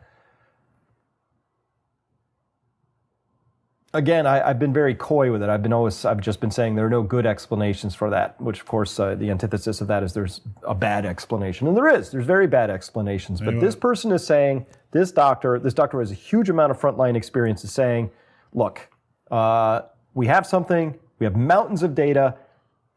Again, 3.95 4.27
I, 4.27 4.49
I've 4.49 4.59
been 4.59 4.73
very 4.73 4.95
coy 4.95 5.31
with 5.31 5.43
it. 5.43 5.51
I've 5.51 5.63
been 5.63 5.73
always, 5.73 6.07
I've 6.07 6.21
just 6.21 6.41
been 6.41 6.51
saying 6.51 6.77
there 6.77 6.87
are 6.87 6.91
no 6.91 7.03
good 7.03 7.27
explanations 7.27 7.95
for 7.95 8.09
that, 8.09 8.41
which 8.41 8.61
of 8.61 8.67
course, 8.67 8.99
uh, 8.99 9.15
the 9.15 9.31
antithesis 9.31 9.83
of 9.83 9.89
that 9.89 10.03
is 10.03 10.15
there's 10.15 10.41
a 10.67 10.75
bad 10.75 11.05
explanation. 11.05 11.69
And 11.69 11.77
there 11.77 11.95
is, 11.95 12.11
there's 12.11 12.25
very 12.25 12.47
bad 12.47 12.71
explanations. 12.71 13.41
But 13.41 13.61
this 13.61 13.77
person 13.77 14.11
is 14.11 14.27
saying, 14.27 14.65
this 14.93 15.11
doctor, 15.11 15.59
this 15.59 15.75
doctor 15.75 15.99
has 15.99 16.11
a 16.11 16.15
huge 16.15 16.49
amount 16.49 16.71
of 16.71 16.81
frontline 16.81 17.17
experience, 17.17 17.65
is 17.65 17.73
saying, 17.73 18.11
look, 18.55 18.89
uh, 19.31 19.83
we 20.15 20.27
have 20.27 20.47
something, 20.47 20.99
we 21.19 21.25
have 21.25 21.35
mountains 21.35 21.83
of 21.83 21.95
data, 21.95 22.37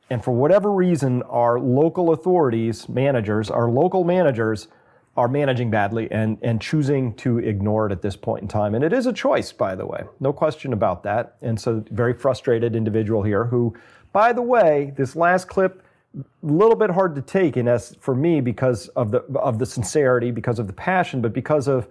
and 0.09 0.23
for 0.23 0.31
whatever 0.31 0.71
reason, 0.71 1.23
our 1.23 1.59
local 1.59 2.11
authorities, 2.11 2.87
managers, 2.87 3.49
our 3.49 3.69
local 3.69 4.03
managers 4.03 4.67
are 5.17 5.29
managing 5.29 5.71
badly 5.71 6.11
and, 6.11 6.37
and 6.41 6.61
choosing 6.61 7.13
to 7.15 7.39
ignore 7.39 7.87
it 7.87 7.91
at 7.91 8.01
this 8.01 8.17
point 8.17 8.41
in 8.41 8.47
time. 8.47 8.75
And 8.75 8.83
it 8.83 8.91
is 8.91 9.05
a 9.05 9.13
choice, 9.13 9.53
by 9.53 9.73
the 9.73 9.85
way, 9.85 10.03
no 10.19 10.33
question 10.33 10.73
about 10.73 11.03
that. 11.03 11.37
And 11.41 11.59
so, 11.59 11.83
very 11.91 12.13
frustrated 12.13 12.75
individual 12.75 13.23
here 13.23 13.45
who, 13.45 13.73
by 14.11 14.33
the 14.33 14.41
way, 14.41 14.93
this 14.97 15.15
last 15.15 15.47
clip, 15.47 15.81
a 16.17 16.23
little 16.45 16.75
bit 16.75 16.89
hard 16.89 17.15
to 17.15 17.21
take 17.21 17.57
in 17.57 17.67
as 17.67 17.95
for 17.99 18.15
me 18.15 18.41
because 18.41 18.87
of 18.89 19.11
the 19.11 19.19
of 19.35 19.59
the 19.59 19.65
sincerity, 19.65 20.31
because 20.31 20.59
of 20.59 20.67
the 20.67 20.73
passion, 20.73 21.21
but 21.21 21.33
because 21.33 21.67
of 21.67 21.87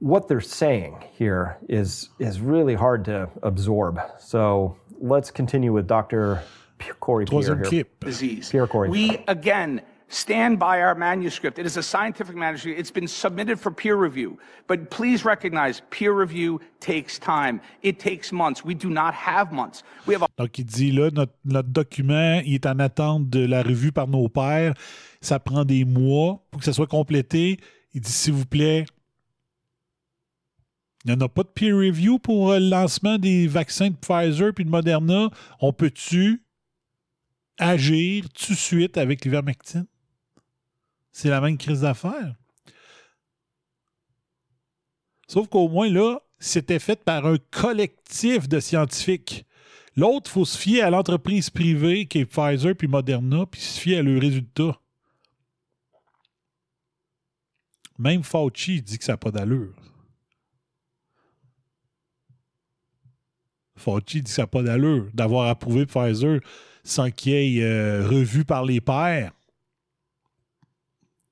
what 0.00 0.28
they're 0.28 0.40
saying 0.40 1.04
here 1.12 1.58
is 1.68 2.10
is 2.18 2.40
really 2.40 2.74
hard 2.74 3.04
to 3.06 3.28
absorb. 3.42 4.00
So 4.18 4.76
let's 5.00 5.30
continue 5.30 5.72
with 5.72 5.86
Dr. 5.86 6.42
Corey 7.00 7.26
Pierre 7.26 7.42
Troisième 7.42 7.56
here. 7.58 7.64
clip. 7.64 8.00
disease. 8.04 8.50
Pierre 8.50 8.66
Corey. 8.66 8.88
We, 8.88 9.24
again, 9.28 9.82
stand 10.08 10.58
by 10.58 10.80
our 10.80 10.94
manuscript. 10.94 11.58
It 11.58 11.66
is 11.66 11.76
a 11.76 11.82
scientific 11.82 12.34
manuscript. 12.34 12.78
It's 12.78 12.90
been 12.90 13.08
submitted 13.08 13.58
for 13.60 13.70
peer 13.70 13.96
review. 13.96 14.38
But 14.66 14.90
please 14.90 15.24
recognize 15.24 15.82
peer 15.90 16.12
review 16.12 16.60
takes 16.80 17.18
time. 17.18 17.60
It 17.82 17.98
takes 17.98 18.32
months. 18.32 18.64
We 18.64 18.74
do 18.74 18.88
not 18.90 19.14
have 19.14 19.52
months. 19.52 19.82
We 20.06 20.14
have 20.14 20.22
a 20.22 20.28
Donc, 20.38 20.58
il 20.58 20.64
dit 20.64 20.92
là, 20.92 21.10
notre, 21.10 21.34
notre 21.44 21.68
document 21.68 22.40
il 22.44 22.54
est 22.54 22.66
en 22.66 22.78
attente 22.78 23.28
de 23.28 23.44
la 23.44 23.62
revue 23.62 23.92
par 23.92 24.08
nos 24.08 24.28
pairs. 24.28 24.74
Ça 25.20 25.38
prend 25.38 25.64
des 25.64 25.84
mois 25.84 26.44
pour 26.50 26.60
que 26.60 26.64
ça 26.64 26.72
soit 26.72 26.86
complété. 26.86 27.58
Il 27.94 28.00
dit, 28.00 28.12
s'il 28.12 28.34
vous 28.34 28.46
plaît, 28.46 28.86
il 31.04 31.10
n'y 31.10 31.16
en 31.16 31.20
a 31.24 31.28
pas 31.28 31.42
de 31.42 31.48
peer 31.48 31.74
review 31.74 32.18
pour 32.18 32.52
euh, 32.52 32.58
le 32.58 32.68
lancement 32.68 33.18
des 33.18 33.46
vaccins 33.46 33.88
de 33.88 33.96
Pfizer 33.96 34.52
puis 34.54 34.64
de 34.64 34.70
Moderna. 34.70 35.30
On 35.60 35.72
peut-tu 35.72 36.42
agir 37.58 38.28
tout 38.30 38.52
de 38.52 38.58
suite 38.58 38.98
avec 38.98 39.24
l'ivermectine? 39.24 39.86
C'est 41.18 41.30
la 41.30 41.40
même 41.40 41.58
crise 41.58 41.80
d'affaires. 41.80 42.36
Sauf 45.26 45.48
qu'au 45.48 45.68
moins, 45.68 45.90
là, 45.90 46.20
c'était 46.38 46.78
fait 46.78 47.02
par 47.02 47.26
un 47.26 47.38
collectif 47.50 48.48
de 48.48 48.60
scientifiques. 48.60 49.44
L'autre, 49.96 50.30
il 50.30 50.32
faut 50.34 50.44
se 50.44 50.56
fier 50.56 50.82
à 50.82 50.90
l'entreprise 50.90 51.50
privée 51.50 52.06
qui 52.06 52.20
est 52.20 52.24
Pfizer 52.24 52.76
puis 52.76 52.86
Moderna, 52.86 53.46
puis 53.46 53.60
se 53.60 53.80
fier 53.80 53.98
à 53.98 54.02
leurs 54.02 54.20
résultats. 54.20 54.80
Même 57.98 58.22
Fauci 58.22 58.80
dit 58.80 58.96
que 58.96 59.04
ça 59.04 59.14
n'a 59.14 59.16
pas 59.16 59.32
d'allure. 59.32 59.74
Fauci 63.74 64.22
dit 64.22 64.22
que 64.22 64.30
ça 64.30 64.42
n'a 64.42 64.46
pas 64.46 64.62
d'allure 64.62 65.10
d'avoir 65.12 65.48
approuvé 65.48 65.84
Pfizer 65.84 66.38
sans 66.84 67.10
qu'il 67.10 67.32
ait 67.32 67.64
euh, 67.64 68.06
revu 68.06 68.44
par 68.44 68.64
les 68.64 68.80
pairs. 68.80 69.32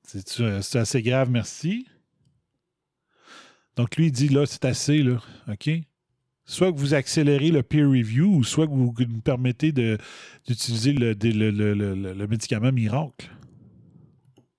C'est 0.07 0.41
euh, 0.41 0.61
assez 0.75 1.03
grave, 1.03 1.31
merci. 1.31 1.87
Donc 3.77 3.97
lui, 3.97 4.07
il 4.07 4.13
dit 4.13 4.29
là, 4.29 4.47
c'est 4.47 4.65
assez, 4.65 5.03
là. 5.03 5.19
OK? 5.51 5.69
Soit 6.45 6.73
que 6.73 6.79
vous 6.79 6.95
accélérez 6.95 7.51
le 7.51 7.63
peer 7.65 7.89
review, 7.89 8.37
ou 8.37 8.45
soit 8.45 8.67
que 8.67 8.73
vous 8.73 8.95
nous 8.97 9.21
permettez 9.21 9.73
d'utiliser 9.73 10.93
le, 10.93 11.13
le- 11.21 11.51
le- 11.75 12.15
le- 12.15 12.27
médicament 12.29 12.71
miracle. 12.73 13.29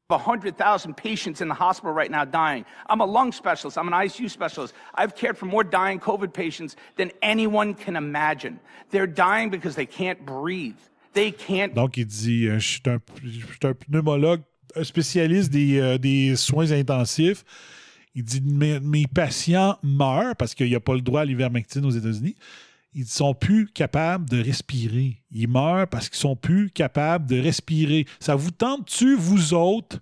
100,000 0.09 0.93
patients 0.93 1.41
in 1.41 1.47
the 1.49 1.53
hospital 1.53 1.91
right 1.93 2.11
now 2.11 2.23
dying. 2.25 2.63
I'm 2.89 3.01
a 3.01 3.05
lung 3.05 3.31
specialist. 3.33 3.77
I'm 3.77 3.87
an 3.87 3.93
ICU 3.93 4.29
specialist. 4.29 4.73
I've 4.95 5.15
cared 5.15 5.37
for 5.37 5.45
more 5.47 5.63
dying 5.65 5.99
COVID 5.99 6.31
patients 6.33 6.75
than 6.97 7.11
anyone 7.21 7.73
can 7.73 7.95
imagine. 7.97 8.59
They're 8.91 9.07
dying 9.07 9.49
because 9.49 9.75
they 9.75 9.85
can't 9.85 10.25
breathe. 10.25 10.79
They 11.13 11.31
can't 11.31 11.73
Donc, 11.73 11.97
il 11.97 12.05
dit 12.05 12.47
euh, 12.47 12.59
Je 12.59 12.67
suis 12.67 12.81
un, 12.87 12.99
je 13.23 13.29
suis 13.31 13.59
un 13.63 13.73
pneumologue, 13.73 14.43
spécialiste 14.83 15.51
des, 15.51 15.79
euh, 15.79 15.97
des 15.97 16.35
soins 16.35 16.71
intensifs. 16.71 17.43
Il 18.17 18.23
dit 18.23 18.41
Mes, 18.41 19.05
patients 19.05 19.77
meurent 19.83 20.35
parce 20.35 20.55
qu'il 20.55 20.67
n'y 20.67 20.75
a 20.75 20.79
pas 20.79 20.95
le 20.95 21.01
droit 21.01 21.21
à 21.21 21.25
l'ivermectine 21.25 21.85
aux 21.85 21.91
États-Unis. 21.91 22.35
Ils 22.93 23.01
ne 23.01 23.05
sont 23.05 23.35
plus 23.35 23.67
capables 23.67 24.27
de 24.27 24.41
respirer. 24.41 25.21
Ils 25.29 25.47
meurent 25.47 25.87
parce 25.87 26.09
qu'ils 26.09 26.17
sont 26.17 26.35
plus 26.35 26.71
capables 26.71 27.27
de 27.27 27.39
respirer. 27.39 28.07
Ça 28.19 28.33
vous 28.33 28.49
tente-tu, 28.49 29.15
vous 29.15 29.53
autres, 29.53 29.99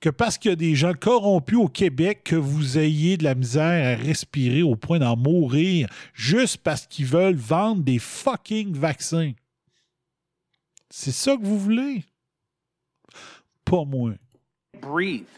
que 0.00 0.08
parce 0.08 0.36
qu'il 0.36 0.50
y 0.50 0.52
a 0.52 0.56
des 0.56 0.74
gens 0.74 0.94
corrompus 0.94 1.58
au 1.58 1.68
Québec, 1.68 2.22
que 2.24 2.34
vous 2.34 2.76
ayez 2.76 3.16
de 3.16 3.22
la 3.22 3.36
misère 3.36 3.98
à 3.98 4.02
respirer 4.02 4.62
au 4.62 4.74
point 4.74 4.98
d'en 4.98 5.16
mourir 5.16 5.88
juste 6.12 6.56
parce 6.56 6.88
qu'ils 6.88 7.06
veulent 7.06 7.36
vendre 7.36 7.84
des 7.84 8.00
fucking 8.00 8.74
vaccins? 8.74 9.32
C'est 10.90 11.12
ça 11.12 11.36
que 11.36 11.44
vous 11.44 11.58
voulez? 11.58 12.04
Breathe. 14.80 15.28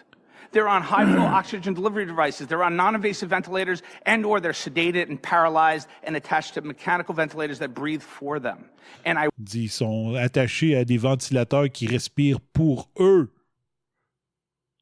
They're 0.53 0.69
on 0.69 0.83
high 0.83 1.05
flow 1.05 1.23
oxygen 1.41 1.75
delivery 1.75 2.07
devices. 2.07 2.47
They're 2.47 2.63
on 2.63 2.77
non-invasive 2.77 3.29
ventilators 3.29 3.83
and 4.07 4.25
or 4.25 4.41
they're 4.41 4.53
sedated 4.53 5.09
and 5.11 5.21
paralyzed 5.21 5.89
and 6.03 6.17
attached 6.17 6.55
to 6.55 6.63
mechanical 6.63 7.15
ventilators 7.15 7.59
that 7.59 7.75
breathe 7.75 8.03
for 8.03 8.39
them. 8.39 8.65
And 9.05 9.19
I 9.19 9.29
Ils 9.55 9.71
sont 9.71 10.15
attachés 10.15 10.77
à 10.77 10.85
des 10.85 10.97
ventilateurs 10.99 11.69
qui 11.71 11.87
respirent 11.87 12.41
pour 12.53 12.91
eux. 12.99 13.33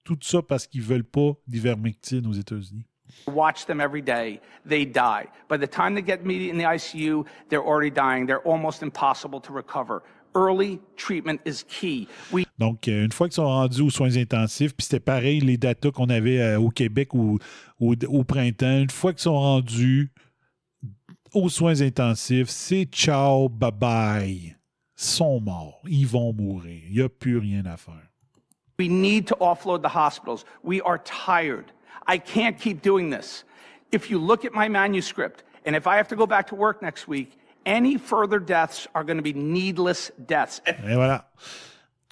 Tout 0.05 0.19
ça 0.23 0.43
parce 0.43 0.67
qu'ils 0.67 0.83
veulent 0.83 1.03
pas 1.03 1.33
d'ivermectine 1.49 2.27
aux 2.27 2.35
États-Unis. 2.35 2.87
watch 3.27 3.67
them 3.67 3.81
every 3.81 4.03
day. 4.03 4.41
They 4.65 4.85
die. 4.85 5.27
By 5.49 5.57
the 5.57 5.67
time 5.67 5.95
they 5.95 6.03
get 6.03 6.25
me 6.25 6.51
in 6.51 6.59
the 6.59 6.65
ICU, 6.65 7.27
they're 7.49 7.65
already 7.65 7.91
dying. 7.91 8.27
They're 8.27 8.47
almost 8.47 8.83
impossible 8.83 9.41
to 9.41 9.53
recover. 9.53 10.03
Early 10.37 10.81
treatment 10.97 11.41
is 11.47 11.63
key. 11.67 12.09
We 12.33 12.45
Donc, 12.59 12.89
euh, 12.89 13.05
une 13.05 13.13
fois 13.13 13.29
qu'ils 13.29 13.35
sont 13.37 13.47
rendus 13.47 13.83
aux 13.83 13.91
soins 13.91 14.17
intensifs, 14.17 14.75
puis 14.75 14.85
c'était 14.85 15.01
pareil 15.01 15.41
les 15.41 15.57
datas 15.57 15.91
qu'on 15.93 16.09
avait 16.11 16.41
euh, 16.41 16.59
au 16.59 16.71
Québec 16.71 17.15
au, 17.15 17.39
au- 17.81 17.95
au 18.09 18.25
printemps, 18.25 18.81
une 18.81 18.91
fois 18.91 19.13
qu'ils 19.13 19.23
sont 19.23 19.39
rendus 19.39 20.11
aux 21.33 21.49
soins 21.49 21.81
intensifs, 21.81 22.49
c'est 22.49 22.85
ciao, 22.93 23.49
bye 23.49 23.71
bye. 23.73 24.31
Ils 24.33 24.57
sont 24.97 25.41
morts. 25.41 25.81
Ils 25.89 26.07
vont 26.07 26.33
mourir. 26.33 26.81
Il 26.89 26.95
n'y 26.97 27.03
a 27.03 27.09
plus 27.09 27.39
rien 27.39 27.65
à 27.67 27.77
faire. 27.77 28.09
We 28.79 28.89
need 28.89 29.27
to 29.29 29.37
offload 29.41 29.83
the 29.83 29.95
hospitals. 29.95 30.45
We 30.65 30.81
are 30.85 30.99
tired. 30.99 31.67
I 32.07 32.19
can't 32.19 32.57
keep 32.59 32.83
doing 32.83 33.11
this. 33.11 33.45
If 33.93 34.11
you 34.11 34.19
look 34.19 34.45
at 34.45 34.53
my 34.53 34.69
manuscript, 34.69 35.45
and 35.65 35.75
if 35.77 35.87
I 35.87 35.97
have 35.97 36.09
to 36.09 36.17
go 36.17 36.27
back 36.27 36.47
to 36.49 36.57
work 36.57 36.83
next 36.83 37.07
week, 37.09 37.37
any 37.67 37.99
further 37.99 38.39
deaths 38.39 38.89
are 38.95 39.05
going 39.05 39.17
to 39.17 39.23
be 39.23 39.35
needless 39.35 40.13
deaths. 40.19 40.63
Et 40.67 40.95
voilà. 40.95 41.31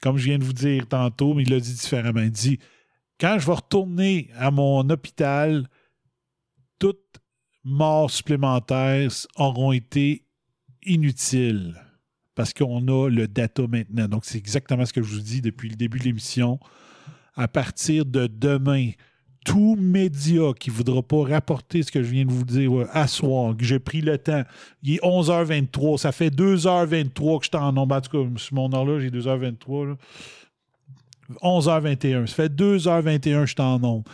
Comme 0.03 0.17
je 0.17 0.25
viens 0.25 0.39
de 0.39 0.45
vous 0.45 0.53
dire 0.53 0.87
tantôt, 0.89 1.35
mais 1.35 1.45
il 1.45 1.51
l'a 1.51 1.61
dit 1.61 1.75
différemment. 1.75 2.21
Il 2.21 2.31
dit 2.31 2.59
quand 3.21 3.39
je 3.39 3.47
vais 3.47 3.53
retourner 3.53 4.31
à 4.37 4.51
mon 4.51 4.89
hôpital, 4.91 5.69
toutes 6.79 7.21
morts 7.63 8.11
supplémentaires 8.11 9.11
auront 9.37 9.71
été 9.71 10.27
inutile 10.83 11.77
parce 12.35 12.53
qu'on 12.53 12.89
a 12.89 13.09
le 13.09 13.29
data 13.29 13.63
maintenant. 13.69 14.09
Donc, 14.09 14.25
c'est 14.25 14.39
exactement 14.39 14.85
ce 14.85 14.93
que 14.93 15.03
je 15.03 15.15
vous 15.15 15.21
dis 15.21 15.41
depuis 15.41 15.69
le 15.69 15.77
début 15.77 15.99
de 15.99 16.05
l'émission. 16.05 16.59
À 17.35 17.47
partir 17.47 18.07
de 18.07 18.27
demain, 18.27 18.91
tout 19.45 19.77
média 19.77 20.53
qui 20.59 20.71
ne 20.71 20.75
voudra 20.75 21.03
pas 21.03 21.25
rapporter 21.25 21.83
ce 21.83 21.91
que 21.91 22.03
je 22.03 22.11
viens 22.11 22.25
de 22.25 22.31
vous 22.31 22.45
dire 22.45 22.87
à 22.93 23.07
soir, 23.07 23.57
que 23.57 23.65
j'ai 23.65 23.79
pris 23.79 24.01
le 24.01 24.19
temps, 24.19 24.45
il 24.83 24.95
est 24.95 25.03
11h23, 25.03 25.99
ça 25.99 26.13
fait 26.13 26.31
2h23 26.31 27.39
que 27.39 27.45
je 27.45 27.49
suis 27.49 27.57
en. 27.57 27.77
En 27.77 28.01
tout 28.01 28.11
cas, 28.11 28.39
sur 28.39 28.55
mon 28.55 28.73
heure-là, 28.73 29.01
j'ai 29.01 29.11
2h23. 29.11 29.89
là. 29.89 29.97
11h21, 31.43 32.27
ça 32.27 32.35
fait 32.35 32.53
2h21 32.55 33.21
que 33.21 33.47
je 33.47 33.53
suis 33.53 33.61
en. 33.61 34.05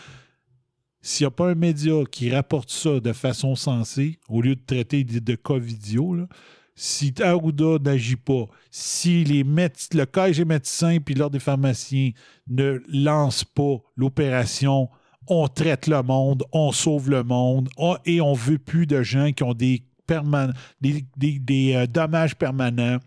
S'il 1.00 1.24
n'y 1.24 1.28
a 1.28 1.30
pas 1.30 1.50
un 1.50 1.54
média 1.54 1.94
qui 2.10 2.30
rapporte 2.30 2.70
ça 2.70 3.00
de 3.00 3.12
façon 3.12 3.54
sensée, 3.54 4.18
au 4.28 4.42
lieu 4.42 4.56
de 4.56 4.62
traiter 4.64 5.04
de, 5.04 5.18
de 5.18 5.34
cas 5.36 5.58
vidéo, 5.58 6.14
là, 6.14 6.26
si 6.74 7.12
Arruda 7.20 7.78
n'agit 7.80 8.16
pas, 8.16 8.46
si 8.70 9.24
le 9.24 10.04
collège 10.04 10.38
des 10.38 10.44
médecins 10.44 10.98
puis 11.04 11.14
l'ordre 11.14 11.32
des 11.32 11.40
pharmaciens 11.40 12.12
ne 12.46 12.80
lancent 12.88 13.44
pas 13.44 13.78
l'opération 13.96 14.88
on 15.28 15.48
traite 15.48 15.86
le 15.86 16.02
monde, 16.02 16.44
on 16.52 16.72
sauve 16.72 17.10
le 17.10 17.22
monde 17.22 17.68
on- 17.76 17.96
et 18.04 18.20
on 18.20 18.32
veut 18.34 18.58
plus 18.58 18.86
de 18.86 19.02
gens 19.02 19.32
qui 19.32 19.42
ont 19.44 19.54
des, 19.54 19.82
perman- 20.06 20.52
des, 20.80 21.04
des- 21.16 21.38
des, 21.38 21.74
euh, 21.74 21.86
dommages 21.86 22.34
permanents. 22.36 22.98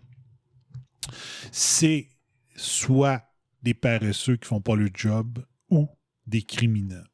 C'est 1.50 2.08
soit 2.56 3.22
des 3.62 3.74
paresseux 3.74 4.36
qui 4.36 4.48
font 4.48 4.60
pas 4.60 4.76
le 4.76 4.88
job 4.94 5.38
ou 5.70 5.88
des 6.26 6.42
criminels. 6.42 7.06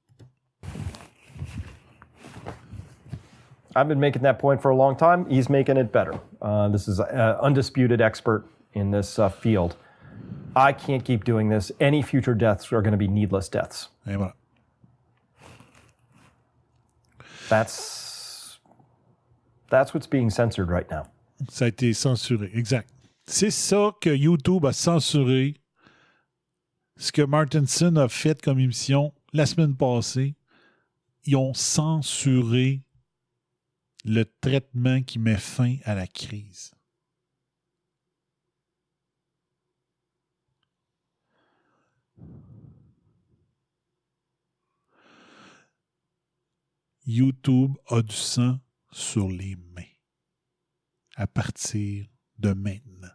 I've 3.77 3.87
been 3.89 4.01
making 4.01 4.23
that 4.23 4.35
point 4.39 4.61
for 4.61 4.71
a 4.71 4.75
long 4.77 4.97
time. 4.97 5.27
He's 5.31 5.49
making 5.49 5.77
it 5.77 5.93
better. 5.93 6.15
Uh, 6.43 6.69
this 6.69 6.89
is 6.89 6.99
an 7.01 7.37
undisputed 7.43 8.01
expert 8.01 8.45
in 8.75 8.91
this 8.91 9.19
uh, 9.19 9.29
field. 9.29 9.77
I 10.57 10.73
can't 10.73 11.05
keep 11.05 11.25
doing 11.25 11.49
this. 11.51 11.71
Any 11.79 12.03
future 12.03 12.35
deaths 12.35 12.73
are 12.73 12.83
going 12.83 12.93
to 12.93 12.99
be 12.99 13.07
needless 13.09 13.49
deaths. 13.49 13.91
Et 14.07 14.17
voilà. 14.17 14.35
That's 17.49 18.61
that's 19.71 19.95
what's 19.95 20.07
being 20.07 20.31
censored 20.31 20.71
right 20.71 20.91
now. 20.91 21.05
Ça 21.49 21.67
a 21.67 21.69
été 21.69 21.93
censuré, 21.93 22.51
exact. 22.55 22.89
C'est 23.27 23.51
ça 23.51 23.93
que 24.01 24.11
YouTube 24.11 24.65
a 24.65 24.73
censuré. 24.73 25.55
Ce 26.97 27.13
que 27.13 27.23
Martinson 27.23 27.95
a 27.97 28.09
fait 28.09 28.41
comme 28.43 28.59
émission 28.59 29.13
la 29.33 29.47
semaine 29.47 29.77
passée, 29.77 30.35
ils 31.25 31.37
ont 31.37 31.55
censuré 31.55 32.83
le 34.05 34.25
traitement 34.41 35.03
qui 35.03 35.19
met 35.19 35.37
fin 35.37 35.77
à 35.85 35.95
la 35.95 36.07
crise. 36.07 36.73
YouTube 47.11 47.73
a 47.89 48.03
du 48.03 48.15
sang 48.15 48.59
sur 48.93 49.29
les 49.31 49.57
mains 49.75 49.83
à 51.17 51.27
partir 51.27 52.07
de 52.39 52.53
maintenant. 52.53 53.09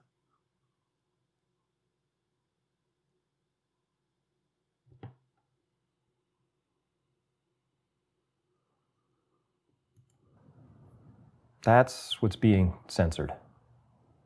That's 11.62 12.20
what's 12.20 12.36
being 12.36 12.74
censored. 12.88 13.32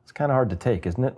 It's 0.02 0.12
kind 0.12 0.30
of 0.30 0.34
hard 0.34 0.48
to 0.48 0.56
take, 0.56 0.86
isn't 0.86 1.04
it? 1.04 1.14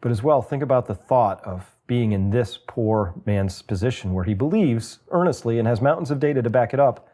But 0.00 0.12
as 0.12 0.22
well, 0.22 0.42
think 0.42 0.62
about 0.62 0.86
the 0.86 0.94
thought 0.94 1.44
of 1.44 1.70
being 1.86 2.12
in 2.12 2.30
this 2.30 2.58
poor 2.66 3.14
man's 3.24 3.62
position 3.62 4.12
where 4.12 4.24
he 4.24 4.34
believes 4.34 4.98
earnestly 5.10 5.58
and 5.58 5.68
has 5.68 5.80
mountains 5.80 6.10
of 6.10 6.20
data 6.20 6.42
to 6.42 6.50
back 6.50 6.74
it 6.74 6.80
up 6.80 7.08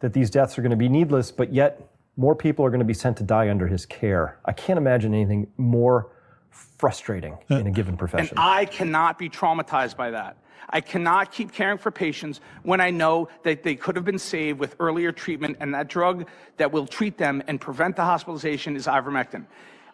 that 0.00 0.12
these 0.12 0.30
deaths 0.30 0.58
are 0.58 0.62
going 0.62 0.70
to 0.70 0.76
be 0.76 0.88
needless, 0.88 1.30
but 1.30 1.52
yet 1.52 1.88
more 2.16 2.34
people 2.34 2.64
are 2.64 2.70
going 2.70 2.80
to 2.80 2.84
be 2.84 2.94
sent 2.94 3.16
to 3.16 3.22
die 3.22 3.48
under 3.48 3.66
his 3.66 3.86
care. 3.86 4.38
I 4.44 4.52
can't 4.52 4.76
imagine 4.76 5.14
anything 5.14 5.48
more 5.56 6.10
frustrating 6.50 7.38
uh, 7.50 7.56
in 7.56 7.66
a 7.66 7.70
given 7.70 7.92
And 7.92 7.98
profession. 7.98 8.36
I 8.38 8.64
cannot 8.66 9.18
be 9.18 9.28
traumatized 9.28 9.96
by 9.96 10.10
that. 10.10 10.36
I 10.68 10.80
cannot 10.80 11.32
keep 11.32 11.52
caring 11.52 11.78
for 11.78 11.90
patients 11.90 12.40
when 12.62 12.80
I 12.80 12.90
know 12.90 13.28
that 13.42 13.62
they 13.62 13.74
could 13.74 13.96
have 13.96 14.04
been 14.04 14.18
saved 14.18 14.58
with 14.58 14.76
earlier 14.78 15.12
treatment 15.12 15.56
and 15.60 15.74
that 15.74 15.88
drug 15.88 16.28
that 16.56 16.70
will 16.70 16.86
treat 16.86 17.18
them 17.18 17.42
and 17.46 17.60
prevent 17.60 17.96
the 17.96 18.04
hospitalization 18.04 18.76
is 18.76 18.86
ivermectin. 18.86 19.46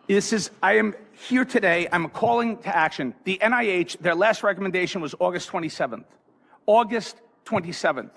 This 0.09 0.33
is, 0.33 0.51
I 0.63 0.79
am 0.79 0.95
here 1.29 1.45
today, 1.45 1.87
I'm 1.93 2.09
calling 2.09 2.57
to 2.63 2.75
action. 2.75 3.13
The 3.25 3.39
NIH, 3.43 3.99
their 3.99 4.15
last 4.15 4.43
recommendation 4.43 5.03
was 5.03 5.15
August 5.21 5.51
27th. 5.51 6.07
August 6.65 7.21
27th. 7.45 8.11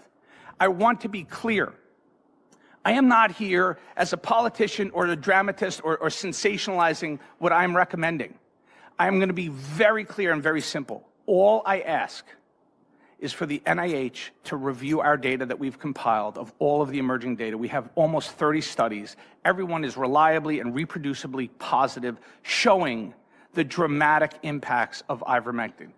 I 0.58 0.70
want 0.70 1.02
to 1.02 1.10
be 1.10 1.26
clear. 1.26 1.74
I 2.86 2.94
am 2.94 3.10
not 3.10 3.34
here 3.34 3.78
as 3.98 4.14
a 4.14 4.18
politician 4.18 4.90
or 4.92 5.06
a 5.06 5.18
dramatist 5.18 5.82
or, 5.84 5.98
or 5.98 6.08
sensationalizing 6.08 7.20
what 7.40 7.52
I'm 7.52 7.76
recommending. 7.76 8.36
I 8.98 9.08
am 9.08 9.18
going 9.18 9.28
to 9.28 9.34
be 9.34 9.50
very 9.50 10.06
clear 10.06 10.32
and 10.32 10.42
very 10.42 10.61
simple. 10.61 11.06
All 11.26 11.61
I 11.66 11.82
ask 11.82 12.26
is 13.22 13.32
for 13.32 13.45
the 13.45 13.61
NIH 13.67 14.32
to 14.45 14.58
review 14.58 15.00
our 15.00 15.16
data 15.16 15.45
that 15.45 15.58
we've 15.58 15.80
compiled 15.80 16.38
of 16.38 16.51
all 16.58 16.82
of 16.82 16.90
the 16.90 16.98
emerging 16.98 17.35
data. 17.35 17.58
We 17.58 17.67
have 17.67 17.90
almost 17.95 18.32
30 18.32 18.61
studies. 18.61 19.16
Everyone 19.45 19.85
is 19.85 19.95
reliably 19.95 20.59
and 20.59 20.74
reproducibly 20.74 21.50
positive, 21.59 22.17
showing 22.41 23.14
the 23.53 23.64
dramatic 23.64 24.33
impacts 24.41 25.03
of 25.08 25.22
ivermectin. 25.22 25.90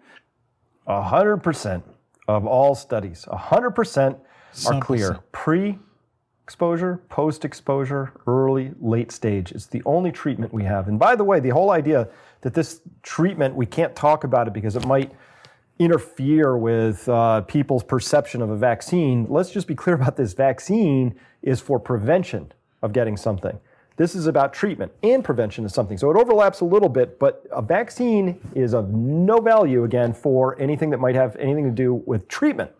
100% 0.88 1.82
of 2.28 2.46
all 2.46 2.76
studies, 2.76 3.26
100% 3.32 4.20
are 4.68 4.82
clear. 4.82 5.20
Pre 5.32 5.80
exposure, 6.44 7.02
post 7.08 7.46
exposure, 7.46 8.12
early, 8.28 8.74
late 8.82 9.14
stage. 9.14 9.54
It's 9.54 9.68
the 9.68 9.82
only 9.86 10.12
treatment 10.12 10.54
we 10.54 10.64
have. 10.66 10.90
And 10.90 11.00
by 11.00 11.16
the 11.16 11.24
way, 11.24 11.40
the 11.40 11.50
whole 11.50 11.72
idea 11.72 12.10
that 12.42 12.54
this 12.54 12.82
treatment, 13.02 13.56
we 13.56 13.66
can't 13.66 13.96
talk 13.96 14.26
about 14.26 14.48
it 14.48 14.54
because 14.54 14.76
it 14.76 14.86
might 14.86 15.14
interfere 15.80 16.58
with 16.58 17.08
uh, 17.10 17.42
people's 17.42 17.84
perception 17.84 18.42
of 18.42 18.50
a 18.50 18.56
vaccine. 18.56 19.26
Let's 19.30 19.52
just 19.52 19.68
be 19.68 19.76
clear 19.76 19.96
about 19.96 20.16
this 20.16 20.34
vaccine 20.34 21.16
is 21.42 21.60
for 21.60 21.80
prevention 21.80 22.52
of 22.82 22.94
getting 22.94 23.18
something. 23.18 23.60
This 23.96 24.16
is 24.16 24.26
about 24.26 24.54
treatment 24.54 24.92
and 25.04 25.24
prevention 25.24 25.66
of 25.66 25.72
something. 25.72 25.98
So 25.98 26.10
it 26.10 26.18
overlaps 26.18 26.62
a 26.62 26.66
little 26.66 26.90
bit, 26.90 27.20
but 27.20 27.46
a 27.52 27.62
vaccine 27.62 28.40
is 28.56 28.74
of 28.74 28.90
no 28.90 29.40
value 29.40 29.84
again 29.84 30.14
for 30.14 30.60
anything 30.60 30.90
that 30.90 31.00
might 31.00 31.16
have 31.16 31.36
anything 31.36 31.66
to 31.66 31.72
do 31.72 32.02
with 32.06 32.28
treatment. 32.28 32.72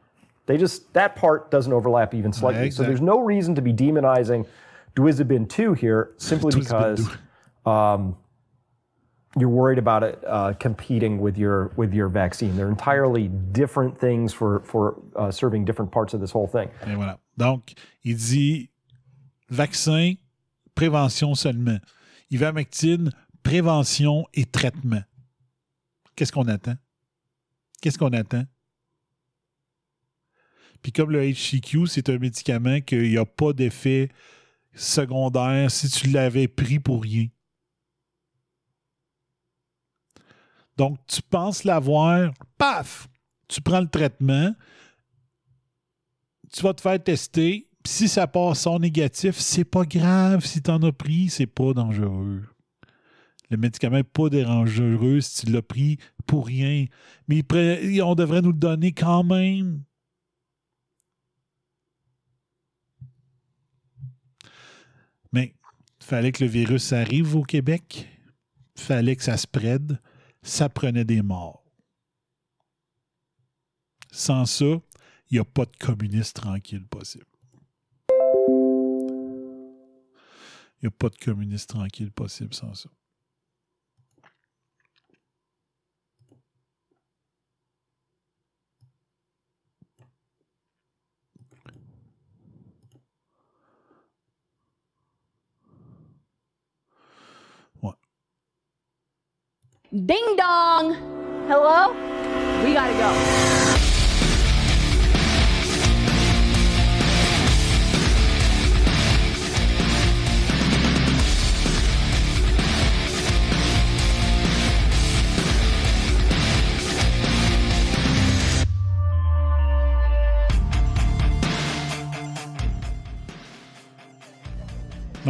They 0.46 0.58
just, 0.58 0.92
that 0.94 1.16
part 1.16 1.52
doesn't 1.52 1.72
overlap 1.72 2.14
even 2.14 2.34
slightly. 2.34 2.64
So 2.64 2.66
exactly. 2.66 2.86
there's 2.88 3.02
no 3.02 3.20
reason 3.20 3.56
to 3.56 3.62
be 3.62 3.72
demonizing 3.72 4.48
Duizabin 4.96 5.48
2 5.50 5.74
here 5.74 6.12
simply 6.18 6.60
because 6.60 7.08
um, 7.66 8.18
you're 9.38 9.50
worried 9.50 9.80
about 9.80 10.04
it 10.04 10.20
uh, 10.28 10.54
competing 10.60 11.20
with 11.20 11.38
your 11.38 11.72
with 11.76 11.94
your 11.94 12.08
vaccine. 12.08 12.56
They're 12.56 12.70
entirely 12.70 13.30
different 13.52 14.00
things 14.00 14.34
for 14.34 14.62
for 14.66 14.96
uh, 15.16 15.32
serving 15.32 15.66
different 15.66 15.92
parts 15.92 16.14
of 16.14 16.22
this 16.22 16.32
whole 16.32 16.48
thing. 16.48 16.70
Donc, 17.38 17.74
il 18.04 18.16
dit 18.16 18.70
vaccin, 19.50 20.16
prévention 20.76 21.36
seulement. 21.36 21.80
Ivermectine, 22.30 23.12
prévention 23.44 24.26
et 24.34 24.46
traitement. 24.46 25.04
Qu'est-ce 26.16 26.32
qu'on 26.32 26.48
attend? 26.48 26.76
Qu'est-ce 27.82 27.98
qu'on 27.98 28.14
attend? 28.14 28.46
Puis 30.82 30.92
comme 30.92 31.12
le 31.12 31.32
HCQ, 31.32 31.88
c'est 31.88 32.10
un 32.10 32.18
médicament 32.18 32.82
qu'il 32.82 33.10
n'y 33.10 33.26
pas 33.26 33.54
d'effet 33.54 34.10
secondaire 34.76 35.72
si 35.72 35.90
tu 35.90 36.10
l'avais 36.10 36.48
pris 36.48 36.80
pour 36.80 37.04
rien. 37.04 37.28
Donc, 40.78 40.98
tu 41.08 41.22
penses 41.22 41.64
l'avoir, 41.64 42.34
paf! 42.58 43.08
Tu 43.48 43.62
prends 43.62 43.82
le 43.82 43.90
traitement, 43.90 44.56
tu 46.52 46.62
vas 46.62 46.74
te 46.74 46.82
faire 46.82 47.04
tester. 47.04 47.68
Si 47.86 48.08
ça 48.08 48.28
passe 48.28 48.66
en 48.66 48.80
négatif, 48.80 49.38
c'est 49.38 49.66
pas 49.66 49.84
grave. 49.84 50.46
Si 50.46 50.62
tu 50.62 50.72
en 50.72 50.82
as 50.84 50.92
pris, 50.94 51.30
c'est 51.30 51.48
pas 51.48 51.74
dangereux. 51.74 52.44
Le 53.50 53.58
médicament 53.58 53.98
n'est 53.98 54.04
pas 54.04 54.30
dangereux 54.30 55.20
si 55.20 55.46
tu 55.46 55.52
l'as 55.52 55.62
pris 55.62 55.98
pour 56.26 56.48
rien. 56.48 56.86
Mais 57.28 57.44
on 58.02 58.16
devrait 58.16 58.42
nous 58.42 58.54
le 58.54 58.58
donner 58.58 58.94
quand 58.94 59.24
même. 59.24 59.84
Mais 65.34 65.54
il 66.00 66.06
fallait 66.06 66.32
que 66.32 66.44
le 66.44 66.50
virus 66.50 66.94
arrive 66.94 67.36
au 67.36 67.44
Québec. 67.44 68.08
Il 68.78 68.82
fallait 68.82 69.16
que 69.16 69.24
ça 69.24 69.38
spread. 69.38 70.00
Ça 70.44 70.70
prenait 70.70 71.06
des 71.06 71.22
morts. 71.22 71.64
Sans 74.12 74.46
ça, 74.46 74.66
il 74.66 75.34
n'y 75.34 75.40
a 75.40 75.46
pas 75.46 75.66
de 75.66 75.76
communiste 75.78 76.36
tranquille 76.36 76.86
possible. 76.86 77.26
Il 80.82 80.84
n'y 80.84 80.88
a 80.88 80.92
pas 80.92 81.10
de 81.10 81.16
communiste 81.16 81.70
tranquille 81.70 82.12
possible 82.12 82.54
sans 82.54 82.76
ça. 82.76 82.90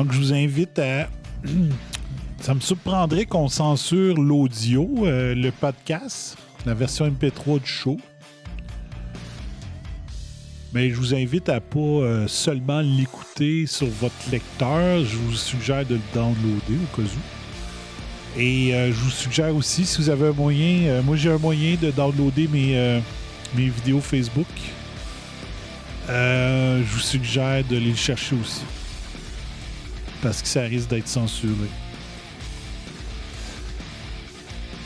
Donc, 0.03 0.11
je 0.11 0.17
vous 0.17 0.33
invite 0.33 0.77
à. 0.79 1.07
Ça 2.41 2.53
me 2.53 2.59
surprendrait 2.59 3.25
qu'on 3.25 3.47
censure 3.47 4.19
l'audio, 4.19 4.85
euh, 5.05 5.33
le 5.33 5.49
podcast, 5.49 6.35
la 6.65 6.73
version 6.73 7.07
MP3 7.07 7.61
du 7.61 7.65
show. 7.65 7.97
Mais 10.73 10.89
je 10.89 10.95
vous 10.95 11.15
invite 11.15 11.47
à 11.47 11.61
pas 11.61 11.79
euh, 11.79 12.27
seulement 12.27 12.81
l'écouter 12.81 13.65
sur 13.65 13.87
votre 13.87 14.13
lecteur. 14.29 15.05
Je 15.05 15.15
vous 15.15 15.35
suggère 15.35 15.85
de 15.85 15.95
le 15.95 16.01
downloader 16.13 16.79
au 16.83 16.97
cas 16.97 17.07
où. 17.07 18.37
Et 18.41 18.75
euh, 18.75 18.87
je 18.91 18.99
vous 18.99 19.09
suggère 19.09 19.55
aussi, 19.55 19.85
si 19.85 20.01
vous 20.01 20.09
avez 20.09 20.27
un 20.27 20.33
moyen, 20.33 21.01
moi 21.03 21.15
j'ai 21.15 21.31
un 21.31 21.37
moyen 21.37 21.77
de 21.81 21.91
downloader 21.91 22.49
mes, 22.49 23.01
mes 23.55 23.69
vidéos 23.69 24.01
Facebook. 24.01 24.47
Je 26.09 26.83
vous 26.83 26.99
suggère 26.99 27.63
de 27.63 27.77
les 27.77 27.91
le 27.91 27.95
chercher 27.95 28.35
aussi 28.35 28.63
parce 30.23 30.41
que 30.41 30.47
ça 30.47 30.61
risque 30.61 30.89
d'être 30.89 31.07
censuré. 31.07 31.67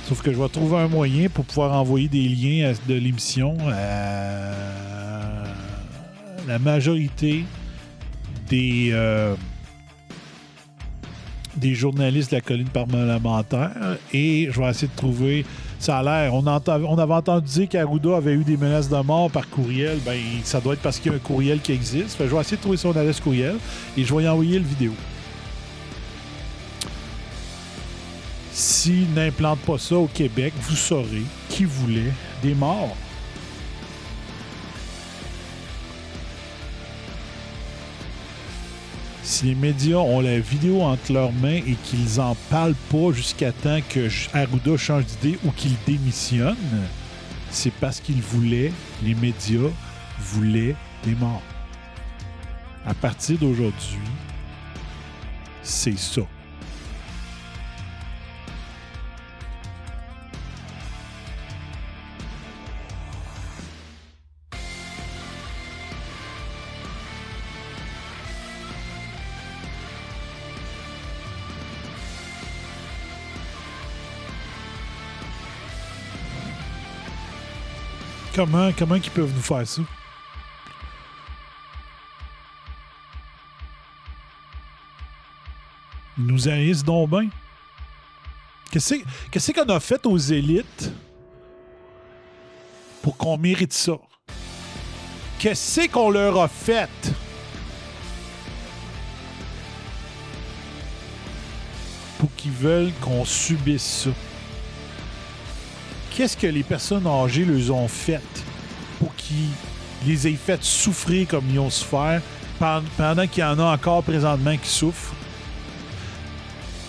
Sauf 0.07 0.21
que 0.21 0.33
je 0.33 0.41
vais 0.41 0.49
trouver 0.49 0.77
un 0.77 0.87
moyen 0.87 1.29
pour 1.29 1.45
pouvoir 1.45 1.73
envoyer 1.73 2.07
des 2.07 2.27
liens 2.27 2.73
de 2.87 2.93
l'émission 2.95 3.55
à 3.71 4.53
la 6.47 6.59
majorité 6.59 7.43
des, 8.49 8.89
euh, 8.93 9.35
des 11.57 11.75
journalistes 11.75 12.31
de 12.31 12.37
la 12.37 12.41
colline 12.41 12.69
parlementaire 12.69 13.97
et 14.13 14.47
je 14.49 14.59
vais 14.59 14.69
essayer 14.69 14.87
de 14.87 14.95
trouver. 14.95 15.45
Ça 15.79 15.99
a 15.99 16.03
l'air. 16.03 16.33
On, 16.33 16.47
avait 16.47 17.13
entendu 17.13 17.47
dire 17.47 17.69
qu'Arruda 17.69 18.17
avait 18.17 18.33
eu 18.33 18.43
des 18.43 18.57
menaces 18.57 18.89
de 18.89 18.97
mort 19.01 19.29
par 19.29 19.47
courriel. 19.49 19.99
Ben, 20.03 20.17
ça 20.43 20.59
doit 20.59 20.73
être 20.73 20.81
parce 20.81 20.97
qu'il 20.99 21.11
y 21.11 21.13
a 21.13 21.17
un 21.17 21.21
courriel 21.21 21.59
qui 21.59 21.73
existe. 21.73 22.17
Je 22.17 22.23
vais 22.23 22.39
essayer 22.39 22.57
de 22.57 22.61
trouver 22.61 22.77
son 22.77 22.89
adresse 22.91 23.19
courriel 23.19 23.57
et 23.95 24.03
je 24.03 24.15
vais 24.15 24.23
y 24.23 24.27
envoyer 24.27 24.57
le 24.57 24.65
vidéo. 24.65 24.93
S'il 28.87 29.13
n'implante 29.15 29.59
pas 29.59 29.77
ça 29.77 29.97
au 29.97 30.07
Québec, 30.07 30.53
vous 30.61 30.77
saurez 30.77 31.25
qui 31.49 31.65
voulait 31.65 32.13
des 32.41 32.55
morts. 32.55 32.95
Si 39.23 39.47
les 39.47 39.55
médias 39.55 39.97
ont 39.97 40.21
la 40.21 40.39
vidéo 40.39 40.83
entre 40.83 41.11
leurs 41.11 41.33
mains 41.33 41.59
et 41.67 41.75
qu'ils 41.83 42.21
en 42.21 42.33
parlent 42.49 42.77
pas 42.89 43.11
jusqu'à 43.11 43.51
temps 43.51 43.81
que 43.89 44.07
Arruda 44.33 44.77
change 44.77 45.03
d'idée 45.03 45.37
ou 45.43 45.51
qu'il 45.51 45.73
démissionne, 45.85 46.55
c'est 47.49 47.73
parce 47.73 47.99
qu'ils 47.99 48.21
voulaient, 48.21 48.71
les 49.03 49.15
médias 49.15 49.69
voulaient 50.17 50.77
des 51.03 51.15
morts. 51.15 51.43
À 52.85 52.93
partir 52.93 53.37
d'aujourd'hui, 53.37 53.99
c'est 55.61 55.97
ça. 55.97 56.21
Comment, 78.37 78.71
comment 78.71 78.93
ils 78.93 79.09
peuvent 79.09 79.33
nous 79.33 79.41
faire 79.41 79.67
ça? 79.67 79.81
Ils 86.19 86.23
nous 86.23 86.47
haïssent 86.47 86.83
donc 86.83 87.09
bien. 87.09 87.29
Qu'est-ce 88.69 88.93
qu'est-ce 89.31 89.51
qu'on 89.51 89.67
a 89.73 89.79
fait 89.79 90.05
aux 90.05 90.19
élites 90.19 90.91
pour 93.01 93.17
qu'on 93.17 93.39
mérite 93.39 93.73
ça? 93.73 93.93
Qu'est-ce 95.39 95.87
qu'on 95.87 96.11
leur 96.11 96.39
a 96.39 96.47
fait? 96.47 97.15
Pour 102.19 102.29
qu'ils 102.35 102.51
veulent 102.51 102.93
qu'on 103.01 103.25
subisse 103.25 104.03
ça? 104.03 104.26
Qu'est-ce 106.17 106.35
que 106.35 106.47
les 106.47 106.63
personnes 106.63 107.05
âgées 107.05 107.45
leur 107.45 107.75
ont 107.75 107.87
fait 107.87 108.19
pour 108.97 109.13
qu'ils 109.15 109.51
les 110.07 110.27
aient 110.27 110.33
fait 110.33 110.63
souffrir 110.63 111.27
comme 111.27 111.43
ils 111.47 111.59
ont 111.59 111.69
souffert 111.69 112.23
pen- 112.57 112.81
pendant 112.97 113.27
qu'il 113.27 113.41
y 113.41 113.45
en 113.45 113.59
a 113.59 113.65
encore 113.75 114.01
présentement 114.01 114.57
qui 114.57 114.67
souffrent? 114.67 115.13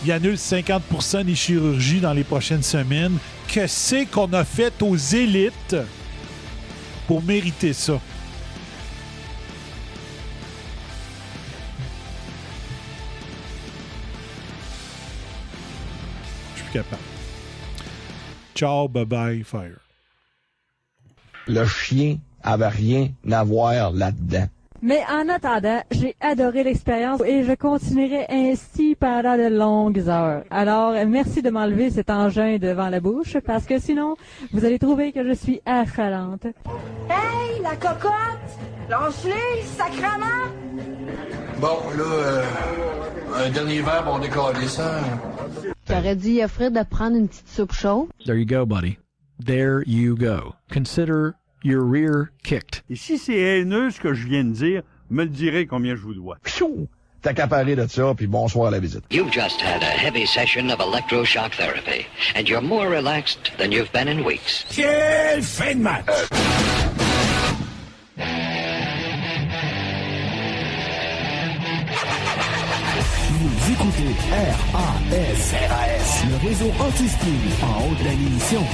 Il 0.03 0.11
annule 0.13 0.37
50% 0.37 1.25
des 1.25 1.35
chirurgies 1.35 2.01
dans 2.01 2.15
les 2.15 2.25
prochaines 2.25 2.63
semaines. 2.63 3.19
Qu'est-ce 3.49 4.07
qu'on 4.07 4.33
a 4.33 4.45
fait 4.47 4.73
aux 4.81 4.97
élites 4.97 5.77
pour 7.07 7.23
mériter 7.23 7.75
ça? 7.75 8.01
Je 16.55 16.61
suis 16.63 16.71
plus 16.71 16.73
capable. 16.73 17.08
Ciao, 18.59 18.89
bye 18.89 19.05
bye, 19.05 19.45
fire. 19.45 19.79
Le 21.47 21.65
chien 21.65 22.19
avait 22.43 22.67
rien 22.67 23.11
à 23.31 23.45
voir 23.45 23.93
là-dedans. 23.93 24.49
Mais 24.83 25.01
en 25.09 25.29
attendant, 25.29 25.81
j'ai 25.93 26.17
adoré 26.21 26.65
l'expérience 26.65 27.21
et 27.25 27.45
je 27.45 27.53
continuerai 27.53 28.27
ainsi 28.29 28.97
pendant 28.99 29.37
de 29.37 29.47
longues 29.47 30.09
heures. 30.09 30.43
Alors, 30.51 30.95
merci 31.07 31.41
de 31.41 31.51
m'enlever 31.51 31.91
cet 31.91 32.11
engin 32.11 32.59
devant 32.59 32.89
la 32.89 32.99
bouche 32.99 33.39
parce 33.47 33.65
que 33.65 33.79
sinon, 33.79 34.17
vous 34.53 34.65
allez 34.65 34.81
trouver 34.81 35.13
que 35.13 35.25
je 35.25 35.35
suis 35.35 35.61
affalante. 35.65 36.47
Hey, 37.09 37.63
la 37.63 37.77
cocotte! 37.77 38.11
Lance-les, 38.91 39.63
sacrement! 39.63 40.51
Bon, 41.61 41.79
là, 41.97 42.05
euh, 42.05 42.45
un 43.35 43.51
dernier 43.51 43.81
verre, 43.81 44.05
on 44.07 44.21
décolle 44.21 44.57
ça. 44.69 45.01
T'aurais 45.87 46.15
dû 46.15 46.41
offrir 46.43 46.71
de 46.71 46.83
prendre 46.85 47.17
une 47.17 47.27
petite 47.27 47.49
soupe 47.49 47.73
chaude? 47.73 48.09
There 48.25 48.37
you 48.37 48.47
go, 48.47 48.65
buddy. 48.65 48.99
There 49.45 49.83
you 49.85 50.17
go. 50.17 50.55
Consider 50.73 51.35
your 51.65 51.83
rear 51.85 52.31
kicked. 52.45 52.83
Et 52.89 52.95
si 52.95 53.19
c'est 53.19 53.39
haineux 53.39 53.91
ce 53.91 53.99
que 54.01 54.15
je 54.15 54.29
viens 54.29 54.45
de 54.45 54.53
dire, 54.53 54.83
me 55.11 55.25
le 55.25 55.31
direz 55.31 55.67
combien 55.67 55.97
je 55.97 56.03
vous 56.03 56.15
dois. 56.15 56.39
Qu'à 57.23 57.49
parler 57.49 57.75
de 57.75 57.87
ça, 57.89 58.15
puis 58.17 58.29
bonsoir 58.29 58.69
à 58.69 58.71
la 58.71 58.79
visite. 58.79 59.05
You've 59.11 59.33
just 59.33 59.61
had 59.61 59.83
a 59.83 59.87
heavy 59.87 60.27
session 60.27 60.71
of 60.71 60.79
electroshock 60.79 61.53
therapy, 61.57 62.07
and 62.37 62.49
you're 62.49 62.63
more 62.63 62.89
relaxed 62.89 63.53
than 63.59 63.73
you've 63.73 63.93
been 63.93 64.07
in 64.07 64.25
weeks. 64.25 64.65
Quelle 64.71 65.43
fin 65.43 65.75
de 65.75 65.83
match! 65.83 66.07
Vous 73.41 73.73
écoutez 73.73 74.03
RAS, 74.33 75.55
RAS, 75.69 76.25
le 76.29 76.49
réseau 76.49 76.73
anti-spin 76.81 77.27
en 77.63 77.85
haute 77.85 78.03
l'émission. 78.03 78.65